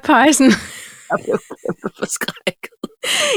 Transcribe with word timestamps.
Pejsen. 0.00 0.46
Jeg 1.10 1.18
blev 1.24 1.38
kæmpe 1.38 1.96
forskrækket. 1.98 2.70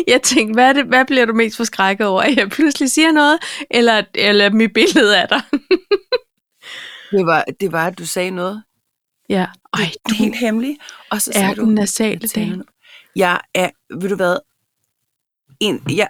Jeg 0.07 0.21
tænkte, 0.21 0.53
hvad, 0.53 0.69
er 0.69 0.73
det, 0.73 0.85
hvad 0.85 1.05
bliver 1.05 1.25
du 1.25 1.33
mest 1.33 1.57
forskrækket 1.57 2.07
over? 2.07 2.21
At 2.21 2.35
jeg 2.35 2.49
pludselig 2.49 2.91
siger 2.91 3.11
noget, 3.11 3.39
eller, 3.71 4.03
eller 4.15 4.49
mit 4.49 4.73
billede 4.73 5.21
af 5.21 5.27
dig? 5.27 5.41
Det 7.11 7.25
var, 7.25 7.45
det 7.59 7.71
var, 7.71 7.87
at 7.87 7.97
du 7.97 8.05
sagde 8.05 8.31
noget. 8.31 8.63
Ja. 9.29 9.45
Ej, 9.73 9.91
det 10.05 10.11
er 10.11 10.15
helt 10.15 10.35
hemmeligt. 10.35 10.77
Og 11.11 11.21
så 11.21 11.31
er 11.35 11.39
sagde 11.39 11.55
du, 11.55 11.65
den 11.65 11.73
nasale 11.73 12.19
Jeg 12.21 12.35
dame. 12.35 12.63
Jeg 13.15 13.41
er, 13.54 13.69
ved 13.99 14.10
du 14.10 14.15
hvad, 14.15 14.37
en, 15.60 15.83
jeg, 15.89 16.10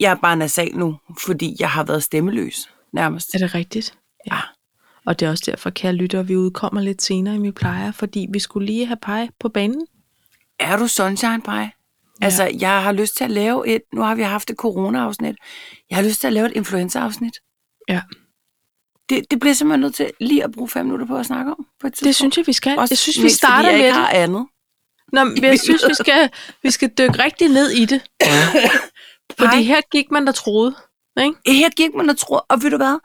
jeg 0.00 0.10
er 0.10 0.16
bare 0.16 0.36
nasal 0.36 0.76
nu, 0.76 0.98
fordi 1.26 1.56
jeg 1.58 1.70
har 1.70 1.84
været 1.84 2.02
stemmeløs, 2.02 2.70
nærmest. 2.92 3.34
Er 3.34 3.38
det 3.38 3.54
rigtigt? 3.54 3.98
Ja. 4.26 4.40
Og 5.06 5.20
det 5.20 5.26
er 5.26 5.30
også 5.30 5.44
derfor, 5.46 5.70
kære 5.70 5.92
lytter, 5.92 6.22
vi 6.22 6.36
udkommer 6.36 6.80
lidt 6.80 7.02
senere, 7.02 7.34
end 7.34 7.42
vi 7.42 7.50
plejer, 7.50 7.92
fordi 7.92 8.26
vi 8.32 8.38
skulle 8.38 8.66
lige 8.66 8.86
have 8.86 8.96
pege 9.02 9.30
på 9.40 9.48
banen. 9.48 9.86
Er 10.60 10.76
du 10.76 10.88
sunshine 10.88 11.42
pie? 11.42 11.70
Altså, 12.20 12.50
jeg 12.60 12.82
har 12.82 12.92
lyst 12.92 13.16
til 13.16 13.24
at 13.24 13.30
lave 13.30 13.68
et, 13.68 13.82
nu 13.94 14.00
har 14.02 14.14
vi 14.14 14.22
haft 14.22 14.50
et 14.50 14.56
corona-afsnit, 14.56 15.36
jeg 15.90 15.96
har 15.96 16.02
lyst 16.04 16.20
til 16.20 16.26
at 16.26 16.32
lave 16.32 16.46
et 16.46 16.52
influenza-afsnit. 16.56 17.34
Ja. 17.88 18.02
Det, 19.08 19.30
det 19.30 19.40
bliver 19.40 19.54
simpelthen 19.54 19.80
nødt 19.80 19.94
til 19.94 20.10
lige 20.20 20.44
at 20.44 20.52
bruge 20.52 20.68
fem 20.68 20.86
minutter 20.86 21.06
på 21.06 21.16
at 21.16 21.26
snakke 21.26 21.50
om. 21.50 21.66
På 21.80 21.86
et 21.86 21.92
tidspunkt. 21.92 22.06
Det 22.06 22.14
synes 22.14 22.36
jeg, 22.36 22.46
vi 22.46 22.52
skal. 22.52 22.78
Også 22.78 22.92
jeg 22.92 22.98
synes, 22.98 23.22
vi 23.22 23.28
starter 23.28 23.72
med 23.72 23.84
det. 23.84 23.92
har 23.92 24.08
andet. 24.08 24.46
Nå, 25.12 25.24
men 25.24 25.44
jeg 25.44 25.60
synes, 25.60 25.82
vi 25.88 25.94
skal, 25.94 26.30
vi 26.62 26.70
skal 26.70 26.90
dykke 26.98 27.24
rigtig 27.24 27.48
ned 27.48 27.70
i 27.70 27.84
det. 27.84 28.02
Fordi 29.38 29.62
her 29.62 29.80
gik 29.92 30.10
man 30.10 30.26
der 30.26 30.32
troede. 30.32 30.74
Ikke? 31.22 31.36
Her 31.46 31.70
gik 31.70 31.94
man 31.94 32.10
og 32.10 32.16
tror, 32.18 32.46
og 32.48 32.62
ved 32.62 32.70
du 32.70 32.76
hvad? 32.76 32.98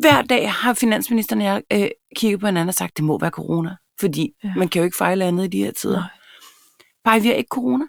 Hver 0.00 0.22
dag 0.22 0.52
har 0.52 0.74
finansministeren 0.74 1.40
og 1.42 1.46
jeg 1.46 1.62
øh, 1.72 1.88
kigget 2.16 2.40
på 2.40 2.46
hinanden 2.46 2.68
og 2.68 2.74
sagt, 2.74 2.96
det 2.96 3.04
må 3.04 3.18
være 3.18 3.30
corona. 3.30 3.76
Fordi 4.00 4.30
Ja. 4.44 4.52
man 4.56 4.68
kan 4.68 4.80
jo 4.80 4.84
ikke 4.84 4.96
fejle 4.96 5.24
andet 5.24 5.44
i 5.44 5.48
de 5.48 5.64
her 5.64 5.72
tider. 5.72 5.96
Nej. 6.00 6.08
Bare 7.04 7.20
vi 7.20 7.28
har 7.28 7.34
ikke 7.34 7.48
corona. 7.48 7.84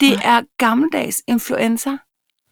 Det 0.00 0.10
Nej. 0.10 0.22
er 0.38 0.42
gammeldags 0.58 1.22
influenza, 1.28 1.96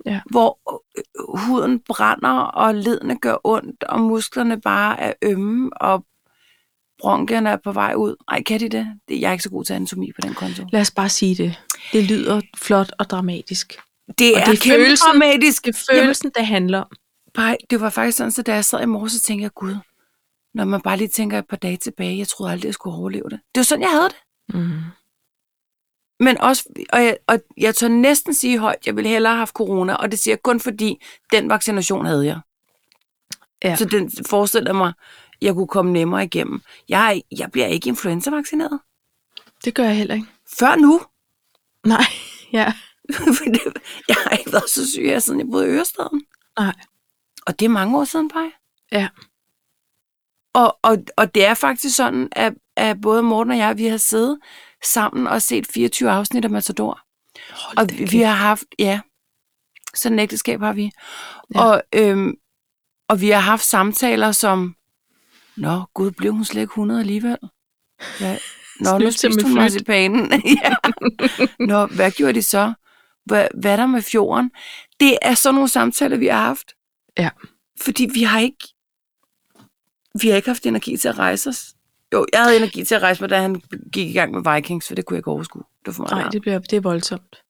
Ja. 0.06 0.20
hvor 0.30 0.58
øh, 0.98 1.38
huden 1.38 1.80
brænder, 1.80 2.30
og 2.40 2.74
ledene 2.74 3.18
gør 3.18 3.36
ondt, 3.44 3.84
og 3.84 4.00
musklerne 4.00 4.60
bare 4.60 5.00
er 5.00 5.12
ømme, 5.22 5.82
og 5.82 6.04
bronkierne 7.00 7.50
er 7.50 7.56
på 7.64 7.72
vej 7.72 7.94
ud. 7.94 8.16
Ej, 8.28 8.42
kan 8.42 8.60
de 8.60 8.68
det? 8.68 8.86
det? 9.08 9.20
Jeg 9.20 9.28
er 9.28 9.32
ikke 9.32 9.42
så 9.44 9.50
god 9.50 9.64
til 9.64 9.72
anatomi 9.74 10.12
på 10.12 10.20
den 10.26 10.34
konto. 10.34 10.64
Lad 10.72 10.80
os 10.80 10.90
bare 10.90 11.08
sige 11.08 11.34
det. 11.34 11.62
Det 11.92 12.04
lyder 12.04 12.40
flot 12.56 12.90
og 12.98 13.10
dramatisk. 13.10 13.78
Det 14.18 14.34
Og 14.34 14.40
er, 14.40 14.44
det 14.44 14.66
er 14.66 14.70
følelsen- 14.76 15.06
dramatisk. 15.06 15.64
Det 15.64 15.74
er 15.88 15.94
følelsen, 15.94 16.30
det 16.36 16.46
handler 16.46 16.78
om. 16.78 16.90
Bare, 17.34 17.56
det 17.70 17.80
var 17.80 17.90
faktisk 17.90 18.18
sådan, 18.18 18.30
så 18.30 18.42
da 18.42 18.54
jeg 18.54 18.64
sad 18.64 18.82
i 18.82 18.86
morges, 18.86 19.12
så 19.12 19.20
tænkte 19.20 19.42
jeg, 19.42 19.54
gud, 19.54 19.74
når 20.54 20.64
man 20.64 20.80
bare 20.80 20.96
lige 20.96 21.08
tænker 21.08 21.38
et 21.38 21.48
par 21.48 21.56
dage 21.56 21.76
tilbage, 21.76 22.18
jeg 22.18 22.28
troede 22.28 22.52
aldrig, 22.52 22.66
jeg 22.66 22.74
skulle 22.74 22.96
overleve 22.96 23.24
det. 23.30 23.40
Det 23.54 23.58
var 23.60 23.62
sådan, 23.62 23.82
jeg 23.82 23.90
havde 23.90 24.08
det. 24.08 24.16
Mm. 24.54 24.80
Men 26.20 26.40
også, 26.40 26.64
og 26.92 27.04
jeg, 27.04 27.16
og 27.26 27.38
jeg 27.56 27.74
tør 27.74 27.88
næsten 27.88 28.34
sige 28.34 28.58
højt, 28.58 28.86
jeg 28.86 28.96
ville 28.96 29.10
hellere 29.10 29.32
have 29.32 29.38
haft 29.38 29.54
corona, 29.54 29.94
og 29.94 30.10
det 30.10 30.18
siger 30.18 30.32
jeg 30.32 30.42
kun 30.42 30.60
fordi, 30.60 31.04
den 31.32 31.48
vaccination 31.50 32.06
havde 32.06 32.26
jeg. 32.26 32.40
Ja. 33.64 33.76
Så 33.76 33.84
den 33.84 34.12
forestiller 34.28 34.72
mig, 34.72 34.92
jeg 35.40 35.54
kunne 35.54 35.66
komme 35.68 35.92
nemmere 35.92 36.24
igennem. 36.24 36.60
Jeg, 36.88 37.22
jeg 37.38 37.52
bliver 37.52 37.66
ikke 37.66 37.88
influenza-vaccineret. 37.88 38.80
Det 39.64 39.74
gør 39.74 39.84
jeg 39.84 39.96
heller 39.96 40.14
ikke. 40.14 40.26
Før 40.58 40.76
nu. 40.76 41.00
Nej, 41.86 42.04
ja. 42.52 42.72
Jeg 44.08 44.16
har 44.26 44.36
ikke 44.36 44.52
været 44.52 44.70
så 44.70 44.90
syg 44.90 45.02
her, 45.02 45.18
siden 45.18 45.40
jeg 45.40 45.48
boede 45.50 45.66
i 45.66 45.70
Ørestaden. 45.70 46.22
Nej. 46.58 46.74
Og 47.46 47.60
det 47.60 47.64
er 47.64 47.70
mange 47.70 47.98
år 47.98 48.04
siden, 48.04 48.28
Paj. 48.28 48.50
Ja. 48.92 49.08
Og, 50.52 50.78
og, 50.82 50.98
og 51.16 51.34
det 51.34 51.44
er 51.44 51.54
faktisk 51.54 51.96
sådan, 51.96 52.28
at, 52.32 52.54
at 52.76 53.00
både 53.00 53.22
Morten 53.22 53.50
og 53.50 53.58
jeg, 53.58 53.78
vi 53.78 53.86
har 53.86 53.96
siddet 53.96 54.38
sammen 54.84 55.26
og 55.26 55.42
set 55.42 55.66
24 55.66 56.10
afsnit 56.10 56.44
af 56.44 56.50
Matador. 56.50 57.00
Hold 57.50 57.78
Og 57.78 57.98
vi, 57.98 58.04
vi 58.04 58.18
har 58.20 58.34
haft, 58.34 58.64
ja, 58.78 59.00
sådan 59.94 60.18
et 60.18 60.22
ægteskab 60.22 60.60
har 60.60 60.72
vi. 60.72 60.90
Ja. 61.54 61.64
Og, 61.64 61.82
øhm, 61.94 62.34
og 63.08 63.20
vi 63.20 63.28
har 63.28 63.40
haft 63.40 63.64
samtaler 63.64 64.32
som, 64.32 64.74
Nå, 65.56 65.82
gud, 65.94 66.10
blev 66.10 66.32
hun 66.32 66.44
slet 66.44 66.60
ikke 66.60 66.70
100 66.70 67.00
alligevel? 67.00 67.38
Ja. 68.20 68.38
Nå, 68.80 68.98
nu 68.98 69.10
spiste 69.10 69.42
hun 69.42 69.54
marcipanen. 69.54 70.32
ja. 70.64 70.74
Nå, 71.58 71.86
hvad 71.86 72.10
gjorde 72.10 72.32
de 72.32 72.42
så? 72.42 72.72
Hvad, 73.28 73.48
hvad 73.54 73.72
er 73.72 73.76
der 73.76 73.86
med 73.86 74.02
fjorden? 74.02 74.50
Det 75.00 75.18
er 75.22 75.34
sådan 75.34 75.54
nogle 75.54 75.68
samtaler, 75.68 76.16
vi 76.16 76.26
har 76.26 76.46
haft. 76.46 76.72
Ja. 77.18 77.30
Fordi 77.80 78.08
vi 78.14 78.22
har 78.22 78.40
ikke, 78.40 78.68
vi 80.22 80.28
har 80.28 80.36
ikke 80.36 80.48
haft 80.48 80.66
energi 80.66 80.96
til 80.96 81.08
at 81.08 81.18
rejse 81.18 81.48
os. 81.48 81.74
Jo, 82.12 82.26
jeg 82.32 82.42
havde 82.42 82.56
energi 82.56 82.84
til 82.84 82.94
at 82.94 83.02
rejse 83.02 83.22
mig, 83.22 83.30
da 83.30 83.40
han 83.40 83.62
gik 83.92 84.10
i 84.10 84.12
gang 84.12 84.32
med 84.32 84.54
Vikings, 84.54 84.88
for 84.88 84.94
det 84.94 85.06
kunne 85.06 85.14
jeg 85.14 85.18
ikke 85.18 85.30
overskue. 85.30 85.62
Det 85.62 85.86
var 85.86 85.92
for 85.92 86.02
meget. 86.02 86.24
Nej, 86.24 86.30
det, 86.30 86.40
bliver, 86.40 86.58
det 86.58 86.76
er 86.76 86.80
voldsomt. 86.80 87.42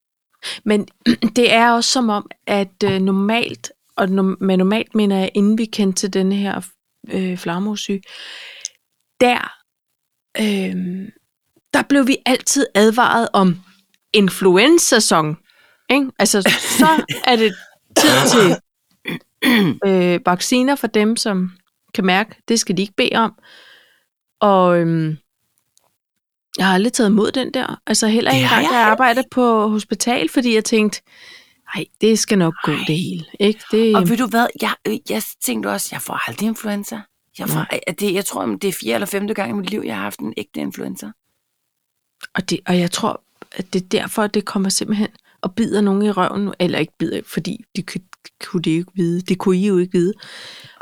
Men 0.64 0.88
det 1.36 1.52
er 1.52 1.70
også 1.70 1.90
som 1.90 2.08
om, 2.08 2.30
at 2.46 2.82
øh, 2.84 3.00
normalt, 3.00 3.72
og 3.96 4.04
no- 4.04 4.36
med 4.40 4.56
normalt 4.56 4.94
mener 4.94 5.18
jeg, 5.18 5.30
inden 5.34 5.58
vi 5.58 5.64
kendte 5.64 6.00
til 6.00 6.12
denne 6.12 6.34
her 6.34 6.60
øh, 7.10 7.38
flagermussyge, 7.38 8.02
der, 9.20 9.52
øh, 10.40 11.08
der 11.74 11.82
blev 11.88 12.06
vi 12.06 12.16
altid 12.26 12.66
advaret 12.74 13.28
om 13.32 13.56
influenzasæson. 14.12 15.36
Ikke? 15.90 16.10
Altså, 16.18 16.42
så 16.78 17.04
er 17.24 17.36
det 17.36 17.54
tid 17.96 18.10
til 18.30 18.56
øh, 19.86 20.20
vacciner 20.26 20.74
for 20.74 20.86
dem, 20.86 21.16
som 21.16 21.52
kan 21.94 22.04
mærke, 22.04 22.34
det 22.48 22.60
skal 22.60 22.76
de 22.76 22.82
ikke 22.82 22.94
bede 22.96 23.14
om. 23.16 23.34
Og 24.40 24.78
øhm, 24.78 25.16
jeg 26.58 26.66
har 26.66 26.74
aldrig 26.74 26.92
taget 26.92 27.10
imod 27.10 27.32
den 27.32 27.54
der. 27.54 27.80
Altså 27.86 28.06
heller 28.06 28.30
ikke 28.30 28.44
engang, 28.44 28.66
da 28.66 28.78
jeg 28.78 28.86
arbejdede 28.86 29.26
på 29.30 29.68
hospital, 29.68 30.28
fordi 30.28 30.54
jeg 30.54 30.64
tænkte, 30.64 31.02
nej, 31.74 31.84
det 32.00 32.18
skal 32.18 32.38
nok 32.38 32.54
gå 32.64 32.72
Ej. 32.72 32.84
det 32.86 32.98
hele. 32.98 33.24
Ikke? 33.40 33.60
Det, 33.70 33.96
Og 33.96 34.08
ved 34.08 34.16
du 34.16 34.26
hvad, 34.26 34.46
jeg, 34.62 35.00
jeg 35.08 35.22
tænkte 35.44 35.68
også, 35.68 35.88
jeg 35.92 36.02
får 36.02 36.28
aldrig 36.28 36.46
influenza. 36.48 37.00
Jeg, 37.38 37.48
får, 37.48 37.66
at 37.86 38.00
det, 38.00 38.14
jeg 38.14 38.24
tror, 38.24 38.46
det 38.46 38.68
er 38.68 38.72
fjerde 38.72 38.94
eller 38.94 39.06
femte 39.06 39.34
gang 39.34 39.50
i 39.50 39.52
mit 39.52 39.70
liv, 39.70 39.82
jeg 39.84 39.94
har 39.94 40.02
haft 40.02 40.20
en 40.20 40.34
ægte 40.36 40.60
influenza. 40.60 41.06
og, 42.34 42.50
det, 42.50 42.60
og 42.66 42.78
jeg 42.78 42.90
tror, 42.90 43.22
at 43.52 43.72
det 43.72 43.82
er 43.82 43.88
derfor, 43.88 44.22
at 44.22 44.34
det 44.34 44.44
kommer 44.44 44.68
simpelthen 44.68 45.08
og 45.42 45.54
bider 45.54 45.80
nogen 45.80 46.02
i 46.02 46.10
røven. 46.10 46.54
Eller 46.60 46.78
ikke 46.78 46.92
bider, 46.98 47.20
fordi 47.26 47.56
det 47.76 47.86
kunne, 48.44 48.62
de 48.62 48.70
jo 48.70 48.78
ikke 48.78 48.92
vide. 48.94 49.20
Det 49.20 49.38
kunne 49.38 49.56
I 49.56 49.66
jo 49.66 49.78
ikke 49.78 49.92
vide. 49.92 50.12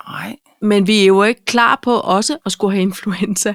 Nej, 0.09 0.37
Men 0.63 0.87
vi 0.87 1.01
er 1.03 1.07
jo 1.07 1.23
ikke 1.23 1.45
klar 1.45 1.81
på 1.83 1.95
også 2.01 2.37
at 2.47 2.53
skulle 2.53 2.73
have 2.75 2.83
influenza. 2.83 3.55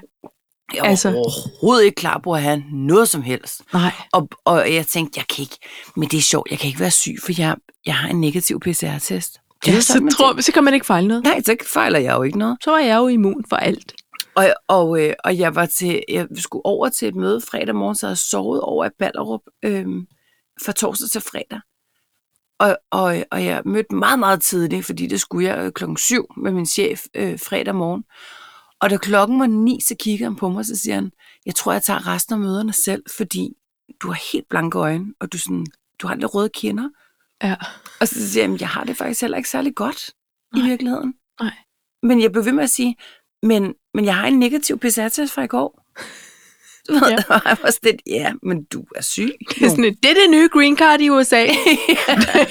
jeg 0.73 0.79
er 0.79 0.83
Altså- 0.83 1.09
overhovedet 1.09 1.85
ikke 1.85 1.95
klar 1.95 2.19
på 2.23 2.33
at 2.33 2.41
have 2.41 2.63
noget 2.71 3.09
som 3.09 3.21
helst. 3.21 3.61
Nej. 3.73 3.91
Og, 4.13 4.29
og 4.45 4.73
jeg 4.73 4.87
tænkte, 4.87 5.17
jeg 5.19 5.27
kan 5.27 5.41
ikke, 5.41 5.57
men 5.95 6.09
det 6.09 6.17
er 6.17 6.21
sjovt, 6.21 6.51
jeg 6.51 6.59
kan 6.59 6.67
ikke 6.67 6.79
være 6.79 6.91
syg, 6.91 7.15
for 7.23 7.31
jeg, 7.37 7.55
jeg 7.85 7.95
har 7.95 8.09
en 8.09 8.21
negativ 8.21 8.59
PCR-test. 8.59 9.37
Det 9.65 9.67
Ja, 9.71 9.75
jo 9.75 9.81
sådan, 9.81 10.11
så, 10.11 10.17
tror, 10.17 10.27
tænker. 10.29 10.41
så 10.43 10.51
kan 10.51 10.63
man 10.63 10.73
ikke 10.73 10.85
fejle 10.85 11.07
noget. 11.07 11.23
Nej, 11.23 11.41
så 11.45 11.55
fejler 11.73 11.99
jeg 11.99 12.13
jo 12.17 12.23
ikke 12.23 12.37
noget. 12.39 12.57
Så 12.63 12.71
er 12.71 12.85
jeg 12.85 12.97
jo 12.97 13.07
immun 13.07 13.45
for 13.49 13.55
alt. 13.55 13.93
Og, 14.35 14.45
og, 14.67 15.01
øh, 15.03 15.13
og 15.25 15.37
jeg 15.37 15.55
var 15.55 15.65
til, 15.65 16.03
jeg 16.09 16.27
skulle 16.35 16.65
over 16.65 16.89
til 16.89 17.07
et 17.07 17.15
møde 17.15 17.41
fredag 17.51 17.75
morgen, 17.75 17.95
så 17.95 18.07
jeg 18.07 18.17
sovet 18.17 18.61
over 18.61 18.85
i 18.85 18.89
Ballerup 18.99 19.41
øh, 19.65 19.85
fra 20.65 20.71
torsdag 20.71 21.09
til 21.09 21.21
fredag. 21.21 21.59
Og, 22.59 22.77
og, 22.91 23.25
og 23.31 23.45
jeg 23.45 23.61
mødte 23.65 23.95
meget, 23.95 24.19
meget 24.19 24.41
tidligt, 24.41 24.85
fordi 24.85 25.07
det 25.07 25.21
skulle 25.21 25.49
jeg 25.49 25.65
øh, 25.65 25.71
klokken 25.71 25.97
syv 25.97 26.25
med 26.37 26.51
min 26.51 26.65
chef 26.65 27.01
øh, 27.15 27.39
fredag 27.39 27.75
morgen. 27.75 28.03
Og 28.81 28.89
da 28.89 28.97
klokken 28.97 29.39
var 29.39 29.47
ni, 29.47 29.79
så 29.87 29.95
kigger 29.99 30.25
han 30.25 30.35
på 30.35 30.49
mig, 30.49 30.59
og 30.59 30.65
så 30.65 30.75
siger 30.75 30.95
han, 30.95 31.11
jeg 31.45 31.55
tror, 31.55 31.71
jeg 31.71 31.83
tager 31.83 32.07
resten 32.07 32.33
af 32.33 32.39
møderne 32.39 32.73
selv, 32.73 33.03
fordi 33.17 33.53
du 34.01 34.07
har 34.07 34.31
helt 34.33 34.49
blanke 34.49 34.77
øjne, 34.77 35.13
og 35.19 35.33
du, 35.33 35.37
sådan, 35.37 35.65
du 35.99 36.07
har 36.07 36.15
lidt 36.15 36.35
røde 36.35 36.49
kinder. 36.49 36.89
Ja. 37.43 37.55
Og 38.01 38.07
så 38.07 38.31
siger 38.31 38.49
jeg, 38.49 38.61
jeg 38.61 38.69
har 38.69 38.83
det 38.83 38.97
faktisk 38.97 39.21
heller 39.21 39.37
ikke 39.37 39.49
særlig 39.49 39.75
godt 39.75 40.09
Nej. 40.55 40.65
i 40.65 40.69
virkeligheden. 40.69 41.13
Nej. 41.41 41.53
Men 42.03 42.21
jeg 42.21 42.31
blev 42.31 42.45
ved 42.45 42.51
med 42.51 42.63
at 42.63 42.69
sige, 42.69 42.95
men, 43.43 43.73
men 43.93 44.05
jeg 44.05 44.15
har 44.15 44.27
en 44.27 44.39
negativ 44.39 44.79
PCR-test 44.79 45.33
fra 45.33 45.43
i 45.43 45.47
går. 45.47 45.85
Ja. 46.93 47.15
og 47.29 47.41
jeg 47.45 47.57
var 47.63 47.71
sådan 47.71 47.91
lidt, 47.91 48.01
ja, 48.07 48.31
men 48.43 48.63
du 48.63 48.83
er 48.95 49.01
syg. 49.01 49.31
Det 49.49 49.65
er, 49.65 49.69
sådan, 49.69 49.83
et, 49.83 49.97
det 50.03 50.11
er 50.11 50.15
det 50.15 50.29
nye 50.29 50.49
green 50.53 50.77
card 50.77 51.01
i 51.01 51.09
USA. 51.09 51.45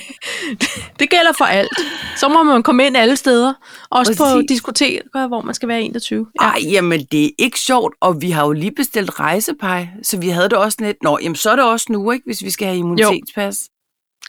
det 1.00 1.10
gælder 1.10 1.32
for 1.38 1.44
alt. 1.44 1.78
Så 2.16 2.28
må 2.28 2.42
man 2.42 2.62
komme 2.62 2.86
ind 2.86 2.96
alle 2.96 3.16
steder. 3.16 3.54
Også 3.90 4.16
på 4.16 4.24
Præcis. 4.24 4.48
diskoteker, 4.48 5.28
hvor 5.28 5.42
man 5.42 5.54
skal 5.54 5.68
være 5.68 5.82
21. 5.82 6.26
Ja. 6.40 6.46
Ej, 6.46 6.58
jamen 6.70 7.04
det 7.12 7.24
er 7.24 7.30
ikke 7.38 7.58
sjovt, 7.58 7.94
og 8.00 8.22
vi 8.22 8.30
har 8.30 8.44
jo 8.44 8.52
lige 8.52 8.72
bestilt 8.72 9.20
rejsepej, 9.20 9.88
så 10.02 10.18
vi 10.20 10.28
havde 10.28 10.48
det 10.48 10.58
også 10.58 10.78
lidt, 10.80 10.96
nå, 11.02 11.18
jamen 11.22 11.36
så 11.36 11.50
er 11.50 11.56
det 11.56 11.64
også 11.64 11.86
nu, 11.88 12.10
ikke, 12.10 12.24
hvis 12.26 12.42
vi 12.42 12.50
skal 12.50 12.66
have 12.66 12.78
immunitetspas. 12.78 13.68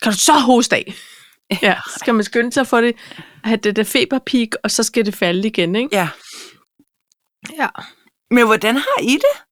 Kan 0.02 0.12
du 0.12 0.18
så 0.18 0.32
hoste 0.32 0.76
af? 0.76 0.94
Ja, 1.62 1.76
skal 1.96 2.14
man 2.14 2.24
skynde 2.24 2.52
sig 2.52 2.60
at 2.60 2.66
få 2.66 2.80
det, 2.80 2.96
have 3.44 3.56
det 3.56 3.76
der 3.76 3.84
feberpeak, 3.84 4.48
og 4.64 4.70
så 4.70 4.82
skal 4.82 5.06
det 5.06 5.14
falde 5.14 5.48
igen, 5.48 5.76
ikke? 5.76 5.96
Ja. 5.96 6.08
Ja. 7.58 7.68
Men 8.30 8.46
hvordan 8.46 8.74
har 8.76 9.02
I 9.02 9.12
det? 9.12 9.42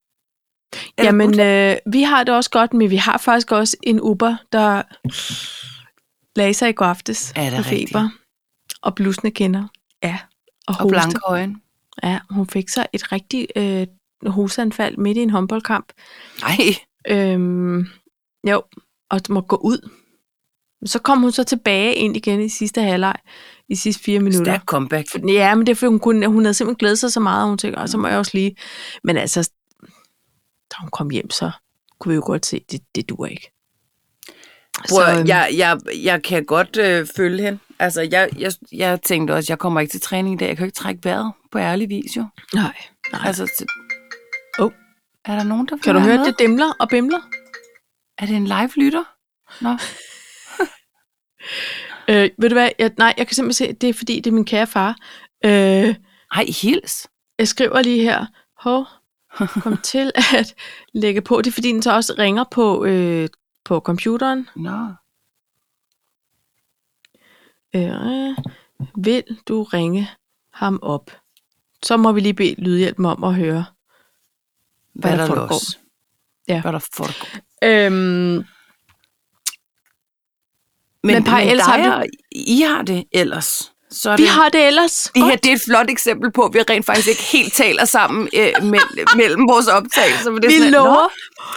Er 0.73 0.77
det 0.97 1.03
Jamen, 1.03 1.39
øh, 1.39 1.77
vi 1.93 2.01
har 2.01 2.23
det 2.23 2.35
også 2.35 2.49
godt, 2.49 2.73
men 2.73 2.89
vi 2.89 2.95
har 2.95 3.17
faktisk 3.17 3.51
også 3.51 3.77
en 3.83 4.01
Uber, 4.01 4.35
der 4.51 4.81
lagde 6.35 6.53
sig 6.53 6.69
i 6.69 6.73
går 6.73 6.85
aftes 6.85 7.33
Er 7.35 7.43
det 7.43 7.51
med 7.51 7.59
rigtigt? 7.59 7.89
feber 7.89 8.09
og 8.81 8.95
blusende 8.95 9.31
kinder. 9.31 9.67
Ja, 10.03 10.17
og, 10.67 10.75
og 10.79 10.83
hoste. 10.83 10.89
blanke 10.93 11.19
øjne. 11.27 11.55
Ja, 12.03 12.19
hun 12.29 12.47
fik 12.47 12.69
så 12.69 12.85
et 12.93 13.11
rigtigt 13.11 13.51
øh, 13.55 13.87
hosteanfald 14.25 14.97
midt 14.97 15.17
i 15.17 15.21
en 15.21 15.29
håndboldkamp. 15.29 15.91
Nej, 16.41 16.57
Øhm, 17.07 17.85
jo, 18.49 18.63
og 19.09 19.21
må 19.29 19.41
gå 19.41 19.55
ud. 19.55 19.89
Så 20.85 20.99
kom 20.99 21.21
hun 21.21 21.31
så 21.31 21.43
tilbage 21.43 21.95
ind 21.95 22.17
igen 22.17 22.41
i 22.41 22.49
sidste 22.49 22.81
halvleg, 22.81 23.15
i 23.69 23.75
sidste 23.75 24.03
fire 24.03 24.19
minutter. 24.19 24.43
Stærk 24.53 24.63
comeback. 24.65 25.07
Ja, 25.27 25.55
men 25.55 25.65
det 25.67 25.71
er 25.71 25.75
fordi, 25.75 25.89
hun, 25.89 25.99
kunne, 25.99 26.27
hun 26.27 26.45
havde 26.45 26.53
simpelthen 26.53 26.77
glædet 26.79 26.99
sig 26.99 27.11
så 27.11 27.19
meget, 27.19 27.43
og 27.43 27.49
hun 27.49 27.57
tænkte, 27.57 27.79
"Ej, 27.79 27.87
så 27.87 27.97
må 27.97 28.07
jeg 28.07 28.17
også 28.17 28.31
lige... 28.33 28.55
Men 29.03 29.17
altså, 29.17 29.51
da 30.71 30.75
hun 30.79 30.89
kom 30.89 31.09
hjem, 31.09 31.29
så 31.29 31.51
kunne 31.99 32.09
vi 32.11 32.15
jo 32.15 32.23
godt 32.25 32.45
se, 32.45 32.65
det, 32.71 32.81
det 32.95 33.09
duer 33.09 33.27
ikke. 33.27 33.51
Bror, 34.89 35.19
øhm, 35.19 35.27
jeg, 35.27 35.49
jeg, 35.57 35.79
jeg 36.03 36.23
kan 36.23 36.45
godt 36.45 36.77
øh, 36.77 37.07
følge 37.15 37.43
hende. 37.43 37.59
Altså, 37.79 38.01
jeg, 38.11 38.29
jeg, 38.37 38.51
jeg 38.71 39.01
tænkte 39.01 39.31
også, 39.31 39.53
jeg 39.53 39.59
kommer 39.59 39.79
ikke 39.79 39.91
til 39.91 40.01
træning 40.01 40.35
i 40.35 40.37
dag. 40.37 40.47
Jeg 40.47 40.57
kan 40.57 40.65
ikke 40.65 40.75
trække 40.75 41.01
vejret 41.03 41.33
på 41.51 41.57
ærlig 41.57 41.89
vis, 41.89 42.17
jo. 42.17 42.25
Nej, 42.53 42.75
nej. 43.11 43.21
Altså, 43.25 43.51
til... 43.57 43.67
Oh. 44.59 44.71
Er 45.25 45.35
der 45.35 45.43
nogen, 45.43 45.67
der 45.67 45.77
Kan 45.77 45.95
du 45.95 46.01
høre, 46.01 46.17
med? 46.17 46.25
det 46.25 46.39
dimler 46.39 46.73
og 46.79 46.89
bimler? 46.89 47.19
Er 48.17 48.25
det 48.25 48.35
en 48.35 48.47
live-lytter? 48.47 49.03
Nå. 49.61 49.77
Øh, 52.07 52.29
ved 52.37 52.49
du 52.49 52.55
hvad? 52.55 52.69
Jeg, 52.79 52.91
nej, 52.97 53.13
jeg 53.17 53.27
kan 53.27 53.35
simpelthen 53.35 53.67
se, 53.67 53.69
at 53.69 53.81
det 53.81 53.89
er 53.89 53.93
fordi, 53.93 54.15
det 54.19 54.27
er 54.27 54.33
min 54.33 54.45
kære 54.45 54.67
far. 54.67 54.95
Øh, 55.45 55.95
Ej, 56.31 56.45
hils. 56.61 57.07
jeg 57.39 57.47
skriver 57.47 57.81
lige 57.81 58.01
her, 58.01 58.25
hov, 58.57 58.85
kom 59.63 59.77
til 59.77 60.11
at 60.15 60.55
lægge 60.93 61.21
på. 61.21 61.37
Det 61.41 61.47
er 61.47 61.51
fordi, 61.51 61.67
den 61.71 61.81
så 61.81 61.95
også 61.95 62.15
ringer 62.19 62.43
på, 62.51 62.85
øh, 62.85 63.29
på 63.65 63.79
computeren. 63.79 64.49
Nå. 64.55 64.93
Øh, 67.75 68.37
vil 68.97 69.23
du 69.47 69.63
ringe 69.63 70.09
ham 70.53 70.79
op? 70.81 71.11
Så 71.83 71.97
må 71.97 72.11
vi 72.11 72.19
lige 72.19 72.33
bede 72.33 72.55
lydhjælpen 72.61 73.05
om 73.05 73.23
at 73.23 73.35
høre. 73.35 73.65
Hvad, 74.93 75.11
Hvad 75.11 75.11
er 75.11 75.17
der 75.17 75.27
der 75.27 75.27
foregår. 75.35 75.53
los? 75.55 75.79
Ja. 76.47 76.61
Hvad 76.61 76.73
der 76.73 76.79
foregår? 76.93 77.37
Øhm, 77.63 77.93
Men, 81.03 81.13
Men, 81.15 81.23
Paj, 81.23 81.39
men 81.41 81.49
ellers 81.49 81.65
har 81.65 81.97
og 81.99 82.05
I 82.31 82.61
har 82.61 82.81
det 82.81 83.03
ellers. 83.11 83.73
Så 83.91 84.09
er 84.11 84.17
vi 84.17 84.25
har 84.25 84.49
det 84.49 84.67
ellers 84.67 85.11
det 85.15 85.25
her 85.25 85.35
det 85.35 85.51
er 85.51 85.55
et 85.55 85.61
flot 85.67 85.89
eksempel 85.89 86.31
på, 86.31 86.41
at 86.41 86.53
vi 86.53 86.59
rent 86.69 86.85
faktisk 86.85 87.07
ikke 87.07 87.23
helt 87.23 87.53
taler 87.53 87.85
sammen 87.85 88.27
øh, 88.35 88.53
mellem, 88.61 89.07
mellem 89.21 89.47
vores 89.49 89.67
optagelser. 89.67 90.31
Men 90.31 90.41
det 90.41 90.45
er 90.47 90.51
Vi 90.51 90.57
sådan, 90.57 90.71
lover. 90.71 91.07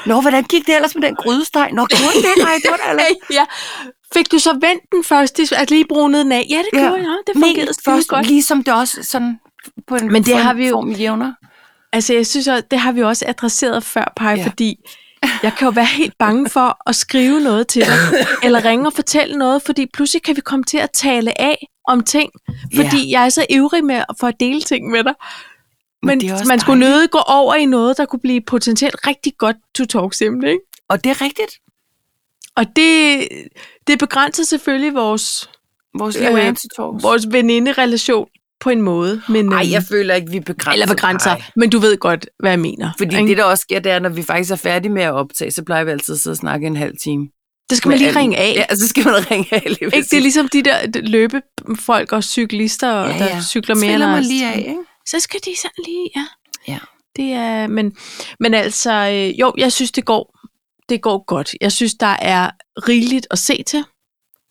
Nå, 0.07 0.15
Nå, 0.15 0.21
hvordan 0.21 0.45
gik 0.45 0.67
det 0.67 0.75
ellers 0.77 0.95
med 0.95 1.03
den 1.03 1.15
grydesteg? 1.17 1.69
Nå, 1.73 1.87
gjorde 1.87 2.15
det? 2.15 2.43
Nej, 2.45 2.55
det 2.63 2.71
var 2.71 2.77
det 2.77 2.91
ellers. 2.91 3.07
ja. 3.31 3.45
Fik 4.15 4.33
du 4.33 4.39
så 4.39 4.53
vendt 4.53 4.83
den 4.93 5.05
først, 5.05 5.41
at 5.53 5.71
lige 5.71 5.85
brunet 5.89 6.25
den 6.25 6.33
af? 6.33 6.47
Ja, 6.51 6.59
det 6.59 6.81
gjorde 6.81 6.95
jeg. 6.95 7.17
Det 7.27 7.35
fungerede 7.35 7.73
først, 7.85 8.09
godt. 8.09 8.27
Ligesom 8.27 8.65
det 8.65 8.75
også 8.75 9.03
sådan 9.03 9.39
på 9.89 9.95
en, 9.97 10.13
Men 10.13 10.23
det 10.25 10.33
en 10.35 10.39
har 10.41 10.55
vi 10.55 10.69
jo- 10.69 10.75
form 10.77 10.91
jævner. 10.91 11.33
Altså, 11.93 12.15
jeg 12.15 12.27
synes, 12.27 12.49
at 12.49 12.71
det 12.71 12.79
har 12.79 12.93
vi 12.93 13.03
også 13.03 13.25
adresseret 13.29 13.85
før, 13.85 14.13
Paj, 14.17 14.31
Ja. 14.33 14.37
ja. 14.41 14.47
fordi 14.47 14.77
jeg 15.43 15.53
kan 15.59 15.65
jo 15.67 15.71
være 15.71 15.85
helt 15.85 16.19
bange 16.19 16.50
for 16.50 16.76
at 16.87 16.97
skrive 16.97 17.41
noget 17.41 17.69
til 17.69 17.82
dig, 17.82 17.99
eller 18.44 18.65
ringe 18.65 18.87
og 18.88 18.93
fortælle 18.93 19.37
noget, 19.38 19.62
fordi 19.62 19.87
pludselig 19.94 20.23
kan 20.23 20.37
vi 20.37 20.41
komme 20.41 20.65
til 20.65 20.79
at 20.79 20.91
tale 20.91 21.41
af 21.41 21.67
om 21.88 22.05
ting, 22.05 22.31
fordi 22.75 23.11
jeg 23.11 23.25
er 23.25 23.29
så 23.29 23.47
ivrig 23.50 23.85
med 23.85 24.03
for 24.21 24.26
at 24.26 24.35
dele 24.41 24.61
ting 24.61 24.91
med 24.91 25.05
dig. 25.05 25.15
Men 26.03 26.19
Men, 26.19 26.31
man 26.49 26.61
skulle 26.61 26.81
dejligt. 26.81 26.97
nødig 26.97 27.11
gå 27.11 27.19
over 27.19 27.55
i 27.55 27.67
noget, 27.67 27.97
der 27.97 28.05
kunne 28.05 28.21
blive 28.21 28.41
potentielt 28.41 28.97
rigtig 29.06 29.32
godt 29.38 29.56
to 29.75 29.85
talk 29.85 30.23
emne, 30.23 30.49
ikke? 30.49 30.61
Og 30.88 31.05
det 31.05 31.11
er 31.11 31.21
rigtigt. 31.23 31.59
Og 32.56 32.65
det, 32.77 33.29
det 33.87 33.99
begrænser 33.99 34.44
selvfølgelig 34.44 34.94
vores, 34.94 35.50
Vores 35.99 36.17
Øh, 36.17 36.55
vores 37.03 37.27
veninderelation 37.32 38.29
på 38.61 38.71
en 38.71 38.83
måde. 38.83 39.23
Men, 39.29 39.53
Ej, 39.53 39.62
øhm, 39.62 39.71
jeg 39.71 39.83
føler 39.89 40.15
ikke, 40.15 40.31
vi 40.31 40.41
begrænser. 40.41 40.73
eller 40.73 40.87
begrænser, 40.95 41.31
Ej. 41.31 41.43
men 41.56 41.71
du 41.71 41.79
ved 41.79 41.97
godt, 41.99 42.27
hvad 42.39 42.51
jeg 42.51 42.61
mener. 42.61 42.91
Fordi 42.99 43.17
ikke? 43.17 43.29
det, 43.29 43.37
der 43.37 43.45
også 43.45 43.62
sker, 43.62 43.79
det 43.81 43.93
er, 43.93 43.99
når 43.99 44.09
vi 44.09 44.23
faktisk 44.23 44.51
er 44.51 44.56
færdige 44.56 44.93
med 44.93 45.03
at 45.03 45.12
optage, 45.12 45.51
så 45.51 45.62
plejer 45.65 45.85
vi 45.85 45.91
altid 45.91 46.15
at 46.15 46.21
sidde 46.21 46.35
og 46.35 46.39
snakke 46.39 46.67
en 46.67 46.77
halv 46.77 46.95
time. 47.03 47.29
det 47.71 47.79
skal 47.79 47.89
man 47.89 47.99
lige 47.99 48.17
ringe 48.17 48.37
af. 48.37 48.55
Ja, 48.71 48.75
så 48.77 48.89
skal 48.89 49.05
man 49.05 49.15
ringe 49.31 49.55
af. 49.55 49.62
Lige 49.67 49.79
Ikke? 49.85 50.09
Det 50.11 50.12
er 50.12 50.21
ligesom 50.21 50.49
de 50.49 50.62
der 50.62 50.79
løbefolk 51.01 52.12
og 52.12 52.25
cyklister, 52.25 52.89
ja, 52.89 53.09
ja. 53.09 53.19
der 53.19 53.43
cykler 53.43 53.75
mere 53.75 53.95
end 53.95 54.03
os. 54.03 54.27
lige 54.27 54.47
af, 54.53 54.59
ikke? 54.59 54.77
Så 55.06 55.21
skal 55.21 55.41
de 55.41 55.51
sådan 55.56 55.85
lige, 55.87 56.11
ja. 56.17 56.27
Ja. 56.69 56.79
Det 57.17 57.33
er, 57.33 57.67
men, 57.67 57.97
men 58.41 58.55
altså, 58.55 58.93
øh, 58.93 59.41
jo, 59.41 59.53
jeg 59.59 59.73
synes, 59.73 59.93
det 59.93 60.05
går, 60.05 60.39
det 60.89 61.03
går 61.03 61.25
godt. 61.27 61.55
Jeg 61.61 61.73
synes, 61.73 61.95
der 61.95 62.17
er 62.21 62.51
rigeligt 62.89 63.27
at 63.31 63.39
se 63.39 63.62
til. 63.67 63.85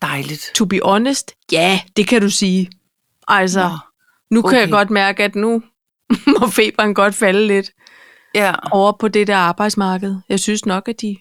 Dejligt. 0.01 0.51
To 0.55 0.65
be 0.65 0.79
honest, 0.83 1.31
ja, 1.51 1.79
det 1.97 2.07
kan 2.07 2.21
du 2.21 2.29
sige. 2.29 2.69
Altså, 3.27 3.63
Nå, 3.63 3.77
Nu 4.33 4.41
kan 4.41 4.47
okay. 4.47 4.59
jeg 4.59 4.69
godt 4.69 4.89
mærke, 4.89 5.24
at 5.24 5.35
nu 5.35 5.63
må 6.39 6.47
feberen 6.47 6.94
godt 6.94 7.15
falde 7.15 7.47
lidt 7.47 7.71
Ja, 8.35 8.53
over 8.71 8.91
på 9.00 9.07
det 9.07 9.27
der 9.27 9.35
arbejdsmarked. 9.35 10.15
Jeg 10.30 10.39
synes 10.39 10.65
nok, 10.65 10.88
at 10.88 11.01
de, 11.01 11.18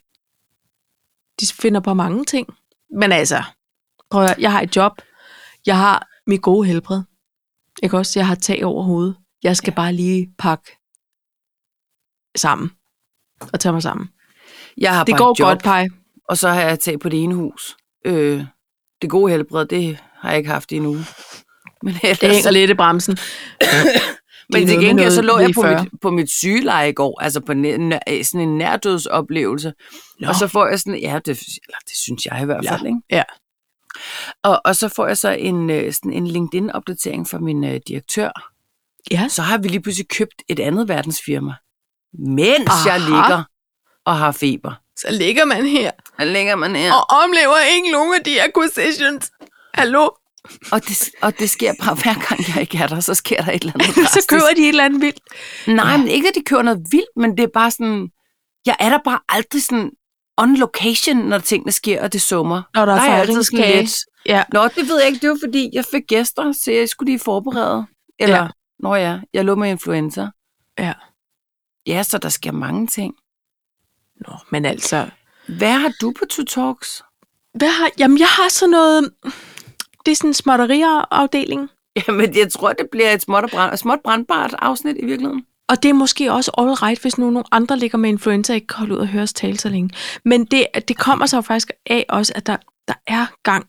de 1.41 1.47
finder 1.61 1.81
på 1.81 1.95
mange 1.95 2.25
ting. 2.25 2.49
Men 2.99 3.13
altså, 3.13 3.43
prøv 4.11 4.25
at, 4.25 4.39
jeg 4.39 4.53
har 4.53 4.61
et 4.61 4.77
job. 4.77 4.93
Jeg 5.67 5.79
har 5.79 6.09
mit 6.27 6.43
gode 6.43 6.67
helbred. 6.67 7.03
Ikke 7.83 7.99
også? 7.99 8.19
Jeg 8.19 8.27
har 8.27 8.35
tag 8.35 8.65
over 8.65 8.83
hovedet. 8.83 9.17
Jeg 9.43 9.57
skal 9.57 9.71
ja. 9.71 9.75
bare 9.75 9.93
lige 9.93 10.35
pakke 10.39 10.79
sammen. 12.37 12.71
Og 13.53 13.61
tage 13.61 13.73
mig 13.73 13.83
sammen. 13.83 14.09
jeg 14.77 14.95
har 14.97 15.05
Det 15.05 15.19
går 15.19 15.37
job, 15.39 15.49
godt, 15.49 15.63
Paj. 15.63 15.89
og 16.29 16.39
så 16.39 16.49
har 16.49 16.61
jeg 16.61 16.81
taget 16.81 17.01
på 17.01 17.09
det 17.09 17.23
ene 17.23 17.35
hus. 17.35 17.77
Øh, 18.05 18.45
det 19.03 19.11
gode 19.11 19.33
helbred, 19.33 19.67
det 19.67 19.99
har 20.15 20.29
jeg 20.29 20.39
ikke 20.39 20.51
haft 20.51 20.73
i 20.73 20.77
en 20.77 20.87
uge. 20.87 21.05
Men 21.83 21.95
ellers, 22.03 22.19
Det 22.19 22.31
hænger 22.31 22.51
lidt 22.51 22.71
i 22.71 22.75
bremsen. 22.75 23.19
Men 24.53 24.67
til 24.67 24.79
gengæld 24.81 25.11
så 25.11 25.23
lå 25.23 25.39
jeg 25.39 25.51
på 25.55 25.63
V40. 25.63 25.83
mit, 25.83 25.91
på 26.03 26.11
mit 26.11 26.31
sygeleje 26.31 26.89
i 26.89 26.93
går, 26.93 27.21
altså 27.23 27.41
på 27.41 27.55
nær, 27.55 27.77
nær, 27.77 27.99
sådan 28.23 28.49
en 28.49 28.59
nærdødsoplevelse. 28.59 29.73
Nå. 30.21 30.29
Og 30.29 30.35
så 30.35 30.47
får 30.47 30.67
jeg 30.67 30.79
sådan, 30.79 30.99
ja, 31.01 31.15
det, 31.25 31.29
eller 31.67 31.79
det 31.89 31.97
synes 31.97 32.27
jeg 32.27 32.43
i 32.43 32.45
hvert 32.45 32.65
Ja. 32.65 32.73
fald, 32.73 32.87
ikke? 32.87 32.99
Ja. 33.11 33.23
Og, 34.43 34.61
og 34.65 34.77
så 34.77 34.89
får 34.89 35.07
jeg 35.07 35.17
så 35.19 35.31
en, 35.31 35.71
øh, 35.71 35.93
sådan 35.93 36.13
en 36.13 36.27
LinkedIn-opdatering 36.27 37.29
fra 37.31 37.39
min 37.39 37.65
øh, 37.65 37.81
direktør. 37.89 38.51
Ja. 39.11 39.27
Så 39.29 39.43
har 39.43 39.59
vi 39.59 39.69
lige 39.69 39.81
pludselig 39.83 40.09
købt 40.09 40.35
et 40.49 40.61
andet 40.61 40.89
verdensfirma, 40.89 41.53
mens 42.19 42.69
Aha. 42.71 42.91
jeg 42.93 43.01
ligger 43.01 43.43
og 44.07 44.17
har 44.19 44.33
feber. 44.33 44.73
Så 44.99 45.07
ligger 45.11 45.45
man 45.45 45.67
her 45.67 45.91
Så 46.21 46.25
ligger 46.25 46.57
man 46.57 46.77
her. 46.77 46.93
og 46.93 47.07
oplever 47.23 47.57
ikke 47.77 47.91
nogen 47.93 48.15
af 48.15 48.25
de 48.25 48.43
acquisitions. 48.43 49.31
Hallo? 49.75 50.09
Og 50.73 50.85
det, 50.89 51.11
og 51.23 51.39
det 51.39 51.51
sker 51.51 51.73
bare 51.85 51.95
hver 51.95 52.29
gang, 52.29 52.41
jeg 52.49 52.61
ikke 52.61 52.79
er 52.79 52.87
der, 52.87 53.01
så 53.01 53.15
sker 53.15 53.43
der 53.43 53.53
et 53.53 53.63
eller 53.63 53.73
andet 53.75 54.09
så 54.17 54.27
køber 54.29 54.47
de 54.57 54.63
et 54.63 54.69
eller 54.69 54.85
andet 54.85 55.01
vildt. 55.03 55.21
Nej, 55.67 55.97
men 55.97 56.09
ikke, 56.09 56.29
at 56.29 56.35
de 56.35 56.43
kører 56.47 56.63
noget 56.63 56.83
vildt, 56.91 57.17
men 57.17 57.37
det 57.37 57.43
er 57.43 57.49
bare 57.55 57.71
sådan... 57.71 58.09
Jeg 58.67 58.77
er 58.81 58.89
der 58.89 58.99
bare 59.05 59.21
aldrig 59.29 59.63
sådan 59.63 59.91
on 60.37 60.57
location, 60.57 61.17
når 61.17 61.39
tingene 61.39 61.73
sker, 61.73 62.03
og 62.03 62.13
det 62.13 62.23
summer. 62.23 62.63
Når 62.75 62.85
der 62.85 62.93
er 62.95 63.05
jeg 63.05 63.21
altid 63.21 63.43
sådan 63.43 63.77
lidt, 63.81 63.91
Ja. 64.27 64.45
Nå, 64.53 64.69
det 64.69 64.89
ved 64.89 64.99
jeg 64.99 65.09
ikke. 65.09 65.21
Det 65.21 65.31
var 65.31 65.39
fordi, 65.45 65.71
jeg 65.73 65.85
fik 65.85 66.03
gæster, 66.09 66.53
så 66.53 66.71
jeg 66.73 66.89
skulle 66.89 67.11
lige 67.13 67.19
forberede. 67.19 67.87
Eller, 68.19 68.37
Ja. 68.37 68.43
ja. 68.43 68.49
nå 68.79 68.95
ja, 68.95 69.19
jeg 69.33 69.45
lå 69.45 69.55
med 69.55 69.71
influenza. 69.71 70.27
Ja. 70.79 70.93
Ja, 71.87 72.03
så 72.03 72.19
der 72.19 72.29
sker 72.29 72.53
mange 72.53 72.87
ting. 72.87 73.15
Nå, 74.29 74.35
men 74.51 74.65
altså... 74.65 75.09
Hvad 75.59 75.73
har 75.73 75.93
du 76.01 76.13
på 76.19 76.25
Two 76.31 76.45
Talks? 76.45 77.03
Hvad 77.55 77.69
har, 77.69 77.91
jamen, 77.99 78.19
jeg 78.19 78.29
har 78.29 78.49
sådan 78.49 78.71
noget... 78.71 79.11
Det 80.07 80.13
er 80.13 80.17
sådan 80.17 80.31
en 80.31 80.35
småtterier-afdeling. 80.35 81.71
Jamen, 82.09 82.37
jeg 82.37 82.53
tror, 82.53 82.73
det 82.73 82.87
bliver 82.93 83.11
et 83.13 83.23
småt, 83.23 83.51
brand, 83.51 83.77
småt 83.77 83.99
brandbart 84.05 84.55
afsnit 84.59 84.97
i 84.97 85.05
virkeligheden. 85.05 85.47
Og 85.69 85.83
det 85.83 85.89
er 85.89 85.93
måske 85.93 86.33
også 86.33 86.51
all 86.59 86.71
right, 86.71 87.03
hvis 87.03 87.19
nu 87.19 87.31
nogle 87.31 87.45
andre 87.53 87.79
ligger 87.79 87.99
med 87.99 88.11
influenza 88.11 88.53
og 88.53 88.55
ikke 88.55 88.67
kan 88.67 88.79
holde 88.79 88.95
ud 88.95 88.99
og 88.99 89.09
høre 89.09 89.23
os 89.23 89.33
tale 89.33 89.59
så 89.59 89.69
længe. 89.69 89.91
Men 90.25 90.45
det, 90.45 90.67
det 90.89 90.99
kommer 90.99 91.27
så 91.27 91.41
faktisk 91.41 91.71
af 91.87 92.07
også, 92.09 92.33
at 92.37 92.47
der, 92.47 92.57
der 92.89 92.95
er 93.07 93.27
gang 93.43 93.67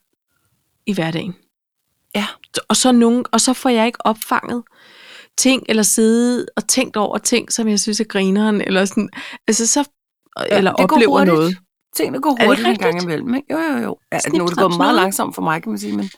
i 0.86 0.94
hverdagen. 0.94 1.36
Ja. 2.16 2.28
Og 2.68 2.76
så, 2.76 2.92
nogen, 2.92 3.26
og 3.32 3.42
så 3.42 3.54
får 3.54 3.70
jeg 3.70 3.86
ikke 3.86 4.06
opfanget 4.06 4.64
ting, 5.38 5.64
eller 5.70 5.84
sidde 5.84 6.46
og 6.56 6.68
tænkt 6.68 6.98
over 6.98 7.18
ting, 7.18 7.52
som 7.52 7.68
jeg 7.68 7.80
synes 7.80 8.00
er 8.00 8.04
grineren, 8.04 8.62
eller 8.62 8.86
sådan, 8.86 9.10
altså 9.48 9.68
så, 9.68 9.84
Ja, 10.40 10.58
eller 10.58 10.72
oplever 10.72 11.24
noget. 11.24 11.58
Tingene 11.96 12.22
går 12.22 12.46
hurtigt 12.46 12.68
en 12.68 12.78
gang 12.78 13.04
imellem. 13.04 13.36
Ikke? 13.36 13.54
Jo, 13.54 13.60
jo, 13.60 13.78
jo. 13.78 13.98
Ja, 14.12 14.20
Snip, 14.20 14.34
nu 14.38 14.44
er 14.44 14.48
det 14.48 14.58
gået 14.58 14.78
meget 14.78 14.96
langsomt 14.96 15.36
for 15.36 15.42
mig, 15.42 15.64
kan 15.64 15.72
man 15.72 15.80
sige. 15.80 15.98
Men 15.98 16.10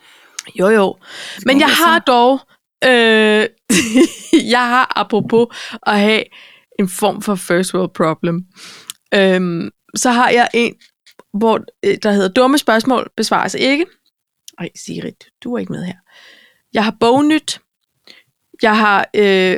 Jo, 0.60 0.68
jo. 0.70 0.98
Men 1.46 1.60
jeg 1.60 1.70
har 1.70 2.00
dog, 2.00 2.40
øh, 2.84 3.46
jeg 4.56 4.68
har 4.68 4.94
apropos 4.96 5.48
at 5.88 6.00
have 6.00 6.24
en 6.80 6.90
form 6.90 7.22
for 7.22 7.36
first 7.36 7.74
world 7.74 7.90
problem, 7.90 8.46
øhm, 9.14 9.70
så 9.96 10.12
har 10.12 10.30
jeg 10.30 10.50
en, 10.54 10.76
hvor 11.34 11.64
øh, 11.86 11.98
der 12.04 12.12
hedder 12.12 12.30
dumme 12.30 12.58
spørgsmål 12.58 13.10
besvares 13.18 13.54
ikke. 13.54 13.86
Ej, 14.60 14.70
Sigrid, 14.76 15.32
du 15.44 15.54
er 15.54 15.60
ikke 15.60 15.72
med 15.72 15.84
her. 15.84 15.96
Jeg 16.74 16.84
har 16.84 16.96
bognyt. 17.00 17.60
Jeg 18.62 18.78
har, 18.78 19.10
øh, 19.16 19.58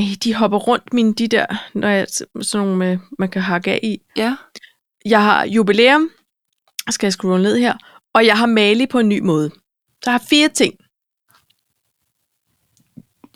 øh, 0.00 0.14
de 0.24 0.34
hopper 0.34 0.58
rundt 0.58 0.92
mine, 0.92 1.14
de 1.14 1.28
der, 1.28 1.46
når 1.74 1.88
jeg, 1.88 2.06
sådan 2.08 2.66
nogle, 2.66 2.76
med, 2.76 2.98
man 3.18 3.28
kan 3.28 3.42
hakke 3.42 3.70
af 3.72 3.80
i. 3.82 3.98
Ja. 4.16 4.36
Jeg 5.08 5.22
har 5.22 5.44
jubilæum, 5.44 6.10
skal 6.90 7.06
jeg 7.06 7.12
scrolle 7.12 7.42
ned 7.42 7.58
her, 7.58 7.76
og 8.12 8.26
jeg 8.26 8.38
har 8.38 8.46
Mali 8.46 8.86
på 8.86 8.98
en 8.98 9.08
ny 9.08 9.20
måde. 9.20 9.50
Så 10.04 10.10
jeg 10.10 10.12
har 10.12 10.24
fire 10.30 10.48
ting. 10.48 10.74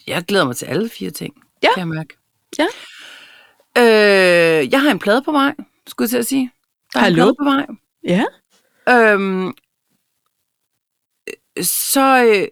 Jeg 0.07 0.25
glæder 0.25 0.45
mig 0.45 0.57
til 0.57 0.67
alle 0.67 0.88
fire 0.88 1.11
ting, 1.11 1.35
Ja. 1.62 1.69
kan 1.75 1.79
jeg 1.81 1.88
mærke. 1.88 2.17
Ja. 2.59 2.67
Øh, 3.79 4.73
jeg 4.73 4.83
har 4.83 4.91
en 4.91 4.99
plade 4.99 5.23
på 5.23 5.33
mig. 5.33 5.55
skulle 5.87 6.05
jeg 6.07 6.11
til 6.11 6.19
at 6.19 6.26
sige. 6.26 6.50
Der 6.93 6.99
er 6.99 7.05
Hallo? 7.05 7.29
en 7.29 7.35
på 7.38 7.45
vej. 7.45 7.67
Ja. 8.05 8.25
Øhm, 8.88 9.52
så, 11.62 12.25
øh, 12.25 12.49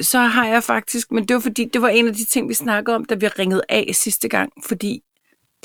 så 0.00 0.18
har 0.18 0.46
jeg 0.46 0.62
faktisk, 0.64 1.12
men 1.12 1.28
det 1.28 1.34
var 1.34 1.40
fordi, 1.40 1.64
det 1.72 1.82
var 1.82 1.88
en 1.88 2.08
af 2.08 2.14
de 2.14 2.24
ting, 2.24 2.48
vi 2.48 2.54
snakkede 2.54 2.96
om, 2.96 3.04
da 3.04 3.14
vi 3.14 3.28
ringede 3.28 3.62
af 3.68 3.90
sidste 3.92 4.28
gang, 4.28 4.52
fordi 4.66 5.02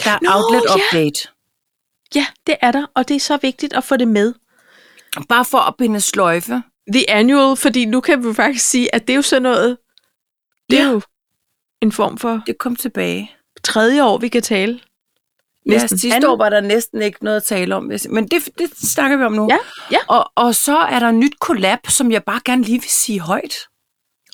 der 0.03 0.11
er 0.11 0.19
Nå, 0.21 0.29
outlet 0.33 0.61
update. 0.75 1.19
Ja, 1.25 1.34
det 2.47 2.55
er 2.61 2.71
der, 2.71 2.85
og 2.95 3.07
det 3.07 3.15
er 3.15 3.19
så 3.19 3.37
vigtigt 3.41 3.73
at 3.73 3.83
få 3.83 3.97
det 3.97 4.07
med. 4.07 4.33
Bare 5.29 5.45
for 5.45 5.57
at 5.57 5.73
binde 5.77 6.01
sløjfe. 6.01 6.63
The 6.93 7.09
annual, 7.09 7.55
fordi 7.57 7.85
nu 7.85 8.01
kan 8.01 8.27
vi 8.29 8.33
faktisk 8.33 8.65
sige, 8.65 8.95
at 8.95 9.01
det 9.07 9.13
er 9.13 9.15
jo 9.15 9.21
sådan 9.21 9.41
noget, 9.41 9.77
det 10.69 10.79
er 10.79 10.83
Ja. 10.83 10.89
jo 10.91 11.01
en 11.81 11.91
form 11.91 12.17
for 12.17 12.41
Det 12.47 12.57
kom 12.57 12.75
tilbage. 12.75 13.31
tredje 13.63 14.03
år, 14.03 14.17
vi 14.17 14.27
kan 14.27 14.41
tale. 14.41 14.79
Ja, 15.65 15.71
Næsten. 15.71 15.97
sidste 15.97 16.15
Andet. 16.15 16.29
år 16.29 16.37
var 16.37 16.49
der 16.49 16.61
næsten 16.61 17.01
ikke 17.01 17.23
noget 17.23 17.37
at 17.37 17.43
tale 17.43 17.75
om, 17.75 17.83
men 18.09 18.27
det, 18.27 18.49
det 18.57 18.77
snakker 18.77 19.17
vi 19.17 19.23
om 19.23 19.31
nu. 19.33 19.47
Ja, 19.51 19.57
ja. 19.91 19.97
Og, 20.07 20.31
og 20.35 20.55
så 20.55 20.77
er 20.77 20.99
der 20.99 21.11
nyt 21.11 21.33
collab, 21.39 21.79
som 21.89 22.11
jeg 22.11 22.23
bare 22.23 22.39
gerne 22.45 22.63
lige 22.63 22.81
vil 22.81 22.89
sige 22.89 23.19
højt. 23.19 23.55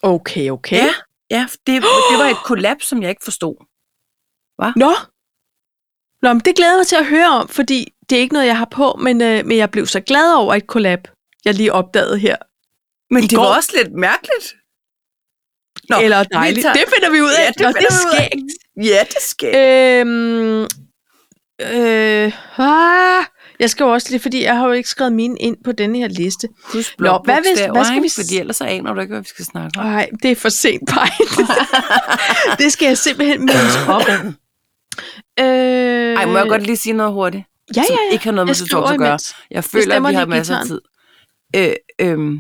Okay, 0.04 0.50
okay. 0.50 0.76
Ja, 0.78 0.94
ja 1.32 1.48
det, 1.52 1.82
det 2.12 2.18
var 2.20 2.30
et 2.32 2.38
collab, 2.46 2.82
som 2.82 3.02
jeg 3.02 3.10
ikke 3.10 3.24
forstod. 3.24 3.56
Nå. 4.76 4.94
Nå, 6.22 6.34
men 6.34 6.40
det 6.46 6.56
glæder 6.56 6.72
jeg 6.72 6.78
mig 6.80 6.88
til 6.88 6.96
at 6.96 7.06
høre 7.06 7.28
om, 7.28 7.48
fordi 7.48 7.94
det 8.10 8.16
er 8.16 8.20
ikke 8.20 8.34
noget, 8.34 8.48
jeg 8.48 8.58
har 8.58 8.68
på, 8.72 9.00
men, 9.04 9.22
øh, 9.22 9.46
men 9.46 9.58
jeg 9.58 9.70
blev 9.72 9.88
så 9.88 10.00
glad 10.00 10.34
over 10.34 10.54
et 10.56 10.64
collab, 10.68 11.00
jeg 11.46 11.54
lige 11.54 11.74
opdagede 11.74 12.18
her. 12.20 12.36
Men 13.14 13.24
I 13.24 13.28
det 13.28 13.38
går- 13.38 13.44
var 13.46 13.56
også 13.56 13.72
lidt 13.78 13.94
mærkeligt. 13.94 14.54
Nå, 15.90 15.98
Eller 16.02 16.24
dejligt. 16.24 16.64
tager- 16.64 16.74
Det 16.74 16.84
finder 16.96 17.10
vi 17.12 17.22
ud 17.22 17.32
af. 17.32 17.44
Ja, 17.44 17.48
det 17.48 17.62
Nå, 17.62 17.68
det 17.68 17.86
er 17.90 17.92
skægt. 18.16 18.88
Ja, 18.88 19.00
det 19.10 19.22
skal. 19.22 19.56
Øhm, 19.56 20.62
øh, 21.62 22.32
ah, 22.60 23.24
jeg 23.60 23.70
skal 23.70 23.84
jo 23.84 23.90
også 23.94 24.08
lige, 24.10 24.20
fordi 24.20 24.44
jeg 24.44 24.58
har 24.58 24.66
jo 24.66 24.72
ikke 24.72 24.90
skrevet 24.90 25.14
mine 25.14 25.38
ind 25.40 25.58
på 25.64 25.72
denne 25.72 25.98
her 25.98 26.08
liste. 26.08 26.48
Husk 26.64 27.00
Nå, 27.00 27.20
hvad 27.26 27.36
hvis- 27.36 27.60
hvad 27.74 27.86
skal 27.86 28.04
vi 28.04 28.10
Fordi 28.16 28.38
ellers 28.40 28.56
så 28.58 28.64
aner 28.64 28.94
du 28.94 29.02
ikke, 29.02 29.12
hvad 29.14 29.22
vi 29.22 29.28
skal 29.28 29.46
snakke 29.46 29.80
om. 29.80 29.86
Nej, 29.86 30.10
det 30.24 30.32
er 30.32 30.36
for 30.36 30.50
sent, 30.50 30.90
Paj. 30.90 31.10
det 32.60 32.74
skal 32.74 32.86
jeg 32.88 32.98
simpelthen 32.98 33.40
mindes 33.40 33.76
op. 33.88 34.02
Øh, 35.42 36.16
Ej, 36.18 36.26
må 36.26 36.38
jeg 36.38 36.48
godt 36.50 36.64
lige 36.64 36.78
sige 36.78 36.94
noget 36.94 37.14
hurtigt? 37.14 37.44
Ja, 37.76 37.82
ja, 37.90 37.94
ja. 37.94 38.14
ikke 38.14 38.24
har 38.26 38.32
noget 38.32 38.48
med 38.48 38.56
Jeg 38.56 38.68
Tutorials 38.68 38.92
at 38.92 39.00
gøre. 39.00 39.18
Jeg 39.52 39.64
føler, 39.64 39.96
at 39.96 40.10
vi 40.10 40.14
har 40.14 40.26
masser 40.26 40.58
af 40.58 40.66
tid. 40.66 40.82
Øh, 41.56 41.74
øhm, 42.00 42.40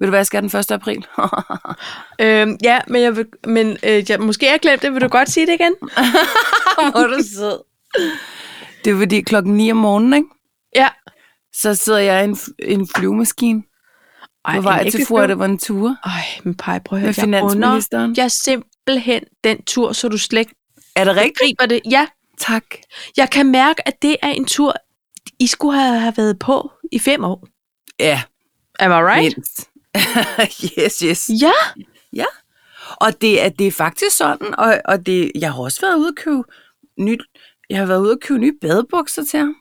ved 0.00 0.08
du 0.10 0.16
jeg 0.16 0.26
skal 0.26 0.42
den 0.42 0.58
1. 0.58 0.70
april? 0.70 1.06
Øhm, 2.20 2.56
ja, 2.62 2.80
men, 2.88 3.02
jeg 3.02 3.16
vil, 3.16 3.26
men 3.46 3.76
øh, 3.82 4.10
jeg, 4.10 4.20
måske 4.20 4.46
jeg 4.50 4.58
glemt 4.62 4.82
det. 4.82 4.92
Vil 4.94 5.00
du 5.02 5.08
godt 5.08 5.30
sige 5.30 5.46
det 5.46 5.52
igen? 5.54 5.74
Hvor 6.92 7.06
du 7.06 7.22
sød. 7.34 7.62
Det 8.84 8.92
er 8.92 8.98
fordi 8.98 9.20
klokken 9.20 9.54
9 9.56 9.70
om 9.70 9.76
morgenen, 9.76 10.12
ikke? 10.14 10.28
Ja. 10.76 10.88
Så 11.54 11.74
sidder 11.74 11.98
jeg 11.98 12.24
i 12.24 12.28
en, 12.28 12.38
en 12.58 12.88
flyvemaskine 12.96 13.62
Ej, 14.44 14.56
på 14.56 14.62
vej 14.62 14.90
til 14.90 15.06
Fuerteventura 15.06 15.96
Ej, 16.04 16.10
men 16.44 16.54
Paj, 16.54 16.78
prøv 16.78 16.96
at 16.96 17.00
høre. 17.00 17.08
med 17.08 17.14
Jeg 17.16 17.24
finansministeren. 17.24 18.10
under 18.10 18.22
jeg 18.22 18.30
simpelthen 18.30 19.22
den 19.44 19.62
tur, 19.64 19.92
så 19.92 20.08
du 20.08 20.18
slet 20.18 20.48
Er 20.96 21.04
det 21.04 21.16
rigtigt? 21.16 21.38
griber 21.38 21.66
det. 21.66 21.80
Ja, 21.90 22.06
Tak. 22.40 22.64
jeg 23.16 23.30
kan 23.30 23.50
mærke, 23.50 23.88
at 23.88 24.02
det 24.02 24.16
er 24.22 24.28
en 24.28 24.44
tur, 24.44 24.74
I 25.38 25.46
skulle 25.46 25.78
have, 25.78 26.12
været 26.16 26.38
på 26.38 26.70
i 26.92 26.98
fem 26.98 27.24
år. 27.24 27.48
Ja, 28.00 28.22
Am 28.78 28.90
I 28.90 28.94
right? 28.94 29.36
mindst. 29.36 29.70
yes, 30.78 30.98
yes. 30.98 31.30
Ja. 31.42 31.52
Ja. 32.12 32.24
Og 32.96 33.20
det 33.20 33.42
er, 33.44 33.48
det 33.48 33.66
er 33.66 33.72
faktisk 33.72 34.16
sådan, 34.16 34.54
og, 34.58 34.80
og 34.84 35.06
det, 35.06 35.32
jeg 35.34 35.52
har 35.52 35.62
også 35.62 35.80
været 35.80 35.98
ude 35.98 36.08
at 36.08 36.14
købe 36.16 36.42
nyt, 36.98 37.20
jeg 37.70 37.78
har 37.78 37.86
været 37.86 38.00
ude 38.00 38.12
at 38.12 38.20
købe 38.20 38.40
nye 38.40 38.52
badebukser 38.60 39.24
til 39.24 39.38
ham. 39.38 39.54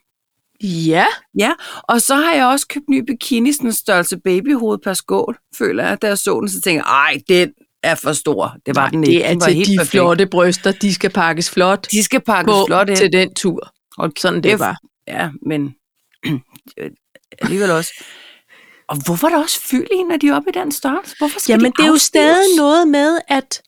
Ja. 0.64 1.06
Ja, 1.40 1.54
og 1.84 2.02
så 2.02 2.16
har 2.16 2.34
jeg 2.34 2.46
også 2.46 2.68
købt 2.68 2.90
ny 2.90 3.04
bikini, 3.08 3.52
sådan 3.52 3.68
en 3.70 3.74
størrelse 3.74 4.18
babyhoved 4.20 4.78
per 4.78 4.94
skål, 4.94 5.38
føler 5.58 5.88
jeg. 5.88 6.02
Da 6.02 6.08
jeg 6.08 6.18
så 6.18 6.40
den, 6.40 6.50
så 6.50 6.62
tænker 6.62 6.84
jeg, 6.86 6.92
ej, 6.92 7.22
den 7.30 7.54
er 7.88 7.96
for 7.96 8.14
stor. 8.14 8.56
Det 8.66 8.76
var 8.76 8.90
den 8.90 9.04
ikke. 9.04 9.18
Det 9.20 9.26
er 9.26 9.30
Den 9.30 9.40
var 9.42 9.46
til 9.48 9.56
helt 9.56 9.68
de 9.70 9.76
perfekt. 9.78 9.92
flotte 9.92 10.26
bryster, 10.28 10.72
de 10.72 10.94
skal 10.94 11.10
pakkes 11.10 11.50
flot 11.50 11.88
De 11.92 12.04
skal 12.04 12.22
pakkes 12.22 12.52
på 12.54 12.66
flot 12.68 12.90
ind. 12.90 12.98
til 12.98 13.14
den 13.14 13.34
tur. 13.34 13.72
Og 13.98 14.12
Sådan 14.20 14.44
det 14.44 14.60
var. 14.60 14.78
Ja, 15.08 15.30
men 15.46 15.76
alligevel 17.42 17.72
også. 17.72 18.04
Og 18.88 18.98
hvorfor 19.06 19.28
er 19.28 19.32
der 19.32 19.38
også 19.44 19.60
fyld 19.62 19.88
i, 19.92 20.04
når 20.10 20.18
de 20.18 20.28
er 20.28 20.36
oppe 20.36 20.50
i 20.50 20.54
den 20.54 20.72
størrelse? 20.72 21.16
Hvorfor 21.18 21.40
skal 21.40 21.54
Jamen, 21.54 21.72
de 21.72 21.76
det 21.78 21.84
er 21.84 21.88
jo 21.92 21.98
stadig 21.98 22.56
noget 22.58 22.88
med, 22.88 23.20
at... 23.28 23.62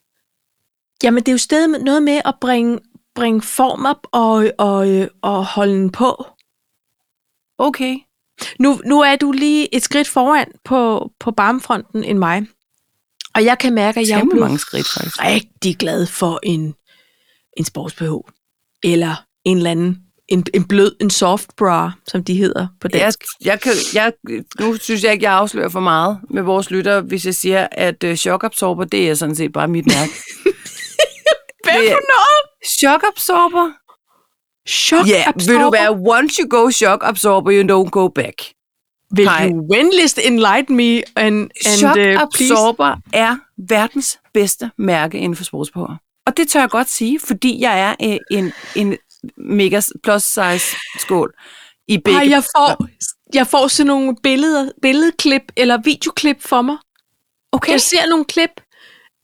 Jamen, 1.04 1.24
det 1.24 1.28
er 1.28 1.32
jo 1.32 1.38
stadig 1.38 1.84
noget 1.84 2.04
med 2.04 2.22
at 2.26 2.34
bringe, 2.42 2.80
bringe 3.16 3.42
form 3.42 3.86
op 3.86 4.08
og, 4.12 4.52
og, 4.58 5.10
og 5.22 5.46
holde 5.46 5.74
den 5.74 5.90
på. 5.92 6.26
Okay. 7.58 7.98
Nu, 8.60 8.80
nu 8.86 9.02
er 9.02 9.16
du 9.16 9.32
lige 9.32 9.76
et 9.76 9.84
skridt 9.84 10.08
foran 10.08 10.52
på, 10.66 11.12
på 11.20 11.32
barmfronten 11.32 12.04
end 12.04 12.18
mig. 12.18 12.48
Og 13.36 13.46
jeg 13.46 13.58
kan 13.58 13.74
mærke, 13.74 14.00
at 14.00 14.10
jeg 14.10 14.20
er 14.20 14.24
mange 14.24 14.60
skridt, 14.60 14.88
faktisk. 14.88 15.24
rigtig 15.24 15.78
glad 15.78 16.06
for 16.06 16.40
en, 16.44 16.76
en 17.58 17.66
sports 17.66 17.96
Eller 18.84 19.26
en 19.46 19.58
eller 19.58 19.72
anden, 19.72 19.98
en, 20.28 20.46
en 20.54 20.68
blød, 20.68 20.96
en 21.02 21.10
soft 21.10 21.56
bra, 21.58 21.92
som 22.08 22.24
de 22.24 22.36
hedder 22.36 22.68
på 22.82 22.88
Jeg, 22.94 23.02
dansk. 23.02 23.20
jeg 23.42 23.62
kan, 23.62 23.72
jeg, 23.94 24.14
nu 24.60 24.78
synes 24.78 25.04
jeg 25.04 25.12
ikke, 25.14 25.26
jeg 25.26 25.34
afslører 25.34 25.70
for 25.70 25.80
meget 25.80 26.20
med 26.30 26.42
vores 26.42 26.72
lyttere, 26.72 27.02
hvis 27.02 27.26
jeg 27.26 27.36
siger, 27.36 27.68
at 27.72 28.04
uh, 28.04 28.16
chokabsorber, 28.16 28.84
det 28.84 29.10
er 29.10 29.16
sådan 29.16 29.36
set 29.36 29.54
bare 29.54 29.68
mit 29.68 29.86
mærke. 29.86 30.12
Hvad 31.64 31.74
for 31.74 32.02
noget? 32.16 32.70
chokabsorber? 32.80 33.72
Shock 34.68 35.08
Ja, 35.08 35.24
yeah, 35.28 35.48
vil 35.48 35.56
du 35.56 35.70
være, 35.72 35.92
once 35.92 36.42
you 36.42 36.50
go 36.50 36.72
shock 36.72 37.04
absorber, 37.06 37.52
you 37.52 37.64
don't 37.64 37.90
go 37.90 38.08
back. 38.08 38.42
Vil 39.16 39.26
Nej. 39.26 39.50
du 39.50 39.68
venligst 39.74 40.20
enlighten 40.24 40.76
me 40.76 41.02
and, 41.16 41.50
and 41.66 41.78
Shock 41.78 41.98
uh, 41.98 42.04
please? 42.04 42.54
Absorber 42.54 42.96
er 43.14 43.36
verdens 43.70 44.20
bedste 44.34 44.72
mærke 44.78 45.18
inden 45.18 45.36
for 45.36 45.44
sportsbehører. 45.44 45.96
Og 46.28 46.38
det 46.38 46.48
tør 46.48 46.60
jeg 46.60 46.70
godt 46.70 46.90
sige, 46.90 47.20
fordi 47.20 47.62
jeg 47.62 47.80
er 47.82 47.96
øh, 48.12 48.18
en, 48.32 48.54
en 48.76 48.98
mega 49.38 49.82
plus 50.04 50.24
size 50.24 50.76
skål 51.00 51.34
i 51.88 51.98
begge. 51.98 52.20
Ej, 52.20 52.30
jeg 52.30 52.44
får, 52.44 52.88
jeg 53.34 53.48
får 53.48 53.68
sådan 53.68 53.88
nogle 53.88 54.16
billeder, 54.24 54.72
billedklip 54.82 55.42
eller 55.58 55.78
videoklip 55.84 56.38
for 56.44 56.62
mig. 56.62 56.78
okay. 57.52 57.72
Jeg 57.72 57.82
ser 57.82 58.08
nogle 58.10 58.26
klip 58.26 58.50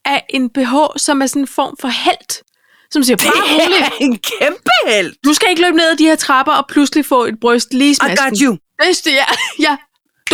af 0.04 0.24
en 0.30 0.50
BH, 0.50 0.74
som 0.96 1.22
er 1.22 1.26
sådan 1.26 1.42
en 1.42 1.46
form 1.46 1.76
for 1.80 1.88
held, 1.88 2.44
som 2.90 3.02
siger, 3.02 3.16
Det 3.16 3.26
bare 3.26 3.64
roligt, 3.64 3.80
er 3.82 3.90
en 4.00 4.18
kæmpe 4.18 4.70
held. 4.88 5.14
du 5.24 5.32
skal 5.34 5.50
ikke 5.50 5.62
løbe 5.62 5.76
ned 5.76 5.90
ad 5.90 5.96
de 5.96 6.04
her 6.04 6.16
trapper 6.16 6.52
og 6.52 6.64
pludselig 6.68 7.04
få 7.06 7.24
et 7.24 7.40
bryst 7.40 7.74
lige 7.74 7.88
i 7.88 7.90
I 7.90 7.94
smasken. 7.94 8.30
got 8.30 8.38
you. 8.42 8.56
Er 8.78 8.84
det, 9.04 9.06
ja. 9.12 9.24
ja. 9.68 9.76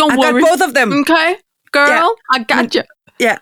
Don't 0.01 0.13
I 0.13 0.15
got 0.15 0.25
worry. 0.25 0.41
both 0.41 0.63
of 0.67 0.73
them. 0.75 0.91
Okay, 0.99 1.29
girl, 1.73 2.09
I 2.35 2.43
got 2.53 2.73
you. 2.73 2.83
Ja, 3.19 3.35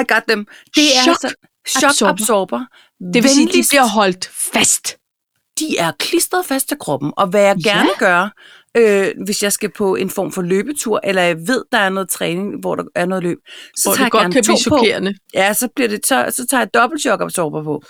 I 0.00 0.04
got 0.08 0.22
them. 0.28 0.46
Det 0.74 0.84
er 0.96 1.02
Shock 1.04 1.24
altså 1.24 1.34
shock 1.66 1.90
absorber. 1.90 2.12
absorber. 2.12 2.60
Det 3.14 3.22
vil 3.22 3.30
sige, 3.30 3.46
de 3.46 3.62
bliver 3.70 3.86
holdt 3.88 4.30
fast. 4.52 4.96
de 5.58 5.78
er 5.78 5.92
klistret 5.98 6.46
fast 6.46 6.68
til 6.68 6.78
kroppen, 6.78 7.12
og 7.16 7.26
hvad 7.26 7.42
jeg 7.42 7.56
Ja. 7.64 7.70
gerne 7.76 7.90
gør, 7.98 8.28
øh, 8.76 9.14
hvis 9.24 9.42
jeg 9.42 9.52
skal 9.52 9.70
på 9.72 9.94
en 9.94 10.10
form 10.10 10.32
for 10.32 10.42
løbetur, 10.42 11.00
eller 11.04 11.22
jeg 11.22 11.36
ved, 11.36 11.64
der 11.72 11.78
er 11.78 11.88
noget 11.88 12.08
træning, 12.08 12.60
hvor 12.60 12.74
der 12.74 12.84
er 12.94 13.06
noget 13.06 13.22
løb, 13.24 13.38
så 13.76 13.88
Hvor 13.88 13.94
tager 13.94 14.04
jeg 14.04 14.04
det 14.04 14.12
godt 14.12 14.22
gerne 14.22 14.32
kan 14.34 14.42
to 14.44 14.52
blive 14.52 14.56
på. 14.68 14.76
chokerende. 14.78 15.14
Ja, 15.34 15.54
så, 15.54 15.68
bliver 15.76 15.88
det, 15.88 16.06
så, 16.06 16.32
så 16.36 16.46
tager 16.46 16.60
jeg 16.60 16.74
dobbelt 16.74 17.02
chokabsorber 17.02 17.62
på. 17.64 17.82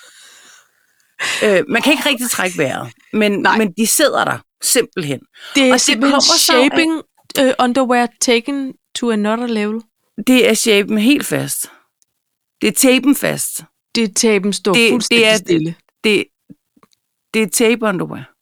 Øh, 1.44 1.62
man 1.68 1.82
kan 1.82 1.92
ikke 1.92 2.08
rigtig 2.08 2.30
trække 2.30 2.58
vejret, 2.58 2.92
men, 3.12 3.32
Nej. 3.32 3.58
men 3.58 3.72
de 3.78 3.86
sidder 3.86 4.24
der 4.24 4.38
simpelthen. 4.62 5.20
Det 5.54 5.68
er 5.68 5.72
Og 5.74 5.80
det 5.86 6.00
kommer 6.00 6.20
så 6.20 6.32
af- 6.32 6.38
shaping 6.70 6.92
uh, 7.40 7.50
underwear 7.64 8.08
taken 8.20 8.74
to 8.94 9.10
another 9.10 9.46
level. 9.46 9.80
Det 10.26 10.48
er 10.50 10.54
shapen 10.54 10.98
helt 10.98 11.26
fast. 11.26 11.70
Det 12.60 12.68
er 12.68 12.72
tapen 12.72 13.14
fast. 13.14 13.64
Det 13.94 14.04
er 14.04 14.08
taben 14.16 14.52
står 14.52 14.72
Det- 14.72 14.80
det 14.82 14.90
fuldstændig 14.92 15.24
er- 15.26 15.36
stille. 15.36 15.74
Det, 16.04 16.24
det 17.34 17.42
er 17.42 17.46
tape 17.46 17.86
underwear. 17.86 18.32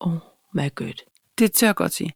Oh 0.00 0.12
my 0.54 0.74
god. 0.74 1.04
Det 1.38 1.52
tør 1.52 1.66
jeg 1.66 1.74
godt 1.74 1.94
sige. 1.94 2.12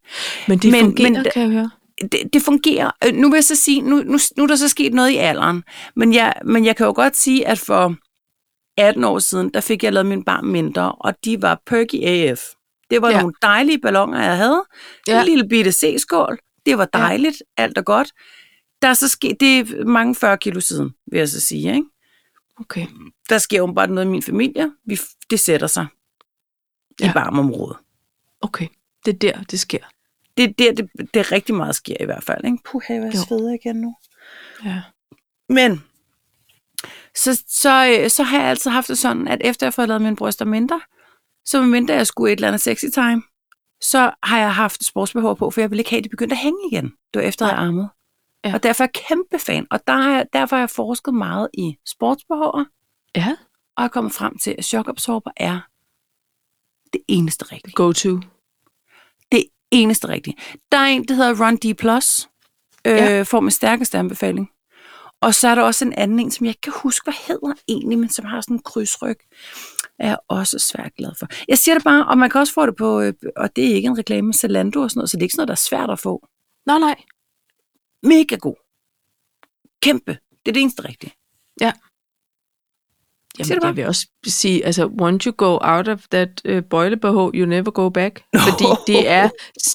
Men 0.48 0.58
det 0.58 0.70
Men- 0.70 0.84
men, 0.84 0.84
fungerer, 0.90 1.10
men- 1.10 1.24
kan 1.34 1.42
jeg 1.42 1.50
høre. 1.50 1.70
det, 2.12 2.22
det 2.32 2.42
fungerer. 2.42 2.90
Øh, 3.06 3.14
Nu 3.14 3.30
vil 3.30 3.36
jeg 3.36 3.44
så 3.44 3.54
sige, 3.56 3.80
nu, 3.80 3.96
nu, 3.96 4.18
nu 4.36 4.42
er 4.42 4.46
der 4.46 4.56
så 4.56 4.68
sket 4.68 4.94
noget 4.94 5.10
i 5.10 5.16
alderen, 5.16 5.64
men 5.96 6.14
jeg, 6.14 6.34
men 6.44 6.64
jeg 6.64 6.76
kan 6.76 6.86
jo 6.86 6.92
godt 6.96 7.16
sige, 7.16 7.46
at 7.48 7.58
for 7.58 7.94
18 8.80 9.04
år 9.04 9.18
siden, 9.18 9.50
der 9.54 9.60
fik 9.60 9.84
jeg 9.84 9.92
lavet 9.92 10.06
min 10.06 10.24
barn 10.24 10.46
mindre, 10.46 10.92
og 10.92 11.24
de 11.24 11.42
var 11.42 11.62
perky 11.66 12.04
AF. 12.04 12.40
Det 12.90 13.02
var 13.02 13.10
ja. 13.10 13.20
Nogle 13.20 13.34
dejlige 13.42 13.78
ballonger, 13.80 14.22
jeg 14.22 14.36
havde. 14.36 14.64
Ja. 15.08 15.20
En 15.20 15.26
lille 15.26 15.48
bitte 15.48 15.72
C-skål. 15.72 16.38
Det 16.66 16.78
var 16.78 16.84
dejligt, 16.84 17.42
ja. 17.58 17.62
alt 17.62 17.78
er 17.78 17.82
godt. 17.82 18.12
Der 18.82 18.88
er 18.88 18.94
så 18.94 19.08
sket, 19.08 19.40
det 19.40 19.58
er 19.58 19.84
mange 19.84 20.14
40 20.14 20.38
kilo 20.38 20.60
siden, 20.60 20.90
vil 21.06 21.18
jeg 21.18 21.28
så 21.28 21.40
sige. 21.40 21.74
Ikke? 21.74 21.86
Okay. 22.60 22.86
Der 23.28 23.38
sker 23.38 23.60
åbenbart 23.60 23.90
noget 23.90 24.06
i 24.06 24.10
min 24.10 24.22
familie. 24.22 24.72
Vi, 24.86 24.98
det 25.30 25.40
sætter 25.40 25.66
sig 25.66 25.86
ja. 27.00 27.10
i 27.10 27.12
barmområdet. 27.14 27.76
Okay. 28.40 28.66
Det 29.04 29.14
er 29.14 29.18
der, 29.18 29.42
det 29.42 29.60
sker. 29.60 29.84
Det 30.36 30.44
er 30.44 30.52
der, 30.58 30.72
det, 30.72 30.90
det 31.14 31.20
er 31.20 31.32
rigtig 31.32 31.54
meget 31.54 31.74
sker 31.74 31.96
i 32.00 32.04
hvert 32.04 32.24
fald. 32.24 32.44
Ikke? 32.44 32.58
Puh, 32.64 32.82
jeg 32.88 33.12
Jo. 33.14 33.20
sveder 33.28 33.54
igen 33.54 33.76
nu. 33.76 33.96
Ja. 34.64 34.82
Men 35.48 35.84
så, 37.16 37.42
så, 37.48 37.98
øh, 38.02 38.10
så 38.10 38.22
har 38.22 38.40
jeg 38.40 38.48
altid 38.48 38.70
haft 38.70 38.88
det 38.88 38.98
sådan, 38.98 39.28
at 39.28 39.38
efter 39.44 39.66
jeg 39.66 39.70
har 39.70 39.72
fået 39.72 39.88
lavet 39.88 40.02
mine 40.02 40.16
bryster 40.16 40.44
mindre, 40.44 40.80
så 41.44 41.60
medmindre 41.60 41.94
jeg 41.94 42.06
skulle 42.06 42.32
et 42.32 42.36
eller 42.36 42.48
andet 42.48 42.60
sexy 42.60 42.84
time, 42.94 43.22
så 43.82 44.10
har 44.22 44.38
jeg 44.38 44.54
haft 44.54 44.84
sportsbehov 44.84 45.36
på, 45.36 45.50
for 45.50 45.60
jeg 45.60 45.70
ville 45.70 45.80
ikke 45.80 45.90
have, 45.90 45.98
at 45.98 46.04
det 46.04 46.10
begyndte 46.10 46.34
at 46.34 46.38
hænge 46.38 46.58
igen. 46.72 46.84
Det 46.84 47.22
var 47.22 47.28
efter, 47.28 47.46
jeg 47.46 47.54
armet. 47.56 47.88
Ja. 48.44 48.54
Og 48.54 48.62
derfor 48.62 48.84
er 48.84 48.88
jeg 48.94 49.04
kæmpe 49.08 49.38
fan. 49.38 49.66
Og 49.70 49.80
der 49.86 49.92
har 49.92 50.10
jeg, 50.16 50.26
derfor 50.32 50.56
har 50.56 50.60
jeg 50.60 50.70
forsket 50.70 51.14
meget 51.14 51.48
i 51.54 51.76
sportsbehover, 51.86 52.64
Ja. 53.16 53.36
og 53.76 53.84
er 53.84 53.88
kommet 53.88 54.12
frem 54.12 54.38
til, 54.38 54.54
at 54.58 54.64
chokabsorber 54.64 55.30
er 55.36 55.60
det 56.92 57.00
eneste 57.08 57.44
rigtige. 57.44 57.72
Go 57.74 57.92
to. 57.92 58.20
Det 59.32 59.44
eneste 59.70 60.08
rigtige. 60.08 60.36
Der 60.72 60.78
er 60.78 60.86
en, 60.86 61.04
der 61.08 61.14
hedder 61.14 61.46
Run 61.46 61.56
D+, 61.56 61.64
øh, 62.86 62.92
Ja. 62.96 63.22
får 63.22 63.40
med 63.40 63.50
stærkeste 63.52 63.98
anbefaling. 63.98 64.50
Og 65.20 65.34
så 65.34 65.48
er 65.48 65.54
der 65.54 65.62
også 65.62 65.84
en 65.84 65.92
anden 65.92 66.18
en, 66.18 66.30
som 66.30 66.46
jeg 66.46 66.50
ikke 66.50 66.60
kan 66.60 66.72
huske, 66.76 67.04
hvad 67.04 67.14
hedder 67.26 67.52
egentlig, 67.68 67.98
men 67.98 68.08
som 68.08 68.24
har 68.24 68.40
sådan 68.40 68.56
en 68.56 68.62
krydsryg. 68.62 69.18
Er 69.98 70.08
jeg 70.08 70.18
også 70.28 70.58
svært 70.58 70.94
glad 70.94 71.12
for. 71.18 71.26
Jeg 71.48 71.58
siger 71.58 71.74
det 71.74 71.84
bare, 71.84 72.06
og 72.06 72.18
man 72.18 72.30
kan 72.30 72.40
også 72.40 72.52
få 72.52 72.66
det 72.66 72.76
på, 72.76 73.00
øh, 73.00 73.12
og 73.36 73.56
det 73.56 73.70
er 73.70 73.74
ikke 73.74 73.86
en 73.86 73.98
reklame, 73.98 74.32
Zalando 74.32 74.82
og 74.82 74.90
sådan 74.90 74.98
noget, 74.98 75.10
så 75.10 75.16
det 75.16 75.22
er 75.22 75.24
ikke 75.24 75.32
sådan 75.32 75.40
noget, 75.40 75.48
der 75.48 75.54
er 75.54 75.68
svært 75.68 75.90
at 75.90 75.98
få. 75.98 76.28
Nå, 76.66 76.78
nej. 76.78 77.02
Mega 78.02 78.36
god. 78.36 78.56
Kæmpe. 79.82 80.12
Det 80.30 80.48
er 80.48 80.52
det 80.52 80.62
eneste 80.62 80.88
rigtige. 80.88 81.12
Siger 81.58 81.72
Jamen, 83.48 83.58
du 83.58 83.60
bare? 83.60 83.68
jeg 83.68 83.76
vil 83.76 83.86
også 83.86 84.06
sige, 84.26 84.66
altså, 84.66 84.90
once 85.00 85.26
you 85.26 85.34
go 85.36 85.58
out 85.60 85.88
of 85.88 86.00
that 86.10 86.28
uh, 86.48 86.58
boilebehov, 86.70 87.30
you 87.34 87.46
never 87.46 87.70
go 87.70 87.88
back. 87.88 88.22
Fordi 88.36 88.64
det 88.86 89.08
er 89.08 89.28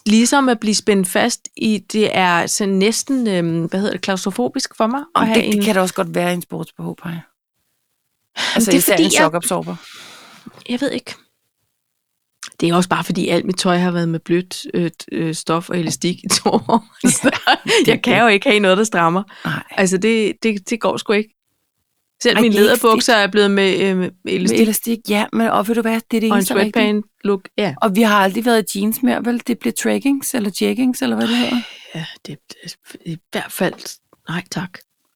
ligesom 0.05 0.49
at 0.49 0.59
blive 0.59 0.75
spændt 0.75 1.07
fast 1.07 1.47
i, 1.57 1.77
det 1.91 2.17
er 2.17 2.47
så 2.47 2.65
næsten, 2.65 3.27
øhm, 3.27 3.65
hvad 3.65 3.79
hedder 3.79 3.93
det, 3.93 4.01
klaustrofobisk 4.01 4.75
for 4.77 4.87
mig. 4.87 5.01
Og 5.15 5.21
at 5.21 5.27
det, 5.27 5.35
have 5.35 5.51
det 5.51 5.55
en, 5.57 5.63
kan 5.63 5.75
da 5.75 5.81
også 5.81 5.93
godt 5.93 6.15
være 6.15 6.33
en 6.33 6.41
sportsbehov, 6.41 6.95
Paj. 7.03 7.13
Altså 8.55 8.71
det 8.71 8.77
er 8.77 8.81
fordi, 8.81 9.03
en 9.03 9.11
jeg- 9.11 9.11
chokabsorber. 9.11 9.75
Jeg 10.69 10.81
ved 10.81 10.91
ikke. 10.91 11.15
Det 12.59 12.69
er 12.69 12.75
også 12.75 12.89
bare, 12.89 13.03
fordi 13.03 13.27
alt 13.27 13.45
mit 13.45 13.57
tøj 13.57 13.77
har 13.77 13.91
været 13.91 14.09
med 14.09 14.19
blødt 14.19 14.65
øh, 14.73 14.91
øh, 15.11 15.33
stof 15.35 15.69
og 15.69 15.79
elastik 15.79 16.23
i 16.23 16.27
to 16.27 16.49
år. 16.49 16.85
Så 17.09 17.31
jeg 17.87 18.01
kan 18.01 18.21
jo 18.21 18.27
ikke 18.27 18.49
have 18.49 18.59
noget, 18.59 18.77
der 18.77 18.83
strammer. 18.83 19.23
Nej. 19.45 19.63
Altså, 19.71 19.97
det, 19.97 20.33
det, 20.43 20.69
det 20.69 20.79
går 20.81 20.97
sgu 20.97 21.13
ikke. 21.13 21.29
Selv 22.23 22.35
Ej, 22.35 22.41
mine 22.41 22.55
er 22.55 22.59
læderbukser 22.59 23.13
er 23.13 23.27
blevet 23.27 23.51
med, 23.51 23.79
øh, 23.79 23.97
med 23.97 24.11
Med 24.25 24.33
elastik, 24.33 24.59
elastik, 24.61 24.99
ja, 25.09 25.25
men 25.33 25.47
og 25.47 25.67
ved 25.67 25.75
du 25.75 25.81
hvad, 25.81 25.93
det 26.11 26.17
er 26.17 26.21
det 26.21 26.23
og 26.23 26.27
en 26.27 26.33
eneste 26.33 26.53
sweatpant 26.53 27.05
look. 27.23 27.41
Ja, 27.57 27.75
Og 27.81 27.95
vi 27.95 28.01
har 28.01 28.15
aldrig 28.19 28.45
været 28.45 28.75
i 28.75 28.79
jeans 28.79 29.03
mere, 29.03 29.25
vel? 29.25 29.41
Det 29.47 29.59
bliver 29.59 29.73
traggings 29.73 30.33
eller 30.33 30.51
jeggings, 30.61 31.01
eller 31.01 31.15
hvad 31.15 31.27
det 31.27 31.37
hedder. 31.37 31.57
ja 31.95 32.05
det, 32.27 32.37
det, 32.49 32.75
i 33.05 33.17
hvert 33.31 33.51
fald, 33.51 33.73
nej 34.29 34.43
tak. 34.51 34.69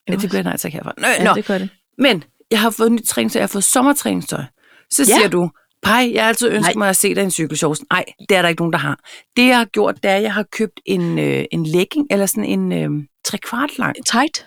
Ja, 0.08 0.14
det 0.16 0.28
bliver 0.30 0.42
nej 0.42 0.56
tak 0.56 0.72
herfra. 0.72 0.92
Nå, 0.98 1.06
ja, 1.08 1.24
nå. 1.24 1.34
det 1.34 1.44
gør 1.44 1.58
det. 1.58 1.68
Men 1.98 2.24
jeg 2.50 2.60
har 2.60 2.70
fået 2.70 2.92
nyt 2.92 3.02
træningstøj, 3.02 3.40
jeg 3.40 3.44
har 3.44 3.48
fået 3.52 3.64
sommertræningstøj. 3.64 4.42
Så 4.90 5.02
Ja. 5.02 5.16
siger 5.16 5.28
du, 5.28 5.50
Pej, 5.82 6.10
jeg 6.14 6.22
har 6.22 6.28
altid 6.28 6.48
ønsket 6.48 6.74
Nej. 6.76 6.78
mig 6.78 6.88
at 6.88 6.96
se 6.96 7.14
dig 7.14 7.20
i 7.20 7.24
en 7.24 7.30
cykelshorts. 7.30 7.80
Nej, 7.90 8.04
det 8.28 8.36
er 8.36 8.42
der 8.42 8.48
ikke 8.48 8.60
nogen, 8.60 8.72
der 8.72 8.78
har. 8.78 9.00
Det 9.36 9.46
jeg 9.46 9.58
har 9.58 9.64
gjort, 9.64 9.94
det 10.02 10.10
er, 10.10 10.16
at 10.16 10.22
jeg 10.22 10.34
har 10.34 10.42
købt 10.42 10.80
en, 10.86 11.18
øh, 11.18 11.44
en 11.52 11.66
legging, 11.66 12.06
eller 12.10 12.26
sådan 12.26 12.44
en 12.44 12.72
øh, 12.72 13.04
trekvart 13.24 13.78
lang. 13.78 13.96
Tight. 14.06 14.46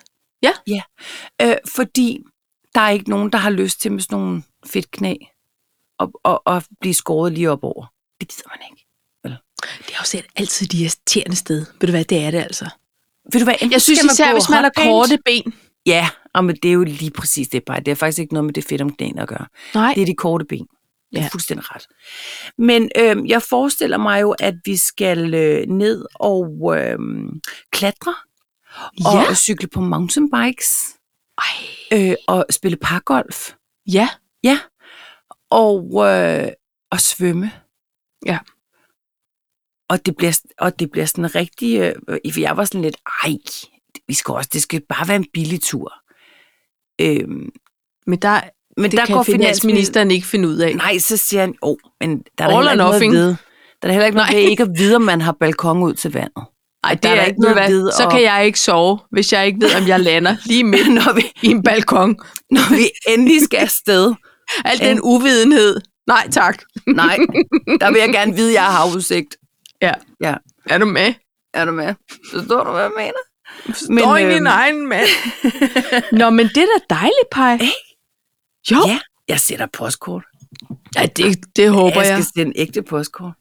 Øh, 1.41 1.55
fordi 1.75 2.19
der 2.75 2.81
er 2.81 2.89
ikke 2.89 3.09
nogen, 3.09 3.31
der 3.31 3.37
har 3.37 3.49
lyst 3.49 3.81
til 3.81 3.91
med 3.91 4.01
sådan 4.01 4.19
nogle 4.19 4.43
fedt 4.65 4.91
knæ 4.91 5.15
og, 5.99 6.11
og, 6.23 6.41
og 6.45 6.63
blive 6.81 6.93
skåret 6.93 7.33
lige 7.33 7.51
op 7.51 7.63
over. 7.63 7.85
Det 8.19 8.27
gider 8.29 8.49
man 8.49 8.59
ikke. 8.71 8.87
Det 9.87 9.95
er 9.95 9.99
også 9.99 10.21
altid 10.35 10.67
de 10.67 10.81
irriterende 10.81 11.35
sted. 11.35 11.65
Ved 11.79 11.87
du 11.87 11.91
hvad, 11.91 12.05
det 12.05 12.17
er 12.23 12.31
det 12.31 12.37
altså. 12.37 12.69
Ved 13.33 13.39
du 13.39 13.43
hvad, 13.43 13.55
Jeg 13.71 13.81
synes 13.81 14.03
man 14.03 14.11
især, 14.13 14.33
hvis 14.33 14.49
man 14.49 14.63
har 14.63 14.71
korte 14.75 15.17
ben. 15.25 15.53
Ja, 15.85 16.09
og 16.33 16.45
men 16.45 16.55
det 16.55 16.69
er 16.69 16.73
jo 16.73 16.83
lige 16.83 17.11
præcis 17.11 17.47
det, 17.47 17.63
bare. 17.65 17.79
Det 17.79 17.87
er 17.87 17.95
faktisk 17.95 18.19
ikke 18.19 18.33
noget 18.33 18.45
med 18.45 18.53
det 18.53 18.63
fedt 18.63 18.81
om 18.81 18.95
knæene 18.95 19.21
at 19.21 19.27
gøre. 19.27 19.45
Nej, 19.73 19.93
Det 19.93 20.01
er 20.01 20.05
de 20.05 20.15
korte 20.15 20.45
ben. 20.45 20.67
Det 21.11 21.19
er 21.19 21.23
ja. 21.23 21.29
fuldstændig 21.31 21.75
ret. 21.75 21.87
Men 22.57 22.91
øh, 22.97 23.29
jeg 23.29 23.41
forestiller 23.41 23.97
mig 23.97 24.21
jo, 24.21 24.31
at 24.39 24.55
vi 24.65 24.77
skal 24.77 25.33
øh, 25.33 25.67
ned 25.67 26.05
og 26.15 26.77
øh, 26.77 26.97
klatre 27.71 28.15
og 29.05 29.25
ja. 29.27 29.33
cykle 29.33 29.67
på 29.67 29.81
mountainbikes 29.81 30.69
Ej. 31.37 31.65
øh, 31.93 32.15
og 32.27 32.45
spille 32.49 32.77
pargolf. 32.77 33.53
Ja. 33.91 34.09
Ja. 34.43 34.59
Og, 35.49 36.05
øh, 36.05 36.47
og 36.91 36.99
svømme. 36.99 37.51
Ja. 38.25 38.39
Og 39.89 40.05
det 40.05 40.15
bliver, 40.15 40.39
og 40.57 40.79
det 40.79 40.91
bliver 40.91 41.05
sådan 41.05 41.25
en 41.25 41.35
rigtig... 41.35 41.95
Øh, 42.25 42.41
jeg 42.41 42.57
var 42.57 42.65
sådan 42.65 42.81
lidt, 42.81 42.97
ej, 43.23 43.31
vi 44.07 44.13
skal 44.13 44.33
også, 44.33 44.49
det 44.53 44.61
skal 44.61 44.81
bare 44.89 45.07
være 45.07 45.17
en 45.17 45.27
billig 45.33 45.61
tur. 45.61 45.93
Øhm, 47.01 47.49
Men 48.07 48.19
der, 48.19 48.41
men 48.77 48.91
det 48.91 48.99
der 48.99 49.05
kan 49.05 49.15
går 49.15 49.23
finansministeren 49.23 50.11
ikke 50.11 50.27
finde 50.27 50.47
ud 50.47 50.57
af. 50.57 50.75
Nej, 50.75 50.97
så 50.97 51.17
siger 51.17 51.41
han, 51.41 51.55
åh, 51.61 51.69
oh, 51.69 51.77
men 51.99 52.23
der 52.37 52.43
er 52.43 52.47
All 52.47 52.65
der 52.65 52.69
heller 52.69 52.93
ikke 53.01 53.07
noget 53.07 53.27
ved. 53.27 53.35
Der 53.81 53.87
er 53.87 53.91
heller 53.91 54.05
ikke 54.05 54.17
noget 54.17 54.35
ved 54.35 54.39
ikke 54.39 54.63
at 54.63 54.69
vide, 54.77 54.95
om 54.95 55.01
man 55.01 55.21
har 55.21 55.31
balkon 55.39 55.83
ud 55.83 55.93
til 55.93 56.13
vandet. 56.13 56.43
Ej, 56.83 56.93
det 56.93 57.03
der 57.03 57.09
er 57.09 57.15
er, 57.21 57.25
ikke 57.25 57.39
noget 57.41 57.55
hvad, 57.57 57.69
ved 57.69 57.91
Så 57.91 58.03
at- 58.03 58.11
kan 58.11 58.21
jeg 58.23 58.45
ikke 58.45 58.59
sove, 58.59 58.99
hvis 59.11 59.33
jeg 59.33 59.45
ikke 59.47 59.61
ved, 59.61 59.75
om 59.75 59.87
jeg 59.87 59.99
lander 59.99 60.35
lige 60.45 60.63
midt 60.63 60.93
når, 61.05 61.13
vi, 61.15 61.21
i 61.41 61.47
en 61.47 61.63
balkon. 61.63 62.09
når 62.55 62.75
vi 62.75 62.89
endelig 63.07 63.41
skal 63.43 63.57
afsted. 63.57 64.13
Al 64.65 64.79
den 64.79 64.99
uvidenhed. 65.03 65.81
Nej, 66.07 66.29
tak. 66.31 66.63
Nej, 66.87 67.17
der 67.79 67.91
vil 67.91 67.99
jeg 67.99 68.09
gerne 68.09 68.35
vide, 68.35 68.49
at 68.49 68.53
jeg 68.53 68.63
har 68.63 68.71
havudsigt. 68.71 69.35
Ja. 69.81 69.91
Ja. 70.21 70.33
Er 70.69 70.77
du 70.77 70.85
med? 70.85 71.13
Er 71.53 71.65
du 71.65 71.71
med? 71.71 71.93
Forstår 72.33 72.63
du, 72.63 72.71
hvad 72.71 72.81
jeg 72.81 72.91
mener? 72.97 73.19
Står 73.73 74.17
i 74.17 74.23
din 74.23 74.31
øhm, 74.31 74.45
egen 74.45 74.87
mand. 74.87 75.07
Nå, 76.11 76.29
men 76.29 76.47
det 76.47 76.57
er 76.57 76.65
da 76.79 76.95
dejligt, 76.95 77.29
Paj. 77.31 77.59
Jo, 78.71 78.77
Ja, 78.87 78.99
jeg 79.27 79.39
sætter 79.39 79.65
postkort. 79.73 80.23
ja, 80.95 81.05
det, 81.05 81.39
det 81.55 81.69
håber 81.71 82.01
jeg 82.01 82.09
jeg. 82.09 82.23
skal 82.23 82.41
sende 82.43 82.53
ægte 82.59 82.81
postkort. 82.81 83.33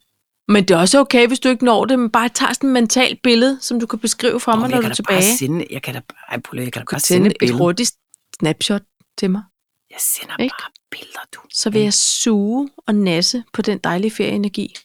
Men 0.47 0.63
det 0.65 0.73
er 0.73 0.77
også 0.79 0.99
okay, 0.99 1.27
hvis 1.27 1.39
du 1.39 1.49
ikke 1.49 1.65
når 1.65 1.85
det, 1.85 1.99
men 1.99 2.09
bare 2.09 2.29
tager 2.29 2.53
sådan 2.53 2.69
et 2.69 2.73
mentalt 2.73 3.21
billede, 3.23 3.57
som 3.61 3.79
du 3.79 3.85
kan 3.85 3.99
beskrive 3.99 4.39
for 4.39 4.51
mig, 4.55 4.61
Nå, 4.61 4.67
når 4.67 4.75
jeg 4.77 4.83
du 4.83 4.89
er 4.89 4.93
tilbage. 4.93 5.37
sende, 5.37 5.65
jeg 5.69 5.81
kan 5.81 5.93
da 5.93 5.99
bare, 5.99 6.41
lige, 6.53 6.63
jeg 6.63 6.73
kan 6.73 6.79
da 6.81 6.85
bare 6.91 6.99
sende 6.99 7.27
et 7.27 7.33
billede. 7.39 7.57
hurtigt 7.57 7.91
snapshot 8.39 8.81
til 9.17 9.29
mig. 9.31 9.43
Jeg 9.91 9.97
sender 9.99 10.37
Ikke? 10.39 10.53
bare 10.61 10.71
billeder, 10.91 11.19
du. 11.35 11.39
Så 11.53 11.69
vil 11.69 11.81
jeg 11.81 11.93
suge 11.93 12.69
og 12.87 12.95
nasse 12.95 13.43
på 13.53 13.61
den 13.61 13.77
dejlige 13.77 14.11
ferieenergi. 14.11 14.75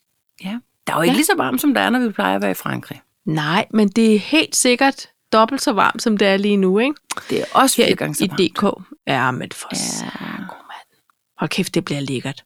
Ja. 0.44 0.58
Der 0.86 0.92
er 0.92 0.96
jo 0.96 1.02
ikke 1.02 1.12
Ja. 1.12 1.16
lige 1.16 1.24
så 1.26 1.34
varmt, 1.36 1.60
som 1.60 1.74
der 1.74 1.80
er, 1.80 1.90
når 1.90 1.98
vi 1.98 2.10
plejer 2.12 2.36
at 2.36 2.42
være 2.42 2.50
i 2.50 2.54
Frankrig. 2.54 3.00
Nej, 3.26 3.66
men 3.70 3.88
det 3.88 4.14
er 4.14 4.18
helt 4.18 4.56
sikkert 4.56 5.08
dobbelt 5.32 5.62
så 5.62 5.72
varmt, 5.72 6.02
som 6.02 6.16
det 6.16 6.28
er 6.28 6.36
lige 6.36 6.56
nu, 6.56 6.78
ikke? 6.78 6.94
Det 7.30 7.40
er 7.40 7.44
også 7.54 7.76
fire 7.76 7.94
gange 7.94 8.14
så 8.14 8.24
i 8.24 8.28
varmt. 8.28 8.40
DK. 8.40 8.84
Ja, 9.06 9.30
men 9.30 9.52
for 9.52 9.68
Ja. 9.72 10.04
ja. 10.04 10.36
mand. 10.38 11.00
Hold 11.38 11.50
kæft, 11.50 11.74
det 11.74 11.84
bliver 11.84 12.00
lækkert. 12.00 12.44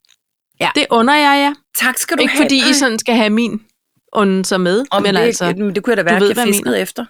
Ja. 0.63 0.71
Det 0.75 0.87
under 0.91 1.15
jeg 1.15 1.45
jer. 1.45 1.55
Tak 1.79 1.99
skal 1.99 2.17
du 2.17 2.23
Ikke 2.23 2.33
have. 2.33 2.45
fordi 2.45 2.57
I 2.71 2.75
sådan 2.75 2.99
skal 2.99 3.15
have 3.15 3.31
min 3.31 3.63
unden 4.13 4.45
sig 4.45 4.61
med, 4.61 4.85
Om 4.91 5.03
men 5.03 5.15
det, 5.15 5.21
altså... 5.21 5.45
altså, 5.45 5.71
det 5.75 5.83
kunne 5.83 5.91
jeg 5.91 5.97
da 5.97 6.03
være, 6.03 6.31
at 6.31 6.37
jeg 6.37 6.47
fiskede 6.47 6.81
efter. 6.81 7.05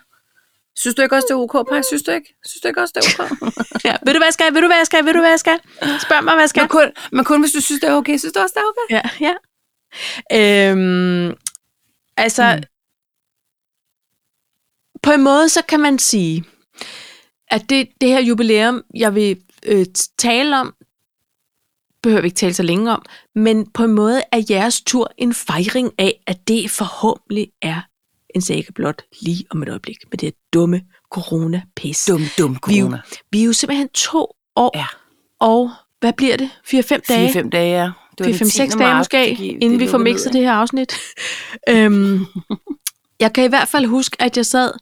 Synes 0.76 0.94
du 0.94 1.02
ikke 1.02 1.16
også, 1.16 1.26
det 1.28 1.34
er 1.34 1.38
ok, 1.38 1.68
Paj? 1.68 1.82
Synes 1.82 2.02
du 2.02 2.10
ikke? 2.10 2.34
Synes 2.46 2.60
du 2.60 2.68
ikke 2.68 2.80
også, 2.80 2.92
det 2.96 3.04
er 3.04 3.22
ok? 3.22 3.52
Ja, 3.84 3.96
ved 4.06 4.12
du 4.12 4.18
hvad 4.18 4.26
jeg 4.26 4.32
skal? 4.32 4.54
Ved 4.54 4.60
du 4.60 4.66
hvad 4.66 4.76
jeg 4.76 4.86
skal? 4.86 5.04
Ved 5.04 5.12
du 5.12 5.18
hvad 5.18 5.30
jeg 5.30 5.40
skal? 5.40 5.58
Spørg 5.82 6.24
mig, 6.24 6.34
hvad 6.34 6.42
jeg 6.42 6.48
skal. 6.48 6.60
men, 6.60 6.68
kun, 6.68 6.92
men 7.12 7.24
kun 7.24 7.40
hvis 7.40 7.52
du 7.52 7.60
synes, 7.60 7.80
det 7.80 7.90
er 7.90 7.94
okay. 7.94 8.18
Synes 8.18 8.32
du 8.32 8.40
også, 8.40 8.54
det 8.56 8.62
er 8.62 8.68
okay? 8.72 9.10
Ja, 9.20 9.34
ja. 10.30 10.70
Øhm, 10.70 11.34
altså, 12.16 12.56
mm. 12.56 12.62
på 15.02 15.12
en 15.12 15.22
måde, 15.22 15.48
så 15.48 15.62
kan 15.68 15.80
man 15.80 15.98
sige, 15.98 16.44
at 17.50 17.62
det, 17.68 17.88
det 18.00 18.08
her 18.08 18.20
jubilæum, 18.20 18.82
jeg 18.94 19.14
vil 19.14 19.42
øh, 19.66 19.86
tale 20.18 20.60
om, 20.60 20.74
behøver 22.02 22.20
vi 22.22 22.26
ikke 22.26 22.36
tale 22.36 22.54
så 22.54 22.62
længe 22.62 22.90
om, 22.92 23.02
men 23.34 23.66
på 23.70 23.84
en 23.84 23.92
måde 23.92 24.22
er 24.32 24.42
jeres 24.50 24.80
tur 24.80 25.12
en 25.18 25.34
fejring 25.34 25.92
af, 25.98 26.22
at 26.26 26.48
det 26.48 26.70
forhåbentlig 26.70 27.48
er 27.62 27.80
en 28.34 28.40
saga 28.40 28.70
blot 28.74 29.02
lige 29.20 29.44
om 29.50 29.62
et 29.62 29.68
øjeblik 29.68 29.96
med 30.10 30.18
det 30.18 30.34
dumme 30.52 30.82
corona-pis. 31.14 32.04
Dum, 32.08 32.22
dum 32.38 32.52
Vi 32.52 32.58
corona. 32.58 33.00
vi 33.32 33.40
er 33.40 33.44
jo 33.44 33.52
simpelthen 33.52 33.88
to 33.88 34.26
år, 34.56 34.70
Ja. 34.78 34.86
og 35.40 35.70
hvad 36.00 36.12
bliver 36.12 36.36
det? 36.36 36.50
4-5 36.64 37.00
dage? 37.08 37.28
4-5 37.44 37.48
dage, 37.48 37.82
ja. 37.82 37.90
Det 38.18 38.26
var 38.26 38.32
den 38.32 38.34
4-5-6 38.34 38.72
10. 38.72 38.78
dage 38.78 38.96
måske, 38.96 39.16
det 39.28 39.36
gik- 39.36 39.56
inden 39.60 39.78
vi 39.78 39.84
det 39.84 39.90
får 39.90 39.98
mixet 39.98 40.32
det 40.32 40.40
her 40.40 40.52
afsnit. 40.52 40.92
øhm, 41.68 42.26
jeg 43.20 43.32
kan 43.32 43.44
i 43.44 43.48
hvert 43.48 43.68
fald 43.68 43.86
huske, 43.86 44.16
at 44.22 44.36
jeg 44.36 44.46
sad 44.46 44.72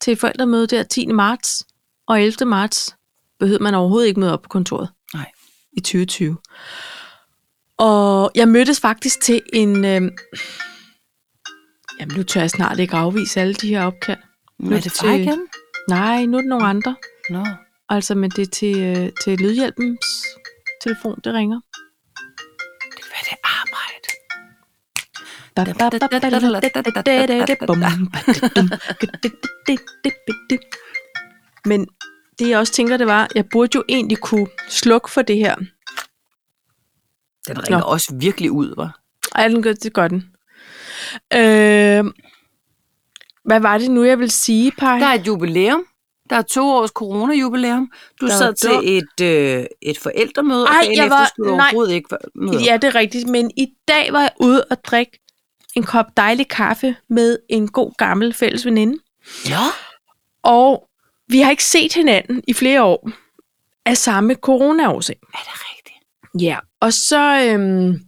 til 0.00 0.16
forældremøde 0.16 0.66
der 0.66 0.82
10. 0.82 1.06
marts, 1.06 1.66
og 2.06 2.22
11. 2.22 2.44
marts 2.48 2.96
behøvede 3.40 3.62
man 3.62 3.74
overhovedet 3.74 4.08
ikke 4.08 4.20
møde 4.20 4.32
op 4.32 4.42
på 4.42 4.48
kontoret. 4.48 4.88
I 5.72 5.80
2020. 5.80 6.36
Og 7.78 8.30
jeg 8.34 8.48
mødtes 8.48 8.80
faktisk 8.80 9.20
til 9.20 9.42
en... 9.52 9.84
Øhm, 9.84 10.10
jamen, 12.00 12.16
nu 12.16 12.22
tør 12.22 12.40
jeg 12.40 12.50
snart 12.50 12.78
ikke 12.78 12.96
afvise 12.96 13.40
alle 13.40 13.54
de 13.54 13.68
her 13.68 13.84
opkald. 13.84 14.18
Men 14.58 14.72
er 14.72 14.80
det 14.80 14.92
far 14.92 15.12
igen? 15.12 15.46
Nej, 15.88 16.24
nu 16.24 16.36
er 16.36 16.40
det 16.40 16.48
nogle 16.48 16.66
andre. 16.66 16.96
Nå. 17.30 17.46
Altså, 17.88 18.14
men 18.14 18.30
det 18.30 18.42
er 18.42 18.50
til, 18.50 18.80
øh, 18.80 19.10
til 19.24 19.38
Lydhjælpens 19.38 20.06
telefon, 20.82 21.20
det 21.24 21.34
ringer. 21.34 21.60
Det 22.94 23.02
kan 23.02 23.10
være, 23.12 23.24
det 23.24 23.32
er 23.32 23.48
arbejde. 23.60 24.08
Men 31.64 31.88
det 32.38 32.48
jeg 32.48 32.58
også 32.58 32.72
tænker, 32.72 32.96
det 32.96 33.06
var, 33.06 33.28
jeg 33.34 33.44
burde 33.52 33.70
jo 33.74 33.84
egentlig 33.88 34.18
kunne 34.18 34.46
slukke 34.68 35.10
for 35.10 35.22
det 35.22 35.36
her 35.36 35.54
Den 37.48 37.58
ringer 37.58 37.78
Nå. 37.78 37.84
også 37.84 38.14
virkelig 38.20 38.50
ud, 38.50 38.74
var. 38.76 38.98
Ej, 39.34 39.48
den 39.48 39.62
gør, 39.62 39.72
det 39.72 39.92
gør 39.94 40.08
den. 40.08 40.16
Øh, 41.34 42.04
hvad 43.44 43.60
var 43.60 43.78
det 43.78 43.90
nu, 43.90 44.04
jeg 44.04 44.18
vil 44.18 44.30
sige, 44.30 44.72
Paj? 44.78 44.98
Der 44.98 45.06
er 45.06 45.14
et 45.14 45.26
jubilæum. 45.26 45.84
Der 46.30 46.36
er 46.36 46.42
to 46.42 46.68
års 46.70 46.90
corona-jubilæum. 46.90 47.90
Du 48.20 48.26
Der 48.26 48.32
sad 48.38 48.54
til 48.54 48.96
et, 48.96 49.20
øh, 49.26 49.64
et 49.82 49.98
forældremøde, 49.98 50.66
Ej, 50.66 50.76
og 50.78 50.84
dagen 50.84 50.96
jeg 50.96 51.04
efter 51.04 51.16
var- 51.16 51.26
skulle 51.26 51.50
du 51.50 51.56
nej. 51.56 51.64
overhovedet 51.66 51.92
ikke 51.94 52.16
møde. 52.34 52.62
Ja, 52.64 52.76
det 52.76 52.84
er 52.84 52.94
rigtigt. 52.94 53.28
Men 53.28 53.50
i 53.56 53.66
dag 53.88 54.12
var 54.12 54.20
jeg 54.20 54.30
ude 54.40 54.64
og 54.70 54.84
drikke 54.84 55.18
en 55.76 55.82
kop 55.82 56.06
dejlig 56.16 56.48
kaffe 56.48 56.96
med 57.08 57.38
en 57.48 57.68
god 57.68 57.92
gammel 57.98 58.32
fælles 58.34 58.66
veninde. 58.66 58.98
Ja. 59.48 59.58
Og 60.44 60.88
vi 61.32 61.40
har 61.40 61.50
ikke 61.50 61.64
set 61.64 61.94
hinanden 61.94 62.42
i 62.48 62.52
flere 62.52 62.82
år 62.82 63.10
af 63.86 63.96
samme 63.96 64.34
corona-årsag. 64.34 65.16
Er 65.22 65.38
det 65.38 65.52
rigtigt? 65.54 66.42
Ja, 66.42 66.58
og 66.80 66.92
så, 66.92 67.48
øhm, 67.48 68.00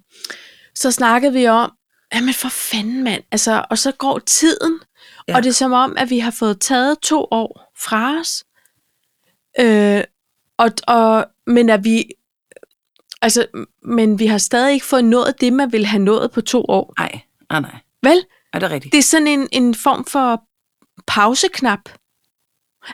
så 0.75 0.91
snakkede 0.91 1.33
vi 1.33 1.47
om, 1.47 1.73
jamen 2.15 2.35
for 2.35 2.49
fanden 2.49 3.05
mand, 3.05 3.23
altså, 3.33 3.65
og 3.71 3.79
så 3.79 3.93
går 3.93 4.19
tiden, 4.19 4.81
Ja. 5.29 5.37
og 5.37 5.43
det 5.43 5.49
er 5.49 5.53
som 5.55 5.73
om, 5.73 5.95
at 5.97 6.11
vi 6.11 6.19
har 6.19 6.31
fået 6.31 6.61
taget 6.61 6.99
to 7.03 7.27
år 7.31 7.73
fra 7.79 8.19
os, 8.21 8.45
øh, 9.61 10.05
og, 10.59 10.71
og, 10.87 11.27
men 11.47 11.71
at 11.71 11.85
vi, 11.85 12.05
altså, 13.23 13.47
men 13.83 14.19
vi 14.19 14.27
har 14.27 14.39
stadig 14.39 14.73
ikke 14.73 14.87
fået 14.87 15.05
nået 15.05 15.35
det, 15.41 15.53
man 15.53 15.73
ville 15.73 15.87
have 15.87 16.03
nået 16.03 16.31
på 16.31 16.41
to 16.41 16.65
år. 16.69 16.95
Nej, 16.99 17.21
nej, 17.51 17.61
nej. 17.61 17.81
Vel? 18.03 18.25
Er 18.53 18.59
det 18.59 18.71
rigtigt? 18.71 18.93
Det 18.93 18.99
er 18.99 19.03
sådan 19.03 19.27
en, 19.27 19.49
en 19.53 19.75
form 19.75 20.05
for 20.05 20.43
pauseknap. 21.07 21.81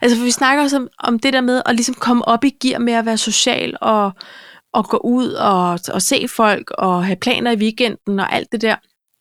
Altså, 0.03 0.17
for 0.17 0.25
vi 0.25 0.31
snakker 0.31 0.63
også 0.63 0.77
om, 0.77 0.89
om 0.99 1.19
det 1.19 1.33
der 1.33 1.41
med 1.41 1.63
at 1.67 1.75
ligesom 1.75 1.95
komme 1.95 2.29
op 2.29 2.45
i 2.45 2.51
gear 2.61 2.79
med 2.79 2.93
at 2.93 3.07
være 3.07 3.19
social 3.19 3.77
og, 3.81 4.13
og 4.73 4.89
gå 4.89 4.97
ud 4.97 5.29
og, 5.29 5.79
og 5.93 6.03
se 6.03 6.29
folk 6.29 6.71
og 6.71 7.05
have 7.07 7.17
planer 7.17 7.51
i 7.51 7.57
weekenden 7.57 8.21
og 8.21 8.33
alt 8.33 8.53
det 8.53 8.61
der. 8.61 8.77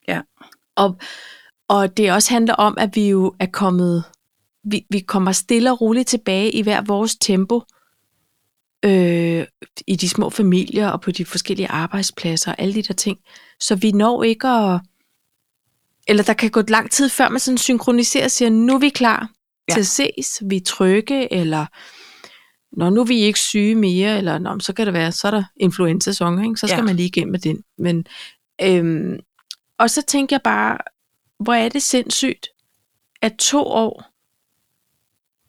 Ja. 0.07 0.21
Og, 0.75 0.97
og 1.67 1.97
det 1.97 2.11
også 2.11 2.33
handler 2.33 2.53
om, 2.53 2.77
at 2.77 2.95
vi 2.95 3.09
jo 3.09 3.35
er 3.39 3.45
kommet, 3.45 4.03
vi, 4.63 4.85
vi 4.89 4.99
kommer 4.99 5.31
stille 5.31 5.71
og 5.71 5.81
roligt 5.81 6.07
tilbage 6.07 6.51
i 6.51 6.61
hver 6.61 6.81
vores 6.81 7.15
tempo 7.15 7.61
øh, 8.85 9.45
i 9.87 9.95
de 9.95 10.09
små 10.09 10.29
familier 10.29 10.89
og 10.89 11.01
på 11.01 11.11
de 11.11 11.25
forskellige 11.25 11.67
arbejdspladser 11.67 12.51
og 12.51 12.61
alle 12.61 12.73
de 12.73 12.81
der 12.81 12.93
ting. 12.93 13.17
Så 13.59 13.75
vi 13.75 13.91
når 13.91 14.23
ikke 14.23 14.47
at... 14.47 14.81
Eller 16.07 16.23
der 16.23 16.33
kan 16.33 16.49
gå 16.49 16.61
lang 16.67 16.91
tid, 16.91 17.09
før 17.09 17.29
man 17.29 17.39
sådan 17.39 17.57
synkroniserer 17.57 18.25
og 18.25 18.31
siger, 18.31 18.49
nu 18.49 18.75
er 18.75 18.79
vi 18.79 18.89
klar 18.89 19.29
Ja. 19.69 19.73
til 19.73 19.79
at 19.79 19.87
ses, 19.87 20.41
vi 20.45 20.55
er 20.55 20.61
trygge, 20.65 21.33
eller 21.33 21.65
når 22.71 22.89
nu 22.89 23.01
er 23.01 23.05
vi 23.05 23.19
ikke 23.19 23.39
syge 23.39 23.75
mere, 23.75 24.17
eller 24.17 24.37
nå, 24.37 24.59
så 24.59 24.73
kan 24.73 24.85
det 24.85 24.93
være, 24.93 25.11
så 25.11 25.27
er 25.27 25.31
der 25.31 25.43
influenza-sæson, 25.57 26.43
ikke? 26.45 26.57
så 26.57 26.67
skal 26.67 26.77
ja. 26.77 26.83
man 26.83 26.95
lige 26.95 27.07
igennem 27.07 27.31
med 27.31 27.39
den. 27.39 27.63
Men, 27.77 28.05
øhm, 28.61 29.19
og 29.77 29.89
så 29.89 30.01
tænker 30.01 30.35
jeg 30.35 30.41
bare, 30.43 30.77
hvor 31.39 31.53
er 31.53 31.69
det 31.69 31.83
sindssygt, 31.83 32.47
at 33.21 33.35
to 33.39 33.63
år 33.63 34.03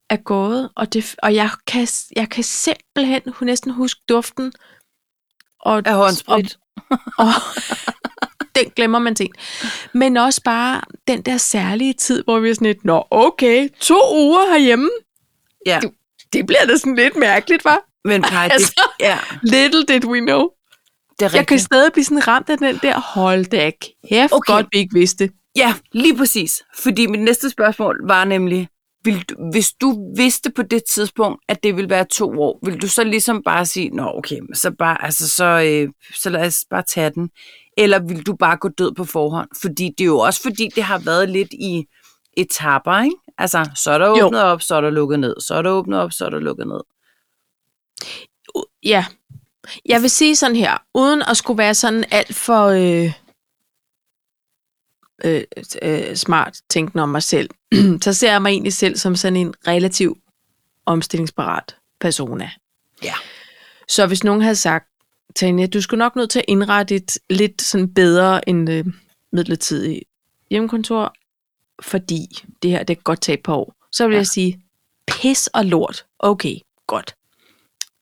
er 0.08 0.16
gået, 0.16 0.70
og, 0.76 0.92
det, 0.92 1.14
og 1.22 1.34
jeg, 1.34 1.50
kan, 1.66 1.86
jeg 2.16 2.28
kan 2.28 2.44
simpelthen 2.44 3.22
næsten 3.40 3.72
huske 3.72 4.00
duften. 4.08 4.52
Og, 5.60 5.82
Af 5.86 5.94
håndsprit. 5.94 6.58
Og, 6.90 6.98
og 7.18 7.32
den 8.54 8.64
glemmer 8.76 8.98
man 8.98 9.14
ting. 9.14 9.32
Men 9.94 10.16
også 10.16 10.40
bare 10.44 10.80
den 11.08 11.22
der 11.22 11.36
særlige 11.36 11.92
tid, 11.92 12.22
hvor 12.24 12.38
vi 12.40 12.50
er 12.50 12.54
sådan 12.54 12.66
lidt, 12.66 12.84
nå 12.84 13.04
okay, 13.10 13.68
to 13.80 13.98
uger 14.14 14.52
herhjemme, 14.52 14.90
Ja, 15.66 15.80
det 16.32 16.46
bliver 16.46 16.66
da 16.68 16.76
sådan 16.76 16.94
lidt 16.96 17.16
mærkeligt, 17.16 17.64
var? 17.64 17.78
men 18.04 18.22
det, 18.22 18.32
Altså, 18.32 18.80
ja, 19.00 19.18
Little 19.42 19.84
did 19.84 20.04
we 20.04 20.20
know. 20.20 20.48
det 21.18 21.26
er 21.26 21.30
Jeg 21.34 21.46
kan 21.46 21.58
stadig 21.58 21.92
blive 21.92 22.04
sådan 22.04 22.28
ramt 22.28 22.50
af 22.50 22.58
den 22.58 22.78
der, 22.82 23.00
hold 23.00 23.44
da 23.44 23.70
kæft, 24.08 24.32
Okay. 24.32 24.52
godt 24.54 24.66
vi 24.72 24.78
ikke 24.78 24.94
vidste. 24.94 25.30
Ja, 25.56 25.74
lige 25.92 26.16
præcis. 26.16 26.62
Fordi 26.78 27.06
mit 27.06 27.20
næste 27.20 27.50
spørgsmål 27.50 28.00
var 28.08 28.24
nemlig, 28.24 28.68
vil 29.04 29.22
du, 29.30 29.34
hvis 29.52 29.72
du 29.72 30.12
vidste 30.16 30.50
på 30.50 30.62
det 30.62 30.82
tidspunkt, 30.84 31.44
at 31.48 31.62
det 31.62 31.76
ville 31.76 31.90
være 31.90 32.04
to 32.04 32.42
år, 32.42 32.58
vil 32.66 32.82
du 32.82 32.88
så 32.88 33.04
ligesom 33.04 33.42
bare 33.42 33.66
sige, 33.66 33.88
nå 33.90 34.12
okay, 34.14 34.38
så, 34.54 34.70
bare, 34.78 35.04
altså, 35.04 35.28
så, 35.28 35.44
øh, 35.44 35.88
så 36.14 36.30
lad 36.30 36.46
os 36.46 36.64
bare 36.70 36.82
tage 36.82 37.10
den. 37.10 37.30
Eller 37.80 37.98
vil 37.98 38.26
du 38.26 38.36
bare 38.36 38.56
gå 38.56 38.68
død 38.68 38.94
på 38.94 39.04
forhånd? 39.04 39.48
Fordi 39.62 39.94
det 39.98 40.04
er 40.04 40.08
jo 40.08 40.18
også 40.18 40.42
fordi, 40.42 40.68
det 40.74 40.82
har 40.82 40.98
været 40.98 41.28
lidt 41.28 41.52
i 41.52 41.86
etapper, 42.36 43.02
ikke? 43.02 43.16
Altså, 43.38 43.70
så 43.76 43.90
er 43.90 43.98
der 43.98 44.06
Jo. 44.18 44.26
åbnet 44.26 44.42
op, 44.42 44.62
så 44.62 44.74
er 44.74 44.80
der 44.80 44.90
lukket 44.90 45.20
ned. 45.20 45.40
Så 45.40 45.54
er 45.54 45.62
der 45.62 45.70
åbnet 45.70 45.98
op, 45.98 46.12
så 46.12 46.24
er 46.26 46.30
der 46.30 46.38
lukket 46.38 46.66
ned. 46.66 46.80
Ja. 48.82 49.06
Jeg 49.86 50.02
vil 50.02 50.10
sige 50.10 50.36
sådan 50.36 50.56
her, 50.56 50.78
uden 50.94 51.22
at 51.22 51.36
skulle 51.36 51.58
være 51.58 51.74
sådan 51.74 52.04
alt 52.10 52.34
for 52.34 52.66
øh, 52.66 53.12
øh, 55.24 55.44
øh, 55.82 56.16
smart 56.16 56.56
tænkende 56.70 57.02
om 57.02 57.08
mig 57.08 57.22
selv, 57.22 57.50
så 58.04 58.12
ser 58.12 58.30
jeg 58.30 58.42
mig 58.42 58.50
egentlig 58.50 58.72
selv 58.72 58.96
som 58.96 59.16
sådan 59.16 59.36
en 59.36 59.54
relativ 59.66 60.16
omstillingsparat 60.86 61.76
persona. 62.00 62.50
Ja. 63.02 63.14
Så 63.88 64.06
hvis 64.06 64.24
nogen 64.24 64.42
havde 64.42 64.56
sagt, 64.56 64.89
Tanja, 65.36 65.66
du 65.66 65.80
skulle 65.80 65.98
nok 65.98 66.16
nødt 66.16 66.30
til 66.30 66.38
at 66.38 66.44
indrette 66.48 66.94
et 66.94 67.18
lidt 67.30 67.62
sådan 67.62 67.94
bedre 67.94 68.48
end 68.48 68.70
øh, 68.70 68.84
midlertidigt 69.32 70.04
hjemmekontor, 70.50 71.14
fordi 71.82 72.26
det 72.62 72.70
her, 72.70 72.82
det 72.82 72.96
kan 72.96 73.02
godt 73.02 73.20
tage 73.20 73.38
et 73.38 73.42
par 73.44 73.54
år. 73.54 73.74
Så 73.92 74.06
vil 74.06 74.14
Ja. 74.14 74.18
jeg 74.18 74.26
sige, 74.26 74.62
pis 75.06 75.46
og 75.46 75.64
lort. 75.64 76.04
Okay, 76.18 76.54
godt. 76.86 77.14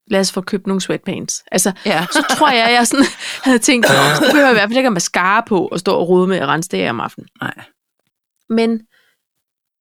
Lad 0.06 0.20
os 0.20 0.32
få 0.32 0.40
købt 0.40 0.66
nogle 0.66 0.80
sweatpants. 0.80 1.44
Altså, 1.52 1.72
Ja. 1.86 2.06
så 2.12 2.24
tror 2.38 2.50
jeg, 2.50 2.72
jeg 2.72 2.86
sådan 2.86 3.04
havde 3.44 3.58
tænkt, 3.58 3.86
så 3.86 3.92
behøver 4.30 4.46
jeg 4.46 4.50
i 4.50 4.54
hvert 4.58 4.68
fald 4.68 4.76
ikke 4.76 4.86
at 4.86 4.92
mascara 4.92 5.44
på 5.48 5.66
og 5.66 5.80
stå 5.80 5.94
og 5.94 6.08
rode 6.08 6.26
med 6.26 6.36
at 6.36 6.48
rense 6.48 6.68
det 6.68 6.90
om 6.90 7.00
aftenen. 7.00 7.28
Nej. 7.40 7.54
Men, 8.48 8.80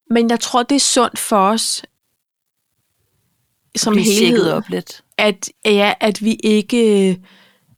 men 0.10 0.30
jeg 0.30 0.40
tror, 0.40 0.64
det 0.64 0.76
er 0.76 0.80
sundt 0.80 1.20
for 1.20 1.38
os 1.50 1.84
som 3.76 3.98
helhed, 3.98 4.52
op 4.52 4.70
lidt. 4.70 5.04
at, 5.18 5.50
ja, 5.66 5.94
at 6.00 6.24
vi 6.24 6.34
ikke, 6.44 7.22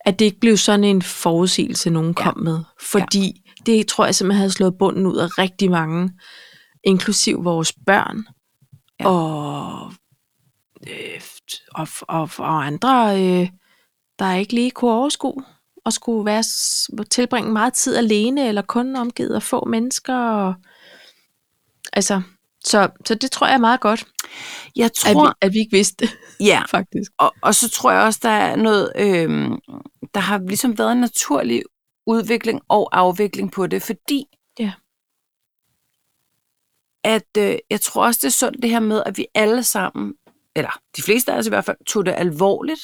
at 0.06 0.20
det 0.20 0.26
ikke 0.26 0.40
blev 0.40 0.58
sådan 0.58 0.84
en 0.84 1.02
forudsigelse, 1.02 1.90
nogen 1.90 2.16
Ja. 2.18 2.24
kom 2.24 2.40
med. 2.40 2.60
Fordi 2.82 3.42
det 3.66 3.88
tror 3.88 4.06
jeg 4.06 4.16
simpelthen 4.16 4.38
havde 4.40 4.52
slået 4.52 4.78
bunden 4.80 5.06
ud 5.06 5.18
af 5.18 5.38
rigtig 5.38 5.72
mange, 5.72 6.12
inklusiv 6.84 7.44
vores 7.44 7.74
børn 7.86 8.26
Ja. 9.00 9.08
og, 9.10 9.94
øh, 10.88 11.22
og, 11.72 11.88
og, 12.02 12.30
og 12.38 12.66
andre, 12.66 13.24
øh, 13.24 13.50
der 14.20 14.34
ikke 14.34 14.54
lige 14.54 14.72
kunne 14.72 14.92
overskue 14.92 15.44
og 15.86 15.94
skulle 15.94 16.26
være, 16.26 16.44
tilbringe 17.10 17.52
meget 17.52 17.74
tid 17.74 17.96
alene, 17.96 18.48
eller 18.48 18.62
kun 18.62 18.96
omgivet 18.96 19.36
af 19.36 19.44
få 19.44 19.66
mennesker. 19.66 20.16
Og, 20.18 20.54
altså, 21.94 22.22
så, 22.66 22.90
så 23.06 23.16
det 23.16 23.32
tror 23.32 23.48
jeg 23.48 23.54
er 23.54 23.58
meget 23.60 23.80
godt, 23.82 24.06
Jeg 24.76 24.86
at 24.86 24.92
tror, 24.94 25.28
vi, 25.28 25.34
at 25.42 25.54
vi 25.54 25.60
ikke 25.60 25.72
vidste 25.72 26.06
det, 26.06 26.18
ja, 26.50 26.62
faktisk. 26.78 27.12
og, 27.18 27.34
og 27.42 27.56
så 27.56 27.70
tror 27.70 27.92
jeg 27.92 28.02
også, 28.02 28.20
der 28.24 28.30
er 28.30 28.56
noget, 28.56 28.92
øh, 28.96 29.30
der 30.14 30.20
har 30.20 30.38
ligesom 30.40 30.78
været 30.78 30.92
en 30.92 30.98
naturlig 31.02 31.64
udvikling 32.08 32.62
og 32.70 32.90
afvikling 32.92 33.52
på 33.52 33.68
det, 33.68 33.82
fordi 33.84 34.26
Ja. 34.60 34.72
at 37.04 37.38
øh, 37.38 37.58
jeg 37.70 37.82
tror 37.82 38.06
også, 38.06 38.20
det 38.22 38.28
er 38.28 38.32
sundt 38.32 38.62
det 38.62 38.70
her 38.70 38.80
med, 38.80 39.04
at 39.06 39.18
vi 39.18 39.26
alle 39.36 39.64
sammen, 39.64 40.14
eller 40.56 40.80
de 40.98 41.02
fleste 41.02 41.34
af 41.34 41.38
os 41.38 41.46
i 41.48 41.50
hvert 41.50 41.66
fald, 41.66 41.78
tog 41.88 42.06
det 42.06 42.14
alvorligt 42.18 42.82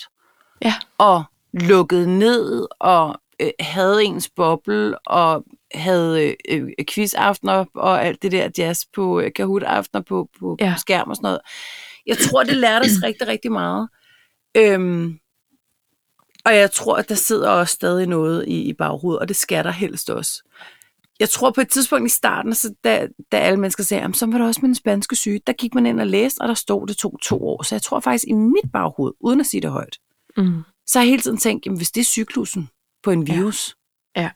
Ja. 0.62 0.74
og 0.98 1.24
lukkede 1.54 2.18
ned 2.20 2.68
og 2.80 3.16
øh, 3.40 3.52
havde 3.60 4.04
ens 4.04 4.30
boble 4.36 5.00
og 5.08 5.44
havde 5.76 6.36
øh, 6.50 6.60
øh, 6.62 6.70
quizaftener 6.90 7.66
og 7.76 8.06
alt 8.06 8.22
det 8.22 8.32
der 8.32 8.50
jazz 8.58 8.82
på 8.96 9.20
øh, 9.20 9.32
Kahoot-aftener 9.36 10.02
på, 10.02 10.30
på, 10.40 10.58
ja. 10.60 10.66
Ja. 10.66 10.74
på 10.74 10.80
skærm 10.80 11.10
og 11.10 11.16
sådan 11.16 11.26
noget. 11.26 11.40
Jeg 12.06 12.18
tror, 12.18 12.44
det 12.44 12.58
lærte 12.58 12.84
os 12.84 13.04
rigtig, 13.08 13.28
rigtig 13.28 13.52
meget. 13.52 13.90
Øhm, 14.58 15.20
og 16.46 16.56
jeg 16.56 16.72
tror, 16.72 16.96
at 16.98 17.10
der 17.10 17.16
sidder 17.16 17.50
også 17.50 17.74
stadig 17.74 18.08
noget 18.08 18.46
i, 18.48 18.62
i 18.62 18.74
baghovedet, 18.74 19.20
og 19.20 19.28
det 19.28 19.36
skal 19.36 19.64
der 19.64 19.72
helst 19.72 20.10
også. 20.10 20.44
Jeg 21.20 21.30
tror 21.30 21.52
på 21.52 21.62
et 21.62 21.70
tidspunkt 21.70 22.06
i 22.06 22.14
starten, 22.14 22.54
så 22.56 22.74
da, 22.84 23.08
da 23.32 23.38
alle 23.38 23.60
mennesker 23.60 23.84
sagde, 23.84 24.02
"Jamen, 24.02 24.14
så 24.14 24.26
var 24.26 24.38
der 24.38 24.46
også 24.46 24.60
med 24.62 24.68
den 24.68 24.76
spanske 24.76 25.16
syge, 25.16 25.42
der 25.48 25.54
gik 25.54 25.74
man 25.76 25.86
ind 25.86 26.00
og 26.00 26.08
læste, 26.08 26.42
og 26.42 26.48
der 26.48 26.54
stod, 26.54 26.88
det 26.88 26.98
tog 26.98 27.20
to 27.24 27.48
år. 27.48 27.64
Så 27.64 27.76
jeg 27.76 27.82
tror 27.82 28.00
faktisk 28.00 28.26
i 28.28 28.34
mit 28.34 28.72
baghoved, 28.74 29.14
uden 29.20 29.40
at 29.40 29.46
sige 29.46 29.62
det 29.62 29.70
højt, 29.72 29.98
Mm. 30.38 30.62
så 30.88 31.00
har 31.00 31.04
jeg 31.04 31.10
hele 31.10 31.22
tiden 31.22 31.38
tænkt, 31.38 31.66
jamen, 31.66 31.78
hvis 31.78 31.92
det 31.92 32.02
er 32.02 32.06
cyklusen 32.06 32.70
på 33.04 33.12
en 33.12 33.28
Ja. 33.28 33.36
virus, 33.36 33.76
Ja. 34.16 34.30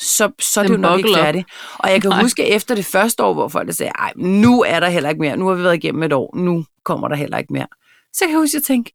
Så, 0.00 0.30
så 0.40 0.60
er 0.60 0.64
det 0.64 0.70
jo 0.74 0.76
nok 0.78 0.98
ikke 0.98 1.10
færdigt. 1.14 1.46
Og 1.78 1.90
jeg 1.90 2.00
kan 2.02 2.08
Nej. 2.10 2.22
huske 2.22 2.46
efter 2.46 2.74
det 2.74 2.84
første 2.84 3.22
år, 3.24 3.32
hvor 3.34 3.48
folk 3.48 3.72
sagde, 3.74 3.92
ej, 3.98 4.12
nu 4.16 4.62
er 4.62 4.80
der 4.80 4.88
heller 4.88 5.08
ikke 5.10 5.20
mere. 5.20 5.36
Nu 5.36 5.46
har 5.46 5.54
vi 5.54 5.62
været 5.62 5.74
igennem 5.74 6.02
et 6.02 6.12
år. 6.12 6.36
Nu 6.36 6.64
kommer 6.84 7.08
der 7.08 7.16
heller 7.16 7.38
ikke 7.38 7.52
mere. 7.52 7.66
Så 8.12 8.24
kan 8.24 8.30
jeg 8.30 8.38
huske, 8.38 8.50
at 8.50 8.54
jeg 8.54 8.62
tænkte, 8.62 8.92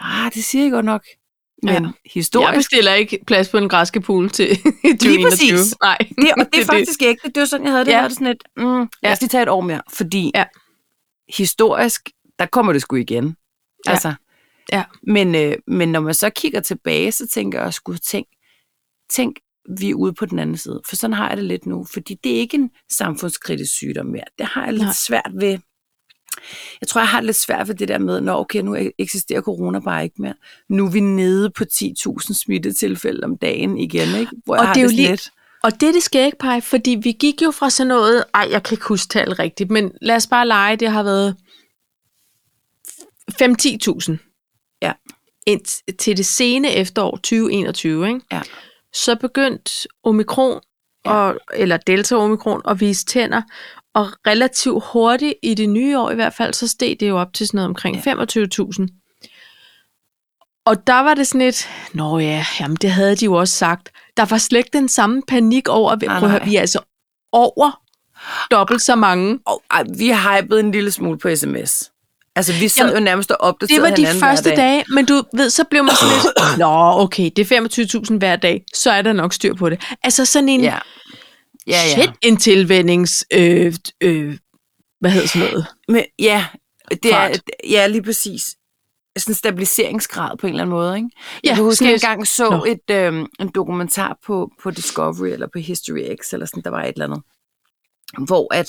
ah, 0.00 0.32
det 0.34 0.44
siger 0.44 0.64
jeg 0.64 0.72
godt 0.72 0.84
nok. 0.84 1.02
Men 1.62 1.68
Ja. 1.68 1.74
ja. 1.74 1.80
Jeg 1.80 1.92
historisk, 2.14 2.56
bestiller 2.58 2.94
ikke 2.94 3.18
plads 3.26 3.48
på 3.48 3.58
en 3.58 3.68
græske 3.68 4.00
pool 4.00 4.30
til 4.30 4.56
2021. 4.56 5.28
præcis. 5.30 5.74
Nej, 5.82 5.98
det, 5.98 6.32
og 6.38 6.46
det 6.52 6.60
er 6.60 6.64
faktisk 6.74 7.02
ikke 7.02 7.20
det. 7.26 7.34
Det 7.34 7.40
var 7.40 7.46
sådan, 7.46 7.66
jeg 7.66 7.72
havde 7.72 7.84
det. 7.84 7.90
Ja. 7.90 7.96
Jeg 7.96 8.00
havde 8.00 8.08
det 8.10 8.18
sådan 8.18 8.26
et, 8.32 8.42
mm, 8.56 8.64
lad 8.64 8.82
os 8.82 8.88
Ja. 9.02 9.16
lige 9.20 9.28
tage 9.28 9.42
et 9.42 9.48
år 9.48 9.60
mere. 9.60 9.82
Fordi 9.92 10.30
Ja. 10.34 10.44
historisk, 11.36 12.08
der 12.38 12.46
kommer 12.46 12.72
det 12.72 12.82
sgu 12.82 12.96
igen. 12.96 13.36
Ja. 13.86 13.90
Altså, 13.90 14.14
Ja. 14.72 14.84
Men, 15.02 15.34
øh, 15.34 15.54
men 15.66 15.92
når 15.92 16.00
man 16.00 16.14
så 16.14 16.30
kigger 16.30 16.60
tilbage, 16.60 17.12
så 17.12 17.26
tænker 17.28 17.58
jeg 17.58 17.66
også, 17.66 17.82
gud, 17.82 17.96
tænk, 17.98 18.26
tænk, 19.10 19.36
vi 19.78 19.90
er 19.90 19.94
ude 19.94 20.12
på 20.12 20.26
den 20.26 20.38
anden 20.38 20.56
side. 20.56 20.80
For 20.88 20.96
sådan 20.96 21.14
har 21.14 21.28
jeg 21.28 21.36
det 21.36 21.44
lidt 21.46 21.66
nu. 21.66 21.86
Fordi 21.92 22.14
det 22.24 22.32
er 22.32 22.36
ikke 22.36 22.54
en 22.54 22.70
samfundskritisk 22.90 23.72
sygdom 23.72 24.06
mere. 24.06 24.24
Det 24.38 24.46
har 24.46 24.64
jeg 24.64 24.72
lidt 24.72 24.82
Nej. 24.82 24.92
svært 25.06 25.30
ved. 25.34 25.58
Jeg 26.80 26.88
tror, 26.88 27.00
jeg 27.00 27.08
har 27.08 27.20
det 27.20 27.26
lidt 27.26 27.36
svært 27.36 27.68
ved 27.68 27.74
det 27.74 27.88
der 27.88 27.98
med, 27.98 28.20
når 28.20 28.40
okay, 28.40 28.60
nu 28.60 28.76
eksisterer 28.98 29.40
corona 29.40 29.80
bare 29.80 30.04
ikke 30.04 30.22
mere. 30.22 30.34
Nu 30.68 30.86
er 30.86 30.90
vi 30.90 31.00
nede 31.00 31.50
på 31.50 31.64
10.000 31.72 32.34
smittetilfælde 32.44 33.24
om 33.24 33.36
dagen 33.38 33.78
igen, 33.78 34.08
ikke? 34.20 34.32
Hvor 34.44 34.54
jeg 34.54 34.60
Og 34.60 34.66
har 34.66 34.74
det 34.74 34.80
er 34.80 34.84
jo 34.84 34.90
lige- 34.90 35.10
lidt, 35.10 35.30
Og 35.62 35.80
det 35.80 35.88
er 35.88 35.92
det 35.92 36.02
skal 36.02 36.26
ikke 36.26 36.38
pege, 36.38 36.62
fordi 36.62 36.90
vi 37.02 37.12
gik 37.12 37.42
jo 37.42 37.50
fra 37.50 37.70
sådan 37.70 37.88
noget, 37.88 38.24
ej, 38.34 38.48
jeg 38.50 38.62
kan 38.62 38.74
ikke 38.74 38.86
huske 38.86 39.08
tallet 39.08 39.38
rigtigt, 39.38 39.70
men 39.70 39.92
lad 40.00 40.16
os 40.16 40.26
bare 40.26 40.46
lege, 40.48 40.76
det 40.76 40.90
har 40.90 41.02
været 41.02 41.36
5-10.000 43.30 44.18
Ja. 44.82 44.92
ind 45.46 45.94
til 45.98 46.16
det 46.16 46.26
sene 46.26 46.70
efterår 46.74 47.16
2021, 47.16 48.08
ikke? 48.08 48.20
Ja. 48.32 48.40
Så 48.94 49.16
begyndte 49.16 49.72
omikron, 50.04 50.60
og, 51.04 51.36
eller 51.54 51.76
delta-omikron, 51.76 52.62
at 52.68 52.80
vise 52.80 53.04
tænder, 53.06 53.42
og 53.94 54.06
relativt 54.26 54.84
hurtigt 54.92 55.34
i 55.42 55.54
det 55.54 55.68
nye 55.68 55.98
år 55.98 56.10
i 56.10 56.14
hvert 56.14 56.34
fald, 56.34 56.54
så 56.54 56.68
steg 56.68 56.96
det 57.00 57.08
jo 57.08 57.18
op 57.18 57.32
til 57.34 57.46
sådan 57.46 57.58
noget 57.58 57.68
omkring 57.68 57.96
Ja. 58.06 58.14
25.000. 58.14 58.86
Og 60.66 60.86
der 60.86 61.00
var 61.00 61.14
det 61.14 61.26
sådan 61.26 61.40
et, 61.40 61.68
nå 61.92 62.18
ja, 62.18 62.44
jamen 62.60 62.76
det 62.76 62.90
havde 62.90 63.16
de 63.16 63.24
jo 63.24 63.34
også 63.34 63.54
sagt. 63.54 63.88
Der 64.16 64.24
var 64.24 64.38
slet 64.38 64.58
ikke 64.58 64.78
den 64.78 64.88
samme 64.88 65.22
panik 65.28 65.68
over, 65.68 65.96
Nej, 65.96 66.18
prøv 66.18 66.24
at 66.28 66.30
høre, 66.30 66.40
nej. 66.40 66.48
vi 66.48 66.56
er 66.56 66.60
altså 66.60 66.80
over 67.32 67.82
dobbelt 68.50 68.82
så 68.82 68.96
mange. 68.96 69.38
Og, 69.46 69.62
ej, 69.70 69.84
vi 69.98 70.08
har 70.08 70.42
hypet 70.42 70.60
en 70.60 70.72
lille 70.72 70.90
smule 70.90 71.18
på 71.18 71.36
sms. 71.36 71.91
Altså, 72.36 72.52
vi 72.60 72.68
sad 72.68 72.84
Jamen, 72.84 72.98
jo 72.98 73.04
nærmest 73.04 73.30
og 73.30 73.36
opdaterede 73.40 73.82
Det 73.96 74.04
var 74.06 74.12
de 74.12 74.20
første 74.20 74.48
dag. 74.50 74.56
dage, 74.56 74.84
men 74.88 75.06
du 75.06 75.22
ved, 75.34 75.50
så 75.50 75.64
blev 75.64 75.84
man 75.84 75.94
sådan 75.96 76.14
lidt, 76.14 76.58
nå 76.58 77.00
okay, 77.02 77.30
det 77.36 77.52
er 77.52 77.60
25.000 78.10 78.18
hver 78.18 78.36
dag, 78.36 78.64
så 78.74 78.90
er 78.90 79.02
der 79.02 79.12
nok 79.12 79.32
styr 79.32 79.54
på 79.54 79.70
det. 79.70 79.82
Altså 80.02 80.24
sådan 80.24 80.48
en, 80.48 80.60
Ja. 80.60 80.78
Ja, 81.66 81.72
ja. 81.72 81.88
shit, 82.02 82.10
en 82.22 82.36
tilvændings, 82.36 83.24
øh, 83.32 83.74
øh, 84.00 84.38
hvad 85.00 85.10
hedder 85.10 85.28
sådan 85.28 85.48
noget? 85.48 85.66
Men, 85.88 86.04
ja, 86.18 86.46
det 86.90 87.12
er, 87.14 87.30
ja, 87.70 87.86
lige 87.86 88.02
præcis. 88.02 88.56
Sådan 89.18 89.30
en 89.32 89.34
stabiliseringsgrad 89.36 90.36
på 90.36 90.46
en 90.46 90.52
eller 90.52 90.62
anden 90.62 90.74
måde, 90.76 90.96
ikke? 90.96 91.08
Ja, 91.44 91.48
Jeg 91.48 91.54
kan 91.56 91.64
huske, 91.64 91.84
at 91.84 91.88
jeg 91.88 91.94
engang 91.94 92.26
så 92.26 92.50
Nå. 92.50 92.64
et, 92.64 92.96
øh, 92.96 93.26
en 93.40 93.48
dokumentar 93.54 94.18
på, 94.26 94.50
på 94.62 94.70
Discovery, 94.70 95.28
eller 95.28 95.46
på 95.52 95.58
History 95.58 96.16
X, 96.22 96.32
eller 96.32 96.46
sådan, 96.46 96.62
der 96.62 96.70
var 96.70 96.82
et 96.82 96.88
eller 96.92 97.04
andet, 97.06 97.22
hvor 98.26 98.54
at, 98.54 98.68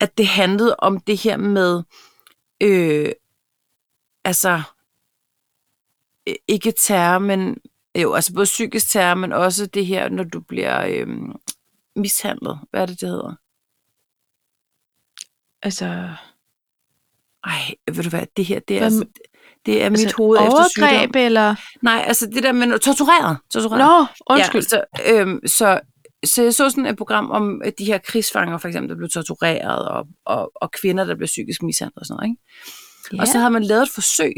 at 0.00 0.18
det 0.18 0.26
handlede 0.26 0.76
om 0.78 1.00
det 1.00 1.18
her 1.18 1.36
med, 1.36 1.82
øh, 2.64 3.12
altså, 4.24 4.62
øh, 6.28 6.34
ikke 6.48 6.72
terror, 6.72 7.18
men 7.18 7.58
jo, 8.02 8.14
altså 8.14 8.34
både 8.34 8.44
psykisk 8.44 8.88
terror, 8.88 9.14
men 9.14 9.32
også 9.32 9.66
det 9.66 9.86
her, 9.86 10.08
når 10.08 10.24
du 10.24 10.40
bliver 10.40 10.86
øh, 10.86 11.06
mishandlet. 11.96 12.58
Hvad 12.70 12.82
er 12.82 12.86
det, 12.86 13.00
det 13.00 13.08
hedder? 13.08 13.34
Altså, 15.62 16.14
Ej, 17.44 17.74
ved 17.94 18.02
du 18.02 18.10
hvad, 18.10 18.26
det 18.36 18.44
her, 18.44 18.60
det 18.60 18.74
er, 18.76 18.80
Hvad 18.80 18.86
altså, 18.86 19.06
det 19.66 19.82
er 19.82 19.90
mit 19.90 20.00
altså 20.00 20.16
hoved 20.16 20.38
efter 20.38 20.68
sygdom. 20.70 21.10
eller? 21.14 21.54
Nej, 21.82 22.04
altså 22.06 22.26
det 22.26 22.42
der 22.42 22.52
med 22.52 22.78
tortureret. 22.78 23.38
tortureret. 23.50 23.78
Nå, 23.78 24.06
undskyld. 24.34 24.62
Ja, 24.62 24.68
så, 24.68 24.84
øhm, 25.06 25.46
så, 25.46 25.80
så 26.24 26.42
jeg 26.42 26.54
så 26.54 26.70
sådan 26.70 26.86
et 26.86 26.96
program 26.96 27.30
om 27.30 27.62
de 27.78 27.84
her 27.84 27.98
krigsfanger, 27.98 28.58
for 28.58 28.68
eksempel, 28.68 28.90
der 28.90 28.96
blev 28.96 29.08
tortureret, 29.08 29.88
og, 29.88 30.06
og, 30.24 30.52
og 30.54 30.70
kvinder, 30.70 31.04
der 31.04 31.14
blev 31.14 31.26
psykisk 31.26 31.62
mishandlet 31.62 31.98
og 31.98 32.06
sådan 32.06 32.16
noget. 32.16 32.30
Ikke? 32.30 32.42
Ja. 33.12 33.20
Og 33.20 33.28
så 33.28 33.38
havde 33.38 33.50
man 33.50 33.64
lavet 33.64 33.82
et 33.82 33.90
forsøg, 33.94 34.32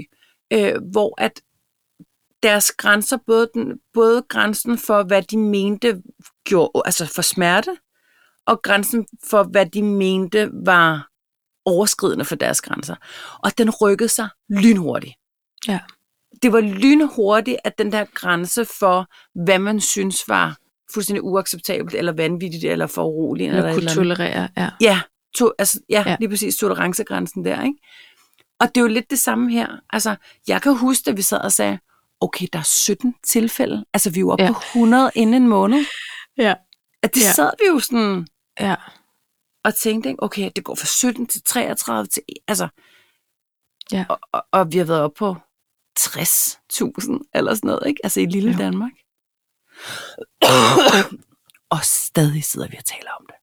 øh, 0.53 0.75
hvor 0.93 1.21
at 1.21 1.41
deres 2.43 2.73
grænser, 2.73 3.19
både, 3.27 3.51
den, 3.55 3.79
både 3.95 4.23
grænsen 4.29 4.79
for, 4.79 5.03
hvad 5.03 5.23
de 5.23 5.39
mente 5.39 6.03
gjorde, 6.45 6.83
altså 6.85 7.07
for 7.15 7.23
smerte, 7.23 7.77
og 8.47 8.63
grænsen 8.63 9.07
for, 9.31 9.43
hvad 9.43 9.67
de 9.67 9.83
mente 9.83 10.51
var 10.53 11.09
overskridende 11.65 12.25
for 12.25 12.37
deres 12.37 12.61
grænser. 12.61 12.97
Og 13.39 13.59
den 13.59 13.71
rykkede 13.71 14.09
sig 14.09 14.29
lynhurtigt. 14.49 15.15
Ja. 15.69 15.81
Det 16.43 16.53
var 16.53 16.61
lynhurtigt, 16.61 17.59
at 17.65 17.79
den 17.79 17.93
der 17.93 18.05
grænse 18.05 18.65
for, 18.65 19.07
hvad 19.45 19.59
man 19.59 19.81
synes 19.81 20.29
var 20.29 20.57
fuldstændig 20.95 21.25
uacceptabelt, 21.25 21.95
eller 21.95 22.13
vanvittigt, 22.13 22.65
eller 22.65 22.87
for 22.87 23.05
uroligende, 23.05 23.59
eller, 23.59 23.75
kunne 23.75 23.89
tolerere, 23.89 24.49
ja. 24.57 24.71
Ja, 24.81 25.01
to, 25.37 25.53
altså, 25.59 25.81
ja, 25.89 26.05
Ja. 26.07 26.17
lige 26.21 26.29
præcis 26.29 26.57
tolerancegrænsen 26.57 27.45
der, 27.45 27.63
ikke? 27.63 27.79
Og 28.61 28.69
det 28.69 28.77
er 28.77 28.81
jo 28.83 28.87
lidt 28.89 29.11
det 29.11 29.19
samme 29.19 29.53
her. 29.53 29.69
Altså, 29.91 30.17
jeg 30.49 30.63
kan 30.63 30.77
huske, 30.77 31.11
at 31.11 31.17
vi 31.17 31.23
sad 31.23 31.39
og 31.41 31.53
sagde, 31.53 31.79
okay, 32.21 32.47
der 32.53 32.59
er 32.59 32.63
17 32.63 33.15
tilfælde. 33.27 33.85
Altså, 33.93 34.11
vi 34.11 34.17
er 34.17 34.21
jo 34.21 34.31
oppe 34.31 34.45
Ja. 34.45 34.53
på 34.53 34.59
100 34.75 35.11
inden 35.15 35.35
en 35.43 35.49
måned. 35.49 35.85
Ja. 36.39 36.55
At 37.03 37.15
det 37.15 37.21
Ja. 37.25 37.33
sad 37.33 37.51
vi 37.61 37.67
jo 37.69 37.79
sådan 37.79 38.27
ja. 38.61 38.75
og 39.65 39.75
tænkte, 39.75 40.09
ikke? 40.09 40.23
okay, 40.23 40.51
det 40.57 40.65
går 40.65 40.75
fra 40.75 40.87
17 40.87 41.27
til 41.27 41.43
33 41.43 42.07
til... 42.07 42.23
Altså, 42.49 42.69
Ja. 43.93 44.05
og, 44.09 44.19
og, 44.33 44.45
og 44.53 44.73
vi 44.73 44.79
har 44.79 44.85
været 44.85 45.01
oppe 45.03 45.19
på 45.19 45.37
60.000 45.99 47.31
eller 47.35 47.55
sådan 47.55 47.69
noget, 47.69 47.83
ikke? 47.87 48.01
Altså 48.05 48.21
i 48.21 48.27
lille 48.27 48.51
ja. 48.51 48.57
Danmark. 48.59 48.93
og 51.71 51.79
stadig 51.85 52.45
sidder 52.45 52.69
vi 52.69 52.77
og 52.77 52.85
taler 52.85 53.11
om 53.21 53.27
det. 53.27 53.35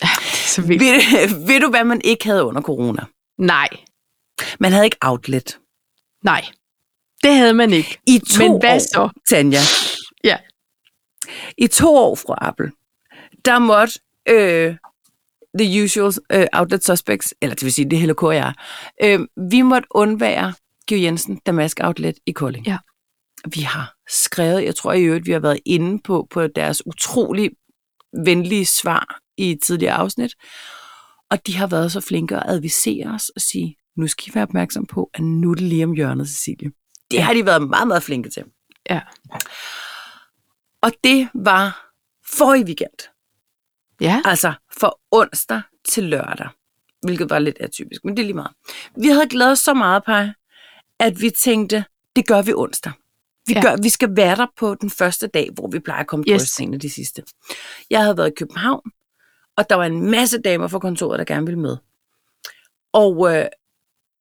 Det 0.00 0.04
er 0.04 0.46
så 0.48 0.62
vildt. 0.62 0.82
Ved, 0.82 1.46
ved 1.48 1.60
du, 1.60 1.70
hvad 1.70 1.84
man 1.84 2.00
ikke 2.04 2.24
havde 2.26 2.44
under 2.44 2.62
corona? 2.62 3.04
Nej, 3.38 3.68
Man 4.60 4.72
havde 4.72 4.84
ikke 4.84 4.96
outlet. 5.00 5.58
nej. 6.24 6.44
Det 7.22 7.34
havde 7.36 7.54
man 7.54 7.72
ikke. 7.72 7.98
I 8.06 8.18
to 8.18 8.38
Men 8.48 8.60
hvad 8.60 8.74
år, 8.74 8.78
så? 8.78 9.10
Tanja, 9.28 9.58
Ja. 10.24 10.38
i 11.58 11.66
to 11.66 11.96
år 11.96 12.14
fra 12.14 12.34
Apple, 12.40 12.72
der 13.44 13.58
måtte 13.58 14.00
øh, 14.28 14.76
the 15.58 15.84
usual 15.84 16.12
øh, 16.32 16.46
outlet 16.52 16.84
suspects, 16.84 17.34
eller 17.40 17.54
det 17.54 17.64
vil 17.64 17.72
sige, 17.72 17.90
det 17.90 17.96
er 17.98 18.00
HLK 18.02 18.22
og 18.22 18.34
jeg, 18.34 18.54
øh, 19.02 19.20
vi 19.50 19.62
måtte 19.62 19.88
undvære 19.90 20.54
Georg 20.86 21.02
Jensen 21.02 21.36
Damask 21.46 21.80
Outlet 21.82 22.18
i 22.26 22.32
Kolding. 22.32 22.66
Ja. 22.66 22.78
Vi 23.50 23.60
har 23.60 23.94
skrevet, 24.08 24.64
jeg 24.64 24.76
tror 24.76 24.92
i 24.92 25.02
øvrigt, 25.02 25.26
vi 25.26 25.32
har 25.32 25.40
været 25.40 25.60
inde 25.64 26.02
på, 26.02 26.26
på 26.30 26.46
deres 26.46 26.86
utrolig 26.86 27.50
venlige 28.24 28.66
svar 28.66 29.18
i 29.36 29.50
et 29.50 29.62
tidligere 29.62 29.94
afsnit, 29.94 30.34
og 31.30 31.46
de 31.46 31.56
har 31.56 31.66
været 31.66 31.92
så 31.92 32.00
flinke 32.00 32.36
at 32.36 32.42
advisere 32.46 33.14
os 33.14 33.28
og 33.28 33.40
sige, 33.40 33.76
nu 33.96 34.06
skal 34.06 34.30
I 34.30 34.34
være 34.34 34.42
opmærksom 34.42 34.86
på, 34.86 35.10
at 35.14 35.20
nu 35.20 35.50
er 35.50 35.54
det 35.54 35.62
lige 35.62 35.84
om 35.84 35.92
hjørnet, 35.92 36.28
Cecilie. 36.28 36.70
Det 37.10 37.22
har 37.22 37.34
de 37.34 37.46
været 37.46 37.68
meget, 37.68 37.88
meget 37.88 38.02
flinke 38.02 38.30
til. 38.30 38.44
Ja. 38.90 39.00
Og 40.82 40.92
det 41.04 41.28
var 41.34 41.92
forrige 42.26 42.64
weekend. 42.64 43.10
Ja. 44.00 44.22
Altså 44.24 44.52
fra 44.80 44.92
onsdag 45.10 45.62
til 45.88 46.04
lørdag. 46.04 46.48
Hvilket 47.02 47.30
var 47.30 47.38
lidt 47.38 47.56
atypisk, 47.60 48.04
men 48.04 48.16
det 48.16 48.22
er 48.22 48.26
lige 48.26 48.34
meget. 48.34 48.52
Vi 48.96 49.08
havde 49.08 49.28
glædet 49.28 49.52
os 49.52 49.58
så 49.58 49.74
meget, 49.74 50.04
Paj, 50.04 50.28
at 50.98 51.20
vi 51.20 51.30
tænkte, 51.30 51.84
det 52.16 52.26
gør 52.26 52.42
vi 52.42 52.52
onsdag. 52.52 52.92
Vi, 53.46 53.52
Ja. 53.52 53.62
gør, 53.62 53.76
vi 53.82 53.88
skal 53.88 54.16
være 54.16 54.36
der 54.36 54.46
på 54.56 54.74
den 54.74 54.90
første 54.90 55.26
dag, 55.26 55.48
hvor 55.54 55.68
vi 55.68 55.78
plejer 55.78 56.00
at 56.00 56.06
komme 56.06 56.24
Yes. 56.28 56.42
yes. 56.42 56.50
til 56.52 56.82
de 56.82 56.90
sidste. 56.90 57.22
Jeg 57.90 58.02
havde 58.02 58.16
været 58.16 58.30
i 58.30 58.34
København, 58.36 58.90
og 59.56 59.70
der 59.70 59.74
var 59.76 59.84
en 59.84 60.10
masse 60.10 60.42
damer 60.42 60.68
fra 60.68 60.78
kontoret, 60.78 61.18
der 61.18 61.24
gerne 61.24 61.46
ville 61.46 61.60
med. 61.60 61.76
Og, 62.92 63.36
øh, 63.36 63.46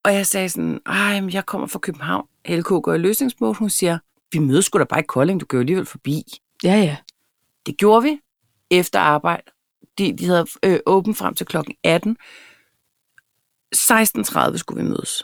og 0.04 0.14
jeg 0.14 0.28
sagde 0.28 0.50
sådan, 0.50 0.80
ej, 0.86 1.22
men 1.22 1.30
jeg 1.34 1.46
kommer 1.46 1.68
fra 1.68 1.80
København. 1.80 2.28
LK 2.46 2.66
går 2.68 2.94
i 2.94 2.98
løsningsmål. 2.98 3.56
Hun 3.56 3.70
siger, 3.70 4.00
vi 4.32 4.40
mødes 4.40 4.66
sgu 4.66 4.80
da 4.80 4.84
bare 4.84 5.00
i 5.00 5.06
Kolding, 5.08 5.42
du 5.42 5.46
jo 5.54 5.60
alligevel 5.60 5.86
forbi. 5.86 6.24
Ja, 6.64 6.76
ja. 6.76 6.98
Det 7.66 7.78
gjorde 7.78 8.04
vi 8.04 8.20
efter 8.72 9.00
arbejde. 9.00 9.52
De, 9.98 10.18
de 10.18 10.26
havde 10.26 10.46
øh, 10.64 10.80
åbent 10.86 11.18
frem 11.18 11.34
til 11.34 11.46
klokken 11.46 11.76
18. 11.84 12.18
16.30 13.76 14.58
skulle 14.58 14.84
vi 14.84 14.90
mødes. 14.90 15.24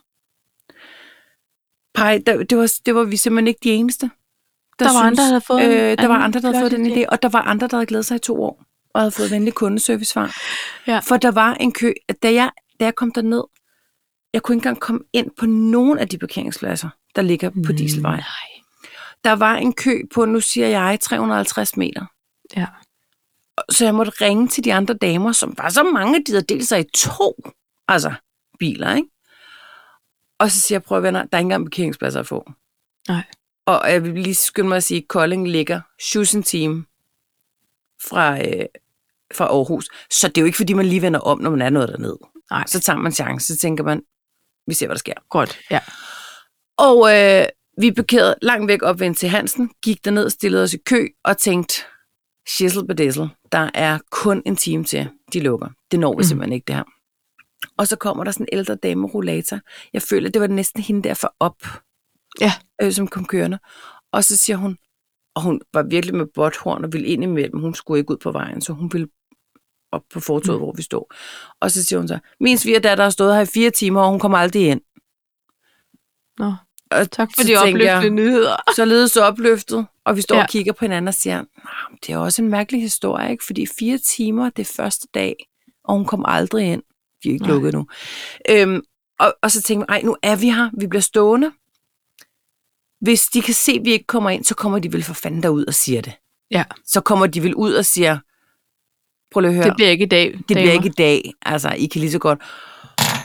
Pej, 1.97 2.21
der, 2.25 2.43
det, 2.43 2.57
var, 2.57 2.73
det 2.85 2.95
var 2.95 3.03
vi 3.03 3.17
simpelthen 3.17 3.47
ikke 3.47 3.59
de 3.63 3.69
eneste. 3.69 4.09
Der 4.79 4.93
var 4.93 4.99
andre, 4.99 5.23
der 5.23 5.27
havde 5.27 5.41
fået 5.41 5.63
øh, 5.63 5.97
Der 5.97 6.07
var 6.07 6.17
andre, 6.17 6.41
der 6.41 6.47
havde 6.47 6.63
fået 6.63 6.71
den 6.71 6.91
idé. 6.91 7.05
og 7.09 7.21
der 7.21 7.29
var 7.29 7.41
andre, 7.41 7.67
der 7.67 7.77
havde 7.77 7.85
glædet 7.85 8.05
sig 8.05 8.15
i 8.15 8.19
to 8.19 8.43
år, 8.43 8.63
og 8.93 9.01
havde 9.01 9.11
fået 9.11 9.31
venlig 9.31 9.53
kundeservice-svar. 9.53 10.35
Ja. 10.87 10.99
For 10.99 11.17
der 11.17 11.31
var 11.31 11.53
en 11.53 11.71
kø, 11.71 11.93
da 12.23 12.33
jeg, 12.33 12.51
da 12.79 12.85
jeg 12.85 12.95
kom 12.95 13.11
derned, 13.11 13.43
jeg 14.33 14.43
kunne 14.43 14.55
ikke 14.55 14.59
engang 14.59 14.79
komme 14.79 15.01
ind 15.13 15.31
på 15.39 15.45
nogen 15.45 15.97
af 15.99 16.07
de 16.07 16.17
parkeringspladser, 16.17 16.89
der 17.15 17.21
ligger 17.21 17.49
på 17.65 17.71
Dieselvej. 17.71 18.15
Nej. 18.15 18.23
Der 19.23 19.33
var 19.33 19.55
en 19.55 19.73
kø 19.73 20.01
på, 20.13 20.25
nu 20.25 20.39
siger 20.39 20.67
jeg, 20.67 20.99
350 21.01 21.77
meter. 21.77 22.05
Ja. 22.55 22.65
Så 23.69 23.85
jeg 23.85 23.95
måtte 23.95 24.11
ringe 24.21 24.47
til 24.47 24.63
de 24.63 24.73
andre 24.73 24.93
damer, 24.93 25.31
som 25.31 25.53
var 25.57 25.69
så 25.69 25.83
mange, 25.83 26.23
de 26.23 26.31
havde 26.31 26.45
delt 26.45 26.67
sig 26.67 26.79
i 26.79 26.83
to 26.93 27.35
altså, 27.87 28.13
biler, 28.59 28.95
ikke? 28.95 29.09
Og 30.39 30.51
så 30.51 30.59
siger 30.59 30.75
jeg, 30.75 30.83
prøv 30.83 30.97
at 30.97 31.03
venner, 31.03 31.19
der 31.23 31.27
er 31.31 31.37
ikke 31.37 31.45
engang 31.45 31.65
parkeringspladser 31.65 32.19
at 32.19 32.27
få. 32.27 32.51
Nej. 33.07 33.23
Og 33.65 33.91
jeg 33.91 34.03
vil 34.03 34.13
lige 34.23 34.35
skynde 34.35 34.69
mig 34.69 34.75
at 34.75 34.83
sige, 34.83 34.97
at 35.01 35.07
Kolding 35.07 35.47
ligger 35.47 35.81
7 35.99 36.23
time 36.43 36.85
fra, 38.09 38.39
øh, 38.39 38.65
fra 39.35 39.45
Aarhus. 39.45 39.89
Så 40.11 40.27
det 40.27 40.37
er 40.37 40.41
jo 40.41 40.45
ikke, 40.45 40.57
fordi 40.57 40.73
man 40.73 40.85
lige 40.85 41.01
vender 41.01 41.19
om, 41.19 41.41
når 41.41 41.49
man 41.49 41.61
er 41.61 41.69
noget 41.69 41.89
dernede. 41.89 42.17
Nej. 42.51 42.63
Så 42.67 42.79
tager 42.79 42.97
man 42.99 43.11
chance, 43.11 43.53
så 43.55 43.59
tænker 43.61 43.83
man, 43.83 44.01
vi 44.67 44.73
ser, 44.73 44.85
hvad 44.87 44.95
der 44.95 44.99
sker. 44.99 45.13
Godt, 45.29 45.59
ja. 45.71 45.79
Og, 46.77 47.15
øh, 47.15 47.45
vi 47.81 47.91
parkerede 47.91 48.35
langt 48.41 48.67
væk 48.67 48.83
op 48.83 48.99
ved 48.99 49.15
til 49.15 49.29
Hansen, 49.29 49.71
gik 49.83 50.05
derned, 50.05 50.29
stillede 50.29 50.63
os 50.63 50.73
i 50.73 50.77
kø 50.77 51.07
og 51.23 51.37
tænkte, 51.37 51.81
shizzle 52.49 52.87
bedissel, 52.87 53.29
der 53.51 53.69
er 53.73 53.99
kun 54.11 54.41
en 54.45 54.55
time 54.55 54.83
til, 54.83 55.09
de 55.33 55.39
lukker. 55.39 55.67
Det 55.91 55.99
når 55.99 56.13
vi 56.13 56.17
Mm. 56.17 56.23
simpelthen 56.23 56.53
ikke, 56.53 56.65
det 56.65 56.75
her. 56.75 56.83
Og 57.77 57.87
så 57.87 57.95
kommer 57.95 58.23
der 58.23 58.31
sådan 58.31 58.47
en 58.51 58.57
ældre 58.57 58.75
dame 58.75 59.07
rollator. 59.07 59.59
Jeg 59.93 60.01
føler, 60.01 60.29
det 60.29 60.41
var 60.41 60.47
næsten 60.47 60.83
hende 60.83 61.03
der 61.09 61.13
for 61.13 61.35
op, 61.39 61.55
Ja. 62.41 62.51
øh, 62.81 62.91
som 62.91 63.07
kom 63.07 63.25
kørende. 63.25 63.59
Og 64.11 64.23
så 64.23 64.37
siger 64.37 64.57
hun, 64.57 64.77
og 65.35 65.41
hun 65.41 65.61
var 65.73 65.83
virkelig 65.83 66.15
med 66.15 66.25
botthorn 66.33 66.83
og 66.83 66.93
ville 66.93 67.07
ind 67.07 67.23
imellem. 67.23 67.59
Hun 67.59 67.73
skulle 67.73 67.99
ikke 67.99 68.11
ud 68.11 68.17
på 68.17 68.31
vejen, 68.31 68.61
så 68.61 68.73
hun 68.73 68.93
ville 68.93 69.07
op 69.91 70.01
på 70.13 70.19
fortoget, 70.19 70.59
mm. 70.59 70.63
Hvor 70.63 70.73
vi 70.75 70.81
stod. 70.81 71.15
Og 71.61 71.71
så 71.71 71.83
siger 71.85 71.99
hun 71.99 72.07
så, 72.07 72.19
min 72.39 72.57
svigerdatter 72.57 73.03
har 73.03 73.09
stået 73.11 73.35
her 73.35 73.41
i 73.41 73.45
fire 73.45 73.69
timer, 73.69 74.01
og 74.01 74.09
hun 74.09 74.19
kommer 74.19 74.37
aldrig 74.37 74.67
ind. 74.67 74.81
Nå, 76.39 76.53
Og 76.91 77.11
tak 77.11 77.29
for 77.35 77.43
de 77.43 77.47
tænkte 77.65 77.85
jeg, 77.85 77.95
opløftende 77.97 78.23
nyheder. 78.23 78.55
således 78.75 79.11
så 79.11 79.23
opløftet, 79.23 79.87
og 80.05 80.15
vi 80.15 80.21
står 80.21 80.35
ja. 80.35 80.41
Og 80.43 80.49
kigger 80.49 80.73
på 80.73 80.85
hinanden 80.85 81.07
og 81.07 81.13
siger, 81.13 81.41
"Nå, 81.41 81.97
det 82.07 82.13
er 82.13 82.17
også 82.17 82.41
en 82.41 82.49
mærkelig 82.49 82.81
historie, 82.81 83.31
ikke? 83.31 83.45
fordi 83.45 83.65
fire 83.79 83.97
timer, 83.97 84.49
det 84.49 84.61
er 84.69 84.73
første 84.75 85.07
dag, 85.13 85.35
og 85.83 85.95
hun 85.95 86.05
kom 86.05 86.25
aldrig 86.27 86.65
ind. 86.73 86.83
De 87.23 87.29
er 87.29 87.33
ikke 87.33 87.45
Nej. 87.45 87.53
lukket 87.53 87.73
nu. 87.73 87.85
Øhm, 88.49 88.81
og, 89.19 89.33
og 89.43 89.51
så 89.51 89.61
tænker 89.61 89.85
jeg, 89.89 89.95
ej, 89.95 90.01
nu 90.01 90.15
er 90.23 90.35
vi 90.35 90.49
her, 90.49 90.69
vi 90.79 90.87
bliver 90.87 91.01
stående. 91.01 91.51
Hvis 93.01 93.25
de 93.25 93.41
kan 93.41 93.53
se, 93.53 93.71
at 93.71 93.85
vi 93.85 93.91
ikke 93.91 94.05
kommer 94.07 94.29
ind, 94.29 94.43
så 94.43 94.55
kommer 94.55 94.79
de 94.79 94.93
vel 94.93 95.03
for 95.03 95.13
fanden 95.13 95.43
derud 95.43 95.65
og 95.65 95.73
siger 95.73 96.01
det. 96.01 96.13
Ja, 96.51 96.63
Så 96.85 97.01
kommer 97.01 97.27
de 97.27 97.43
vel 97.43 97.55
ud 97.55 97.73
og 97.73 97.85
siger, 97.85 98.17
prøv 99.33 99.41
lige 99.41 99.49
at 99.49 99.55
høre, 99.55 99.65
det 99.65 99.73
bliver 99.75 99.89
ikke 99.89 100.05
i 100.05 100.07
dag. 100.07 100.31
det 100.31 100.45
bliver 100.47 100.71
ikke 100.71 100.87
i 100.87 100.91
dag. 100.97 101.31
Altså, 101.41 101.69
I 101.69 101.85
kan 101.85 101.99
lige 102.01 102.11
så 102.11 102.19
godt. 102.19 102.39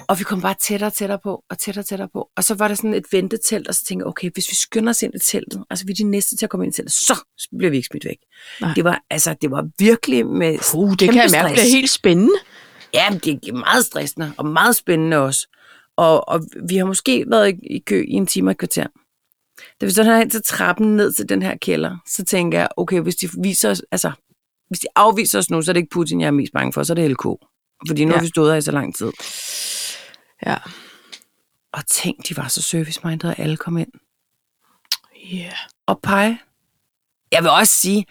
Og 0.09 0.18
vi 0.18 0.24
kom 0.24 0.40
bare 0.40 0.55
tættere 0.61 0.88
og 0.88 0.92
tættere 0.94 1.18
på, 1.22 1.44
og 1.50 1.59
tættere 1.59 1.83
og 1.83 1.87
tættere 1.87 2.09
på. 2.12 2.28
Og 2.37 2.44
så 2.44 2.55
var 2.55 2.68
der 2.68 2.74
sådan 2.74 2.94
et 2.94 3.05
ventetelt, 3.12 3.68
og 3.68 3.74
så 3.74 3.85
tænkte 3.85 4.02
jeg, 4.02 4.09
okay, 4.09 4.31
hvis 4.35 4.50
vi 4.50 4.55
skynder 4.55 4.90
os 4.90 5.02
ind 5.02 5.14
i 5.14 5.18
teltet, 5.18 5.64
altså 5.70 5.87
vi 5.87 5.92
er 5.92 5.94
de 5.94 6.05
næste 6.05 6.37
til 6.37 6.46
at 6.46 6.50
komme 6.50 6.66
ind 6.66 6.74
i 6.74 6.76
teltet, 6.76 6.92
så 6.92 7.22
bliver 7.59 7.70
vi 7.70 7.76
ikke 7.76 7.88
smidt 7.90 8.05
væk. 8.05 8.16
Nej. 8.61 8.72
Det 8.74 8.85
var, 8.85 9.00
altså, 9.11 9.35
det 9.42 9.50
var 9.50 9.68
virkelig 9.78 10.26
med 10.26 10.59
Uh, 10.74 10.90
det 10.90 10.98
kan 10.98 11.09
jeg 11.09 11.28
mærke, 11.33 11.48
stress. 11.48 11.62
det 11.62 11.68
er 11.68 11.76
helt 11.76 11.90
spændende. 11.90 12.33
Ja, 12.94 13.18
det 13.24 13.48
er 13.48 13.52
meget 13.52 13.85
stressende, 13.85 14.33
og 14.38 14.46
meget 14.46 14.76
spændende 14.76 15.16
også. 15.16 15.48
Og, 15.96 16.28
og 16.28 16.40
vi 16.68 16.76
har 16.76 16.85
måske 16.85 17.24
været 17.28 17.48
i, 17.48 17.76
i 17.76 17.78
kø 17.78 18.05
i 18.09 18.12
en 18.12 18.26
time 18.26 18.48
og 18.48 18.50
et 18.50 18.59
kvarter. 18.59 18.87
Da 19.81 19.87
vi 19.87 19.92
så 19.92 20.16
hen 20.18 20.31
til 20.31 20.42
trappen 20.42 20.96
ned 20.96 21.12
til 21.12 21.28
den 21.28 21.42
her 21.42 21.57
kælder, 21.57 21.96
så 22.07 22.24
tænker 22.24 22.59
jeg, 22.59 22.68
okay, 22.76 23.00
hvis 23.00 23.16
de 23.16 23.28
viser 23.42 23.70
os, 23.70 23.83
altså, 23.90 24.12
hvis 24.68 24.78
de 24.78 24.87
afviser 24.96 25.38
os 25.38 25.50
nu, 25.50 25.62
så 25.62 25.70
er 25.70 25.72
det 25.72 25.81
ikke 25.81 25.90
Putin, 25.90 26.20
jeg 26.20 26.26
er 26.26 26.31
mest 26.31 26.52
bange 26.52 26.72
for, 26.72 26.83
så 26.83 26.92
er 26.92 26.94
det 26.94 27.11
LK. 27.11 27.24
Fordi 27.88 28.05
nu 28.05 28.11
ja. 28.11 28.14
Ja. 28.14 28.18
har 28.18 28.22
vi 28.22 28.28
stået 28.28 28.52
her 28.52 28.59
i 28.59 28.62
så 28.62 28.72
lang 28.72 28.94
tid. 28.94 29.12
Ja. 30.46 30.57
Og 31.72 31.87
tænk, 31.87 32.28
de 32.28 32.37
var 32.37 32.48
så 32.48 32.62
service-minded, 32.62 33.31
at 33.31 33.38
alle 33.38 33.57
kom 33.57 33.76
ind. 33.76 33.92
Yeah. 35.35 35.52
Og 35.87 36.00
pege. 36.02 36.40
Jeg 37.33 37.42
vil 37.42 37.50
også 37.50 37.72
sige, 37.72 38.07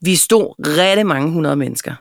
vi 0.00 0.16
stod 0.16 0.54
rigtig 0.58 1.06
mange 1.06 1.32
hundrede 1.32 1.56
mennesker. 1.56 1.94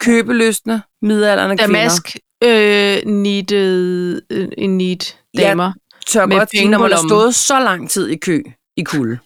Købeløsne, 0.00 0.82
midalderne 1.02 1.58
kvinder. 1.58 1.76
Damask 1.80 2.16
øh, 2.44 3.12
needed, 3.12 4.22
øh, 4.30 4.48
need 4.68 5.14
damer. 5.36 5.72
tør 6.06 6.26
med 6.26 6.36
godt 6.36 6.50
penge 6.50 6.70
når 6.70 6.78
man 6.78 6.90
har 6.92 7.08
stået 7.08 7.34
så 7.34 7.60
lang 7.60 7.90
tid 7.90 8.08
i 8.08 8.16
kø 8.16 8.42
i 8.76 8.82
kulde. 8.82 9.18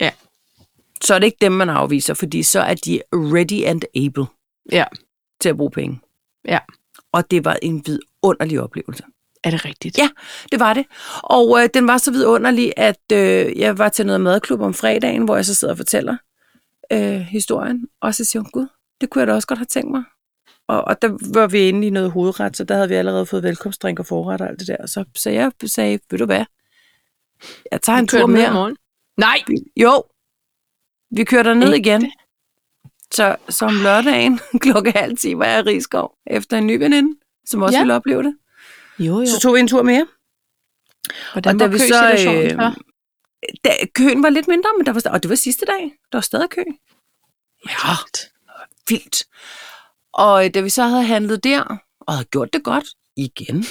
Ja. 0.00 0.10
Så 1.04 1.14
er 1.14 1.18
det 1.18 1.26
ikke 1.26 1.38
dem, 1.40 1.52
man 1.52 1.68
afviser, 1.70 2.14
fordi 2.14 2.42
så 2.42 2.60
er 2.60 2.74
de 2.74 3.00
ready 3.12 3.64
and 3.66 3.82
able 3.96 4.26
Ja. 4.72 4.84
til 5.40 5.48
at 5.48 5.56
bruge 5.56 5.70
penge. 5.70 6.00
Ja. 6.48 6.58
Og 7.12 7.30
det 7.30 7.44
var 7.44 7.58
en 7.62 7.82
vidunderlig 7.86 8.60
oplevelse. 8.60 9.02
Er 9.44 9.50
det 9.50 9.64
rigtigt? 9.64 9.98
Ja, 9.98 10.08
det 10.52 10.60
var 10.60 10.74
det. 10.74 10.86
Og 11.22 11.62
øh, 11.62 11.68
den 11.74 11.86
var 11.86 11.98
så 11.98 12.10
vidunderlig, 12.10 12.72
at 12.76 13.12
øh, 13.12 13.58
jeg 13.58 13.78
var 13.78 13.88
til 13.88 14.06
noget 14.06 14.20
madklub 14.20 14.60
om 14.60 14.74
fredagen, 14.74 15.22
hvor 15.24 15.36
jeg 15.36 15.44
så 15.44 15.54
sidder 15.54 15.74
og 15.74 15.78
fortæller 15.78 16.16
øh, 16.92 17.20
historien. 17.20 17.86
Og 18.00 18.14
så 18.14 18.24
siger 18.24 18.42
hun, 18.42 18.50
gud, 18.50 18.66
det 19.00 19.10
kunne 19.10 19.20
jeg 19.20 19.26
da 19.28 19.32
også 19.34 19.48
godt 19.48 19.58
have 19.58 19.66
tænkt 19.66 19.90
mig. 19.90 20.02
Og, 20.68 20.84
og 20.84 21.02
der 21.02 21.32
var 21.34 21.46
vi 21.46 21.68
inde 21.68 21.86
i 21.86 21.90
noget 21.90 22.10
hovedret, 22.12 22.56
så 22.56 22.64
der 22.64 22.74
havde 22.74 22.88
vi 22.88 22.94
allerede 22.94 23.26
fået 23.26 23.42
velkomstdrink 23.42 23.98
og 23.98 24.06
forret 24.06 24.40
og 24.40 24.48
alt 24.48 24.58
det 24.60 24.68
der. 24.68 24.86
Så, 24.86 25.04
så 25.14 25.30
jeg 25.30 25.52
sagde, 25.66 26.00
ved 26.10 26.18
du 26.18 26.24
hvad, 26.24 26.44
jeg 27.72 27.82
tager 27.82 27.98
en 27.98 28.06
Kører 28.06 28.22
tur 28.22 28.26
mere. 28.26 28.52
morgen? 28.52 28.76
Nej, 29.16 29.38
Jo, 29.76 30.02
vi 31.10 31.24
kører 31.24 31.42
der 31.42 31.54
ned 31.54 31.74
igen. 31.74 32.12
Så, 33.14 33.36
så 33.48 33.64
om 33.66 33.74
lørdagen 33.82 34.40
klokken 34.64 34.92
halv 34.92 35.16
10 35.16 35.34
var 35.36 35.44
jeg 35.46 35.58
i 35.58 35.62
Rigskov 35.62 36.14
efter 36.26 36.58
en 36.58 36.66
ny 36.66 36.78
veninde, 36.78 37.18
som 37.44 37.62
også 37.62 37.76
Ja. 37.76 37.80
ville 37.82 37.94
opleve 37.94 38.22
det. 38.22 38.36
jo 38.98 39.20
jo. 39.20 39.26
Så 39.26 39.40
tog 39.40 39.54
vi 39.54 39.60
en 39.60 39.68
tur 39.68 39.82
mere. 39.82 40.06
Hvordan 41.32 41.54
og 41.54 41.60
da 41.60 41.64
var 41.66 41.72
vi 41.72 41.78
så, 41.78 42.30
øh? 42.30 42.72
Da, 43.64 43.70
køen 43.94 44.22
var 44.22 44.28
lidt 44.30 44.48
mindre, 44.48 44.70
men 44.78 44.86
der 44.86 44.92
var, 44.92 45.02
og 45.10 45.22
det 45.22 45.28
var 45.28 45.34
sidste 45.34 45.66
dag. 45.66 45.82
Der 46.12 46.18
var 46.18 46.20
stadig 46.20 46.50
kø. 46.50 46.62
Ja, 47.68 47.94
vildt. 48.88 49.24
Og 50.18 50.44
øh, 50.44 50.54
da 50.54 50.60
vi 50.60 50.68
så 50.68 50.82
havde 50.82 51.02
handlet 51.04 51.44
der, 51.44 51.62
og 52.00 52.14
havde 52.14 52.24
gjort 52.24 52.48
det 52.52 52.64
godt 52.64 52.84
igen. 53.16 53.64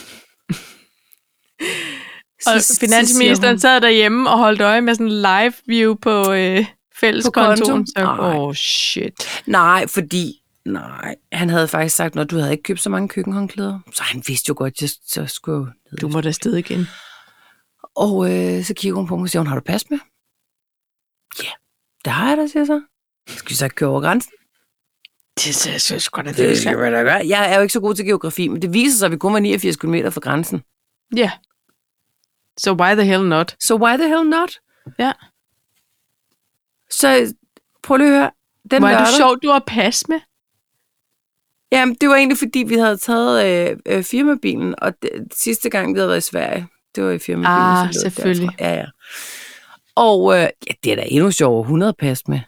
Og 2.47 2.61
så- 2.61 2.73
så 2.73 2.79
finansministeren 2.79 3.53
hun- 3.55 3.59
sad 3.59 3.81
derhjemme 3.81 4.29
og 4.29 4.37
holdt 4.37 4.61
øje 4.61 4.81
med 4.81 4.95
sådan 4.95 5.05
en 5.07 5.11
live 5.21 5.53
view 5.67 5.95
på 5.95 6.31
øh, 6.31 6.65
fælleskontoen. 6.99 7.57
kontoen? 7.57 7.87
Så, 7.87 7.93
Nej. 8.03 8.35
oh 8.37 8.53
shit. 8.55 9.41
Nej, 9.45 9.87
fordi 9.87 10.41
nej, 10.65 11.15
han 11.31 11.49
havde 11.49 11.67
faktisk 11.67 11.95
sagt, 11.95 12.15
når 12.15 12.23
du 12.23 12.37
havde 12.37 12.51
ikke 12.51 12.63
købt 12.63 12.81
så 12.81 12.89
mange 12.89 13.07
køkkenhåndklæder. 13.09 13.79
Så 13.93 14.03
han 14.03 14.23
vidste 14.27 14.49
jo 14.49 14.55
godt, 14.57 14.73
at 14.73 14.81
jeg 14.81 14.89
så 14.89 15.25
skulle 15.27 15.65
ned. 15.91 15.97
Du 16.01 16.07
må 16.07 16.21
da 16.21 16.31
sted 16.31 16.55
igen. 16.55 16.87
Og 17.95 18.31
øh, 18.31 18.63
så 18.63 18.73
kigger 18.73 18.95
hun 18.95 19.07
på 19.07 19.15
mig 19.15 19.23
og 19.23 19.29
siger, 19.29 19.43
har 19.43 19.55
du 19.55 19.61
pas 19.61 19.89
med? 19.89 19.99
Ja, 21.43 21.49
det 22.05 22.13
har 22.13 22.27
jeg 22.29 22.37
da, 22.37 22.47
siger 22.47 22.59
jeg 22.59 22.67
så. 22.67 22.81
Skal 23.37 23.49
vi 23.49 23.55
så 23.55 23.67
køre 23.67 23.89
over 23.89 24.01
grænsen? 24.01 24.31
Det 25.43 25.55
synes 25.55 25.91
jeg 25.91 26.01
sgu 26.01 26.21
da, 26.21 26.27
det 26.27 26.37
Det 26.37 26.57
skal 26.57 26.77
vi 26.77 26.83
da 26.83 26.89
gøre. 27.03 27.21
Jeg 27.27 27.51
er 27.51 27.55
jo 27.55 27.61
ikke 27.61 27.73
så 27.73 27.79
god 27.79 27.95
til 27.95 28.05
geografi, 28.05 28.47
men 28.47 28.61
det 28.61 28.73
viser 28.73 28.97
sig, 28.97 29.05
at 29.05 29.11
vi 29.11 29.17
kun 29.17 29.33
var 29.33 29.39
89 29.39 29.75
km 29.75 29.95
fra 30.11 30.19
grænsen. 30.19 30.63
Ja. 31.15 31.31
So 32.57 32.73
why 32.73 32.95
the 32.95 33.03
hell 33.05 33.29
not? 33.29 33.55
Så 33.59 33.75
why 33.75 33.97
the 33.97 34.07
hell 34.07 34.29
not? 34.29 34.59
Ja. 34.99 35.11
Så 36.89 37.33
prøv 37.83 37.97
lige 37.97 38.09
at 38.09 38.15
høre. 38.15 38.31
Den 38.71 38.81
lørdag, 38.81 38.99
det 38.99 39.07
sjovt, 39.17 39.43
du 39.43 39.49
har 39.49 39.63
pas 39.67 40.07
med. 40.07 40.19
Jamen, 41.71 41.95
det 42.01 42.09
var 42.09 42.15
egentlig, 42.15 42.37
fordi 42.37 42.59
vi 42.67 42.75
havde 42.75 42.97
taget 42.97 43.69
øh, 43.71 43.77
øh, 43.85 44.03
firmabilen, 44.03 44.75
og 44.77 44.93
det, 45.01 45.11
sidste 45.33 45.69
gang, 45.69 45.93
vi 45.93 45.99
havde 45.99 46.09
været 46.09 46.17
i 46.17 46.29
Sverige, 46.29 46.67
det 46.95 47.03
var 47.03 47.11
i 47.11 47.19
firmabilen. 47.19 47.87
Ah, 47.87 47.93
selvfølgelig. 47.93 48.49
derfra. 48.59 48.65
Ja, 48.65 48.75
ja. 48.75 48.85
Og 49.95 50.33
øh, 50.33 50.41
ja, 50.41 50.73
det 50.83 50.91
er 50.91 50.95
da 50.95 51.03
endnu 51.07 51.31
sjovere, 51.31 51.61
100 51.61 51.93
pas 51.99 52.27
med. 52.27 52.39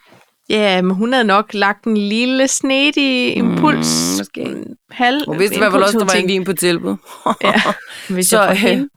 Ja, 0.50 0.82
men 0.82 0.96
hun 0.96 1.14
havde 1.14 1.28
nok 1.28 1.54
lagt 1.54 1.86
en 1.86 1.98
lille 1.98 2.48
snedig 2.48 3.38
impuls. 3.38 4.12
Mm, 4.12 4.18
måske. 4.18 4.66
Halv 4.92 5.26
Hun 5.28 5.40
vidste 5.40 5.56
i 5.56 5.60
hvert 5.60 5.72
fald 5.72 5.84
også, 5.84 6.00
der 6.00 6.06
var 6.06 6.14
en 6.14 6.28
vin 6.28 6.44
på 6.44 6.54
tilbud. 6.54 6.96
Ja, 7.44 7.62
hvis 8.10 8.28
Så, 8.28 8.44
jeg 8.44 8.78
øh. 8.80 8.88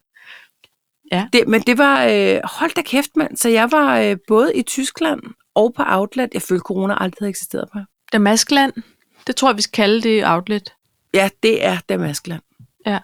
Ja. 1.13 1.27
Det, 1.33 1.49
men 1.49 1.61
det 1.61 1.79
var, 1.79 2.05
øh, 2.05 2.41
hold 2.45 2.75
da 2.75 2.83
kæft 2.83 3.17
mand, 3.17 3.37
så 3.37 3.49
jeg 3.49 3.73
var 3.73 4.01
øh, 4.01 4.17
både 4.29 4.57
i 4.57 4.63
Tyskland 4.63 5.21
og 5.55 5.75
på 5.77 5.83
Outlet. 5.87 6.31
Jeg 6.35 6.43
følte, 6.43 6.63
corona 6.63 6.95
aldrig 7.03 7.17
havde 7.21 7.31
eksisteret 7.31 7.69
på. 7.73 7.79
Damaskland. 8.13 8.73
Det 9.27 9.37
tror 9.37 9.51
jeg, 9.51 9.57
vi 9.57 9.63
skal 9.63 9.73
kalde 9.73 10.01
det 10.01 10.27
outlet. 10.27 10.75
Ja, 11.15 11.29
det 11.43 11.65
er 11.65 11.79
Damaskland. 11.89 12.43
Ja. 12.87 12.99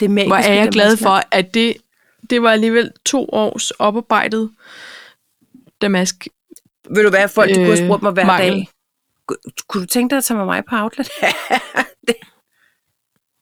Det 0.00 0.10
magiske 0.10 0.28
Hvor 0.28 0.36
er 0.36 0.54
jeg 0.54 0.68
glad 0.68 0.96
for, 0.96 1.22
at 1.30 1.54
det, 1.54 1.76
det 2.30 2.42
var 2.42 2.50
alligevel 2.50 2.92
to 3.06 3.28
års 3.32 3.70
oparbejdet 3.70 4.50
damask. 5.82 6.28
Ved 6.94 7.02
du 7.04 7.10
hvad, 7.10 7.28
folk 7.28 7.48
de 7.50 7.54
kunne 7.54 7.64
have 7.64 7.80
øh, 7.80 7.86
spurgt 7.86 8.02
mig 8.02 8.12
hver 8.12 8.26
mangel. 8.26 8.52
dag. 8.52 8.68
"Ku- 9.26 9.34
Kunne 9.68 9.80
du 9.82 9.86
tænke 9.86 10.10
dig 10.10 10.16
at 10.18 10.24
tage 10.24 10.36
med 10.38 10.44
mig 10.44 10.62
på 10.68 10.76
Outlet? 10.76 11.08
det 12.08 12.14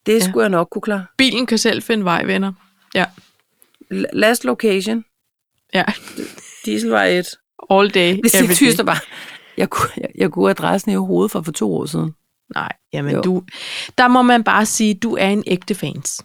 det 0.06 0.14
Ja. 0.14 0.20
skulle 0.28 0.42
jeg 0.42 0.50
nok 0.50 0.68
kunne 0.70 0.82
klare. 0.82 1.06
Bilen 1.16 1.46
kan 1.46 1.58
selv 1.58 1.82
finde 1.82 2.04
vej, 2.04 2.24
venner. 2.24 2.52
Ja, 2.94 3.04
Last 4.12 4.44
location, 4.44 5.04
ja. 5.74 5.84
Dieselvej 6.64 7.06
1. 7.08 7.26
All 7.70 7.90
day, 7.90 8.16
Det 8.24 8.34
every 8.34 8.50
er 8.50 8.54
tyst 8.54 8.78
day. 8.78 8.84
bare. 8.84 8.98
Jeg 9.56 9.70
kunne, 9.70 9.90
jeg, 9.96 10.08
jeg 10.18 10.30
kunne 10.30 10.50
adressen 10.50 10.90
i 10.92 10.94
hovedet 10.94 11.30
for 11.30 11.42
for 11.42 11.52
to 11.52 11.74
år 11.74 11.86
siden. 11.86 12.14
Nej, 12.54 12.72
jamen 12.92 13.14
Jo. 13.14 13.20
du... 13.22 13.42
Der 13.98 14.08
må 14.08 14.22
man 14.22 14.44
bare 14.44 14.66
sige, 14.66 14.94
du 14.94 15.16
er 15.16 15.28
en 15.28 15.44
ægte 15.46 15.74
fans. 15.74 16.22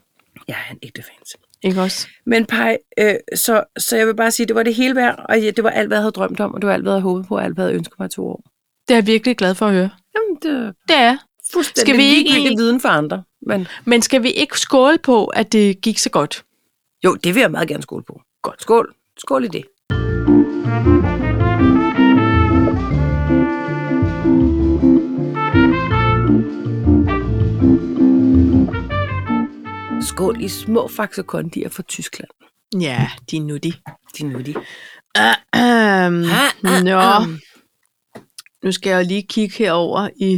Jeg 0.48 0.58
er 0.68 0.72
en 0.72 0.80
ægte 0.84 1.04
fans. 1.04 1.36
Ikke 1.64 1.82
også? 1.82 2.08
Men 2.26 2.46
Paj, 2.46 2.78
øh, 3.00 3.14
så, 3.36 3.64
så 3.78 3.98
jeg 3.98 4.08
vil 4.08 4.16
bare 4.16 4.32
sige, 4.32 4.48
det 4.48 4.56
var 4.56 4.64
det 4.64 4.76
hele 4.76 4.96
værd, 4.96 5.26
og 5.30 5.36
det 5.36 5.64
var 5.64 5.70
alt, 5.70 5.88
hvad 5.88 5.98
jeg 5.98 6.02
havde 6.02 6.12
drømt 6.12 6.40
om, 6.40 6.54
og 6.54 6.62
det 6.62 6.68
var 6.68 6.74
alt, 6.74 6.84
hvad 6.84 6.92
jeg 6.92 6.96
havde 7.02 7.04
håbet 7.12 7.28
på, 7.28 7.36
og 7.36 7.44
alt, 7.44 7.54
hvad 7.54 7.66
jeg 7.66 7.70
havde 7.70 7.78
ønsket 7.78 8.00
mig 8.00 8.06
i 8.06 8.10
to 8.10 8.28
år. 8.28 8.44
Det 8.88 8.94
er 8.94 8.98
jeg 8.98 9.08
virkelig 9.08 9.38
glad 9.38 9.56
for 9.56 9.66
at 9.68 9.74
høre. 9.74 9.90
Jamen, 10.16 10.36
det 10.42 10.76
Det 10.88 10.96
er. 10.98 11.18
fuldstændig 11.54 11.82
Skal 11.82 11.98
vi 11.98 12.04
ikke 12.04 12.56
viden 12.58 12.82
for 12.82 12.90
andre. 12.90 13.24
Men 13.48 13.68
Men 13.86 14.02
skal 14.02 14.24
vi 14.24 14.32
ikke 14.32 14.60
skåle 14.60 14.98
på, 14.98 15.26
at 15.26 15.52
det 15.52 15.82
gik 15.82 15.98
så 16.00 16.10
godt? 16.10 16.44
jo, 17.06 17.16
det 17.16 17.36
vil 17.36 17.42
jeg 17.42 17.52
meget 17.52 17.68
gerne 17.68 17.84
skåle 17.84 18.04
på. 18.04 18.22
Godt. 18.42 18.62
Skål. 18.62 18.94
Skål 19.18 19.44
i 19.44 19.48
det. 19.48 19.64
Skål 30.12 30.42
i 30.42 30.50
små 30.50 30.88
faxekondier 30.88 31.70
fra 31.70 31.84
Tyskland. 31.84 32.30
Ja, 32.82 33.10
de 33.32 33.38
er 33.38 33.42
nuttige. 33.42 33.74
De 34.18 34.24
er 34.24 34.28
nuttige. 34.28 34.56
Um, 34.58 34.64
Ah, 36.74 36.84
nå, 36.84 36.98
ah. 36.98 37.28
nu 38.64 38.72
skal 38.72 38.90
jeg 38.90 39.06
lige 39.06 39.24
kigge 39.30 39.58
herover 39.58 40.10
i... 40.16 40.34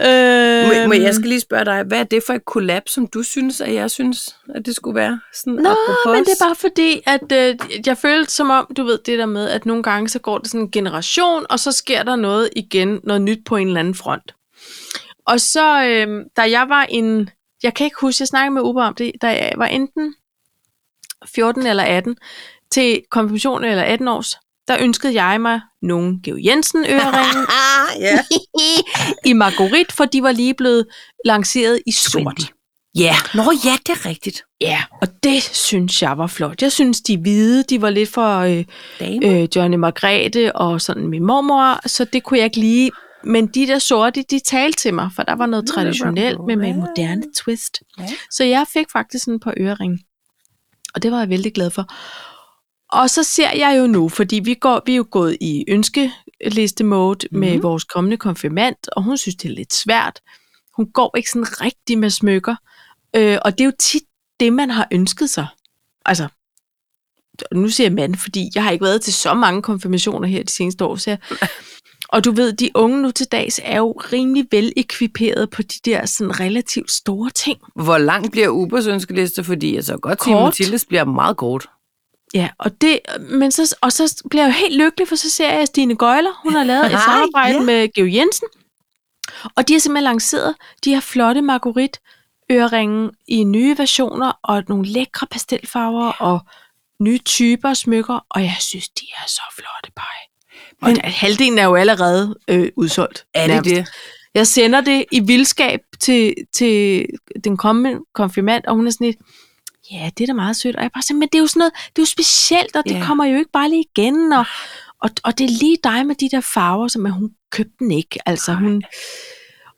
Øhm, 0.00 0.88
må 0.88 0.94
jeg 0.94 1.14
skal 1.14 1.28
lige 1.28 1.40
spørge 1.40 1.64
dig, 1.64 1.82
hvad 1.82 2.00
er 2.00 2.04
det 2.04 2.22
for 2.26 2.32
et 2.32 2.44
kollab, 2.44 2.88
som 2.88 3.06
du 3.06 3.22
synes, 3.22 3.60
at 3.60 3.74
jeg 3.74 3.90
synes, 3.90 4.36
at 4.54 4.66
det 4.66 4.74
skulle 4.76 4.94
være? 4.94 5.20
Sådan 5.34 5.52
Nå, 5.52 5.68
apropos? 5.70 6.16
men 6.16 6.24
det 6.24 6.32
er 6.40 6.44
bare 6.44 6.56
fordi, 6.56 7.02
at 7.06 7.32
øh, 7.32 7.86
jeg 7.86 7.98
følte 7.98 8.32
som 8.32 8.50
om, 8.50 8.66
du 8.76 8.84
ved 8.84 8.98
det 9.06 9.18
der 9.18 9.26
med, 9.26 9.48
at 9.48 9.66
nogle 9.66 9.82
gange 9.82 10.08
så 10.08 10.18
går 10.18 10.38
det 10.38 10.50
sådan 10.50 10.60
en 10.60 10.70
generation, 10.70 11.46
og 11.50 11.60
så 11.60 11.72
sker 11.72 12.02
der 12.02 12.16
noget 12.16 12.48
igen, 12.56 13.00
noget 13.04 13.22
nyt 13.22 13.44
på 13.46 13.56
en 13.56 13.66
eller 13.66 13.80
anden 13.80 13.94
front. 13.94 14.34
Og 15.26 15.40
så, 15.40 15.84
øh, 15.84 16.24
da 16.36 16.42
jeg 16.42 16.66
var 16.68 16.86
en, 16.90 17.30
jeg 17.62 17.74
kan 17.74 17.84
ikke 17.84 17.96
huske, 18.00 18.22
jeg 18.22 18.28
snakkede 18.28 18.54
med 18.54 18.62
Uber 18.62 18.84
om 18.84 18.94
det, 18.94 19.12
da 19.22 19.26
jeg 19.26 19.52
var 19.56 19.66
enten 19.66 20.14
14 21.34 21.66
eller 21.66 21.82
18, 21.82 22.16
til 22.70 23.02
konfirmation 23.10 23.64
eller 23.64 23.82
18 23.82 24.08
års, 24.08 24.36
der 24.68 24.76
ønskede 24.80 25.22
jeg 25.22 25.40
mig 25.40 25.60
nogle 25.82 26.20
Geo 26.24 26.36
Jensen 26.44 26.84
øreringe 26.88 27.46
i 29.30 29.32
Marguerite, 29.32 29.94
for 29.94 30.04
de 30.04 30.22
var 30.22 30.32
lige 30.32 30.54
blevet 30.54 30.86
lanceret 31.24 31.80
i 31.86 31.92
sort. 31.92 32.52
Ja, 32.98 33.14
nå 33.34 33.42
ja, 33.64 33.76
det 33.86 33.92
er 33.92 34.06
rigtigt. 34.06 34.42
Ja, 34.60 34.82
og 35.02 35.08
det 35.22 35.42
synes 35.42 36.02
jeg 36.02 36.18
var 36.18 36.26
flot. 36.26 36.62
Jeg 36.62 36.72
synes, 36.72 37.00
de 37.00 37.18
hvide, 37.18 37.62
de 37.62 37.82
var 37.82 37.90
lidt 37.90 38.10
for 38.10 38.38
øh, 38.38 38.64
Dame. 39.00 39.26
øh, 39.26 39.48
Johnny 39.56 39.76
Margrethe 39.76 40.56
og 40.56 40.80
sådan 40.80 41.06
min 41.08 41.22
mormor, 41.22 41.88
så 41.88 42.04
det 42.04 42.22
kunne 42.22 42.38
jeg 42.38 42.44
ikke 42.44 42.60
lide. 42.60 42.90
Men 43.24 43.46
de 43.46 43.66
der 43.66 43.78
sorte, 43.78 44.22
de 44.30 44.38
talte 44.38 44.78
til 44.80 44.94
mig, 44.94 45.10
for 45.16 45.22
der 45.22 45.34
var 45.34 45.46
noget 45.46 45.66
traditionelt 45.74 46.38
med, 46.46 46.56
med 46.56 46.68
en 46.68 46.76
moderne 46.80 47.22
twist. 47.36 47.82
Så 48.30 48.44
jeg 48.44 48.66
fik 48.72 48.86
faktisk 48.92 49.24
sådan 49.24 49.34
et 49.34 49.42
par 49.42 49.54
øreringe. 49.56 49.98
Og 50.94 51.02
det 51.02 51.12
var 51.12 51.18
jeg 51.18 51.28
vældig 51.28 51.54
glad 51.54 51.70
for. 51.70 51.86
Og 52.92 53.10
så 53.10 53.22
ser 53.22 53.50
jeg 53.50 53.78
jo 53.78 53.86
nu, 53.86 54.08
fordi 54.08 54.40
vi, 54.44 54.54
går, 54.54 54.82
vi 54.86 54.92
er 54.92 54.96
jo 54.96 55.06
gået 55.10 55.36
i 55.40 55.64
ønskeliste-mode 55.68 57.18
mm-hmm. 57.30 57.40
med 57.40 57.52
Mhm. 57.54 57.62
vores 57.62 57.84
kommende 57.84 58.16
konfirmand, 58.16 58.76
og 58.92 59.02
hun 59.02 59.16
synes, 59.16 59.34
det 59.36 59.50
er 59.50 59.54
lidt 59.54 59.74
svært. 59.74 60.20
Hun 60.76 60.92
går 60.92 61.16
ikke 61.16 61.30
sådan 61.30 61.60
rigtig 61.60 61.98
med 61.98 62.10
smykker. 62.10 62.56
Øh, 63.16 63.38
og 63.44 63.52
det 63.52 63.60
er 63.60 63.64
jo 63.64 63.72
tit 63.80 64.02
det, 64.40 64.52
man 64.52 64.70
har 64.70 64.88
ønsket 64.92 65.30
sig. 65.30 65.46
Altså, 66.04 66.28
nu 67.52 67.68
siger 67.68 67.84
jeg 67.84 67.94
mand, 67.94 68.14
fordi 68.14 68.50
jeg 68.54 68.64
har 68.64 68.70
ikke 68.70 68.84
været 68.84 69.02
til 69.02 69.14
så 69.14 69.34
mange 69.34 69.62
konfirmationer 69.62 70.28
her 70.28 70.42
de 70.42 70.52
seneste 70.52 70.84
år. 70.84 70.96
Så 70.96 71.10
jeg, 71.10 71.18
og 72.08 72.24
du 72.24 72.32
ved, 72.32 72.52
de 72.52 72.70
unge 72.74 73.02
nu 73.02 73.10
til 73.10 73.26
dags 73.26 73.60
er 73.64 73.78
jo 73.78 73.92
rimelig 73.92 74.46
vel 74.50 74.72
ekviperet 74.76 75.50
på 75.50 75.62
de 75.62 75.78
der 75.84 76.06
sådan 76.06 76.40
relativt 76.40 76.90
store 76.90 77.30
ting. 77.30 77.58
Hvor 77.74 77.98
lang 77.98 78.30
bliver 78.30 78.48
Ubers 78.48 78.86
ønskeliste? 78.86 79.44
Fordi 79.44 79.74
jeg 79.74 79.84
så 79.84 79.96
godt 79.96 80.24
sige. 80.24 80.34
Mathildes 80.34 80.84
bliver 80.84 81.04
meget 81.04 81.36
kort. 81.36 81.66
Ja, 82.34 82.48
og, 82.58 82.80
det, 82.80 83.00
men 83.30 83.50
så, 83.52 83.76
og 83.80 83.92
så 83.92 84.22
bliver 84.30 84.44
jeg 84.44 84.52
jo 84.52 84.58
helt 84.58 84.76
lykkelig, 84.76 85.08
for 85.08 85.16
så 85.16 85.30
ser 85.30 85.52
jeg 85.52 85.62
at 85.62 85.68
Stine 85.68 85.96
Gøjler. 85.96 86.40
Hun 86.42 86.52
har 86.52 86.64
lavet 86.64 86.86
et 86.86 86.98
samarbejde 87.08 87.58
ja. 87.58 87.62
med 87.62 87.92
Geo 87.92 88.06
Jensen. 88.06 88.48
Og 89.56 89.68
de 89.68 89.72
har 89.72 89.80
simpelthen 89.80 90.04
lanceret 90.04 90.54
de 90.84 90.90
her 90.94 91.00
flotte 91.00 91.42
Marguerite 91.42 91.98
øreringe 92.52 93.10
i 93.28 93.44
nye 93.44 93.78
versioner, 93.78 94.32
og 94.42 94.64
nogle 94.68 94.86
lækre 94.86 95.26
pastelfarver, 95.26 96.12
og 96.12 96.40
nye 97.00 97.18
typer 97.18 97.74
smykker, 97.74 98.26
og 98.28 98.42
jeg 98.42 98.56
synes, 98.60 98.88
de 98.88 99.06
er 99.16 99.28
så 99.28 99.42
flotte, 99.54 99.92
Paj. 99.96 100.35
Og 100.82 100.88
Men- 100.88 101.00
halvdelen 101.04 101.58
er 101.58 101.64
jo 101.64 101.74
allerede 101.74 102.38
øh, 102.48 102.68
udsolgt. 102.76 103.26
Er 103.34 103.46
det 103.46 103.64
det? 103.64 103.88
Jeg 104.34 104.46
sender 104.46 104.80
det 104.80 105.04
i 105.12 105.20
vildskab 105.20 105.80
til, 106.00 106.34
til 106.54 107.06
den 107.44 107.56
kommende 107.56 108.00
konfirmand, 108.14 108.64
og 108.64 108.74
hun 108.74 108.86
er 108.86 108.90
sådan 108.90 109.06
lidt, 109.06 109.16
ja, 109.92 110.10
det 110.18 110.22
er 110.24 110.26
da 110.26 110.32
meget 110.32 110.56
sødt. 110.56 110.76
Og 110.76 110.82
jeg 110.82 110.90
bare 110.94 111.02
siger, 111.02 111.18
men 111.18 111.28
det 111.32 111.34
er 111.34 111.42
jo 111.42 111.46
sådan 111.46 111.58
noget, 111.60 111.72
det 111.72 111.98
er 111.98 112.02
jo 112.02 112.06
specielt, 112.06 112.76
og 112.76 112.82
det 112.88 112.94
Ja. 112.94 113.04
kommer 113.06 113.24
jo 113.24 113.38
ikke 113.38 113.50
bare 113.52 113.68
lige 113.70 113.84
igen. 113.96 114.32
Og, 114.32 114.44
og, 115.02 115.10
og 115.24 115.38
det 115.38 115.44
er 115.44 115.58
lige 115.60 115.76
dig 115.84 116.06
med 116.06 116.14
de 116.14 116.28
der 116.30 116.40
farver, 116.40 116.88
som 116.88 117.10
hun 117.10 117.30
købte 117.52 117.72
den 117.78 117.90
ikke. 117.90 118.18
Altså 118.26 118.54
hun, 118.54 118.82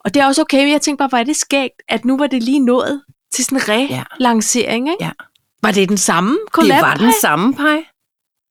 og 0.04 0.14
det 0.14 0.20
er 0.22 0.26
også 0.26 0.40
okay, 0.40 0.70
jeg 0.70 0.80
tænkte 0.82 0.98
bare, 0.98 1.08
hvor 1.08 1.18
er 1.18 1.24
det 1.24 1.36
skægt, 1.36 1.82
at 1.88 2.04
nu 2.04 2.16
var 2.18 2.26
det 2.26 2.42
lige 2.42 2.60
nået 2.60 3.02
til 3.34 3.44
sådan 3.44 3.58
en 3.58 3.62
relancering, 4.20 4.88
ikke? 4.90 5.04
Ja. 5.04 5.10
Var 5.62 5.70
det 5.70 5.88
den 5.88 5.98
samme 5.98 6.38
collab? 6.52 6.76
Det 6.76 6.82
var 6.82 6.94
den 6.94 7.12
samme, 7.20 7.54
Paj. 7.54 7.84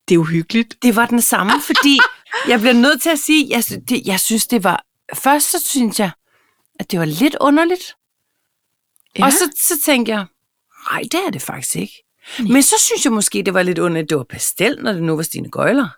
Det 0.08 0.14
er 0.14 0.18
uhyggeligt. 0.18 0.74
Det 0.82 0.96
var 0.96 1.06
den 1.06 1.20
samme, 1.20 1.52
fordi 1.66 1.98
jeg 2.48 2.60
bliver 2.60 2.72
nødt 2.72 3.02
til 3.02 3.10
at 3.10 3.18
sige, 3.18 3.46
jeg, 3.50 3.64
det, 3.88 4.06
jeg 4.06 4.20
synes, 4.20 4.46
det 4.46 4.64
var... 4.64 4.84
Først 5.14 5.50
så 5.50 5.62
synes 5.66 6.00
jeg, 6.00 6.10
at 6.80 6.90
det 6.90 6.98
var 6.98 7.04
lidt 7.04 7.36
underligt. 7.40 7.94
Ja. 9.18 9.24
Og 9.24 9.32
så, 9.32 9.50
så 9.56 9.74
tænkte 9.84 10.12
jeg, 10.12 10.26
nej, 10.92 11.02
det 11.02 11.20
er 11.26 11.30
det 11.30 11.42
faktisk 11.42 11.76
ikke. 11.76 12.04
Men 12.38 12.62
så 12.62 12.74
synes 12.78 13.04
jeg 13.04 13.12
måske, 13.12 13.42
det 13.42 13.54
var 13.54 13.62
lidt 13.62 13.78
underligt, 13.78 14.04
at 14.04 14.10
det 14.10 14.18
var 14.18 14.24
pastel, 14.24 14.78
når 14.82 14.92
det 14.92 15.02
nu 15.02 15.16
var 15.16 15.22
Stine 15.22 15.50
Gøjler. 15.50 15.88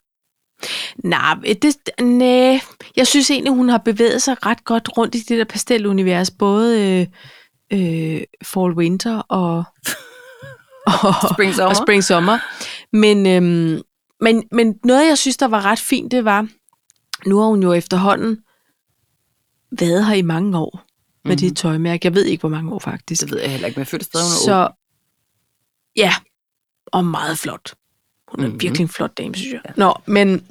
Nej, 1.04 1.34
det, 1.62 1.76
næh. 2.00 2.60
jeg 2.96 3.06
synes 3.06 3.30
egentlig, 3.30 3.52
hun 3.52 3.68
har 3.68 3.78
bevæget 3.78 4.22
sig 4.22 4.46
ret 4.46 4.64
godt 4.64 4.96
rundt 4.96 5.14
i 5.14 5.18
det 5.18 5.38
der 5.38 5.44
pastelunivers, 5.44 6.30
både 6.30 6.80
øh, 6.80 7.06
øh, 7.80 8.22
Fall 8.44 8.72
Winter 8.72 9.18
og, 9.18 9.64
og, 10.86 11.14
Spring 11.34 11.54
Summer. 11.54 11.68
og 11.68 11.76
Spring 11.76 12.04
Summer. 12.04 12.38
Men, 12.92 13.26
øhm, 13.26 13.82
men, 14.20 14.44
men 14.52 14.78
noget, 14.84 15.08
jeg 15.08 15.18
synes, 15.18 15.36
der 15.36 15.46
var 15.48 15.64
ret 15.64 15.78
fint, 15.78 16.12
det 16.12 16.24
var, 16.24 16.48
nu 17.26 17.38
har 17.38 17.46
hun 17.46 17.62
jo 17.62 17.72
efterhånden 17.72 18.44
været 19.78 20.06
her 20.06 20.14
i 20.14 20.22
mange 20.22 20.58
år 20.58 20.82
med 21.24 21.36
mm-hmm. 21.36 21.48
det 21.48 21.56
tøjmærke. 21.56 22.06
Jeg 22.06 22.14
ved 22.14 22.24
ikke, 22.24 22.40
hvor 22.40 22.48
mange 22.48 22.72
år 22.72 22.78
faktisk. 22.78 23.20
Det 23.22 23.30
ved 23.30 23.40
jeg 23.40 23.50
heller 23.50 23.66
ikke, 23.66 23.76
men 23.76 23.80
jeg 23.80 23.86
følte 23.86 24.04
stadig, 24.06 24.26
hun. 24.26 24.44
Så 24.44 24.68
ja, 25.96 26.12
og 26.86 27.04
meget 27.04 27.38
flot. 27.38 27.74
Hun 28.28 28.40
er 28.40 28.42
Mhm. 28.42 28.46
mm-hmm. 28.50 28.60
virkelig 28.60 28.82
en 28.84 28.88
flot 28.88 29.18
dame, 29.18 29.34
synes 29.34 29.52
jeg. 29.52 29.62
Nå, 29.76 29.94
men, 30.06 30.46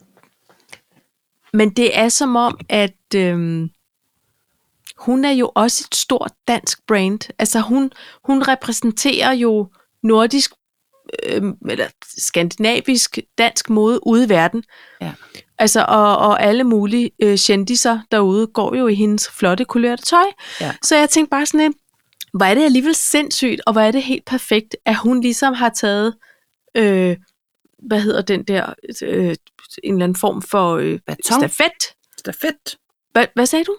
men 1.53 1.69
det 1.69 1.97
er 1.97 2.09
som 2.09 2.35
om, 2.35 2.59
at 2.69 3.15
øhm, 3.15 3.69
hun 4.97 5.25
er 5.25 5.31
jo 5.31 5.51
også 5.55 5.85
et 5.91 5.95
stort 5.95 6.31
dansk 6.47 6.85
brand. 6.87 7.19
Altså 7.39 7.59
hun, 7.59 7.91
hun 8.23 8.43
repræsenterer 8.47 9.31
jo 9.31 9.71
nordisk, 10.03 10.51
øhm, 11.25 11.53
eller 11.69 11.87
skandinavisk 12.17 13.19
dansk 13.37 13.69
mode 13.69 14.07
ude 14.07 14.25
i 14.25 14.29
verden. 14.29 14.63
Ja. 15.01 15.13
Altså, 15.57 15.85
og, 15.87 16.17
og 16.17 16.43
alle 16.43 16.63
mulige 16.63 17.11
øh, 17.21 17.37
kendiser 17.37 17.99
derude 18.11 18.47
går 18.47 18.75
jo 18.75 18.87
i 18.87 18.95
hendes 18.95 19.29
flotte 19.29 19.65
kulørte 19.65 20.03
tøj. 20.03 20.25
Ja. 20.61 20.75
Så 20.83 20.95
jeg 20.95 21.09
tænkte 21.09 21.29
bare 21.29 21.45
sådan 21.45 21.59
lidt, 21.59 21.77
hvor 22.33 22.45
er 22.45 22.53
det 22.53 22.63
alligevel 22.63 22.95
sindssygt, 22.95 23.61
og 23.65 23.73
hvor 23.73 23.81
er 23.81 23.91
det 23.91 24.03
helt 24.03 24.25
perfekt, 24.25 24.75
at 24.85 24.95
hun 24.95 25.21
ligesom 25.21 25.53
har 25.53 25.69
taget, 25.69 26.15
øh, 26.75 27.17
hvad 27.87 28.01
hedder 28.01 28.21
den 28.21 28.43
der, 28.43 28.73
øh, 29.03 29.35
en 29.83 29.93
eller 29.93 30.03
anden 30.03 30.15
form 30.15 30.41
for 30.41 30.75
øh, 30.75 30.99
Baton? 31.07 31.39
stafet. 31.39 31.95
Stafet. 32.17 32.77
Hva, 33.11 33.25
hvad 33.35 33.45
sagde 33.45 33.65
du? 33.65 33.75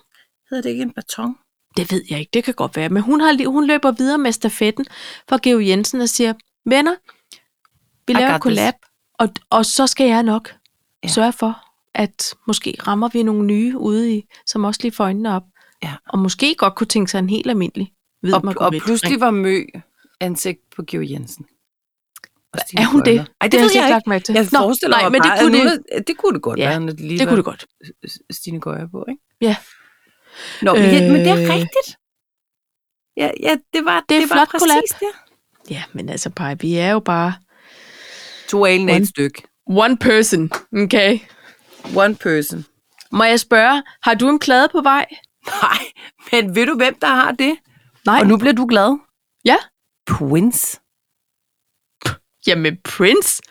Hedder 0.51 0.63
det 0.63 0.71
ikke 0.71 0.83
en 0.83 0.93
baton? 0.93 1.37
Det 1.77 1.93
ved 1.93 2.03
jeg 2.11 2.19
ikke, 2.21 2.31
det 2.35 2.45
kan 2.45 2.55
godt 2.55 2.77
være. 2.77 2.89
Men 2.89 3.03
hun, 3.03 3.21
har, 3.21 3.49
hun 3.49 3.67
løber 3.67 3.93
videre 3.93 4.19
med 4.19 4.33
stafetten 4.33 4.87
for 5.29 5.41
Geo 5.43 5.59
Jensen 5.59 6.01
og 6.01 6.09
siger, 6.09 6.33
venner, 6.67 6.95
vi 8.15 8.21
laver 8.21 8.35
en 8.35 8.41
collab, 8.41 8.75
og, 9.19 9.29
og 9.51 9.67
så 9.67 9.87
skal 9.87 10.07
jeg 10.07 10.23
nok 10.23 10.55
Ja. 11.05 11.09
sørge 11.09 11.33
for, 11.33 11.61
at 11.95 12.35
måske 12.47 12.75
rammer 12.87 13.09
vi 13.09 13.23
nogle 13.23 13.47
nye 13.47 13.79
ude 13.79 14.17
i, 14.17 14.25
som 14.47 14.65
også 14.65 14.81
lige 14.83 14.93
får 14.93 15.05
øjnene 15.05 15.35
op. 15.37 15.43
Ja. 15.83 15.93
Og 16.09 16.19
måske 16.19 16.55
godt 16.59 16.75
kunne 16.75 16.87
tænke 16.87 17.11
sig 17.11 17.19
en 17.19 17.29
helt 17.31 17.47
almindelig 17.51 17.93
hvid 18.21 18.35
Og, 18.35 18.55
og 18.57 18.73
pludselig 18.85 19.21
var 19.21 19.31
Mø 19.31 19.65
ansigt 20.21 20.59
på 20.77 20.83
Geo 20.87 21.03
Jensen. 21.03 21.47
Er 22.55 22.87
hun 22.87 23.01
det? 23.05 23.19
Ej, 23.19 23.25
det, 23.43 23.53
Det 23.53 23.61
har 23.61 23.67
ved 23.67 23.75
jeg 23.75 23.83
ikke 23.85 23.91
lagt 23.91 24.07
mærke 24.07 24.25
til. 24.25 24.33
Jeg 24.35 24.49
Nå, 24.53 24.59
forestiller 24.59 24.97
nej, 24.97 25.03
mig 25.05 25.13
men 25.13 25.21
det 25.23 25.29
bare, 25.31 25.39
kunne 25.41 25.59
at 25.59 25.65
nu, 25.65 25.83
er- 25.93 26.01
det 26.03 26.17
kunne 26.17 26.35
det 26.35 26.43
godt 26.43 26.59
Ja, 26.59 26.69
være, 26.79 26.81
det 26.87 27.01
lige 27.01 27.19
Det 27.19 27.29
kunne 27.29 27.37
det 27.37 27.45
godt. 27.45 27.67
Stine 28.31 28.61
Gøjer 28.61 28.87
på, 28.89 29.05
ikke? 29.09 29.23
Ja. 29.41 29.57
Nå, 30.63 30.75
men, 30.75 30.83
øh, 30.85 31.11
men 31.13 31.21
det 31.21 31.29
er 31.29 31.43
Øh. 31.43 31.49
rigtigt. 31.55 31.97
Ja, 33.17 33.31
ja 33.43 33.57
det 33.73 33.85
var 33.85 34.05
Det 34.09 34.17
er 34.17 34.21
det 34.21 34.31
var 34.31 34.35
flot 34.37 34.49
præcis 34.49 34.69
collab. 34.69 34.83
det. 35.01 35.71
Ja, 35.75 35.83
men 35.93 36.09
altså, 36.09 36.31
Paj, 36.31 36.55
vi 36.61 36.75
er 36.77 36.91
jo 36.91 37.01
bare 37.01 37.33
To 38.51 38.67
alen 38.67 38.89
af 38.89 38.95
One. 38.95 39.03
et 39.03 39.09
stykke. 39.09 39.43
one 39.67 39.97
person, 39.97 40.51
okay? 40.83 41.19
One 41.97 42.15
person. 42.15 42.65
Må 43.13 43.25
jeg 43.25 43.41
spørge, 43.41 43.83
har 44.03 44.15
du 44.15 44.29
en 44.29 44.39
plade 44.39 44.69
på 44.73 44.81
vej? 44.83 45.07
Nej, 45.63 45.79
men 46.33 46.55
ved 46.55 46.67
du, 46.67 46.75
hvem 46.77 46.95
der 47.01 47.07
har 47.07 47.33
det? 47.33 47.57
Nej. 48.07 48.21
Og 48.21 48.27
nu 48.27 48.37
bliver 48.37 48.53
du 48.53 48.67
glad. 48.67 48.99
Ja. 49.45 49.57
Prince. 50.07 50.81
Jamen, 52.47 52.77
Prince. 52.85 53.43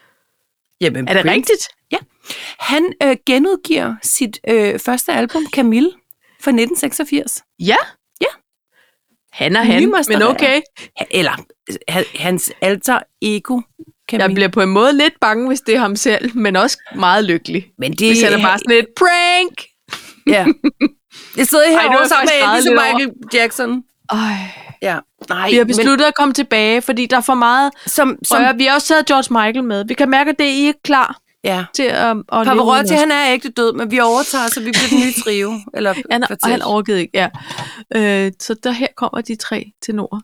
Jamen, 0.81 1.07
Er 1.07 1.13
det 1.13 1.21
Prince. 1.21 1.33
rigtigt? 1.51 1.67
Han 2.59 2.93
øh, 3.03 3.17
genudgiver 3.25 3.95
sit 4.03 4.39
øh, 4.49 4.79
første 4.79 5.11
album, 5.13 5.45
Camille, 5.53 5.91
fra 6.41 6.51
1986. 6.51 7.43
Ja. 7.59 7.75
Ja. 8.21 8.25
Han 9.31 9.55
er 9.55 9.63
han, 9.63 9.93
men 10.09 10.21
okay. 10.21 10.61
Eller 11.11 11.31
ha- 11.91 12.03
hans 12.15 12.51
alter 12.61 12.99
ego, 13.21 13.61
Camille. 14.09 14.23
Jeg 14.23 14.33
bliver 14.33 14.47
på 14.47 14.61
en 14.61 14.69
måde 14.69 14.97
lidt 14.97 15.13
bange, 15.21 15.47
hvis 15.47 15.61
det 15.61 15.75
er 15.75 15.79
ham 15.79 15.95
selv, 15.95 16.37
men 16.37 16.55
også 16.55 16.77
meget 16.95 17.23
lykkelig. 17.23 17.65
Men 17.77 17.91
det 17.91 18.07
Hvis 18.07 18.21
han 18.23 18.33
er 18.33 18.41
bare 18.41 18.57
sådan 18.57 18.77
et 18.77 18.87
prank. 18.97 19.63
Ja. 20.27 20.45
Jeg 21.37 21.47
sidder 21.47 21.63
Ej, 21.63 21.71
herovre 21.71 21.99
jeg 21.99 22.09
sammen 22.09 22.29
med 22.41 22.55
Elvis 22.55 22.67
og 22.67 22.73
Michael 22.73 23.11
Jackson. 23.33 23.83
Øj. 24.11 24.17
Ja. 24.81 24.99
Nej, 25.29 25.49
Vi 25.49 25.55
har 25.55 25.63
besluttet 25.63 26.05
at 26.05 26.15
komme 26.15 26.33
tilbage, 26.33 26.81
fordi 26.81 27.05
der 27.05 27.17
er 27.17 27.21
for 27.21 27.33
meget 27.33 27.71
men 27.85 27.89
som, 27.89 28.17
som, 28.23 28.37
røre. 28.43 28.55
Vi 28.55 28.65
har 28.65 28.75
også 28.75 28.87
taget 28.87 29.05
George 29.05 29.45
Michael 29.45 29.63
med. 29.63 29.85
Vi 29.87 29.93
kan 29.93 30.09
mærke, 30.09 30.29
at 30.29 30.39
det 30.39 30.45
er 30.45 30.51
I 30.51 30.67
ikke 30.67 30.81
klar 30.83 31.19
ja. 31.43 31.65
til 31.75 31.83
at, 31.83 32.09
at 32.09 32.17
leve 32.31 32.45
Pavarotti, 32.45 32.93
han 32.93 33.11
er 33.11 33.33
ægte 33.33 33.49
død, 33.49 33.73
men 33.73 33.91
vi 33.91 33.99
overtager, 33.99 34.47
så 34.47 34.59
vi 34.59 34.71
bliver 34.71 34.89
den 34.89 34.99
nye 34.99 35.13
trio. 35.23 35.53
Eller 35.77 35.93
han, 36.11 36.23
og 36.23 36.37
han 36.49 36.61
overgivet 36.61 36.99
ikke, 36.99 37.11
ja. 37.13 37.29
Øh, 37.95 38.31
så 38.39 38.55
der 38.63 38.71
her 38.71 38.87
kommer 38.97 39.21
de 39.21 39.35
tre 39.35 39.71
til 39.81 39.95
nord. 39.95 40.21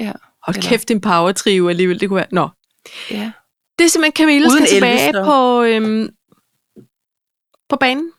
Ja. 0.00 0.12
Hold 0.42 0.56
Eller- 0.56 0.68
kæft, 0.68 0.90
en 0.90 1.00
power 1.00 1.32
trio 1.32 1.68
alligevel, 1.68 2.00
det 2.00 2.08
kunne 2.08 2.16
være. 2.16 2.26
Nå. 2.32 2.48
Ja. 3.10 3.32
Det 3.78 3.84
er 3.84 3.88
simpelthen 3.88 4.12
Camilla 4.24 4.48
Uden 4.48 4.66
skal 4.66 4.82
Elvis, 4.82 5.00
tilbage 5.00 5.12
så. 5.12 5.24
på, 5.24 5.62
øhm, 5.62 6.08
på 7.68 7.76
banen. 7.76 8.12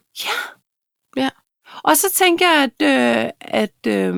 Og 1.83 1.97
så 1.97 2.11
tænker 2.13 2.51
jeg, 2.51 2.63
at, 2.63 2.81
øh, 2.81 3.31
at 3.39 3.87
øh, 3.87 4.15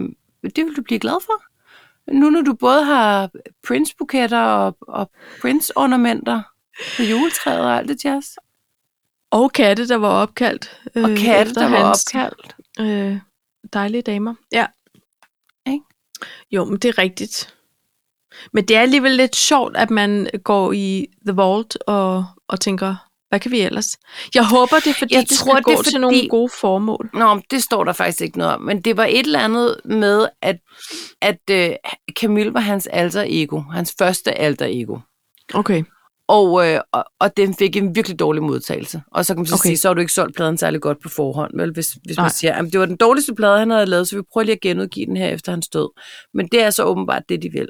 det 0.56 0.66
vil 0.66 0.76
du 0.76 0.82
blive 0.82 1.00
glad 1.00 1.18
for. 1.26 1.44
Nu 2.12 2.30
når 2.30 2.42
du 2.42 2.54
både 2.54 2.84
har 2.84 3.30
Prince-buketter 3.68 4.42
og, 4.42 4.78
og 4.82 5.12
Prince-ornamenter 5.42 6.42
på 6.98 7.04
juletræet 7.04 7.62
og 7.62 7.78
alt 7.78 7.90
det 7.90 8.06
jazz. 8.06 8.28
Og 9.32 9.52
katte, 9.52 9.88
der 9.88 9.96
var 9.96 10.10
opkaldt. 10.10 10.82
Øh, 10.96 11.04
Og 11.04 11.10
katte, 11.18 11.54
der 11.54 11.70
var 11.70 11.86
hans, 11.86 12.06
opkaldt. 12.06 12.56
Øh, 12.80 13.18
dejlige 13.74 14.02
damer. 14.02 14.36
Ja. 14.52 14.66
Ikke? 15.68 15.86
Jo, 16.52 16.66
men 16.66 16.78
det 16.80 16.90
er 16.90 16.98
rigtigt. 16.98 17.56
Men 18.54 18.66
det 18.66 18.76
er 18.78 18.82
alligevel 18.82 19.12
lidt 19.12 19.36
sjovt, 19.36 19.78
at 19.78 19.90
man 19.90 20.28
går 20.44 20.72
i 20.72 21.06
The 21.28 21.36
Vault 21.36 21.78
og, 21.88 22.26
og 22.50 22.60
tænker, 22.60 22.96
hvad 23.30 23.40
kan 23.40 23.52
vi 23.52 23.60
ellers? 23.62 23.98
Jeg 24.36 24.46
håber, 24.48 24.76
det 24.80 24.88
er 24.88 24.94
fordi, 24.94 25.14
Jeg 25.16 25.22
det 25.30 25.38
tror, 25.38 25.46
skal 25.46 25.56
det 25.58 25.64
gå 25.66 25.72
til 25.72 25.84
fordi- 25.86 25.98
nogle 25.98 26.30
gode 26.30 26.50
formål. 26.62 27.10
Nå, 27.14 27.42
det 27.52 27.64
står 27.64 27.84
der 27.84 27.94
faktisk 27.94 28.22
ikke 28.22 28.38
noget 28.38 28.54
om. 28.54 28.62
Men 28.62 28.82
det 28.82 28.98
var 28.98 29.06
et 29.06 29.20
eller 29.20 29.40
andet 29.40 29.78
med, 29.86 30.28
at, 30.42 30.56
at 31.22 31.40
øh, 31.52 31.70
Camille 32.20 32.54
var 32.54 32.60
hans 32.60 32.88
alter 32.88 33.24
ego. 33.28 33.60
Hans 33.60 33.96
første 33.98 34.32
alter 34.38 34.66
ego. 34.70 34.98
Okay. 35.54 35.84
Og, 36.30 36.68
øh, 36.68 36.80
og, 36.92 37.06
og 37.20 37.38
den 37.38 37.56
fik 37.56 37.76
en 37.76 37.96
virkelig 37.96 38.20
dårlig 38.20 38.44
modtagelse. 38.44 39.02
Og 39.12 39.26
så 39.26 39.34
kan 39.34 39.40
man 39.40 39.46
så 39.46 39.54
Okay. 39.54 39.60
okay. 39.60 39.68
sige, 39.68 39.78
så 39.78 39.88
har 39.90 39.94
du 39.94 40.00
ikke 40.02 40.14
solgt 40.14 40.36
pladen 40.36 40.58
særlig 40.58 40.82
godt 40.82 41.02
på 41.04 41.10
forhånd, 41.10 41.52
vel? 41.60 41.72
Hvis, 41.74 41.98
hvis 42.06 42.18
Nej. 42.18 42.24
man 42.24 42.32
siger, 42.32 42.54
at 42.54 42.66
det 42.72 42.80
var 42.80 42.86
den 42.86 42.96
dårligste 42.98 43.36
plade, 43.36 43.60
han 43.60 43.70
havde 43.70 43.86
lavet, 43.86 44.08
så 44.08 44.16
vi 44.16 44.22
prøver 44.34 44.46
lige 44.46 44.56
at 44.56 44.62
genudgive 44.62 45.06
den 45.06 45.18
her 45.18 45.28
efter 45.28 45.52
hans 45.52 45.68
død. 45.68 45.90
Men 46.34 46.48
det 46.52 46.64
er 46.64 46.70
så 46.70 46.84
åbenbart 46.84 47.24
det, 47.30 47.42
de 47.42 47.50
vil. 47.50 47.68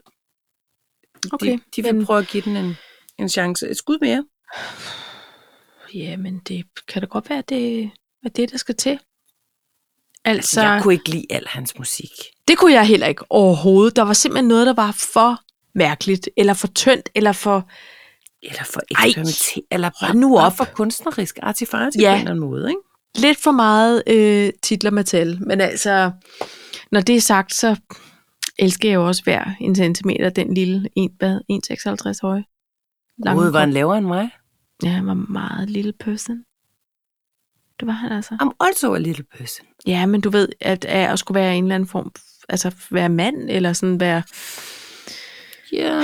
Okay, 1.32 1.52
De, 1.52 1.60
de 1.76 1.84
vil 1.84 1.96
men- 1.96 2.06
prøve 2.06 2.20
at 2.20 2.28
give 2.28 2.44
den 2.44 2.58
en, 2.58 2.78
en 3.20 3.30
chance. 3.30 3.68
Et 3.70 3.78
skud 3.78 3.98
mere. 4.02 4.26
Ja, 5.94 6.18
men 6.18 6.40
det 6.48 6.66
kan 6.88 7.02
da 7.02 7.06
godt 7.08 7.30
være, 7.30 7.40
at 7.40 7.50
det 7.50 7.84
er 8.26 8.30
det, 8.30 8.52
der 8.52 8.58
skal 8.58 8.76
til. 8.76 9.00
Altså, 10.26 10.52
Så 10.56 10.62
jeg 10.62 10.84
kunne 10.84 10.94
ikke 10.94 11.10
lide 11.10 11.26
al 11.30 11.48
hans 11.48 11.78
musik. 11.78 12.10
det 12.48 12.58
kunne 12.58 12.74
jeg 12.74 12.88
heller 12.88 13.08
ikke 13.08 13.24
overhovedet. 13.32 13.96
Der 13.96 14.02
var 14.02 14.14
simpelthen 14.14 14.48
noget, 14.48 14.68
der 14.68 14.74
var 14.74 14.92
for 14.92 15.40
mærkeligt, 15.76 16.30
eller 16.38 16.54
for 16.54 16.68
tyndt, 16.68 17.10
eller 17.16 17.32
for... 17.32 17.70
Eller 18.44 18.64
for 18.64 18.80
Ej, 18.96 19.06
eksperimenteret. 19.06 19.66
Eller 19.72 19.90
bare, 20.02 20.16
nu 20.16 20.38
op. 20.40 20.58
for 20.58 20.66
kunstnerisk 20.66 21.40
artifarti 21.42 22.00
Ja. 22.00 22.10
på 22.10 22.14
en 22.14 22.20
eller 22.20 22.32
anden 22.32 22.50
måde. 22.50 22.70
Ikke? 22.70 22.80
lidt 23.16 23.38
for 23.38 23.52
meget 23.52 24.04
øh, 24.08 24.50
titler 24.64 24.92
med 24.92 25.04
tal. 25.04 25.38
Men 25.48 25.62
altså, 25.62 26.12
når 26.92 27.02
det 27.02 27.16
er 27.16 27.22
sagt, 27.22 27.54
så 27.54 27.76
elsker 28.60 28.90
jeg 28.90 28.96
jo 28.96 29.08
også 29.08 29.24
hver 29.24 29.52
en 29.60 29.76
centimeter, 29.76 30.30
den 30.30 30.54
lille, 30.54 30.90
en, 30.96 31.12
hvad, 31.18 31.40
1,56 31.52 32.20
høje. 32.28 32.44
Gud, 33.36 33.52
var 33.52 33.60
han 33.60 33.74
lavere 33.74 33.98
end 33.98 34.06
mig? 34.08 34.30
Ja, 34.84 34.90
han 34.90 35.08
var 35.08 35.14
meget 35.14 35.70
lille 35.70 35.94
person. 36.00 36.44
Det 37.80 37.88
var 37.88 37.94
han 37.94 38.12
altså. 38.12 38.38
I'm 38.42 38.66
also 38.68 38.94
a 38.94 39.00
little 39.00 39.24
person. 39.38 39.68
Ja, 39.88 40.06
men 40.06 40.22
du 40.22 40.30
ved, 40.30 40.50
at, 40.62 40.86
at 40.86 41.12
at 41.12 41.20
skulle 41.20 41.40
være 41.40 41.58
en 41.58 41.64
eller 41.64 41.76
anden 41.76 41.90
form, 41.90 42.12
altså 42.50 42.76
være 42.92 43.10
mand, 43.10 43.50
eller 43.50 43.74
sådan 43.74 44.00
være, 44.00 44.24
Ja. 45.74 46.02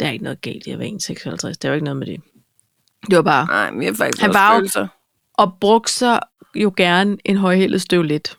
der 0.00 0.06
er 0.06 0.10
ikke 0.10 0.24
noget 0.24 0.40
galt 0.40 0.66
i 0.66 0.70
at 0.70 0.78
være 0.78 0.88
1,56, 0.88 1.52
der 1.52 1.58
er 1.62 1.68
jo 1.68 1.74
ikke 1.74 1.84
noget 1.84 1.96
med 1.96 2.06
det. 2.06 2.20
Det 3.10 3.16
var 3.16 3.22
bare, 3.22 3.46
Nej, 3.46 3.70
men 3.70 3.82
jeg 3.82 3.96
faktisk 3.96 4.22
Han 4.22 4.34
var 4.34 4.52
jo- 4.52 4.58
følelser. 4.58 4.86
og 5.34 5.56
brugte 5.60 5.92
sig 5.92 6.20
jo 6.54 6.74
gerne 6.76 7.16
en 7.24 7.36
højhældet 7.36 7.82
støvlet, 7.82 8.38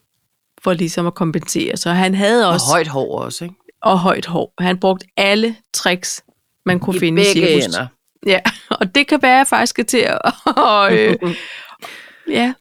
for 0.63 0.73
ligesom 0.73 1.07
at 1.07 1.13
kompensere. 1.15 1.77
Så 1.77 1.89
han 1.91 2.15
havde 2.15 2.47
Og 2.47 2.53
også, 2.53 2.65
højt 2.71 2.87
hår 2.87 3.19
også, 3.19 3.43
ikke? 3.43 3.55
og 3.81 3.99
højt 3.99 4.25
hår. 4.25 4.53
Han 4.59 4.79
brugte 4.79 5.05
alle 5.17 5.55
tricks, 5.73 6.23
man 6.65 6.79
kunne 6.79 6.95
I 6.95 6.99
finde 6.99 7.21
i 7.21 7.25
cirkus. 7.25 7.65
ender. 7.65 7.87
Ja, 8.27 8.39
og 8.79 8.95
det 8.95 9.07
kan 9.07 9.21
være, 9.21 9.31
at 9.33 9.37
jeg 9.37 9.47
faktisk 9.47 9.69
skal 9.69 9.85
til 9.85 9.97
at... 9.97 10.19
Og, 10.45 10.97
øh, 10.97 11.15
ja, 12.29 12.53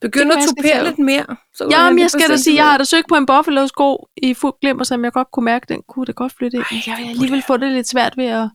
Begynd 0.00 0.32
at 0.32 0.38
tupere 0.48 0.84
lidt 0.84 0.98
mere. 0.98 1.24
Så 1.54 1.68
ja 1.70 1.90
men 1.90 1.98
jeg 1.98 2.10
skal 2.10 2.28
da 2.30 2.36
sige, 2.36 2.56
jeg 2.56 2.64
har 2.64 2.78
da 2.78 2.84
søgt 2.84 3.08
på 3.08 3.14
en 3.14 3.26
buffalo-sko 3.26 4.08
i 4.22 4.34
fuld 4.34 4.52
glimmer, 4.60 4.84
som 4.84 5.04
jeg 5.04 5.12
godt 5.12 5.28
kunne 5.32 5.44
mærke, 5.44 5.66
den 5.68 5.82
kunne 5.88 6.06
da 6.06 6.12
godt 6.12 6.32
flytte 6.38 6.56
ind. 6.56 6.64
Ej, 6.70 6.78
Jeg 6.86 6.94
vil 6.98 7.08
alligevel 7.10 7.42
få 7.46 7.56
det 7.56 7.72
lidt 7.72 7.88
svært 7.88 8.16
ved 8.16 8.24
at... 8.26 8.48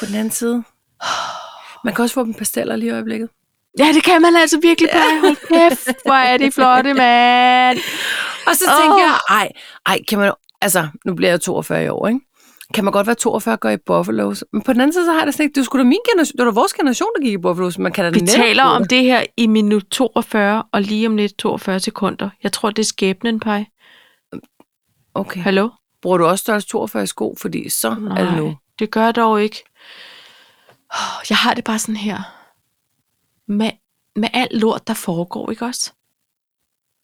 På 0.00 0.06
den 0.06 0.14
anden 0.14 0.30
side. 0.30 0.62
Man 1.84 1.94
kan 1.94 2.02
også 2.02 2.14
få 2.14 2.24
dem 2.24 2.34
pasteller 2.34 2.76
lige 2.76 2.88
i 2.88 2.92
øjeblikket. 2.92 3.28
Ja, 3.78 3.88
det 3.94 4.02
kan 4.04 4.22
man 4.22 4.36
altså 4.36 4.58
virkelig 4.60 4.90
bare. 4.92 5.20
Hold 5.20 5.36
kæft, 5.36 5.96
hvor 6.04 6.14
er 6.14 6.36
det 6.36 6.54
flotte, 6.54 6.94
mand. 7.02 7.78
Og 8.46 8.56
så 8.56 8.64
Åh. 8.68 8.82
tænker 8.82 8.98
jeg, 8.98 9.18
ej, 9.28 9.52
ej, 9.86 9.98
kan 10.08 10.18
man, 10.18 10.32
altså, 10.60 10.88
nu 11.04 11.14
bliver 11.14 11.30
jeg 11.30 11.40
42 11.40 11.84
i 11.84 11.88
år, 11.88 12.08
ikke? 12.08 12.20
Kan 12.74 12.84
man 12.84 12.92
godt 12.92 13.06
være 13.06 13.16
42 13.16 13.54
og 13.54 13.60
gå 13.60 13.68
i 13.68 13.76
Buffalos? 13.76 14.44
Men 14.52 14.62
på 14.62 14.72
den 14.72 14.80
anden 14.80 14.92
side, 14.92 15.04
så 15.04 15.12
har 15.12 15.18
jeg 15.18 15.26
det 15.26 15.34
sådan 15.34 15.44
ikke, 15.44 15.54
det 15.54 15.64
sgu 15.64 15.78
da 15.78 15.84
min 15.84 15.98
generation, 16.12 16.32
det 16.36 16.44
var 16.44 16.50
da 16.50 16.54
vores 16.54 16.72
generation, 16.72 17.08
der 17.16 17.22
gik 17.22 17.32
i 17.32 17.38
Buffalos. 17.38 17.78
Man 17.78 17.92
kan 17.92 18.04
da 18.04 18.20
Vi 18.20 18.26
taler 18.26 18.64
om 18.64 18.84
det 18.84 19.02
her 19.02 19.24
i 19.36 19.46
minut 19.46 19.84
42, 19.90 20.62
og 20.72 20.82
lige 20.82 21.06
om 21.06 21.16
lidt 21.16 21.38
42 21.38 21.80
sekunder. 21.80 22.30
Jeg 22.42 22.52
tror, 22.52 22.70
det 22.70 22.78
er 22.82 22.86
skæbnen, 22.86 23.40
Paj. 23.40 23.64
Okay. 25.14 25.40
Hallo? 25.40 25.68
Bruger 26.02 26.18
du 26.18 26.26
også 26.26 26.42
størrelse 26.42 26.68
42 26.68 27.02
i 27.02 27.06
sko? 27.06 27.36
Fordi 27.38 27.68
så 27.68 27.88
er 28.16 28.24
det 28.24 28.36
nu. 28.36 28.56
det 28.78 28.90
gør 28.90 29.04
jeg 29.04 29.14
dog 29.14 29.42
ikke. 29.42 29.64
Jeg 31.30 31.38
har 31.38 31.54
det 31.54 31.64
bare 31.64 31.78
sådan 31.78 31.96
her. 31.96 32.18
Med, 33.48 33.70
med 34.16 34.28
alt 34.32 34.60
lort, 34.60 34.86
der 34.88 34.94
foregår, 34.94 35.50
ikke 35.50 35.64
også? 35.64 35.92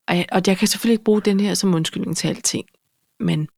Og 0.08 0.16
jeg, 0.16 0.26
og 0.32 0.42
jeg 0.46 0.58
kan 0.58 0.68
selvfølgelig 0.68 0.92
ikke 0.94 1.04
bruge 1.04 1.20
den 1.22 1.40
her 1.40 1.54
som 1.54 1.74
undskyldning 1.74 2.16
til 2.16 2.28
alting. 2.28 2.66
Men 3.20 3.48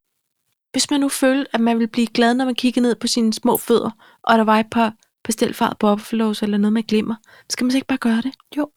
hvis 0.72 0.90
man 0.90 1.00
nu 1.00 1.08
følte, 1.08 1.54
at 1.54 1.60
man 1.60 1.78
ville 1.78 1.88
blive 1.88 2.06
glad, 2.06 2.34
når 2.34 2.44
man 2.44 2.54
kigger 2.54 2.82
ned 2.82 2.94
på 2.94 3.06
sine 3.06 3.32
små 3.32 3.56
fødder, 3.56 3.90
og 4.22 4.38
der 4.38 4.44
var 4.44 4.58
et 4.58 4.66
par 4.70 4.92
pastelfarvede 5.24 5.76
buffaloes 5.80 6.42
eller 6.42 6.58
noget 6.58 6.72
med 6.72 6.82
glimmer, 6.82 7.14
skal 7.50 7.64
man 7.64 7.70
så 7.70 7.76
ikke 7.78 7.86
bare 7.86 7.98
gøre 7.98 8.22
det? 8.22 8.32
Jo. 8.56 8.70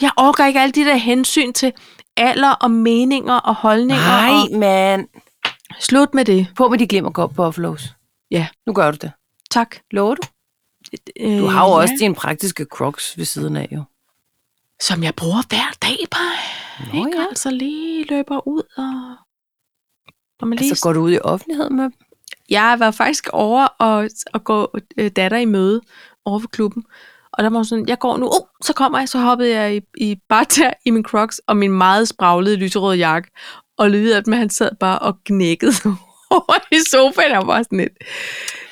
Jeg 0.00 0.10
orker 0.16 0.46
ikke 0.46 0.60
alle 0.60 0.72
de 0.72 0.84
der 0.84 0.96
hensyn 0.96 1.52
til 1.52 1.72
alder 2.16 2.50
og 2.52 2.70
meninger 2.70 3.34
og 3.34 3.54
holdninger. 3.54 4.04
Nej, 4.04 4.30
Og 4.52 4.58
mand. 4.58 5.08
slut 5.80 6.14
med 6.14 6.24
det. 6.24 6.46
På 6.56 6.68
med 6.68 6.78
de 6.78 6.86
glemmer 6.86 7.10
godt 7.10 7.34
Buffalos. 7.34 7.94
Ja. 8.30 8.48
Nu 8.66 8.72
gør 8.72 8.90
du 8.90 8.96
det. 9.00 9.12
Tak. 9.50 9.76
Lover 9.90 10.14
du? 10.14 10.22
Du 11.38 11.46
har 11.46 11.66
jo 11.68 11.72
også 11.72 11.94
dine 12.00 12.14
praktiske 12.14 12.64
crocs 12.64 13.18
ved 13.18 13.24
siden 13.24 13.56
af, 13.56 13.68
jo. 13.72 13.84
Som 14.80 15.02
jeg 15.02 15.14
bruger 15.14 15.42
hver 15.48 15.76
dag, 15.82 15.98
bare. 16.10 16.36
Nå, 16.92 17.06
ikke? 17.06 17.18
ja. 17.18 17.26
Altså 17.28 17.50
lige 17.50 18.04
løber 18.04 18.48
ud 18.48 18.62
og... 18.76 19.16
og 20.40 20.48
man 20.48 20.58
lige... 20.58 20.70
Altså, 20.70 20.82
går 20.82 20.92
du 20.92 21.00
ud 21.00 21.12
i 21.12 21.18
offentligheden 21.18 21.76
med 21.76 21.84
dem? 21.84 21.92
Jeg 22.50 22.76
var 22.78 22.90
faktisk 22.90 23.28
over 23.32 23.66
og, 23.66 24.10
og 24.32 24.44
gå 24.44 24.78
øh, 24.96 25.10
datter 25.10 25.38
i 25.38 25.44
møde 25.44 25.80
over 26.24 26.38
ved 26.38 26.48
klubben. 26.48 26.84
Og 27.32 27.44
der 27.44 27.50
var 27.50 27.62
sådan, 27.62 27.88
jeg 27.88 27.98
går 27.98 28.16
nu, 28.16 28.26
oh, 28.26 28.46
så 28.62 28.72
kommer 28.72 28.98
jeg, 28.98 29.08
så 29.08 29.18
hoppede 29.18 29.50
jeg 29.50 29.76
i, 29.76 29.80
i 29.96 30.16
bare 30.28 30.44
der 30.56 30.72
i 30.84 30.90
min 30.90 31.04
crocs 31.04 31.38
og 31.46 31.56
min 31.56 31.72
meget 31.72 32.08
spraglede 32.08 32.56
lyserøde 32.56 32.96
jakke. 32.96 33.30
Og 33.78 33.90
lyttede 33.90 34.16
at 34.16 34.24
han 34.28 34.50
sad 34.50 34.70
bare 34.80 34.98
og 34.98 35.24
knækkede 35.24 35.72
over 36.30 36.74
i 36.74 36.78
sofaen. 36.90 37.30
Jeg 37.30 37.46
var 37.46 37.62
sådan 37.62 37.78
lidt, 37.78 37.92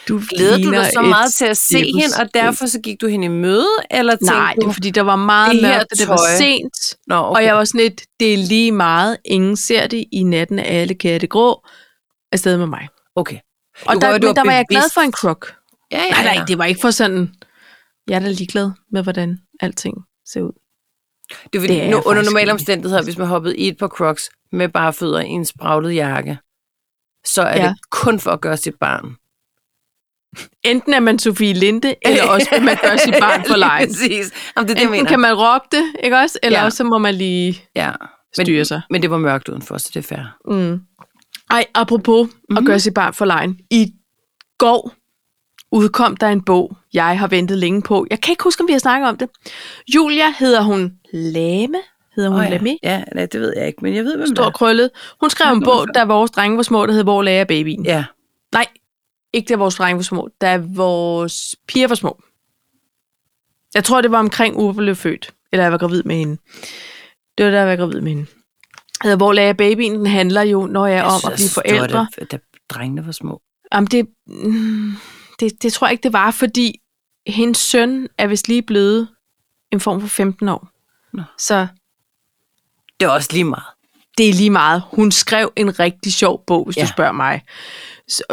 du 0.09 0.21
Glæder 0.29 0.57
du 0.59 0.71
dig 0.71 0.87
så 0.93 1.01
et 1.01 1.09
meget 1.09 1.33
til 1.33 1.45
at 1.45 1.57
se 1.57 1.69
cirkus. 1.69 2.03
hende, 2.03 2.15
og 2.21 2.35
derfor 2.35 2.67
så 2.67 2.81
gik 2.81 3.01
du 3.01 3.07
hende 3.07 3.25
i 3.25 3.29
møde? 3.29 3.69
Eller 3.91 4.13
tænkte 4.13 4.27
Nej, 4.35 4.53
det 4.55 4.65
du, 4.65 4.73
fordi, 4.73 4.91
der 4.91 5.03
var 5.03 5.17
meget 5.17 5.55
det 5.55 5.63
mørkt, 5.63 5.93
og 5.93 5.99
det 5.99 6.09
var 6.09 6.21
sent. 6.39 6.75
Nå, 7.07 7.15
okay. 7.17 7.37
Og 7.41 7.45
jeg 7.45 7.55
var 7.57 7.65
sådan 7.65 7.81
lidt, 7.81 8.03
det 8.21 8.35
er 8.35 8.39
lige 8.39 8.73
meget. 8.73 9.17
Ingen 9.25 9.57
ser 9.57 9.87
det 9.87 10.05
i 10.13 10.23
natten 10.23 10.59
af 10.59 10.81
alle 10.81 10.95
katte 10.95 11.27
grå. 11.27 11.67
Afsted 12.33 12.57
med 12.59 12.67
mig. 12.67 12.89
okay. 13.17 13.39
Og 13.87 13.95
Det 13.95 14.03
der, 14.03 14.09
var 14.11 14.19
du 14.19 14.27
men 14.27 14.37
der 14.37 14.45
var 14.45 14.53
jeg 14.53 14.65
glad 14.71 14.83
for 14.95 15.01
en 15.01 15.13
krok. 15.13 15.55
Ja, 15.93 15.99
ja, 16.03 16.11
Nej, 16.11 16.21
ja. 16.25 16.35
nej, 16.35 16.45
det 16.49 16.59
var 16.59 16.65
ikke 16.65 16.81
for 16.81 16.91
sådan... 16.91 17.35
Jeg 18.09 18.15
er 18.17 18.21
da 18.21 18.29
ligeglad 18.29 18.71
med, 18.93 19.03
hvordan 19.03 19.39
alting 19.61 19.95
ser 20.33 20.41
ud. 20.41 20.53
Det 21.53 21.59
er 21.59 21.61
fordi, 21.61 21.75
Det 21.75 21.83
er 21.83 21.91
nu, 21.91 22.03
under 22.07 22.23
normale 22.23 22.53
omstændigheder, 22.53 23.03
hvis 23.03 23.19
man 23.19 23.27
hoppede 23.27 23.57
i 23.57 23.69
et 23.69 23.79
par 23.79 23.89
crocs 23.89 24.31
med 24.53 24.69
bare 24.69 24.93
fødder 24.93 25.21
i 25.21 25.29
en 25.29 25.45
spraglet 25.45 25.95
jakke, 25.95 26.39
så 27.27 27.43
er 27.43 27.57
Ja. 27.63 27.69
det 27.69 27.77
kun 27.91 28.21
for 28.21 28.31
at 28.31 28.41
gøre 28.41 28.57
sit 28.57 28.75
barn. 28.81 29.17
Enten 30.65 30.95
er 30.95 31.01
man 31.01 31.19
Sofie 31.19 31.53
Linde, 31.53 31.95
eller 32.03 32.23
også 32.35 32.47
vil 32.53 32.63
man 32.63 32.77
gøre 32.83 32.99
sit 32.99 33.15
barn 33.21 33.45
for 33.45 33.57
lejen. 33.57 33.89
Præcis. 33.89 34.33
Jamen, 34.57 34.69
det 34.69 34.77
det, 34.77 34.83
Enten 34.83 34.91
mener. 34.91 35.09
kan 35.09 35.21
man 35.21 35.35
rocke 35.35 35.67
det, 35.73 35.85
ikke 36.05 36.17
også? 36.17 36.39
Eller 36.43 36.59
Ja. 36.59 36.65
også 36.65 36.77
så 36.77 36.85
må 36.85 36.99
man 36.99 37.15
lige 37.15 37.63
Ja. 37.77 37.91
styre 38.41 38.57
Men, 38.57 38.65
sig. 38.65 38.81
men 38.91 39.03
det 39.03 39.11
var 39.11 39.19
mørkt 39.19 39.49
udenfor, 39.49 39.79
så 39.79 39.91
det 39.95 40.11
er 40.11 40.17
fair. 40.17 40.53
Mm. 40.55 40.81
Ej, 41.51 41.65
apropos 41.75 42.25
mm-hmm. 42.27 42.45
Mhm. 42.51 42.59
at 42.59 42.65
gøre 42.65 42.81
sit 42.81 42.95
barn 42.95 43.15
for 43.15 43.25
lejen. 43.25 43.59
I 43.71 43.93
går 44.59 44.93
udkom 45.73 46.17
der 46.17 46.29
en 46.29 46.45
bog, 46.45 46.77
jeg 46.95 47.19
har 47.19 47.27
ventet 47.27 47.59
længe 47.59 47.83
på. 47.83 48.07
Jeg 48.11 48.21
kan 48.21 48.33
ikke 48.33 48.45
huske, 48.45 48.61
om 48.61 48.67
vi 48.69 48.73
har 48.73 48.79
snakket 48.81 49.09
om 49.09 49.17
det. 49.17 49.29
Julia 49.95 50.33
hedder 50.39 50.63
hun 50.63 50.93
Lame, 51.13 51.79
hedder 52.17 52.31
hun 52.31 52.41
oh, 52.41 52.47
ja. 52.51 52.59
Lamé. 52.59 52.77
Ja, 52.83 53.03
nej, 53.15 53.27
det 53.27 53.41
ved 53.41 53.53
jeg 53.57 53.67
ikke, 53.67 53.79
men 53.83 53.95
jeg 53.95 54.05
ved, 54.05 54.17
hvem 54.17 54.27
det 54.29 54.37
Stor 54.37 54.47
er. 54.47 54.51
krøllet. 54.51 54.91
Hun 55.21 55.31
skrev 55.31 55.53
en 55.53 55.63
bog, 55.65 55.87
da 55.95 56.05
vores 56.05 56.31
drenge 56.31 56.57
var 56.57 56.63
små, 56.63 56.87
der 56.87 56.93
hed 56.93 57.03
Hvor 57.03 57.23
lærer 57.23 57.45
babyen? 57.45 57.85
Ja, 57.85 58.05
Nej, 58.53 58.67
ikke 59.33 59.49
da 59.49 59.57
vores 59.57 59.75
drenge 59.75 59.97
var 59.97 60.03
små, 60.03 60.29
da 60.41 60.57
vores 60.57 61.57
piger 61.69 61.89
var 61.89 61.95
små. 61.95 62.23
Jeg 63.75 63.85
tror, 63.85 64.01
det 64.01 64.11
var 64.11 64.19
omkring 64.19 64.57
Uwe 64.57 64.75
blev 64.75 64.97
født, 64.97 65.35
eller 65.53 65.65
jeg 65.65 65.73
var 65.73 65.79
gravid 65.79 66.03
med 66.03 66.17
hende. 66.17 66.37
Det 67.39 67.47
var 67.47 67.53
da 67.53 67.59
jeg 67.59 67.67
var 67.67 67.77
gravid 67.77 68.01
med 68.01 68.13
hende. 68.13 68.27
Altså, 69.01 69.17
Hvor 69.17 69.33
lærer 69.33 69.53
babyen? 69.53 69.95
Den 69.95 70.07
handler 70.07 70.43
jo, 70.43 70.67
når 70.67 70.87
jeg 70.87 70.99
er 70.99 71.03
om 71.03 71.13
at 71.15 71.23
blive 71.27 71.37
synes, 71.39 71.55
det 71.55 71.55
forældre. 71.55 72.09
Da, 72.31 72.39
drengene 72.69 73.07
var 73.07 73.13
små. 73.13 73.43
Jamen, 73.75 73.87
det, 73.89 74.07
mm, 74.27 74.93
det, 75.41 75.63
det 75.63 75.73
tror 75.73 75.87
jeg 75.87 75.93
ikke, 75.93 76.03
det 76.03 76.13
var, 76.13 76.31
fordi 76.31 76.81
hendes 77.27 77.59
søn 77.59 78.09
er 78.19 78.27
vist 78.27 78.49
lige 78.49 78.63
blevet 78.63 79.09
en 79.73 79.81
form 79.81 80.01
for 80.01 80.09
15 80.09 80.49
år. 80.49 80.69
Nå. 81.13 81.23
Så 81.39 81.67
Det 83.01 83.07
er 83.07 83.11
også 83.11 83.29
lige 83.33 83.45
meget. 83.45 83.65
det 84.19 84.29
er 84.29 84.35
lige 84.35 84.51
meget. 84.51 84.83
Hun 84.93 85.13
skrev 85.13 85.53
en 85.57 85.79
rigtig 85.79 86.13
sjov 86.13 86.45
bog, 86.47 86.65
hvis 86.65 86.77
ja. 86.77 86.83
Du 86.83 86.89
spørger 86.89 87.13
mig, 87.13 87.43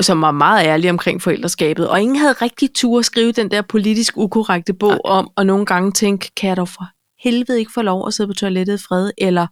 som 0.02 0.22
var 0.22 0.32
meget 0.32 0.66
ærlig 0.66 0.90
omkring 0.90 1.22
forældreskabet. 1.22 1.90
Og 1.90 2.02
ingen 2.02 2.16
havde 2.16 2.34
rigtig 2.34 2.70
tur 2.76 3.00
at 3.00 3.06
skrive 3.06 3.32
den 3.32 3.52
der 3.52 3.62
politisk 3.62 4.18
ukorrekte 4.18 4.74
bog 4.74 4.90
Nej. 4.90 5.00
om, 5.04 5.30
og 5.36 5.46
nogle 5.46 5.66
gange 5.66 5.92
tænke, 5.92 6.32
kan 6.36 6.48
jeg 6.48 6.58
dog 6.58 6.70
for 6.70 6.96
helvede 7.26 7.60
ikke 7.60 7.72
få 7.74 7.82
lov 7.82 8.08
at 8.08 8.14
sidde 8.14 8.28
på 8.28 8.34
toilettet 8.34 8.80
i 8.80 8.84
fred, 8.84 9.12
eller 9.18 9.48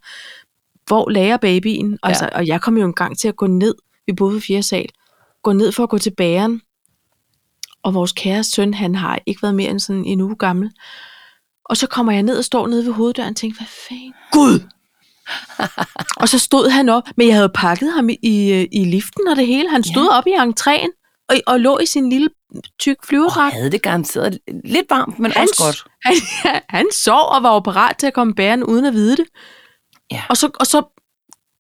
hvor 0.88 1.09
lærer 1.09 1.38
babyen? 1.38 1.91
Ja. 1.91 1.97
Altså, 2.07 2.30
og 2.34 2.47
jeg 2.47 2.61
kom 2.61 2.78
jo 2.78 2.86
en 2.86 2.93
gang 2.93 3.17
til 3.19 3.28
at 3.28 3.36
gå 3.36 3.47
ned, 3.47 3.76
vi 4.05 4.13
boede 4.13 4.36
på 4.36 4.41
fjerde 4.41 4.63
sal, 4.63 4.89
gå 5.43 5.53
ned 5.53 5.71
for 5.71 5.84
at 5.84 5.89
gå 5.89 5.97
til 5.97 6.13
bageren, 6.17 6.61
og 7.84 7.93
vores 7.93 8.11
kære 8.11 8.43
søn, 8.43 8.74
han 8.74 8.95
har 8.95 9.19
ikke 9.26 9.41
været 9.41 9.55
mere 9.55 9.69
end 9.69 9.80
sådan 9.80 10.05
en 10.05 10.21
uge 10.21 10.36
gammel. 10.36 10.71
Og 11.65 11.78
så 11.78 11.88
kommer 11.88 12.11
jeg 12.11 12.24
ned 12.24 12.38
og 12.38 12.45
står 12.45 12.67
nede 12.67 12.86
ved 12.86 12.93
hoveddøren 12.93 13.30
og 13.30 13.36
tænker, 13.36 13.57
hvad 13.57 13.67
fanden? 13.89 14.13
Gud! 14.32 14.67
og 16.21 16.30
så 16.30 16.39
stod 16.39 16.69
han 16.69 16.89
op, 16.89 17.03
men 17.17 17.28
jeg 17.28 17.36
havde 17.36 17.49
pakket 17.55 17.93
ham 17.93 18.09
i, 18.09 18.17
i, 18.21 18.67
i 18.71 18.86
liften 18.86 19.28
og 19.28 19.36
det 19.36 19.47
hele. 19.47 19.69
Han 19.69 19.84
stod 19.84 20.09
ja. 20.11 20.17
op 20.17 20.28
i 20.28 20.32
entréen 20.32 21.26
og, 21.30 21.36
og 21.47 21.59
lå 21.59 21.80
i 21.80 21.86
sin 21.86 22.09
lille 22.09 22.30
tyk 22.80 22.97
Og 22.99 23.07
flyverdragt. 23.07 23.53
havde 23.53 23.71
det 23.71 23.82
garanteret 23.82 24.39
lidt 24.65 24.86
varmt, 24.89 25.19
men 25.19 25.32
Han, 25.32 25.41
også 25.41 25.63
godt. 25.63 25.84
han, 26.05 26.15
han 26.80 26.86
sov 26.91 27.30
og 27.30 27.43
var 27.43 27.53
jo 27.53 27.59
parat 27.59 27.97
til 27.97 28.07
at 28.07 28.13
komme 28.13 28.34
bærende 28.36 28.69
uden 28.69 28.86
at 28.86 28.93
vide 28.93 29.17
det. 29.17 29.26
Ja. 30.11 30.21
Og 30.30 30.38
så, 30.38 30.49
og 30.59 30.67
så 30.67 30.84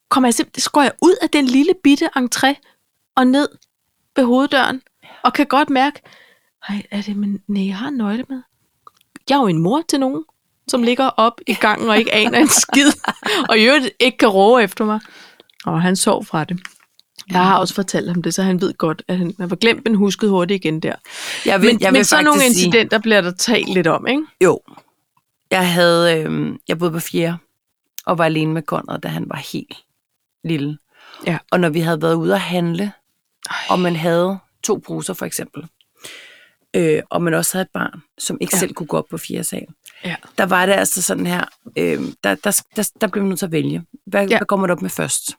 kom 0.09 0.25
jeg 0.25 0.33
simpelthen, 0.33 0.61
så 0.61 0.71
går 0.71 0.81
jeg 0.81 0.91
ud 1.01 1.15
af 1.21 1.29
den 1.29 1.45
lille 1.45 1.73
bitte 1.83 2.09
entré 2.17 2.53
og 3.15 3.27
ned 3.27 3.47
ved 4.15 4.23
hoveddøren, 4.25 4.81
og 5.23 5.33
kan 5.33 5.45
godt 5.45 5.69
mærke, 5.69 6.01
Ej, 6.69 6.83
er 6.91 7.01
det, 7.01 7.15
men 7.15 7.39
nej, 7.47 7.67
jeg 7.67 7.77
har 7.77 7.87
en 7.87 7.93
nøgle 7.97 8.25
med. 8.29 8.41
Jeg 9.29 9.35
er 9.35 9.39
jo 9.41 9.47
en 9.47 9.59
mor 9.61 9.81
til 9.89 9.99
nogen, 9.99 10.23
som 10.67 10.83
ligger 10.83 11.07
op 11.09 11.41
i 11.47 11.53
gangen 11.53 11.89
og 11.89 11.97
ikke 11.97 12.13
aner 12.13 12.39
en 12.39 12.49
skid, 12.49 12.91
og 13.49 13.57
i 13.59 13.63
øvrigt 13.63 13.89
ikke 13.99 14.17
kan 14.17 14.29
råbe 14.29 14.63
efter 14.63 14.85
mig. 14.85 14.99
Og 15.65 15.81
han 15.81 15.95
sov 15.95 16.25
fra 16.25 16.43
det. 16.43 16.59
Jeg 17.31 17.43
har 17.45 17.57
også 17.57 17.73
fortalt 17.73 18.09
ham 18.09 18.21
det, 18.21 18.33
så 18.33 18.43
han 18.43 18.61
ved 18.61 18.73
godt, 18.73 19.01
at 19.07 19.17
han, 19.17 19.33
han 19.39 19.49
var 19.49 19.55
glemt, 19.55 19.83
men 19.85 19.95
huskede 19.95 20.31
hurtigt 20.31 20.65
igen 20.65 20.79
der. 20.79 20.95
Jeg 21.45 21.61
vil, 21.61 21.67
Men, 21.73 21.81
jeg 21.81 21.91
men 21.91 21.97
vil 21.97 22.05
sådan 22.05 22.25
nogle 22.25 22.39
faktisk 22.41 22.55
sige- 22.55 22.65
incidenter 22.65 22.99
bliver 22.99 23.21
der 23.21 23.31
talt 23.31 23.73
lidt 23.73 23.87
om, 23.87 24.07
ikke? 24.07 24.23
Jo. 24.43 24.59
Jeg 25.51 25.73
havde, 25.73 26.17
øh, 26.23 26.55
jeg 26.67 26.79
boede 26.79 26.91
på 26.93 26.99
fjerde, 26.99 27.37
og 28.05 28.17
var 28.17 28.25
alene 28.25 28.53
med 28.53 28.61
Conrad, 28.61 28.99
da 28.99 29.07
han 29.07 29.25
var 29.29 29.37
helt 29.53 29.77
lille. 30.43 30.77
Ja. 31.27 31.37
Og 31.51 31.59
når 31.59 31.69
vi 31.69 31.79
havde 31.79 32.01
været 32.01 32.15
ude 32.15 32.33
at 32.33 32.39
handle, 32.41 32.91
Ej. 33.49 33.55
og 33.69 33.79
man 33.79 33.95
havde 33.95 34.37
to 34.63 34.77
bruser 34.77 35.13
for 35.13 35.25
eksempel, 35.25 35.63
øh, 36.73 37.01
og 37.09 37.21
man 37.21 37.33
også 37.33 37.53
havde 37.57 37.63
et 37.63 37.71
barn, 37.73 38.01
som 38.17 38.37
ikke 38.41 38.55
ja. 38.55 38.59
selv 38.59 38.73
kunne 38.73 38.87
gå 38.87 38.97
op 38.97 39.05
på 39.09 39.17
fjerde 39.17 39.43
sal, 39.43 39.65
Ja. 40.05 40.15
der 40.37 40.45
var 40.45 40.65
det 40.65 40.73
altså 40.73 41.01
sådan 41.01 41.25
her, 41.27 41.45
øh, 41.77 41.99
der, 42.23 42.35
der, 42.35 42.61
der, 42.75 42.91
der 43.01 43.07
blev 43.07 43.23
man 43.23 43.29
nødt 43.29 43.39
til 43.39 43.45
at 43.45 43.51
vælge. 43.51 43.85
Hvad, 44.07 44.27
Ja. 44.27 44.37
hvad 44.37 44.45
går 44.47 44.55
man 44.55 44.69
op 44.69 44.81
med 44.81 44.89
først? 44.89 45.31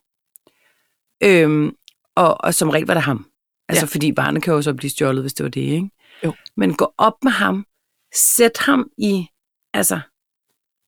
Øhm, 1.22 1.76
og, 2.16 2.40
og 2.40 2.54
som 2.54 2.70
regel 2.70 2.86
var 2.86 2.94
det 2.94 3.02
ham. 3.02 3.26
Altså 3.68 3.86
Ja. 3.86 3.88
fordi 3.88 4.12
barnet 4.12 4.42
kan 4.42 4.52
jo 4.54 4.62
så 4.62 4.74
blive 4.74 4.90
stjålet, 4.90 5.22
hvis 5.22 5.34
det 5.34 5.44
var 5.44 5.50
det, 5.50 5.60
ikke? 5.60 5.90
Jo. 6.24 6.32
Men 6.56 6.74
gå 6.74 6.92
op 6.98 7.14
med 7.22 7.32
ham, 7.32 7.66
sæt 8.14 8.58
ham 8.58 8.90
i, 8.98 9.26
altså, 9.74 10.00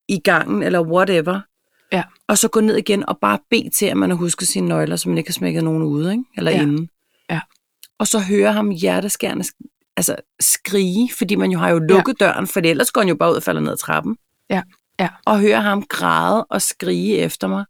i 0.09 0.19
gangen, 0.19 0.63
eller 0.63 0.81
whatever, 0.81 1.41
Ja. 1.93 2.03
og 2.29 2.39
så 2.39 2.49
gå 2.49 2.61
ned 2.61 2.77
igen 2.77 3.09
og 3.09 3.19
bare 3.21 3.39
bede 3.51 3.71
til, 3.71 3.87
at 3.87 3.97
man 3.97 4.11
har 4.11 4.17
husket 4.17 4.49
sine 4.49 4.69
nøgler, 4.69 4.97
så 4.97 5.09
man 5.09 5.19
ikke 5.19 5.29
har 5.29 5.33
smækket 5.33 5.65
nogen 5.65 5.83
ude, 5.83 6.13
ikke? 6.13 6.25
Eller 6.37 6.51
Ja. 6.51 6.63
inden. 6.63 6.91
Ja. 7.31 7.41
Og 7.99 8.07
så 8.07 8.19
høre 8.21 8.53
ham 8.53 8.71
hjerteskærende 8.71 9.45
sk- 9.45 9.76
altså, 9.97 10.17
skrige, 10.41 11.11
fordi 11.19 11.35
man 11.35 11.51
jo 11.51 11.59
har 11.59 11.69
jo 11.69 11.79
lukket 11.79 12.17
ja. 12.21 12.27
døren, 12.27 12.47
for 12.47 12.61
ellers 12.61 12.91
går 12.91 13.01
han 13.01 13.09
jo 13.09 13.15
bare 13.15 13.31
ud 13.31 13.37
og 13.37 13.43
falder 13.43 13.61
ned 13.61 13.73
ad 13.73 13.77
trappen. 13.77 14.17
Ja. 14.51 14.63
Ja. 15.01 15.09
Og 15.25 15.41
høre 15.41 15.63
ham 15.63 15.83
græde 15.83 16.45
og 16.45 16.63
skrige 16.63 17.19
efter 17.19 17.49
mig, 17.49 17.65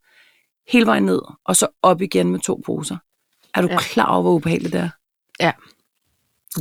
hele 0.68 0.86
vejen 0.86 1.02
ned, 1.02 1.20
og 1.44 1.56
så 1.56 1.66
op 1.82 2.02
igen 2.02 2.30
med 2.30 2.40
to 2.40 2.62
poser. 2.66 2.96
Er 3.54 3.60
du 3.62 3.68
Ja. 3.68 3.78
klar 3.78 4.06
over, 4.06 4.22
hvor 4.22 4.32
ubehageligt 4.32 4.72
det 4.72 4.80
er? 4.80 4.90
Ja. 5.40 5.52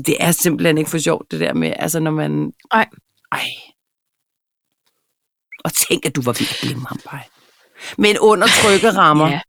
Det 0.05 0.18
er 0.20 0.32
simpelthen 0.32 0.78
ikke 0.78 0.89
for 0.89 0.97
sjovt, 0.97 1.32
det 1.32 1.39
der 1.39 1.53
med, 1.53 1.74
altså 1.76 1.99
når 1.99 2.11
man... 2.11 2.53
Ej. 2.72 2.89
Ej. 3.32 3.45
Og 5.63 5.74
tænk, 5.74 6.05
at 6.05 6.16
du 6.16 6.22
var 6.22 6.32
ved 6.32 6.47
at 6.49 6.57
glemme 6.61 6.88
ham, 6.88 6.99
bare. 7.11 7.22
Men 7.97 8.18
under 8.20 8.47
trygge 8.47 8.89
rammer. 8.97 9.28
Ja. 9.28 9.41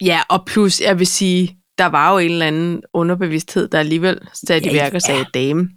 ja, 0.00 0.22
og 0.28 0.46
plus, 0.46 0.80
jeg 0.80 0.98
vil 0.98 1.06
sige, 1.06 1.58
der 1.78 1.86
var 1.86 2.12
jo 2.12 2.18
en 2.18 2.30
eller 2.30 2.46
anden 2.46 2.82
underbevidsthed, 2.92 3.68
der 3.68 3.78
alligevel 3.78 4.20
satte 4.32 4.70
i 4.70 4.74
Ja, 4.74 4.82
værk 4.82 4.94
og 4.94 5.02
sagde, 5.02 5.20
ja. 5.34 5.40
dame, 5.40 5.68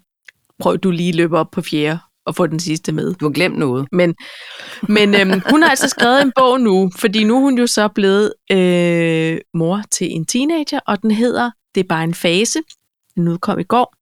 prøv 0.59 0.77
du 0.77 0.91
lige 0.91 1.09
at 1.09 1.15
løbe 1.15 1.37
op 1.37 1.51
på 1.51 1.61
fjerde 1.61 1.99
og 2.25 2.35
få 2.35 2.47
den 2.47 2.59
sidste 2.59 2.91
med. 2.91 3.13
Du 3.13 3.25
har 3.25 3.31
glemt 3.31 3.57
noget. 3.57 3.87
Men, 3.91 4.15
men 4.89 5.15
øhm, 5.15 5.41
hun 5.49 5.61
har 5.61 5.69
altså 5.69 5.89
skrevet 5.89 6.21
en 6.21 6.31
bog 6.35 6.61
nu, 6.61 6.91
fordi 6.95 7.23
nu 7.23 7.35
er 7.35 7.41
hun 7.41 7.57
jo 7.57 7.67
så 7.67 7.87
blevet 7.87 8.33
øh, 8.51 9.37
mor 9.53 9.81
til 9.91 10.07
en 10.11 10.25
teenager, 10.25 10.79
og 10.87 11.01
den 11.01 11.11
hedder 11.11 11.51
Det 11.75 11.81
er 11.83 11.87
bare 11.89 12.03
en 12.03 12.13
fase. 12.13 12.59
Den 13.15 13.27
udkom 13.27 13.59
i 13.59 13.63
går. 13.63 13.93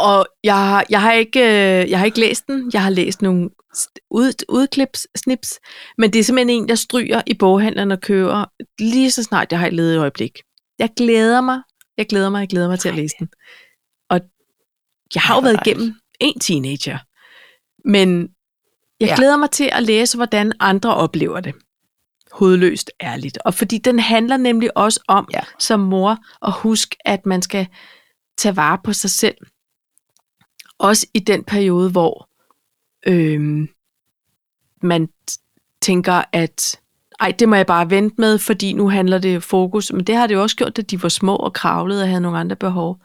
Og 0.00 0.26
jeg, 0.44 0.54
har- 0.68 0.84
jeg, 0.90 1.00
har 1.02 1.12
ikke, 1.12 1.40
øh, 1.40 1.90
jeg 1.90 1.98
har 1.98 2.06
ikke 2.06 2.20
læst 2.20 2.46
den. 2.46 2.70
Jeg 2.72 2.82
har 2.82 2.90
læst 2.90 3.22
nogle 3.22 3.50
ud, 4.10 4.44
udklips, 4.48 5.06
snips, 5.16 5.58
men 5.98 6.12
det 6.12 6.18
er 6.18 6.22
simpelthen 6.24 6.62
en, 6.62 6.68
der 6.68 6.74
stryger 6.74 7.22
i 7.26 7.34
boghandleren 7.34 7.90
og 7.90 8.00
køber 8.00 8.44
lige 8.78 9.10
så 9.10 9.22
snart 9.22 9.52
jeg 9.52 9.58
har 9.60 9.66
et 9.66 9.72
ledet 9.72 9.98
øjeblik. 9.98 10.38
Jeg 10.78 10.90
glæder 10.96 11.40
mig, 11.40 11.60
jeg 11.96 12.06
glæder 12.06 12.30
mig, 12.30 12.40
jeg 12.40 12.48
glæder 12.48 12.68
mig 12.68 12.78
til 12.78 12.88
at 12.88 12.94
læse 12.94 13.14
den. 13.18 13.28
Og 14.10 14.20
jeg 15.14 15.22
har 15.22 15.34
jo 15.34 15.40
været 15.40 15.58
igennem 15.66 15.94
en 16.20 16.38
teenager, 16.40 16.98
men 17.88 18.28
jeg 19.00 19.08
Ja. 19.08 19.14
glæder 19.16 19.36
mig 19.36 19.50
til 19.50 19.68
at 19.72 19.82
læse, 19.82 20.16
hvordan 20.16 20.52
andre 20.60 20.94
oplever 20.94 21.40
det. 21.40 21.54
Hovedløst 22.32 22.90
ærligt. 23.02 23.38
Og 23.44 23.54
fordi 23.54 23.78
den 23.78 23.98
handler 23.98 24.36
nemlig 24.36 24.76
også 24.76 25.00
om, 25.08 25.28
Ja. 25.32 25.40
som 25.58 25.80
mor, 25.80 26.16
at 26.46 26.52
huske, 26.52 26.96
at 27.04 27.26
man 27.26 27.42
skal 27.42 27.66
tage 28.38 28.56
vare 28.56 28.78
på 28.84 28.92
sig 28.92 29.10
selv. 29.10 29.36
Også 30.80 31.06
i 31.14 31.18
den 31.18 31.44
periode, 31.44 31.90
hvor 31.90 32.28
øhm, 33.06 33.68
man 34.82 35.08
tænker, 35.80 36.22
at 36.32 36.80
ej, 37.20 37.34
det 37.38 37.48
må 37.48 37.56
jeg 37.56 37.66
bare 37.66 37.90
vente 37.90 38.14
med, 38.18 38.38
fordi 38.38 38.72
nu 38.72 38.88
handler 38.88 39.18
det 39.18 39.42
fokus. 39.42 39.92
Men 39.92 40.04
det 40.04 40.16
har 40.16 40.26
det 40.26 40.34
jo 40.34 40.42
også 40.42 40.56
gjort, 40.56 40.78
at 40.78 40.90
de 40.90 41.02
var 41.02 41.08
små 41.08 41.36
og 41.36 41.52
kravlede 41.52 42.02
og 42.02 42.08
havde 42.08 42.20
nogle 42.20 42.38
andre 42.38 42.56
behov. 42.56 42.98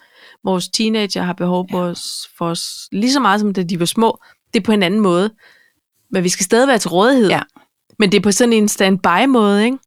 Vores 0.43 0.67
teenager 0.69 1.21
har 1.21 1.33
behov 1.33 1.67
for, 1.71 1.81
os, 1.81 2.29
for 2.37 2.45
os 2.45 2.87
lige 2.91 3.11
så 3.11 3.19
meget, 3.19 3.39
som 3.39 3.53
da 3.53 3.63
de 3.63 3.79
var 3.79 3.85
små. 3.85 4.19
Det 4.53 4.59
er 4.59 4.63
på 4.63 4.71
en 4.71 4.83
anden 4.83 4.99
måde. 4.99 5.29
Men 6.11 6.23
vi 6.23 6.29
skal 6.29 6.43
stadig 6.43 6.67
være 6.67 6.77
til 6.77 6.89
rådighed. 6.89 7.29
Ja. 7.29 7.41
Men 7.99 8.11
det 8.11 8.17
er 8.17 8.21
på 8.21 8.31
sådan 8.31 8.53
en 8.53 8.67
standby-måde, 8.67 9.65
ikke? 9.65 9.77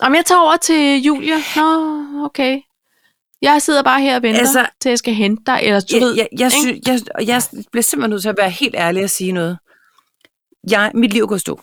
Om 0.00 0.14
jeg 0.14 0.24
tager 0.26 0.40
over 0.40 0.56
til 0.56 1.02
Julia. 1.02 1.36
Nå, 1.56 2.24
okay. 2.24 2.60
Jeg 3.42 3.62
sidder 3.62 3.82
bare 3.82 4.00
her 4.00 4.16
og 4.16 4.22
venter, 4.22 4.40
altså, 4.40 4.66
til 4.80 4.88
jeg 4.88 4.98
skal 4.98 5.14
hente 5.14 5.42
dig. 5.46 5.60
Eller 5.62 5.80
du 5.80 5.86
Jeg, 5.96 6.00
ved, 6.00 6.14
jeg, 6.14 6.28
jeg, 6.38 6.52
sy, 6.52 6.88
jeg, 6.88 7.00
jeg 7.26 7.42
bliver 7.72 7.82
simpelthen 7.82 8.10
nødt 8.10 8.22
til 8.22 8.28
at 8.28 8.36
være 8.38 8.50
helt 8.50 8.74
ærlig 8.78 9.04
og 9.04 9.10
sige 9.10 9.32
noget. 9.32 9.58
Jeg, 10.70 10.90
mit 10.94 11.12
liv 11.12 11.26
går 11.26 11.36
stå. 11.36 11.60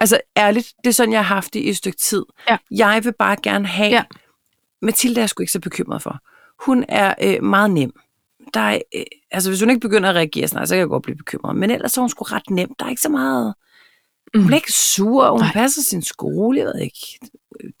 Altså 0.00 0.20
ærligt, 0.36 0.72
det 0.84 0.90
er 0.90 0.94
sådan, 0.94 1.12
jeg 1.12 1.24
har 1.24 1.34
haft 1.34 1.54
det 1.54 1.60
i 1.60 1.68
et 1.68 1.76
stykke 1.76 1.98
tid. 1.98 2.24
Ja. 2.50 2.56
Jeg 2.70 3.04
vil 3.04 3.12
bare 3.18 3.36
gerne 3.42 3.66
have... 3.66 3.90
Ja. 3.90 4.02
Mathilde 4.82 5.16
er 5.16 5.22
jeg 5.22 5.28
sgu 5.28 5.42
ikke 5.42 5.52
så 5.52 5.60
bekymret 5.60 6.02
for. 6.02 6.18
Hun 6.66 6.84
er 6.88 7.14
øh, 7.22 7.42
meget 7.42 7.70
nem. 7.70 7.92
Der 8.54 8.60
er, 8.60 8.78
øh, 8.96 9.02
altså, 9.30 9.50
hvis 9.50 9.60
hun 9.60 9.70
ikke 9.70 9.80
begynder 9.80 10.08
at 10.10 10.14
reagere 10.16 10.48
snart, 10.48 10.68
så 10.68 10.74
kan 10.74 10.78
jeg 10.80 10.88
godt 10.88 11.02
blive 11.02 11.16
bekymret. 11.16 11.56
Men 11.56 11.70
ellers 11.70 11.96
er 11.96 12.00
hun 12.00 12.08
sgu 12.10 12.24
ret 12.24 12.50
nem. 12.50 12.74
Der 12.78 12.84
er 12.84 12.90
ikke 12.90 13.02
så 13.02 13.08
meget... 13.08 13.54
Hun 14.34 14.40
Mm. 14.42 14.46
bliver 14.46 14.56
ikke 14.58 14.72
sur, 14.72 15.30
hun. 15.30 15.40
Nej. 15.40 15.52
passer 15.52 15.82
sin 15.82 16.02
skole, 16.02 16.58
jeg 16.58 16.66
ved 16.66 16.80
ikke. 16.80 17.18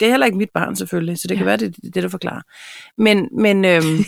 Det 0.00 0.06
er 0.06 0.10
heller 0.10 0.26
ikke 0.26 0.38
mit 0.38 0.50
barn 0.54 0.76
selvfølgelig, 0.76 1.18
så 1.18 1.28
det 1.28 1.36
kan 1.36 1.44
Ja. 1.46 1.50
være, 1.50 1.56
det 1.56 1.66
er 1.84 1.90
det, 1.94 2.02
der 2.02 2.08
forklarer. 2.08 2.42
Men, 2.98 3.28
men, 3.38 3.64
øhm, 3.64 3.98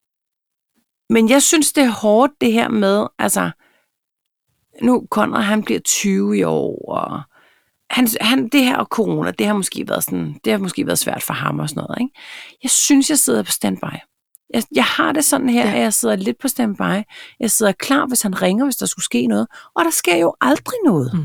men 1.14 1.28
jeg 1.30 1.42
synes, 1.42 1.72
det 1.72 1.84
er 1.84 1.90
hårdt 1.90 2.32
det 2.40 2.52
her 2.52 2.68
med, 2.68 3.06
altså, 3.18 3.50
nu 4.82 5.06
Conrad, 5.10 5.42
han 5.42 5.64
bliver 5.64 5.80
20 5.80 6.38
i 6.38 6.42
år, 6.42 6.92
og 6.92 7.22
han, 7.90 8.08
han, 8.20 8.48
det 8.48 8.64
her 8.64 8.76
og 8.76 8.86
corona, 8.86 9.30
det 9.30 9.46
har 9.46 9.54
måske 9.54 9.84
været 9.88 10.04
sådan, 10.04 10.40
det 10.44 10.52
har 10.52 10.58
måske 10.58 10.86
været 10.86 10.98
svært 10.98 11.22
for 11.22 11.34
ham 11.34 11.58
og 11.58 11.68
sådan 11.68 11.80
noget, 11.80 12.00
ikke? 12.00 12.18
Jeg 12.62 12.70
synes, 12.70 13.10
jeg 13.10 13.18
sidder 13.18 13.42
på 13.42 13.50
standby. 13.50 13.94
Jeg, 14.54 14.62
jeg 14.74 14.84
har 14.84 15.12
det 15.12 15.24
sådan 15.24 15.48
her, 15.48 15.66
ja. 15.68 15.74
at 15.74 15.80
jeg 15.80 15.94
sidder 15.94 16.16
lidt 16.16 16.38
på 16.38 16.48
standby. 16.48 17.02
Jeg 17.40 17.50
sidder 17.50 17.72
klar, 17.72 18.06
hvis 18.06 18.22
han 18.22 18.42
ringer, 18.42 18.64
hvis 18.64 18.76
der 18.76 18.86
skulle 18.86 19.04
ske 19.04 19.26
noget. 19.26 19.46
Og 19.74 19.84
der 19.84 19.90
sker 19.90 20.16
jo 20.16 20.34
aldrig 20.40 20.78
noget. 20.84 21.10
Mm. 21.14 21.24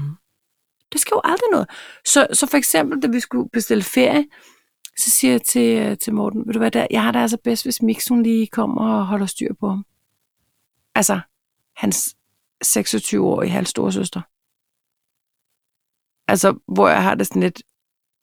Der 0.93 0.99
sker 0.99 1.15
jo 1.15 1.21
aldrig 1.23 1.47
noget. 1.51 1.69
Så, 2.05 2.27
så 2.33 2.47
for 2.47 2.57
eksempel, 2.57 3.01
da 3.01 3.07
vi 3.07 3.19
skulle 3.19 3.49
bestille 3.49 3.83
ferie, 3.83 4.25
så 4.99 5.11
siger 5.11 5.31
jeg 5.31 5.41
til, 5.41 5.77
øh, 5.77 5.97
til 5.97 6.13
Morten, 6.13 6.45
ved 6.47 6.53
du 6.53 6.59
hvad, 6.59 6.71
der, 6.71 6.87
jeg 6.91 7.03
har 7.03 7.11
det 7.11 7.19
altså 7.19 7.37
bedst, 7.43 7.63
hvis 7.63 7.81
Mix 7.81 8.07
hun 8.07 8.23
lige 8.23 8.47
kommer 8.47 8.97
og 8.99 9.05
holder 9.07 9.25
styr 9.25 9.53
på 9.59 9.69
ham. 9.69 9.85
Altså, 10.95 11.19
hans 11.75 12.15
26-årige 12.65 13.49
halvstore 13.51 13.91
søster. 13.91 14.21
Altså, 16.31 16.53
hvor 16.67 16.89
jeg 16.89 17.03
har 17.03 17.15
det 17.15 17.27
sådan 17.27 17.41
lidt, 17.41 17.61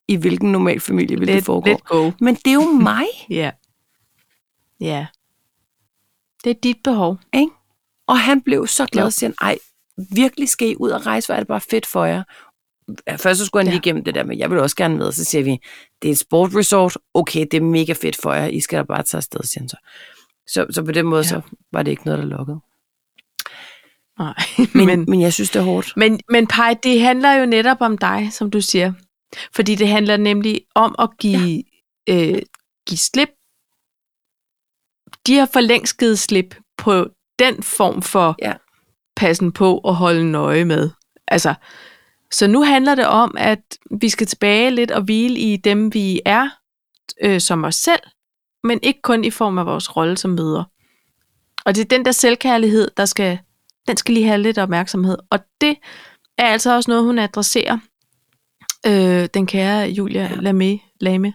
i 0.09 0.17
hvilken 0.17 0.53
normal 0.53 0.81
familie 0.81 1.19
vil 1.19 1.29
det 1.29 1.35
Let, 1.37 1.45
foregå. 1.45 1.69
let 1.71 1.85
go. 1.85 2.11
Men 2.21 2.35
det 2.35 2.47
er 2.47 2.53
jo 2.55 2.73
mig, 2.73 3.05
Ja. 3.31 3.51
Ja. 4.81 5.07
Det 6.45 6.51
er 6.51 6.55
dit 6.63 6.77
behov. 6.85 7.19
ikke? 7.35 7.53
Og 8.07 8.21
han 8.21 8.43
blev 8.43 8.67
så 8.67 8.87
glad 8.87 9.05
og 9.05 9.13
siger, 9.13 9.33
ej, 9.41 9.59
virkelig 10.15 10.49
skal 10.49 10.69
I 10.69 10.77
ud 10.77 10.91
og 10.91 11.07
rejse, 11.07 11.29
hvor 11.29 11.35
er 11.35 11.39
det 11.41 11.49
bare 11.49 11.61
fedt 11.61 11.87
for 11.87 12.05
jer. 12.05 12.23
Først 13.17 13.39
så 13.41 13.47
skulle 13.47 13.61
han 13.61 13.67
Ja. 13.67 13.71
lige 13.73 13.81
igennem 13.81 14.05
det 14.05 14.15
der, 14.15 14.25
men 14.25 14.39
jeg 14.39 14.51
vil 14.51 14.59
også 14.59 14.77
gerne 14.77 14.97
med. 14.97 15.13
Så 15.13 15.25
siger 15.25 15.45
vi, 15.45 15.59
det 16.03 16.09
er 16.09 16.13
et 16.13 16.19
sportresort. 16.19 16.97
Okay, 17.15 17.47
det 17.51 17.55
er 17.57 17.61
mega 17.61 17.93
fedt 17.93 18.17
for 18.23 18.33
jer. 18.33 18.47
I 18.47 18.61
skal 18.61 18.79
da 18.79 18.83
bare 18.83 19.03
tage 19.03 19.19
afsted, 19.19 19.41
siger 19.43 19.61
han 19.63 19.69
så. 19.69 19.77
Så, 20.47 20.67
så 20.71 20.83
på 20.83 20.93
den 20.93 21.07
måde, 21.07 21.23
Ja. 21.23 21.29
så 21.29 21.41
var 21.73 21.83
det 21.83 21.91
ikke 21.91 22.05
noget, 22.05 22.19
der 22.19 22.25
lukkede. 22.27 22.61
Nej. 24.19 24.35
Men, 24.59 24.69
Men, 24.87 24.87
men, 24.87 25.05
men 25.11 25.21
jeg 25.21 25.33
synes, 25.33 25.51
det 25.51 25.59
er 25.59 25.65
hårdt. 25.65 25.93
men, 25.97 26.21
men 26.29 26.47
Paj, 26.47 26.77
det 26.83 27.01
handler 27.01 27.33
jo 27.33 27.47
netop 27.47 27.77
om 27.81 27.99
dig, 27.99 28.29
som 28.33 28.51
du 28.51 28.61
siger. 28.61 28.93
Fordi 29.55 29.75
det 29.75 29.89
handler 29.89 30.17
nemlig 30.17 30.61
om 30.75 30.95
at 30.99 31.09
give, 31.19 31.65
ja. 32.09 32.29
øh, 32.33 32.43
give 32.89 32.99
slip. 32.99 33.29
De 35.27 35.37
har 35.37 35.47
for 35.53 35.61
længst 35.61 35.99
givet 35.99 36.19
slip 36.19 36.57
på 36.77 37.07
den 37.39 37.63
form 37.63 38.03
for 38.03 38.35
Ja. 38.43 38.53
passen 39.17 39.53
på 39.53 39.79
og 39.79 39.97
holde 39.97 40.31
nøje 40.33 40.65
med. 40.65 40.91
Altså, 41.29 41.55
så 42.33 42.47
nu 42.47 42.63
handler 42.63 42.95
det 42.95 43.07
om, 43.07 43.35
at 43.39 43.79
vi 44.01 44.09
skal 44.09 44.27
tilbage 44.27 44.71
lidt 44.71 44.91
og 44.91 45.03
hvile 45.03 45.39
i 45.39 45.57
dem, 45.57 45.95
vi 45.95 46.21
er 46.25 46.49
øh, 47.23 47.41
som 47.41 47.65
os 47.65 47.75
selv, 47.75 48.01
men 48.65 48.81
ikke 48.83 49.03
kun 49.03 49.25
i 49.25 49.31
form 49.31 49.59
af 49.59 49.67
vores 49.67 49.97
rolle 49.97 50.17
som 50.17 50.31
møder. 50.31 50.65
Og 51.65 51.75
det 51.75 51.81
er 51.81 51.89
den 51.89 52.05
der 52.05 52.13
selvkærlighed, 52.13 52.91
der 52.97 53.05
skal, 53.05 53.39
den 53.89 53.97
skal 53.97 54.15
lige 54.15 54.27
have 54.27 54.43
lidt 54.43 54.59
opmærksomhed. 54.59 55.19
Og 55.31 55.39
det 55.61 55.77
er 56.39 56.47
altså 56.47 56.75
også 56.77 56.91
noget, 56.91 57.05
hun 57.05 57.19
adresserer, 57.19 57.79
øh, 58.87 59.29
den 59.35 59.47
kære 59.47 59.89
Julia. 59.89 60.35
Lame, 60.35 60.81
Lame, 61.01 61.35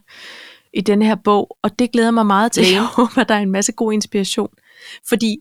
i 0.73 0.81
denne 0.81 1.05
her 1.05 1.15
bog. 1.15 1.57
Og 1.61 1.79
det 1.79 1.91
glæder 1.91 2.11
mig 2.11 2.25
meget 2.25 2.51
til. 2.51 2.63
Lame. 2.63 2.75
Jeg 2.75 2.85
håber, 2.97 3.23
der 3.23 3.35
er 3.35 3.39
en 3.39 3.51
masse 3.51 3.71
god 3.71 3.93
inspiration. 3.93 4.49
Fordi, 5.09 5.37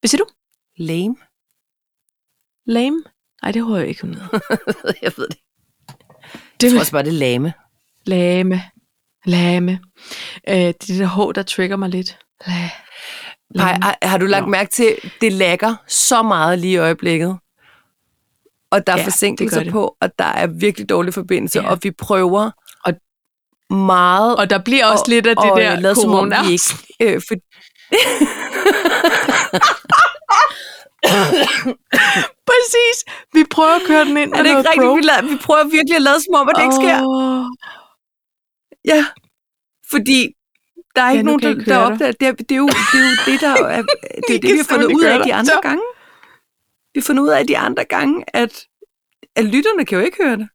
hvad 0.00 0.08
siger 0.08 0.24
du? 0.24 0.30
Lame? 0.76 1.16
Lame? 2.66 3.02
Nej, 3.42 3.52
det 3.52 3.62
håber 3.62 3.78
jeg 3.78 3.88
ikke, 3.88 4.00
hun 4.02 4.14
hedder. 4.14 4.92
jeg 5.02 5.12
ved 5.16 5.28
det. 5.28 5.38
Det 6.60 6.62
Jeg 6.66 6.70
tror 6.72 6.80
også 6.80 6.92
bare, 6.92 7.02
det 7.02 7.08
er 7.08 7.12
lame. 7.12 7.52
Lame. 8.06 8.62
Lame. 9.26 9.80
Øh, 10.48 10.54
det 10.56 10.90
er 10.90 10.98
der 10.98 11.30
H, 11.30 11.34
der 11.34 11.42
trigger 11.42 11.76
mig 11.76 11.88
lidt. 11.88 12.18
La. 12.46 12.52
Har, 13.62 13.78
har, 13.82 13.98
har 14.02 14.18
du 14.18 14.26
lagt 14.26 14.44
Nå. 14.44 14.50
mærke 14.50 14.70
til, 14.70 14.96
det 15.20 15.32
lækker 15.32 15.74
så 15.86 16.22
meget 16.22 16.58
lige 16.58 16.72
i 16.72 16.76
øjeblikket? 16.76 17.38
Og 18.70 18.86
der 18.86 18.92
er 18.92 18.96
Ja, 18.98 19.04
forsinkelser 19.04 19.62
det. 19.62 19.72
på, 19.72 19.96
og 20.00 20.10
der 20.18 20.24
er 20.24 20.46
virkelig 20.46 20.88
dårlig 20.88 21.14
forbindelse, 21.14 21.60
Ja. 21.60 21.70
og 21.70 21.78
vi 21.82 21.90
prøver 21.90 22.50
Og- 22.84 22.94
meget 23.76 24.36
Og 24.36 24.50
der 24.50 24.58
bliver 24.58 24.86
også 24.86 25.04
og, 25.06 25.10
lidt 25.10 25.26
af 25.26 25.36
det 25.36 25.50
og, 25.50 25.60
der 25.60 25.90
øh, 25.90 25.96
som 25.96 26.10
corona. 26.10 26.42
vi 26.46 26.52
ikke... 26.52 26.64
Øh, 27.14 27.22
for, 27.28 27.34
Præcis. 32.50 32.96
Vi 33.36 33.42
prøver 33.54 33.74
at 33.80 33.82
køre 33.86 34.04
den 34.04 34.16
ind 34.16 34.32
er 34.32 34.36
med 34.36 34.44
det 34.44 34.48
ikke 34.50 34.58
rigtigt? 34.58 34.82
pro. 34.84 34.94
Vi, 34.94 35.02
lader, 35.10 35.22
vi 35.32 35.36
prøver 35.46 35.64
virkelig 35.76 35.96
at 35.96 36.02
lade 36.08 36.20
som 36.24 36.34
om, 36.40 36.48
at 36.50 36.54
det 36.56 36.62
ikke 36.68 36.78
sker. 36.82 36.98
Ja, 38.92 39.00
fordi 39.92 40.18
der 40.96 41.02
er 41.02 41.10
Ja, 41.10 41.12
ikke 41.12 41.24
nogen, 41.30 41.40
der, 41.42 41.54
der 41.70 41.76
opdager 41.86 42.12
det. 42.12 42.26
Er, 42.28 42.32
det, 42.32 42.52
er 42.52 42.56
jo, 42.56 42.66
det 42.92 42.98
er 43.00 43.06
jo 43.10 43.16
det, 43.28 43.36
der 43.40 43.54
er, 43.76 43.82
det, 44.28 44.34
er 44.36 44.40
det 44.40 44.52
vi 44.52 44.56
har 44.62 44.68
fundet 44.72 44.86
ud 44.98 45.04
af 45.04 45.18
de 45.24 45.34
andre 45.34 45.54
Så. 45.56 45.60
gange. 45.62 45.82
Vi 46.94 47.00
har 47.00 47.04
fundet 47.08 47.22
ud 47.22 47.28
af 47.28 47.46
de 47.46 47.58
andre 47.58 47.84
gange, 47.84 48.24
at, 48.40 48.52
at 49.36 49.44
lytterne 49.44 49.84
kan 49.86 49.98
jo 49.98 50.04
ikke 50.04 50.16
høre 50.24 50.36
det. 50.36 50.48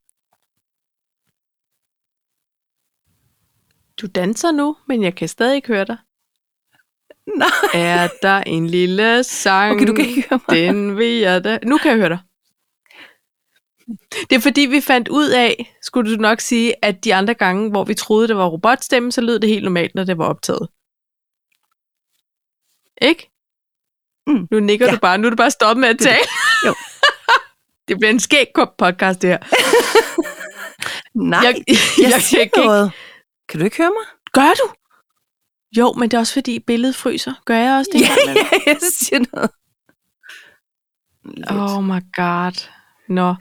Du 4.01 4.07
danser 4.07 4.51
nu, 4.51 4.77
men 4.87 5.03
jeg 5.03 5.15
kan 5.15 5.27
stadig 5.27 5.55
ikke 5.55 5.67
høre 5.67 5.85
dig. 5.85 5.97
Nej, 7.37 7.47
Er 7.73 8.07
der 8.21 8.37
en 8.37 8.67
lille 8.67 9.23
sang? 9.23 9.75
okay, 9.75 9.87
du 9.87 9.93
kan 9.93 10.05
ikke 10.05 10.25
høre 10.29 10.39
mig. 10.47 10.57
Den 10.57 10.97
vil 10.97 11.13
jeg 11.19 11.43
da. 11.43 11.59
Nu 11.63 11.77
kan 11.77 11.91
jeg 11.91 11.97
høre 11.99 12.09
dig. 12.09 12.19
Det 14.29 14.35
er 14.35 14.39
fordi, 14.39 14.61
vi 14.61 14.81
fandt 14.81 15.07
ud 15.07 15.29
af, 15.29 15.75
skulle 15.81 16.15
du 16.15 16.21
nok 16.21 16.39
sige, 16.41 16.85
at 16.85 17.03
de 17.03 17.15
andre 17.15 17.33
gange, 17.33 17.69
hvor 17.69 17.83
vi 17.83 17.93
troede, 17.93 18.27
det 18.27 18.35
var 18.37 18.45
robotstemme, 18.45 19.11
så 19.11 19.21
lød 19.21 19.39
det 19.39 19.49
helt 19.49 19.63
normalt, 19.63 19.95
når 19.95 20.03
det 20.03 20.17
var 20.17 20.25
optaget. 20.25 20.67
Ikke? 23.01 23.29
Mm. 24.27 24.47
Nu 24.51 24.59
nikker 24.59 24.85
Ja. 24.85 24.91
du 24.91 24.97
bare. 24.99 25.17
Nu 25.17 25.25
er 25.25 25.29
du 25.29 25.35
bare 25.35 25.51
stoppet 25.51 25.81
med 25.81 25.89
at 25.89 25.99
Det 25.99 26.07
tale. 26.07 26.27
Jo. 26.65 26.75
det 27.87 27.97
bliver 27.97 28.09
en 28.09 28.19
skæg 28.19 28.47
podcast, 28.77 29.21
det 29.21 29.29
her. 29.29 29.37
Nej, 31.15 31.39
Jeg, 31.43 31.55
jeg, 31.67 31.75
jeg, 31.97 32.11
jeg, 32.11 32.21
kan 32.31 32.41
ikke. 32.41 32.57
noget. 32.59 32.91
Kan 33.49 33.59
du 33.59 33.65
ikke 33.65 33.77
høre 33.77 33.89
mig? 33.91 34.05
Gør 34.33 34.53
du? 34.53 34.69
Jo, 35.77 35.93
men 35.93 36.11
det 36.11 36.17
er 36.17 36.19
også 36.19 36.33
fordi 36.33 36.59
billedet 36.59 36.95
fryser. 36.95 37.33
Gør 37.45 37.57
jeg 37.57 37.77
også 37.77 37.89
det? 37.93 38.01
Ja, 38.01 38.15
ja, 38.27 38.45
jeg 38.65 38.77
siger 38.99 39.25
noget. 39.33 39.49
Lidt. 41.25 41.51
Oh 41.51 41.83
my 41.83 42.01
god. 42.15 42.69
Nå. 43.09 43.35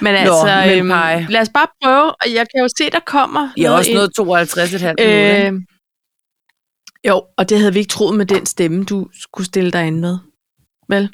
Men 0.00 0.14
altså, 0.14 0.62
men 0.66 0.78
øhm, 0.78 1.26
lad 1.28 1.40
os 1.40 1.48
bare 1.54 1.66
prøve, 1.82 2.10
og 2.10 2.34
jeg 2.34 2.46
kan 2.54 2.62
jo 2.62 2.68
se, 2.78 2.90
der 2.90 3.00
kommer 3.00 3.48
Jeg 3.56 3.64
er 3.64 3.68
noget 3.68 3.78
også 3.78 3.90
ind. 3.90 3.98
nået 3.98 4.14
52 4.16 4.74
et 4.74 4.80
halvt 4.80 5.00
minut. 5.00 5.54
Øh, 5.54 5.60
jo, 7.08 7.22
og 7.36 7.48
det 7.48 7.58
havde 7.58 7.72
vi 7.72 7.78
ikke 7.78 7.90
troet 7.90 8.16
med 8.16 8.26
den 8.26 8.46
stemme, 8.46 8.84
du 8.84 9.08
skulle 9.22 9.46
stille 9.46 9.70
dig 9.70 9.86
ind 9.86 10.00
med. 10.00 10.18
Vel? 10.88 11.10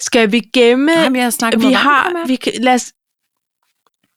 Skal 0.00 0.32
vi 0.32 0.40
gemme... 0.40 0.94
Nej, 0.94 1.08
men 1.08 1.16
jeg 1.16 1.24
har 1.40 1.50
vi 1.58 1.64
med 1.66 1.74
har... 1.74 2.26
Vi 2.26 2.36
kan, 2.36 2.52
lad 2.60 2.74
os... 2.74 2.92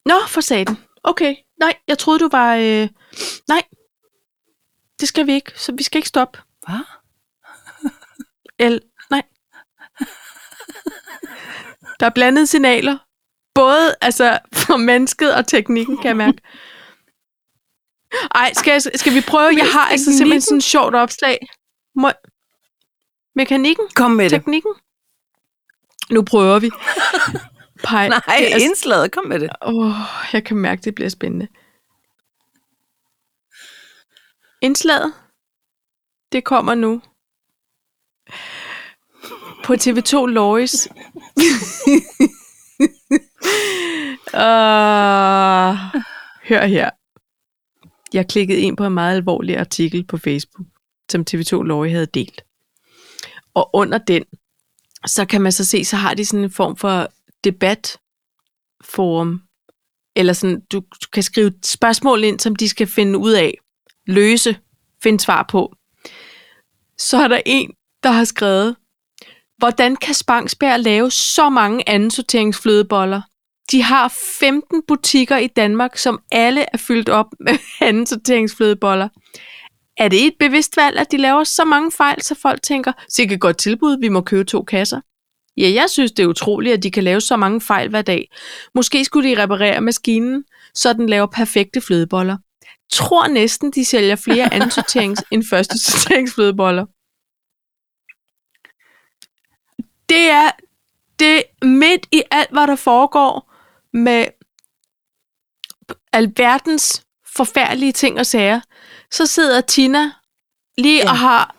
Nå, 0.05 0.15
for 0.27 0.41
satan. 0.41 0.77
Okay. 1.03 1.35
Nej, 1.59 1.73
jeg 1.87 1.97
troede, 1.97 2.19
du 2.19 2.29
var... 2.31 2.55
Øh... 2.55 2.87
Nej. 3.47 3.61
Det 4.99 5.07
skal 5.07 5.27
vi 5.27 5.33
ikke. 5.33 5.51
Så 5.55 5.71
vi 5.77 5.83
skal 5.83 5.97
ikke 5.97 6.07
stoppe. 6.07 6.39
Hvad? 6.67 6.79
El... 8.59 8.81
Nej. 9.09 9.21
Der 11.99 12.05
er 12.05 12.09
blandede 12.15 12.47
signaler. 12.47 12.97
Både 13.53 13.95
altså, 14.01 14.39
for 14.53 14.77
mennesket 14.77 15.35
og 15.35 15.47
teknikken, 15.47 15.97
kan 15.97 16.05
jeg 16.07 16.17
mærke. 16.17 16.37
Ej, 18.35 18.53
skal, 18.53 18.71
jeg, 18.71 18.81
skal 18.81 19.13
vi 19.13 19.21
prøve? 19.27 19.53
Jeg 19.57 19.65
har 19.71 19.87
altså 19.87 20.11
simpelthen 20.17 20.41
sådan 20.41 20.57
et 20.57 20.63
sjovt 20.63 20.95
opslag. 20.95 21.37
Må... 21.95 22.11
Mekanikken? 23.35 23.85
Kom 23.95 24.11
med 24.11 24.25
det. 24.25 24.31
Teknikken? 24.31 24.71
Nu 26.11 26.23
prøver 26.23 26.59
vi. 26.59 26.69
Pej, 27.83 28.07
Nej, 28.07 28.21
det 28.39 28.53
er- 28.53 28.57
indslaget, 28.57 29.11
kom 29.11 29.25
med 29.27 29.39
det. 29.39 29.49
Åh, 29.61 29.91
jeg 30.33 30.43
kan 30.43 30.57
mærke, 30.57 30.81
det 30.81 30.95
bliver 30.95 31.09
spændende. 31.09 31.47
Indslaget, 34.65 35.13
det 36.31 36.43
kommer 36.43 36.75
nu. 36.75 37.01
På 39.65 39.73
TV2 39.73 40.25
Lois. 40.25 40.87
uh, 44.33 44.39
ah, 44.41 45.75
hør 46.43 46.65
her. 46.65 46.89
Jeg 48.13 48.27
klikkede 48.27 48.59
ind 48.59 48.77
på 48.77 48.85
en 48.85 48.93
meget 48.93 49.15
alvorlig 49.15 49.57
artikel 49.57 50.03
på 50.03 50.17
Facebook, 50.17 50.67
som 51.11 51.25
TV2 51.29 51.63
Lois 51.63 51.91
havde 51.91 52.05
delt. 52.05 52.45
Og 53.53 53.69
under 53.73 53.97
den, 53.97 54.23
så 55.05 55.25
kan 55.25 55.41
man 55.41 55.51
så 55.51 55.65
se, 55.65 55.85
så 55.85 55.95
har 55.95 56.13
de 56.13 56.25
sådan 56.25 56.43
en 56.43 56.51
form 56.51 56.75
for 56.75 57.07
debatforum, 57.43 59.41
eller 60.15 60.33
sådan, 60.33 60.61
du 60.71 60.83
kan 61.13 61.23
skrive 61.23 61.53
spørgsmål 61.63 62.23
ind, 62.23 62.39
som 62.39 62.55
de 62.55 62.69
skal 62.69 62.87
finde 62.87 63.19
ud 63.19 63.31
af, 63.31 63.57
løse, 64.07 64.57
finde 65.03 65.19
svar 65.19 65.45
på. 65.49 65.73
Så 66.97 67.17
er 67.17 67.27
der 67.27 67.41
en, 67.45 67.71
der 68.03 68.11
har 68.11 68.23
skrevet, 68.23 68.75
hvordan 69.57 69.95
kan 69.95 70.13
Spangsberg 70.13 70.79
lave 70.79 71.11
så 71.11 71.49
mange 71.49 71.89
andensorteringsflødeboller? 71.89 73.21
De 73.71 73.81
har 73.81 74.13
15 74.39 74.81
butikker 74.87 75.37
i 75.37 75.47
Danmark, 75.47 75.97
som 75.97 76.19
alle 76.31 76.65
er 76.73 76.77
fyldt 76.77 77.09
op 77.09 77.25
med 77.39 77.53
andensorteringsflødeboller. 77.89 79.09
Er 79.97 80.07
det 80.07 80.25
et 80.25 80.33
bevidst 80.39 80.77
valg, 80.77 80.97
at 80.97 81.11
de 81.11 81.17
laver 81.17 81.43
så 81.43 81.65
mange 81.65 81.91
fejl, 81.91 82.21
så 82.21 82.35
folk 82.41 82.61
tænker, 82.61 82.91
sikkert 83.09 83.39
godt 83.39 83.57
tilbud, 83.57 83.97
vi 83.99 84.09
må 84.09 84.21
købe 84.21 84.43
to 84.43 84.63
kasser? 84.63 85.01
Ja, 85.57 85.71
jeg 85.73 85.89
synes, 85.89 86.11
det 86.11 86.23
er 86.23 86.27
utroligt, 86.27 86.73
at 86.73 86.83
de 86.83 86.91
kan 86.91 87.03
lave 87.03 87.21
så 87.21 87.37
mange 87.37 87.61
fejl 87.61 87.89
hver 87.89 88.01
dag. 88.01 88.31
Måske 88.75 89.05
skulle 89.05 89.29
de 89.29 89.43
reparere 89.43 89.81
maskinen, 89.81 90.43
så 90.73 90.93
den 90.93 91.09
laver 91.09 91.25
perfekte 91.25 91.81
flødeboller 91.81 92.37
tror 92.91 93.27
næsten, 93.27 93.71
de 93.71 93.85
sælger 93.85 94.15
flere 94.15 94.53
antotanks 94.53 95.23
end 95.31 95.43
første 95.49 95.77
sorteringsflødeboller. 95.77 96.85
Det 100.09 100.29
er 100.29 100.51
det 101.19 101.43
midt 101.61 102.07
i 102.11 102.23
alt, 102.31 102.51
hvad 102.51 102.67
der 102.67 102.75
foregår 102.75 103.53
med 103.93 104.25
alverdens 106.13 107.05
forfærdelige 107.35 107.91
ting 107.91 108.19
og 108.19 108.25
sager. 108.25 108.61
Så 109.11 109.25
sidder 109.25 109.61
Tina 109.61 110.11
lige 110.77 111.03
ja. 111.03 111.09
og 111.09 111.17
har 111.17 111.55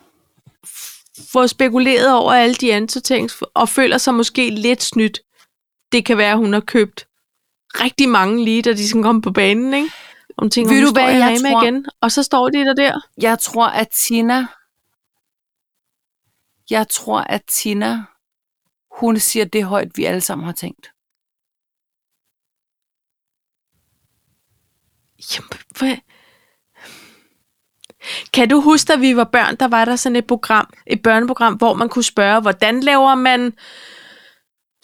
fået 1.32 1.50
spekuleret 1.50 2.12
over 2.12 2.32
alle 2.32 2.54
de 2.54 2.74
antotanks 2.74 3.42
og 3.54 3.68
føler 3.68 3.98
sig 3.98 4.14
måske 4.14 4.50
lidt 4.50 4.82
snydt. 4.82 5.20
Det 5.92 6.04
kan 6.04 6.18
være, 6.18 6.36
hun 6.36 6.52
har 6.52 6.60
købt 6.60 7.06
rigtig 7.80 8.08
mange 8.08 8.44
lige, 8.44 8.62
da 8.62 8.72
de 8.72 8.88
sådan 8.88 9.02
kom 9.02 9.20
på 9.20 9.30
banen, 9.30 9.74
ikke? 9.74 9.90
Om 10.38 10.50
Ved 10.56 10.64
hun 10.66 10.82
du 10.84 10.92
hvad, 10.92 11.12
jeg 11.16 11.38
tror- 11.40 11.62
igen, 11.62 11.86
og 12.00 12.12
så 12.12 12.22
står 12.22 12.48
de 12.48 12.58
der 12.58 12.74
der. 12.74 13.00
Jeg 13.22 13.38
tror, 13.38 13.66
at 13.66 13.88
Tina... 13.88 14.46
Jeg 16.70 16.86
tror, 16.88 17.20
at 17.20 17.42
Tina... 17.44 18.04
Hun 19.00 19.18
siger 19.18 19.44
det 19.44 19.64
højt, 19.64 19.88
vi 19.96 20.04
alle 20.04 20.20
sammen 20.20 20.44
har 20.44 20.52
tænkt. 20.52 20.90
Jamen, 25.34 25.50
hvad? 25.78 25.96
Kan 28.32 28.48
du 28.48 28.60
huske, 28.60 28.88
da 28.88 28.96
vi 28.96 29.16
var 29.16 29.24
børn, 29.24 29.56
der 29.56 29.68
var 29.68 29.84
der 29.84 29.96
sådan 29.96 30.16
et 30.16 30.26
program, 30.26 30.72
et 30.86 31.02
børneprogram, 31.02 31.54
hvor 31.54 31.74
man 31.74 31.88
kunne 31.88 32.04
spørge, 32.04 32.40
hvordan 32.40 32.80
laver 32.80 33.14
man 33.14 33.52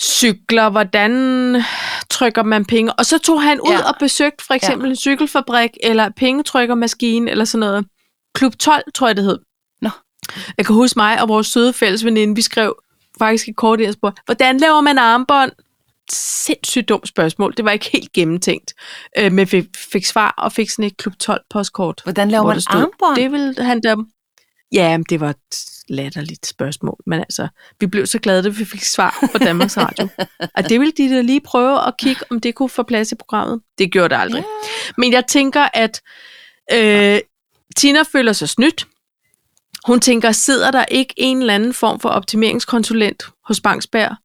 cykler, 0.00 0.70
hvordan 0.70 1.12
trykker 2.10 2.42
man 2.42 2.64
penge? 2.64 2.92
Og 2.92 3.06
så 3.06 3.18
tog 3.18 3.42
han 3.42 3.60
ud 3.60 3.70
Ja. 3.72 3.88
og 3.88 3.94
besøgte 4.00 4.44
for 4.44 4.54
eksempel 4.54 4.86
ja. 4.86 4.90
en 4.90 4.96
cykelfabrik, 4.96 5.70
eller 5.82 6.08
pengetrykkermaskine, 6.16 7.30
eller 7.30 7.44
sådan 7.44 7.60
noget. 7.60 7.86
Klub 8.34 8.56
12, 8.56 8.82
tror 8.94 9.06
jeg, 9.06 9.16
det 9.16 9.24
hed. 9.24 9.38
Nå. 9.82 9.90
Jeg 10.58 10.66
kan 10.66 10.74
huske 10.74 10.98
mig 10.98 11.22
og 11.22 11.28
vores 11.28 11.46
søde 11.46 11.72
fælles 11.72 12.04
veninde, 12.04 12.34
vi 12.34 12.42
skrev 12.42 12.76
faktisk 13.18 13.48
et 13.48 13.56
kort 13.56 13.80
i 13.80 13.92
på, 14.00 14.10
hvordan 14.24 14.58
laver 14.58 14.80
man 14.80 14.98
armbånd? 14.98 15.52
Sindssygt 16.10 16.88
dumt 16.88 17.08
spørgsmål. 17.08 17.54
Det 17.56 17.64
var 17.64 17.70
ikke 17.70 17.90
helt 17.92 18.12
gennemtænkt. 18.12 18.74
Øh, 19.18 19.32
men 19.32 19.52
vi 19.52 19.68
fik 19.92 20.06
svar 20.06 20.34
og 20.38 20.52
fik 20.52 20.70
sådan 20.70 20.84
et 20.84 20.96
klub 20.96 21.14
12 21.18 21.40
postkort. 21.50 22.00
Hvordan 22.04 22.30
laver 22.30 22.46
man 22.46 22.60
stod, 22.60 22.80
armbånd? 22.80 23.16
Det 23.16 23.32
ville 23.32 23.64
han 23.64 23.80
der... 23.82 23.96
Ja, 24.72 24.98
men 24.98 25.04
det 25.08 25.20
var 25.20 25.30
et 25.30 25.36
latterligt 25.88 26.46
spørgsmål. 26.46 26.96
Men 27.06 27.20
altså, 27.20 27.48
vi 27.80 27.86
blev 27.86 28.06
så 28.06 28.18
glade, 28.18 28.48
at 28.48 28.58
vi 28.58 28.64
fik 28.64 28.82
svar 28.82 29.28
på 29.32 29.38
Danmarks 29.38 29.76
Radio. 29.76 30.08
og 30.56 30.68
det 30.68 30.80
ville 30.80 30.92
de 30.96 31.10
da 31.10 31.20
lige 31.20 31.40
prøve 31.40 31.86
at 31.86 31.94
kigge, 31.98 32.20
om 32.30 32.40
det 32.40 32.54
kunne 32.54 32.68
få 32.68 32.82
plads 32.82 33.12
i 33.12 33.14
programmet. 33.14 33.60
Det 33.78 33.92
gjorde 33.92 34.14
det 34.14 34.20
aldrig. 34.20 34.44
Men 34.98 35.12
jeg 35.12 35.26
tænker, 35.26 35.68
at 35.74 36.02
øh, 36.72 37.20
Tina 37.76 38.02
føler 38.12 38.32
sig 38.32 38.48
snydt. 38.48 38.86
Hun 39.86 40.00
tænker, 40.00 40.32
sidder 40.32 40.70
der 40.70 40.84
ikke 40.84 41.14
en 41.16 41.38
eller 41.38 41.54
anden 41.54 41.74
form 41.74 42.00
for 42.00 42.08
optimeringskonsulent 42.08 43.24
hos 43.44 43.60
Bangsberg, 43.60 44.16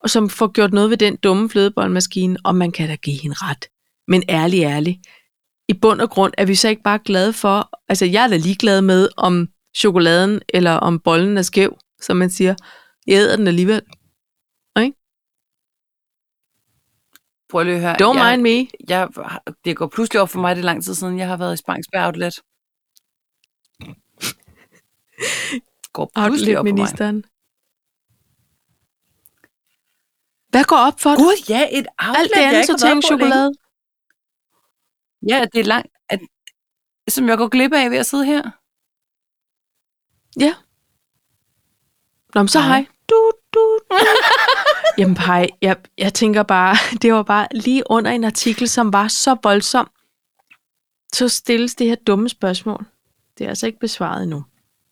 og 0.00 0.10
som 0.10 0.30
får 0.30 0.52
gjort 0.52 0.72
noget 0.72 0.90
ved 0.90 0.96
den 0.96 1.16
dumme 1.16 1.50
flødeboldmaskine, 1.50 2.36
og 2.44 2.54
man 2.54 2.72
kan 2.72 2.88
da 2.88 2.94
give 2.94 3.20
hende 3.22 3.36
ret. 3.38 3.64
Men 4.08 4.22
ærlig, 4.28 4.62
ærlig. 4.62 5.00
I 5.68 5.72
bund 5.72 6.00
og 6.00 6.10
grund 6.10 6.32
er 6.38 6.44
vi 6.44 6.54
så 6.54 6.68
ikke 6.68 6.82
bare 6.82 6.98
glade 7.04 7.32
for, 7.32 7.70
altså 7.88 8.04
jeg 8.04 8.24
er 8.24 8.28
da 8.28 8.36
ligeglad 8.36 8.82
med, 8.82 9.08
om 9.16 9.48
chokoladen 9.76 10.40
eller 10.48 10.72
om 10.72 11.00
bollen 11.00 11.38
er 11.38 11.42
skæv, 11.42 11.78
som 12.00 12.16
man 12.16 12.30
siger. 12.30 12.54
Jeg 13.06 13.14
æder 13.14 13.36
den 13.36 13.46
alligevel. 13.48 13.82
Prøv 17.48 17.64
lige 17.64 17.74
at 17.74 17.80
høre. 17.80 17.96
Don't 18.02 18.18
jeg, 18.18 18.38
mind 18.38 18.42
me. 18.42 18.68
Jeg, 18.88 19.08
det 19.64 19.76
går 19.76 19.86
pludselig 19.86 20.20
op 20.22 20.28
for 20.28 20.40
mig, 20.40 20.56
det 20.56 20.62
er 20.62 20.64
lang 20.64 20.84
tid 20.84 20.94
siden, 20.94 21.18
jeg 21.18 21.28
har 21.28 21.36
været 21.36 21.54
i 21.54 21.56
Spangsberg 21.56 22.06
Outlet. 22.06 22.34
går 25.92 26.10
pludselig 26.26 26.58
op 26.58 26.66
for 26.66 26.72
mig. 26.76 27.22
Hvad 30.48 30.64
går 30.64 30.76
op 30.76 31.00
for 31.00 31.10
dig? 31.10 31.18
Gud, 31.18 31.36
ja, 31.48 31.68
et 31.78 31.86
outlet, 31.98 32.18
Alt 32.20 32.30
det 32.34 32.40
andet 32.40 32.46
ikke 32.46 32.56
været 32.56 32.66
sortering 32.66 33.02
på 33.02 33.08
længe. 33.08 33.22
chokolade. 33.22 33.50
Ja, 35.28 35.44
det 35.52 35.60
er 35.60 35.64
langt, 35.64 35.92
at, 36.08 36.20
som 37.08 37.28
jeg 37.28 37.38
går 37.38 37.48
glip 37.48 37.72
af 37.72 37.90
ved 37.90 37.98
at 37.98 38.06
sidde 38.06 38.26
her. 38.26 38.42
Ja. 40.40 40.54
Nå, 42.34 42.42
men 42.42 42.48
så 42.48 42.60
Hej. 42.60 42.68
hej. 42.68 42.86
Du, 43.10 43.30
du, 43.54 43.78
du. 43.90 43.96
Jamen 44.98 45.16
hej, 45.16 45.48
jeg, 45.62 45.76
jeg 45.98 46.14
tænker 46.14 46.42
bare, 46.42 46.76
det 47.02 47.12
var 47.12 47.22
bare 47.22 47.46
lige 47.50 47.82
under 47.86 48.10
en 48.10 48.24
artikel, 48.24 48.68
som 48.68 48.92
var 48.92 49.08
så 49.08 49.36
voldsom. 49.42 49.90
Så 51.12 51.28
stilles 51.28 51.74
det 51.74 51.86
her 51.86 51.94
dumme 52.06 52.28
spørgsmål. 52.28 52.84
Det 53.38 53.44
er 53.44 53.48
altså 53.48 53.66
ikke 53.66 53.78
besvaret 53.78 54.22
endnu. 54.22 54.44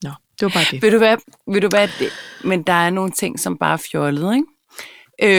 Nå, 0.02 0.10
det 0.40 0.42
var 0.46 0.48
bare 0.48 0.64
det. 0.70 0.82
Ved 0.82 0.90
du 0.90 0.98
hvad? 0.98 1.16
Ved 1.46 1.60
du 1.60 1.68
hvad? 1.68 1.88
Det, 1.98 2.08
men 2.44 2.62
der 2.62 2.72
er 2.72 2.90
nogle 2.90 3.10
ting, 3.10 3.40
som 3.40 3.58
bare 3.58 3.72
er 3.72 3.82
fjollet, 3.92 4.34
ikke? 4.34 4.46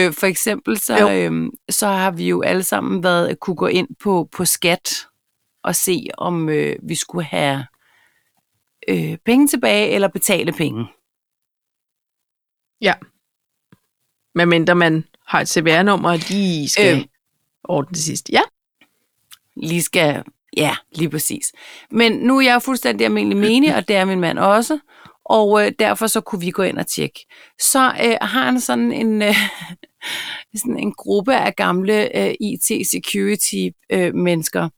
Øh, 0.06 0.12
for 0.12 0.26
eksempel 0.26 0.78
så, 0.78 0.98
Jo. 0.98 1.08
øhm, 1.10 1.50
så 1.70 1.86
har 1.86 2.10
vi 2.10 2.28
jo 2.28 2.42
alle 2.42 2.62
sammen 2.62 3.02
været 3.02 3.40
kunne 3.40 3.56
gå 3.56 3.66
ind 3.66 3.88
på, 4.00 4.28
på 4.32 4.44
skat 4.44 5.06
og 5.62 5.76
se, 5.76 6.06
om 6.18 6.48
øh, 6.48 6.76
vi 6.82 6.94
skulle 6.94 7.24
have 7.24 7.66
øh, 8.88 9.18
penge 9.24 9.48
tilbage 9.48 9.88
eller 9.88 10.08
betale 10.08 10.52
penge. 10.52 10.86
Ja. 12.80 12.94
Medmindre 14.34 14.74
man 14.74 15.04
har 15.26 15.40
et 15.40 15.48
CVR-nummer, 15.48 16.10
og 16.10 16.18
lige 16.28 16.68
skal 16.68 16.92
Øh. 16.94 16.98
øh. 16.98 17.04
ordne 17.64 17.88
det 17.94 18.02
sidste. 18.02 18.32
Ja. 18.32 18.40
Lige 19.56 19.82
skal, 19.82 20.24
ja, 20.56 20.76
lige 20.92 21.10
præcis. 21.10 21.52
Men 21.90 22.12
nu 22.12 22.38
er 22.38 22.42
jeg 22.42 22.62
fuldstændig 22.62 23.04
almindelig 23.04 23.38
menig, 23.38 23.76
og 23.76 23.88
det 23.88 23.96
er 23.96 24.04
min 24.04 24.20
mand 24.20 24.38
også, 24.38 24.78
og 25.24 25.66
øh, 25.66 25.72
derfor 25.78 26.06
så 26.06 26.20
kunne 26.20 26.40
vi 26.40 26.50
gå 26.50 26.62
ind 26.62 26.78
og 26.78 26.86
tjekke. 26.86 27.26
Så 27.60 27.86
øh, 28.04 28.16
har 28.20 28.44
han 28.44 28.60
sådan 28.60 28.92
en, 28.92 29.22
øh, 29.22 29.34
sådan 30.60 30.78
en 30.78 30.92
gruppe 30.92 31.36
af 31.36 31.56
gamle 31.56 32.16
øh, 32.18 32.34
IT-security-mennesker, 32.40 34.68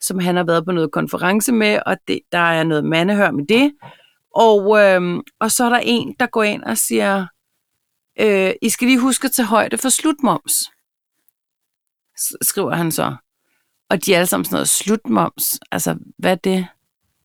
som 0.00 0.18
han 0.18 0.36
har 0.36 0.44
været 0.44 0.64
på 0.64 0.72
noget 0.72 0.92
konference 0.92 1.52
med, 1.52 1.78
og 1.86 1.96
det, 2.08 2.20
der 2.32 2.38
er 2.38 2.64
noget 2.64 2.84
mandehør 2.84 3.30
med 3.30 3.46
det. 3.46 3.72
Og, 4.34 4.80
øh, 4.80 5.22
og 5.40 5.50
så 5.50 5.64
er 5.64 5.68
der 5.68 5.80
en, 5.84 6.14
der 6.20 6.26
går 6.26 6.42
ind 6.42 6.62
og 6.62 6.78
siger, 6.78 7.26
øh, 8.20 8.52
I 8.62 8.68
skal 8.68 8.86
lige 8.88 8.98
huske 9.00 9.24
at 9.24 9.32
tage 9.32 9.46
højde 9.46 9.78
for 9.78 9.88
slutmoms, 9.88 10.70
skriver 12.42 12.74
han 12.74 12.92
så. 12.92 13.16
Og 13.90 14.04
de 14.04 14.12
er 14.14 14.16
alle 14.18 14.26
sammen 14.26 14.44
sådan 14.44 14.54
noget 14.54 14.68
slutmoms. 14.68 15.58
Altså, 15.72 15.96
hvad 16.18 16.30
er 16.30 16.34
det? 16.34 16.66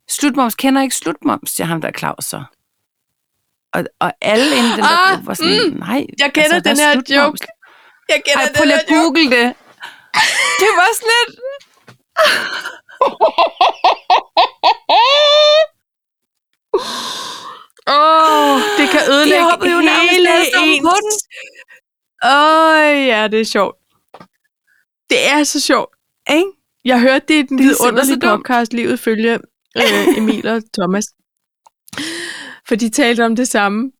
Slutmoms 0.09 0.55
kender 0.55 0.81
ikke 0.81 0.95
slutmoms, 0.95 1.49
siger 1.49 1.67
ham 1.67 1.81
der 1.81 1.91
Claus 1.91 2.25
så. 2.25 2.43
Og, 3.73 3.85
og 3.99 4.13
alle 4.21 4.45
inde 4.57 4.69
i 4.69 4.71
den 4.71 4.79
der 4.79 4.97
Ah, 5.07 5.09
gruppe 5.13 5.27
var 5.27 5.33
sådan, 5.33 5.71
mm, 5.71 5.77
nej. 5.79 6.05
jeg 6.19 6.31
kender 6.33 6.49
hvad 6.49 6.61
den 6.61 6.79
er 6.79 6.85
her 6.87 6.93
slutmoms? 6.93 7.41
joke. 7.41 7.47
Jeg 8.09 8.21
Ej, 8.35 8.49
prøv 8.55 8.65
lige 8.65 8.81
at 8.81 8.87
google 8.89 9.23
det. 9.37 9.47
Det 10.61 10.69
var 10.79 10.89
sådan 10.97 11.11
lidt... 11.19 11.39
Åh, 17.87 18.55
oh, 18.55 18.61
det 18.77 18.89
kan 18.89 19.01
ødelægge 19.09 19.71
jo 19.75 19.81
nærmest 19.81 20.11
hele 20.11 20.29
ens... 20.75 21.15
Åh, 22.23 22.31
oh, 22.31 23.07
ja, 23.07 23.27
det 23.27 23.39
er 23.39 23.45
sjovt. 23.45 23.75
Det 25.09 25.27
er 25.31 25.43
så 25.43 25.59
sjovt. 25.59 25.89
Ikke? 26.29 26.51
Jeg 26.85 27.01
hørte 27.01 27.25
det 27.27 27.33
i 27.33 27.41
den 27.41 27.59
er 27.59 27.63
vidunderlige 27.63 28.19
podcast, 28.19 28.73
Livet 28.73 28.99
følge 28.99 29.39
øh, 29.77 30.17
Emil 30.17 30.47
og 30.47 30.61
Thomas. 30.73 31.05
For 32.67 32.75
de 32.75 32.89
talte 32.89 33.25
om 33.25 33.35
det 33.35 33.47
samme. 33.47 33.91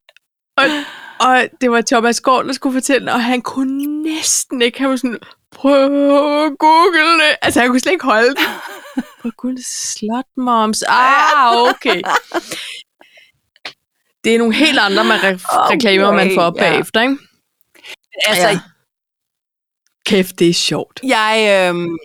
Og, 0.58 0.66
og 1.20 1.44
det 1.62 1.72
var 1.72 1.82
Thomas 1.82 2.22
Gård, 2.22 2.46
der 2.46 2.54
skulle 2.54 2.74
fortælle, 2.74 3.14
og 3.14 3.24
han 3.24 3.42
kunne 3.42 4.04
næsten 4.04 4.62
ikke. 4.62 4.80
Han 4.80 4.90
var 4.90 4.96
sådan, 4.96 5.20
prøv 5.56 6.46
at 6.46 6.58
google 6.60 7.14
det. 7.14 7.36
Altså, 7.42 7.60
han 7.60 7.70
kunne 7.70 7.80
slet 7.80 7.92
ikke 7.92 8.06
holde 8.06 8.30
det. 8.30 8.38
Prøv 9.22 9.30
at 9.30 9.38
google 9.38 9.64
slot 9.66 10.26
moms. 10.38 10.84
Ah, 10.88 11.58
okay. 11.70 12.02
Det 14.24 14.34
er 14.36 14.38
nogle 14.38 14.56
helt 14.56 14.80
andre 14.80 15.04
med 15.04 15.16
re- 15.16 15.58
Oh 15.60 15.70
reklamer, 15.72 16.12
man 16.12 16.32
får 16.36 16.42
op 16.42 16.56
ja. 16.58 16.60
bagefter, 16.62 17.02
ikke? 17.02 17.18
Altså, 18.26 18.48
Ja. 18.50 18.60
Kæft, 20.06 20.40
det 20.40 20.50
er 20.50 20.54
sjovt. 20.54 21.00
Jeg, 21.04 21.68
øhm, 21.70 21.98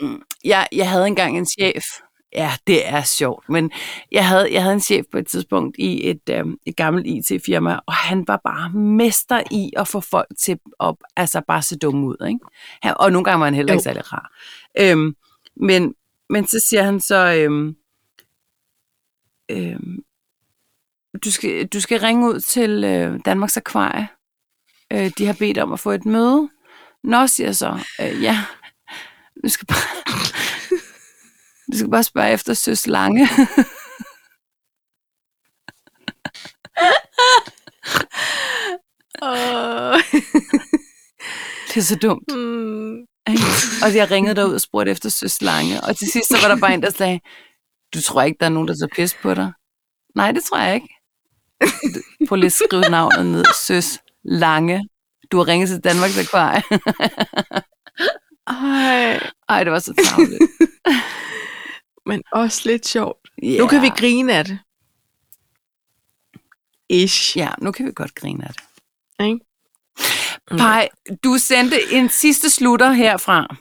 jeg, 0.45 0.69
jeg 0.73 0.91
havde 0.91 1.07
engang 1.07 1.39
en 1.39 1.47
chef. 1.47 1.85
Ja, 2.33 2.53
det 2.67 2.89
er 2.89 3.03
sjovt. 3.03 3.49
Men 3.49 3.71
jeg 4.13 4.29
havde, 4.29 4.53
jeg 4.53 4.63
havde 4.63 4.75
en 4.75 4.81
chef 4.81 5.07
på 5.13 5.19
et 5.19 5.27
tidspunkt 5.27 5.77
i 5.79 6.11
et, 6.11 6.21
øhm, 6.31 6.57
et 6.67 6.77
gammelt 6.77 7.07
IT-firma, 7.07 7.79
og 7.87 7.95
han 7.95 8.25
var 8.29 8.41
bare 8.45 8.71
mester 8.71 9.43
i 9.51 9.73
at 9.77 9.89
få 9.89 10.01
folk 10.01 10.29
til 10.39 10.59
at 10.81 10.95
altså 11.17 11.43
bare 11.49 11.63
se 11.63 11.79
dumme 11.79 12.07
ud. 12.07 12.27
Ikke? 12.29 12.39
Han, 12.83 12.95
og 12.97 13.13
nogle 13.13 13.25
gange 13.25 13.39
var 13.41 13.47
han 13.47 13.55
heller 13.55 13.73
ikke 13.73 13.81
Jo. 13.81 13.85
særlig 13.85 14.13
rar. 14.13 14.33
Øhm, 14.79 15.17
men, 15.57 15.95
men 16.31 16.47
så 16.47 16.59
siger 16.69 16.83
han 16.83 17.01
så, 17.01 17.35
øhm, 17.35 17.77
øhm, 19.51 19.99
du, 21.25 21.31
skal, 21.31 21.67
du 21.67 21.81
skal 21.81 22.01
ringe 22.01 22.29
ud 22.29 22.41
til 22.41 22.85
øh, 22.85 23.21
Danmarks 23.25 23.57
Akvarie. 23.57 24.09
Øh, 24.93 25.11
de 25.19 25.27
har 25.27 25.37
bedt 25.39 25.59
om 25.59 25.73
at 25.73 25.81
få 25.81 25.91
et 25.91 26.07
møde. 26.07 26.49
Nå, 27.05 27.27
siger 27.27 27.47
jeg 27.47 27.57
så, 27.57 27.79
øh, 28.01 28.23
ja, 28.23 28.39
du 29.45 29.49
skal 29.49 29.67
bare, 29.67 30.57
du 31.73 31.79
skal 31.79 31.91
bare 31.91 32.03
spørge 32.03 32.33
efter 32.33 32.55
Søs 32.55 32.87
Lange. 32.87 33.29
Åh. 39.23 39.99
Det 41.69 41.77
er 41.77 41.81
så 41.81 41.97
dumt. 41.97 42.35
Mm. 42.35 42.95
Og 43.83 43.95
jeg 43.95 44.11
ringede 44.11 44.35
derud 44.37 44.55
og 44.55 44.61
spurgte 44.61 44.91
efter 44.93 45.09
Søs 45.09 45.43
Lange. 45.43 45.81
Og 45.81 45.97
til 45.97 46.11
sidst 46.13 46.29
så 46.29 46.37
var 46.43 46.55
der 46.55 46.61
bare 46.61 46.75
en, 46.75 46.83
der 46.83 46.91
sagde, 46.91 47.21
du 47.95 48.03
tror 48.03 48.23
ikke, 48.23 48.37
der 48.41 48.47
er 48.47 48.51
nogen, 48.51 48.69
der 48.69 48.75
tager 48.75 48.95
pis 48.97 49.15
på 49.23 49.35
dig? 49.35 49.53
Nej, 50.17 50.33
det 50.33 50.45
tror 50.45 50.59
jeg 50.59 50.75
ikke. 50.75 50.89
Prøv 52.29 52.37
lige 52.37 52.47
at 52.47 52.53
skrive 52.53 52.83
navnet 52.91 53.27
ned. 53.27 53.45
Søs 53.67 53.99
Lange. 54.25 54.89
Du 55.33 55.37
har 55.37 55.49
ringet 55.49 55.69
til 55.69 55.81
Danmarks 55.81 56.19
Akvarie. 56.19 56.63
Ej, 58.47 59.21
Ej, 59.49 59.65
det 59.65 59.73
var 59.73 59.79
så 59.79 59.95
tavligt. 60.09 60.43
Men 62.07 62.23
også 62.33 62.63
lidt 62.65 62.87
sjovt. 62.87 63.31
Yeah. 63.45 63.59
Nu 63.59 63.67
kan 63.67 63.83
vi 63.83 63.89
grine 63.89 64.35
af 64.35 64.45
det. 64.45 64.59
Ish. 66.89 67.37
Ja, 67.37 67.49
nu 67.59 67.73
kan 67.73 67.87
vi 67.87 67.93
godt 67.95 68.15
grine 68.15 68.45
af 68.45 68.55
det. 68.55 68.63
Ikke? 69.27 69.41
Pej, 70.51 70.89
du 71.25 71.39
sendte 71.39 71.77
en 71.93 72.09
sidste 72.09 72.51
slutter 72.51 72.93
herfra. 72.93 73.57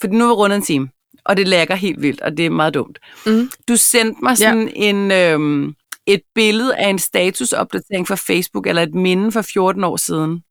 For 0.00 0.08
nu 0.08 0.24
er 0.24 0.28
vi 0.28 0.32
rundt 0.32 0.54
en 0.54 0.62
time. 0.62 0.90
Og 1.24 1.36
det 1.36 1.48
lægger 1.48 1.74
helt 1.74 2.02
vildt, 2.02 2.20
og 2.20 2.36
det 2.36 2.46
er 2.46 2.50
meget 2.50 2.74
dumt. 2.74 2.98
Mm. 3.26 3.50
Du 3.68 3.76
sendte 3.76 4.22
mig 4.22 4.38
sådan 4.38 4.68
ja. 4.68 4.74
en, 4.74 5.10
øhm, 5.12 5.74
et 6.06 6.22
billede 6.34 6.76
af 6.76 6.88
en 6.88 6.98
statusopdatering 6.98 8.08
fra 8.08 8.14
Facebook, 8.14 8.66
eller 8.66 8.82
et 8.82 8.94
minde 8.94 9.32
fra 9.32 9.42
14 9.42 9.84
år 9.84 9.96
siden. 9.96 10.42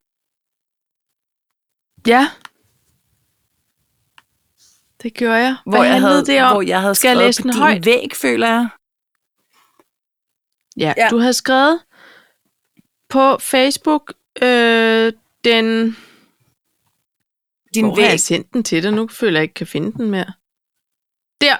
Ja. 2.06 2.30
Det 5.02 5.14
gjorde 5.14 5.34
jeg. 5.36 5.56
Hvad 5.66 5.78
Hvor 5.78 5.84
jeg, 5.84 6.00
havde, 6.00 6.26
det 6.26 6.42
om? 6.42 6.52
hvor 6.52 6.62
jeg 6.62 6.80
havde 6.80 6.94
Skal 6.94 7.08
jeg 7.08 7.14
skrevet 7.16 7.28
læse 7.28 7.42
på 7.42 7.46
den 7.46 7.52
din 7.52 7.60
højt? 7.62 7.86
væg, 7.86 8.08
føler 8.16 8.48
jeg. 8.48 8.68
Ja, 10.76 10.94
Ja. 10.96 11.08
du 11.10 11.18
havde 11.18 11.32
skrevet 11.34 11.80
på 13.08 13.38
Facebook 13.38 14.12
øh, 14.42 15.12
den... 15.44 15.96
Din 17.74 17.84
Hvor 17.84 17.94
har 17.94 18.02
væg. 18.02 18.10
jeg 18.10 18.20
sendt 18.20 18.52
den 18.52 18.62
til 18.62 18.82
dig? 18.82 18.92
Nu 18.92 19.08
føler 19.08 19.38
jeg 19.38 19.42
ikke, 19.42 19.54
kan 19.54 19.66
finde 19.66 19.92
den 19.92 20.10
mere. 20.10 20.32
Der. 21.40 21.56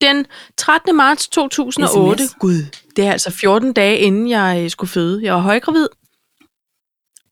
Den 0.00 0.26
13. 0.56 0.96
marts 0.96 1.28
2008. 1.28 2.24
SMS. 2.26 2.34
Gud, 2.40 2.62
det 2.96 3.06
er 3.06 3.12
altså 3.12 3.30
14 3.30 3.72
dage, 3.72 3.98
inden 3.98 4.28
jeg 4.28 4.70
skulle 4.70 4.90
føde. 4.90 5.24
Jeg 5.24 5.34
var 5.34 5.40
højgravid. 5.40 5.88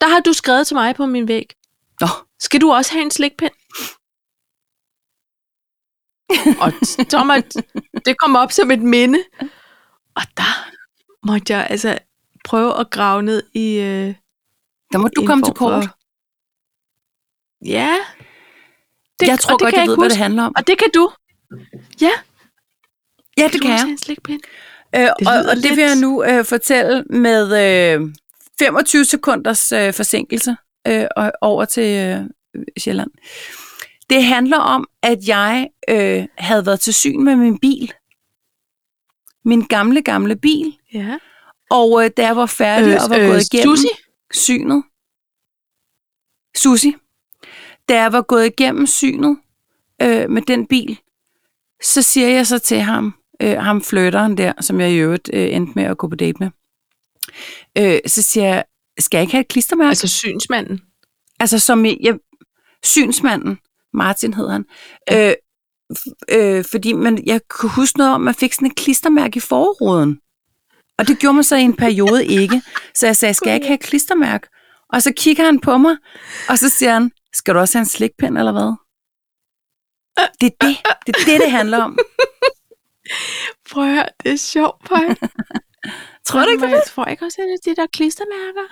Der 0.01 0.09
har 0.09 0.21
du 0.21 0.33
skrevet 0.33 0.67
til 0.67 0.75
mig 0.77 0.95
på 0.95 1.07
min 1.07 1.29
væg. 1.29 1.53
Nå, 2.01 2.07
Skal 2.41 2.61
du 2.61 2.73
også 2.73 2.93
have 2.93 3.03
en 3.03 3.11
slikpind? 3.11 3.51
Og 6.61 6.73
må, 7.11 7.43
det 8.05 8.19
kom 8.19 8.37
op 8.37 8.53
som 8.53 8.71
et 8.71 8.83
minde. 8.83 9.19
Og 10.15 10.23
der 10.37 10.69
måtte 11.27 11.53
jeg 11.53 11.67
altså 11.71 11.99
prøve 12.45 12.81
at 12.81 12.91
grave 12.91 13.23
ned 13.23 13.43
i... 13.55 13.77
Øh, 13.79 14.15
der 14.93 14.99
må 14.99 15.09
du 15.09 15.27
komme 15.27 15.43
til 15.45 15.53
form 15.57 15.73
for- 15.73 15.81
kort. 15.81 15.89
Ja. 17.65 17.97
Det, 19.21 19.27
jeg 19.29 19.39
tror 19.39 19.53
og 19.55 19.59
det 19.59 19.65
godt, 19.65 19.75
jeg 19.75 19.81
ved, 19.87 19.93
ikke 19.93 20.01
hvad 20.01 20.09
det 20.11 20.17
huske. 20.17 20.23
handler 20.23 20.43
om. 20.43 20.53
Og 20.57 20.67
det 20.67 20.79
kan 20.79 20.89
du. 20.95 21.11
Ja, 22.01 22.11
Ja, 23.39 23.45
det 23.45 23.53
du 23.55 23.59
kan 23.59 23.71
jeg. 23.71 23.81
Øh, 24.97 25.03
og, 25.03 25.17
lyder 25.21 25.51
og 25.51 25.57
det 25.57 25.71
vil 25.77 25.85
jeg 25.85 25.97
nu 25.97 26.25
øh, 26.25 26.45
fortælle 26.45 27.03
med 27.11 27.43
øh, 28.01 28.15
25 28.59 29.05
sekunders 29.05 29.73
øh, 29.73 29.93
forsinkelse 29.95 30.57
øh, 30.87 31.07
og 31.17 31.33
over 31.41 31.65
til 31.65 31.99
øh, 31.99 32.25
Sjælland. 32.79 33.11
Det 34.11 34.25
handler 34.25 34.57
om, 34.59 34.89
at 35.03 35.19
jeg 35.29 35.69
øh, 35.91 36.27
havde 36.39 36.67
været 36.67 36.81
til 36.81 36.95
syn 36.95 37.25
med 37.25 37.37
min 37.37 37.59
bil. 37.59 37.93
Min 39.45 39.63
gamle, 39.63 40.03
gamle 40.03 40.37
bil. 40.37 40.79
Ja. 40.95 41.19
Og 41.71 42.05
øh, 42.05 42.11
da 42.17 42.23
jeg 42.27 42.37
var 42.37 42.47
færdig 42.47 42.95
øh, 42.95 43.01
og 43.05 43.11
var 43.11 43.19
øh, 43.19 43.27
gået 43.27 43.55
igennem 43.55 43.77
Susi? 43.77 43.89
synet. 44.35 44.83
Susi. 46.57 46.95
Da 47.89 48.03
jeg 48.03 48.13
var 48.13 48.23
gået 48.23 48.47
igennem 48.47 48.87
synet 48.87 49.39
øh, 50.03 50.31
med 50.31 50.43
den 50.43 50.67
bil, 50.67 51.01
så 51.83 52.03
siger 52.03 52.29
jeg 52.29 52.47
så 52.47 52.59
til 52.59 52.81
ham, 52.81 53.15
øh, 53.43 53.57
ham 53.59 53.83
flytteren 53.83 54.37
der, 54.37 54.53
som 54.61 54.81
jeg 54.81 54.91
i 54.93 54.97
øvrigt 54.97 55.31
øh, 55.33 55.55
endte 55.55 55.73
med 55.77 55.85
at 55.85 55.99
gå 55.99 56.09
på 56.09 56.17
date 56.17 56.37
med, 56.41 56.51
øh, 57.79 58.01
så 58.07 58.23
siger 58.23 58.47
jeg, 58.47 58.65
skal 58.99 59.19
jeg 59.19 59.23
ikke 59.23 59.33
have 59.33 59.41
et 59.41 59.49
klistermærke? 59.49 59.89
Altså, 59.89 60.05
Altså 60.05 60.17
synsmanden. 60.17 60.81
altså 61.41 61.59
som 61.59 61.85
i, 61.85 61.99
jeg, 62.03 62.15
synsmanden, 62.85 63.59
Martin 63.95 64.35
hedder 64.35 64.53
han, 64.53 64.65
øh, 65.13 65.35
f- 65.99 66.37
øh, 66.39 66.65
fordi 66.71 66.93
man, 66.93 67.23
jeg 67.27 67.41
kunne 67.49 67.71
huske 67.71 67.99
noget 67.99 68.15
om, 68.15 68.21
at 68.21 68.25
man 68.25 68.35
fik 68.35 68.53
sådan 68.53 68.69
et 68.69 68.77
klistermærke 68.77 69.37
i 69.37 69.41
forruden. 69.41 70.21
Og 70.99 71.09
det 71.09 71.19
gjorde 71.19 71.35
man 71.35 71.45
så 71.45 71.57
i 71.57 71.63
en 71.63 71.77
periode 71.77 72.27
ikke. 72.27 72.63
Så 72.95 73.07
jeg 73.07 73.17
sagde, 73.17 73.35
skal 73.35 73.49
jeg 73.51 73.55
ikke 73.55 73.67
have 73.67 73.75
et 73.75 73.81
klistermærke? 73.81 74.49
Og 74.93 75.03
så 75.03 75.13
kigger 75.17 75.45
han 75.45 75.61
på 75.61 75.79
mig, 75.79 75.97
og 76.49 76.59
så 76.59 76.69
siger 76.69 76.93
han, 76.93 77.11
skal 77.35 77.55
du 77.55 77.59
også 77.61 77.79
have 77.79 77.83
en 77.83 77.87
slikpind, 77.87 78.39
eller 78.39 78.53
hvad? 78.53 78.73
Det 80.41 80.47
er 80.47 80.67
det, 80.67 80.77
det, 81.07 81.17
er 81.17 81.25
det, 81.27 81.41
det 81.41 81.51
handler 81.51 81.79
om. 81.83 81.99
Prøv 83.71 83.85
at 83.85 83.91
høre, 83.95 84.07
det 84.23 84.33
er 84.33 84.37
sjovt, 84.37 84.85
Paj. 84.85 85.05
Tror 86.27 86.45
du 86.45 86.51
ikke, 86.51 86.65
det 86.67 86.71
Jeg 86.71 86.83
tror 86.87 87.05
ikke 87.05 87.25
også, 87.25 87.41
at 87.41 87.47
det 87.65 87.71
er 87.71 87.75
de 87.75 87.81
der 87.81 87.87
klistermærker. 87.93 88.67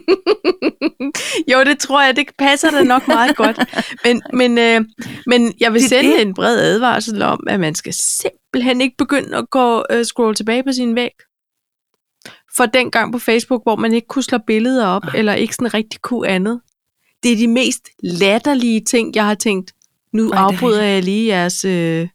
jo, 1.52 1.64
det 1.64 1.78
tror 1.78 2.02
jeg, 2.02 2.16
det 2.16 2.26
passer 2.38 2.70
da 2.70 2.82
nok 2.82 3.08
meget 3.08 3.36
godt. 3.36 3.58
Men, 4.04 4.22
men, 4.32 4.58
øh, 4.58 4.80
men 5.26 5.54
jeg 5.60 5.72
vil 5.72 5.80
Det 5.80 5.88
sende 5.88 6.10
det. 6.10 6.22
en 6.22 6.34
bred 6.34 6.58
advarsel 6.60 7.22
om, 7.22 7.44
at 7.48 7.60
man 7.60 7.74
skal 7.74 7.92
simpelthen 7.94 8.80
ikke 8.80 8.96
begynde 8.96 9.36
at 9.36 9.50
gå 9.50 9.84
øh, 9.90 10.04
scrolle 10.04 10.34
tilbage 10.34 10.62
på 10.62 10.72
sin 10.72 10.94
væg. 10.94 11.10
For 12.56 12.66
den 12.66 12.90
gang 12.90 13.12
på 13.12 13.18
Facebook, 13.18 13.62
hvor 13.62 13.76
man 13.76 13.92
ikke 13.94 14.06
kunne 14.08 14.22
slå 14.22 14.38
billeder 14.46 14.86
op, 14.86 15.04
Nej. 15.04 15.14
eller 15.16 15.34
ikke 15.34 15.54
sådan 15.54 15.74
rigtig 15.74 16.00
kunne 16.00 16.28
andet. 16.28 16.60
Det 17.22 17.32
er 17.32 17.36
de 17.36 17.48
mest 17.48 17.88
latterlige 18.02 18.80
ting, 18.80 19.14
jeg 19.14 19.26
har 19.26 19.34
tænkt. 19.34 19.72
Nu 20.12 20.30
er 20.30 20.36
afbryder 20.36 20.82
jeg 20.82 21.02
lige 21.02 21.26
jeres 21.26 21.64
øh, 21.64 22.08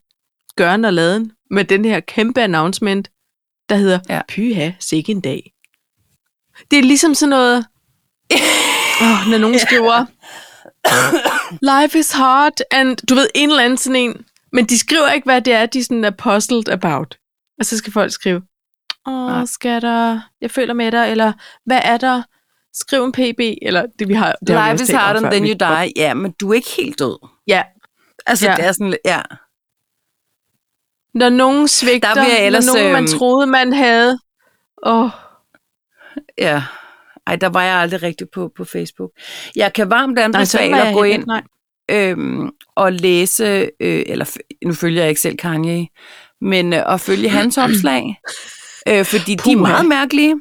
gøren 0.56 0.84
og 0.84 0.92
laden 0.92 1.32
med 1.50 1.64
den 1.64 1.84
her 1.84 2.00
kæmpe 2.00 2.42
announcement, 2.42 3.10
der 3.68 3.76
hedder 3.76 3.98
ja. 4.08 4.20
Pyha, 4.28 4.70
sikke 4.80 5.12
en 5.12 5.20
dag. 5.20 5.52
Det 6.70 6.78
er 6.78 6.82
ligesom 6.82 7.14
sådan 7.14 7.30
noget, 7.30 7.66
oh, 9.00 9.30
når 9.30 9.38
nogen 9.38 9.58
skriver, 9.58 10.06
life 11.82 11.98
is 11.98 12.12
hard, 12.12 12.52
and 12.70 12.96
du 12.96 13.14
ved, 13.14 13.28
en 13.34 13.50
eller 13.50 13.62
anden 13.62 13.76
sådan 13.78 13.96
en, 13.96 14.24
men 14.52 14.64
de 14.66 14.78
skriver 14.78 15.10
ikke, 15.10 15.24
hvad 15.24 15.42
det 15.42 15.52
er, 15.52 15.66
de 15.66 15.84
sådan 15.84 16.04
er 16.04 16.10
puzzled 16.10 16.68
about. 16.68 17.18
Og 17.58 17.66
så 17.66 17.78
skal 17.78 17.92
folk 17.92 18.12
skrive, 18.12 18.42
åh, 19.06 19.46
skal 19.46 19.82
der, 19.82 20.20
jeg 20.40 20.50
føler 20.50 20.74
med 20.74 20.92
dig, 20.92 21.10
eller 21.10 21.32
hvad 21.66 21.80
er 21.84 21.96
der, 21.96 22.22
skriv 22.74 23.04
en 23.04 23.12
pb, 23.12 23.40
eller 23.62 23.86
det 23.98 24.08
vi 24.08 24.14
har, 24.14 24.34
det 24.46 24.56
har 24.56 24.72
Life 24.72 24.82
også 24.82 24.84
is 24.84 24.90
før, 24.90 25.30
than 25.30 25.42
vi- 25.42 25.48
you 25.48 25.56
die. 25.58 25.92
Ja, 25.96 26.14
men 26.14 26.32
du 26.40 26.50
er 26.50 26.54
ikke 26.54 26.70
helt 26.76 26.98
død. 26.98 27.28
Ja, 27.46 27.62
Altså, 28.26 28.48
Ja. 28.50 28.56
det 28.56 28.64
er 28.64 28.72
sådan 28.72 28.96
ja. 29.04 29.20
når 31.14 31.28
nogen 31.28 31.68
svigter, 31.68 32.14
Der 32.14 32.22
jeg 32.24 32.46
ellers, 32.46 32.66
når 32.66 32.74
nogen 32.74 32.92
man 32.92 33.02
øhm, 33.04 33.18
troede, 33.18 33.46
man 33.46 33.72
havde, 33.72 34.18
åh, 34.86 35.10
Ja. 36.38 36.62
Ej, 37.26 37.36
der 37.36 37.48
var 37.48 37.62
jeg 37.62 37.74
aldrig 37.74 38.02
rigtig 38.02 38.26
på, 38.30 38.52
på 38.56 38.64
Facebook. 38.64 39.10
Jeg 39.56 39.72
kan 39.72 39.90
varmt 39.90 40.18
anbefale 40.18 40.76
jeg 40.76 40.88
at 40.88 40.94
gå 40.94 41.02
ind 41.02 41.24
nej. 41.26 41.42
øhm, 41.90 42.50
og 42.76 42.92
læse, 42.92 43.70
øh, 43.80 44.02
eller 44.06 44.36
nu 44.64 44.72
følger 44.72 45.02
jeg 45.02 45.08
ikke 45.08 45.20
selv 45.20 45.36
Kanye, 45.36 45.88
men 46.40 46.72
øh, 46.72 46.92
at 46.94 47.00
følge 47.00 47.28
hans 47.28 47.58
opslag, 47.64 48.20
øh, 48.88 49.04
fordi 49.04 49.34
de 49.34 49.52
er 49.52 49.56
meget 49.56 49.86
mærkelige. 49.86 50.34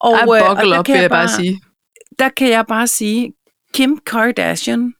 Og, 0.00 0.12
Ej, 0.12 0.22
øh, 0.22 0.50
og 0.50 0.56
der 0.56 0.78
op, 0.78 0.84
kan 0.84 0.92
vil 0.94 1.00
jeg 1.00 1.10
bare 1.10 1.28
sige. 1.28 1.60
Der 2.18 2.28
kan 2.28 2.48
jeg 2.48 2.66
bare 2.66 2.86
sige, 2.86 3.32
Kim 3.74 3.98
Kardashian, 4.06 4.94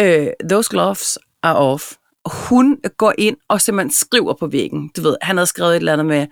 øh, 0.00 0.26
those 0.50 0.70
gloves 0.70 1.18
are 1.42 1.56
off. 1.56 1.92
Hun 2.48 2.78
går 2.96 3.14
ind 3.18 3.36
og 3.48 3.60
simpelthen 3.60 3.92
skriver 3.92 4.34
på 4.34 4.46
væggen. 4.46 4.90
Du 4.96 5.02
ved, 5.02 5.16
han 5.22 5.36
havde 5.36 5.46
skrevet 5.46 5.72
et 5.72 5.76
eller 5.76 5.92
andet 5.92 6.06
med, 6.06 6.26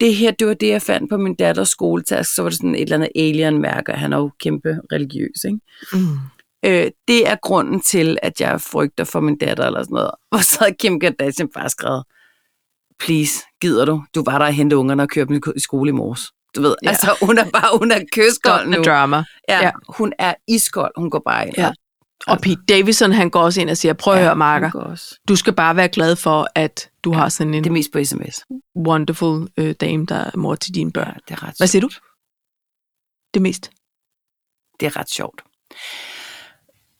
det 0.00 0.14
her, 0.14 0.30
det 0.30 0.46
var 0.46 0.54
det, 0.54 0.68
jeg 0.68 0.82
fandt 0.82 1.10
på 1.10 1.16
min 1.16 1.34
datters 1.34 1.68
skoletask. 1.68 2.34
Så 2.34 2.42
var 2.42 2.48
det 2.50 2.56
sådan 2.58 2.74
et 2.74 2.80
eller 2.82 2.96
andet 2.96 3.08
alien-mærke, 3.16 3.92
og 3.92 3.98
han 3.98 4.12
er 4.12 4.16
jo 4.18 4.30
kæmpe 4.40 4.80
religiøs, 4.92 5.44
ikke? 5.46 5.58
Mm. 5.92 6.18
Øh, 6.64 6.90
det 7.08 7.28
er 7.28 7.36
grunden 7.42 7.80
til, 7.80 8.18
at 8.22 8.40
jeg 8.40 8.60
frygter 8.60 9.04
for 9.04 9.20
min 9.20 9.38
datter 9.38 9.66
eller 9.66 9.82
sådan 9.82 9.94
noget. 9.94 10.10
Og 10.32 10.44
så 10.44 10.58
havde 10.60 10.74
Kim 10.80 11.00
Kardashian 11.00 11.48
bare 11.54 11.68
skrevet, 11.70 12.04
please, 13.00 13.32
gider 13.60 13.84
du? 13.84 14.04
Du 14.14 14.22
var 14.26 14.38
der 14.38 14.46
og 14.46 14.52
hente 14.52 14.76
ungerne 14.76 15.02
og 15.02 15.08
kørte 15.08 15.28
dem 15.34 15.42
i 15.56 15.60
skole 15.60 15.88
i 15.88 15.92
morges. 15.92 16.20
Du 16.56 16.62
ved, 16.62 16.74
Ja. 16.82 16.88
altså 16.88 17.16
hun 17.22 17.38
er 17.38 17.44
bare, 17.50 17.78
hun 17.78 17.90
er 17.92 18.00
kyskold 18.12 18.68
nu. 18.68 18.82
drama. 18.82 19.16
Ja, 19.48 19.56
Ja. 19.56 19.64
ja, 19.64 19.70
hun 19.88 20.12
er 20.18 20.34
iskold. 20.48 20.92
Hun 20.96 21.10
går 21.10 21.22
bare 21.26 21.46
ind. 21.46 21.54
Ja. 21.58 21.72
Og 22.26 22.38
Pete 22.40 22.60
Davidson, 22.68 23.12
han 23.12 23.30
går 23.30 23.40
også 23.40 23.60
ind 23.60 23.70
og 23.70 23.76
siger, 23.76 23.92
prøv 23.92 24.14
at 24.14 24.20
høre, 24.20 24.36
Marker, 24.36 24.96
du 25.28 25.36
skal 25.36 25.52
bare 25.52 25.76
være 25.76 25.88
glad 25.88 26.16
for, 26.16 26.46
at 26.54 26.90
du 27.04 27.12
har 27.12 27.28
sådan 27.28 27.54
en 27.54 27.64
Det 27.64 27.72
mest 27.72 27.92
på 27.92 28.04
sms. 28.04 28.40
wonderful 28.86 29.48
øh, 29.56 29.74
dame, 29.80 30.06
der 30.06 30.14
er 30.16 30.36
mor 30.36 30.54
til 30.54 30.74
dine 30.74 30.92
Ja, 30.96 31.00
børn. 31.00 31.14
det 31.28 31.34
er 31.34 31.42
ret 31.48 31.54
Hvad 31.58 31.66
siger 31.66 31.80
du? 31.80 31.88
Det 33.34 33.42
mest. 33.42 33.70
Det 34.80 34.86
er 34.86 34.96
ret 34.96 35.10
sjovt. 35.10 35.42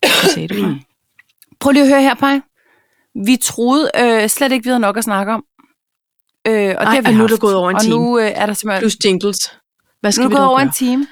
Hvad 0.01 0.31
sagde 0.31 0.49
du? 0.49 0.63
Paj? 0.63 0.73
Prøv 1.61 1.71
lige 1.73 1.83
at 1.83 1.89
høre 1.89 2.03
her, 2.03 2.15
Paj. 2.15 2.41
Vi 3.27 3.37
troede 3.43 3.91
øh, 3.99 4.29
slet 4.29 4.53
ikke, 4.53 4.65
vi 4.65 4.69
havde 4.69 4.81
nok 4.81 4.97
at 4.97 5.05
snakke 5.05 5.33
om. 5.33 5.45
Øh, 6.47 6.75
og 6.79 6.87
det 6.87 6.95
har 6.95 7.01
vi 7.01 7.07
og 7.09 7.15
nu 7.15 7.25
er 7.25 7.29
der 7.29 7.37
gået 7.39 7.55
over 7.55 7.71
en 7.71 7.77
og 7.77 7.83
time. 7.83 7.95
nu 7.97 8.19
øh, 8.19 8.31
er 8.35 8.47
der 8.47 8.55
simpelthen 8.55 8.83
Plus 8.83 8.97
jingles. 9.05 9.39
Hvad 10.01 10.09
nu 10.11 10.13
skal 10.13 10.25
er 10.25 10.29
vi 10.29 10.33
det 10.33 10.39
gået 10.39 10.49
over 10.49 10.59
gøre? 10.59 10.67
en 10.67 10.73
time. 10.73 11.07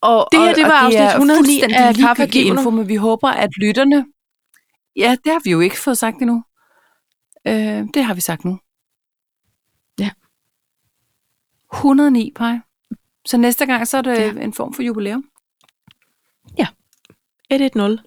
Og, 0.00 0.28
Det 0.32 0.40
her, 0.40 0.54
det 0.54 0.64
og, 0.64 0.70
var 0.70 0.78
og 0.78 0.84
afsnit 0.84 1.00
er 1.00 1.08
109 1.10 1.36
fuldstændig 1.38 1.76
af 1.78 1.94
Kaffe 1.94 2.22
og 2.22 2.34
info, 2.34 2.70
men 2.70 2.88
vi 2.88 2.96
håber, 2.96 3.28
at 3.28 3.50
lytterne... 3.56 4.06
Ja, 4.96 5.16
det 5.24 5.32
har 5.32 5.40
vi 5.44 5.50
jo 5.50 5.60
ikke 5.60 5.78
fået 5.78 5.98
sagt 5.98 6.16
endnu. 6.16 6.44
Øh, 7.46 7.84
det 7.94 8.04
har 8.04 8.14
vi 8.14 8.20
sagt 8.20 8.44
nu. 8.44 8.58
Ja. 10.00 10.10
109, 11.74 12.32
Paj. 12.36 12.58
Så 13.26 13.36
næste 13.36 13.66
gang, 13.66 13.88
så 13.88 13.96
er 13.96 14.02
det 14.02 14.18
Ja. 14.18 14.24
ja. 14.26 14.40
en 14.40 14.52
form 14.52 14.74
for 14.74 14.82
jubilæum. 14.82 15.24
110. 17.50 18.02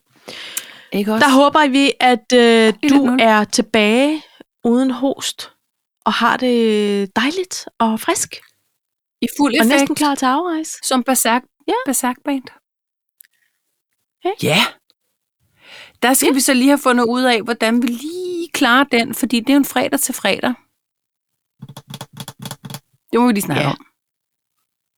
Ikke 0.94 1.14
også? 1.14 1.26
Der 1.26 1.32
håber 1.32 1.68
vi, 1.70 1.92
at 2.00 2.26
øh, 2.34 2.74
du 2.90 3.06
1-0. 3.08 3.24
er 3.24 3.44
tilbage 3.44 4.22
uden 4.64 4.92
host, 4.92 5.52
og 6.06 6.14
har 6.14 6.38
det 6.38 7.16
dejligt 7.16 7.68
og 7.80 8.00
frisk, 8.00 8.36
I 9.22 9.28
fuld 9.40 9.54
og 9.54 9.58
effekt. 9.66 9.80
næsten 9.80 9.96
klar 9.96 10.16
til 10.16 10.26
afrejse. 10.26 10.78
Som 10.84 11.04
Berserk, 11.04 11.44
Ja. 11.68 11.74
Berserk 11.86 12.16
Band. 12.26 12.44
Ja. 14.24 14.32
Ja. 14.44 14.58
Der 16.02 16.14
skal 16.14 16.28
ja. 16.28 16.34
vi 16.34 16.40
så 16.40 16.54
lige 16.54 16.68
have 16.68 16.80
fundet 16.80 17.06
ud 17.06 17.24
af, 17.24 17.42
hvordan 17.42 17.82
vi 17.82 17.88
lige 17.88 18.50
klarer 18.54 18.84
den, 18.84 19.14
fordi 19.16 19.40
det 19.40 19.50
er 19.50 19.54
jo 19.54 19.58
en 19.58 19.66
fredag 19.66 20.00
til 20.00 20.14
fredag. 20.16 20.54
Det 23.12 23.20
må 23.20 23.28
vi 23.28 23.34
lige 23.34 23.42
snakke 23.44 23.64
Ja. 23.64 23.70
om. 23.70 23.86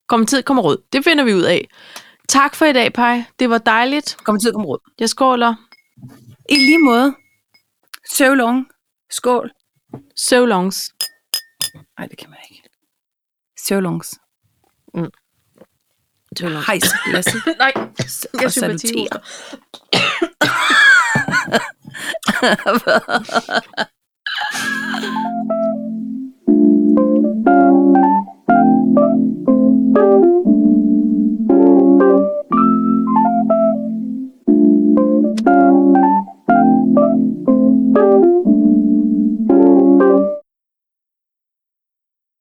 Kom 0.08 0.26
tid, 0.26 0.44
kommer 0.44 0.64
råd. 0.64 0.84
Det 0.94 1.04
finder 1.04 1.24
vi 1.24 1.34
ud 1.34 1.42
af. 1.44 1.70
Tak 2.30 2.56
for 2.56 2.66
i 2.66 2.74
dag, 2.74 2.94
Paj. 2.94 3.24
Det 3.40 3.50
var 3.50 3.58
dejligt. 3.58 4.18
Kom 4.24 4.40
tid, 4.40 4.54
kom 4.54 4.66
råd. 4.66 4.80
Jeg 5.00 5.10
skåler. 5.10 5.56
I 6.50 6.56
lige 6.56 6.80
måde. 6.80 7.16
So 8.10 8.34
long. 8.34 8.68
Skål. 9.12 9.52
So 10.16 10.46
longs. 10.46 10.94
Nej, 11.98 12.08
det 12.08 12.18
kan 12.18 12.30
man 12.30 12.40
ikke. 12.52 12.64
So 13.68 13.80
longs. 13.80 14.08
So 14.96 15.23
det 16.38 16.54
var 16.54 16.64
Hejs, 16.68 16.94
Lasse. 17.14 17.42
Nej, 17.64 17.74
jeg 18.42 18.52
sympatihuster. 18.52 19.20
Hvad? 22.84 23.00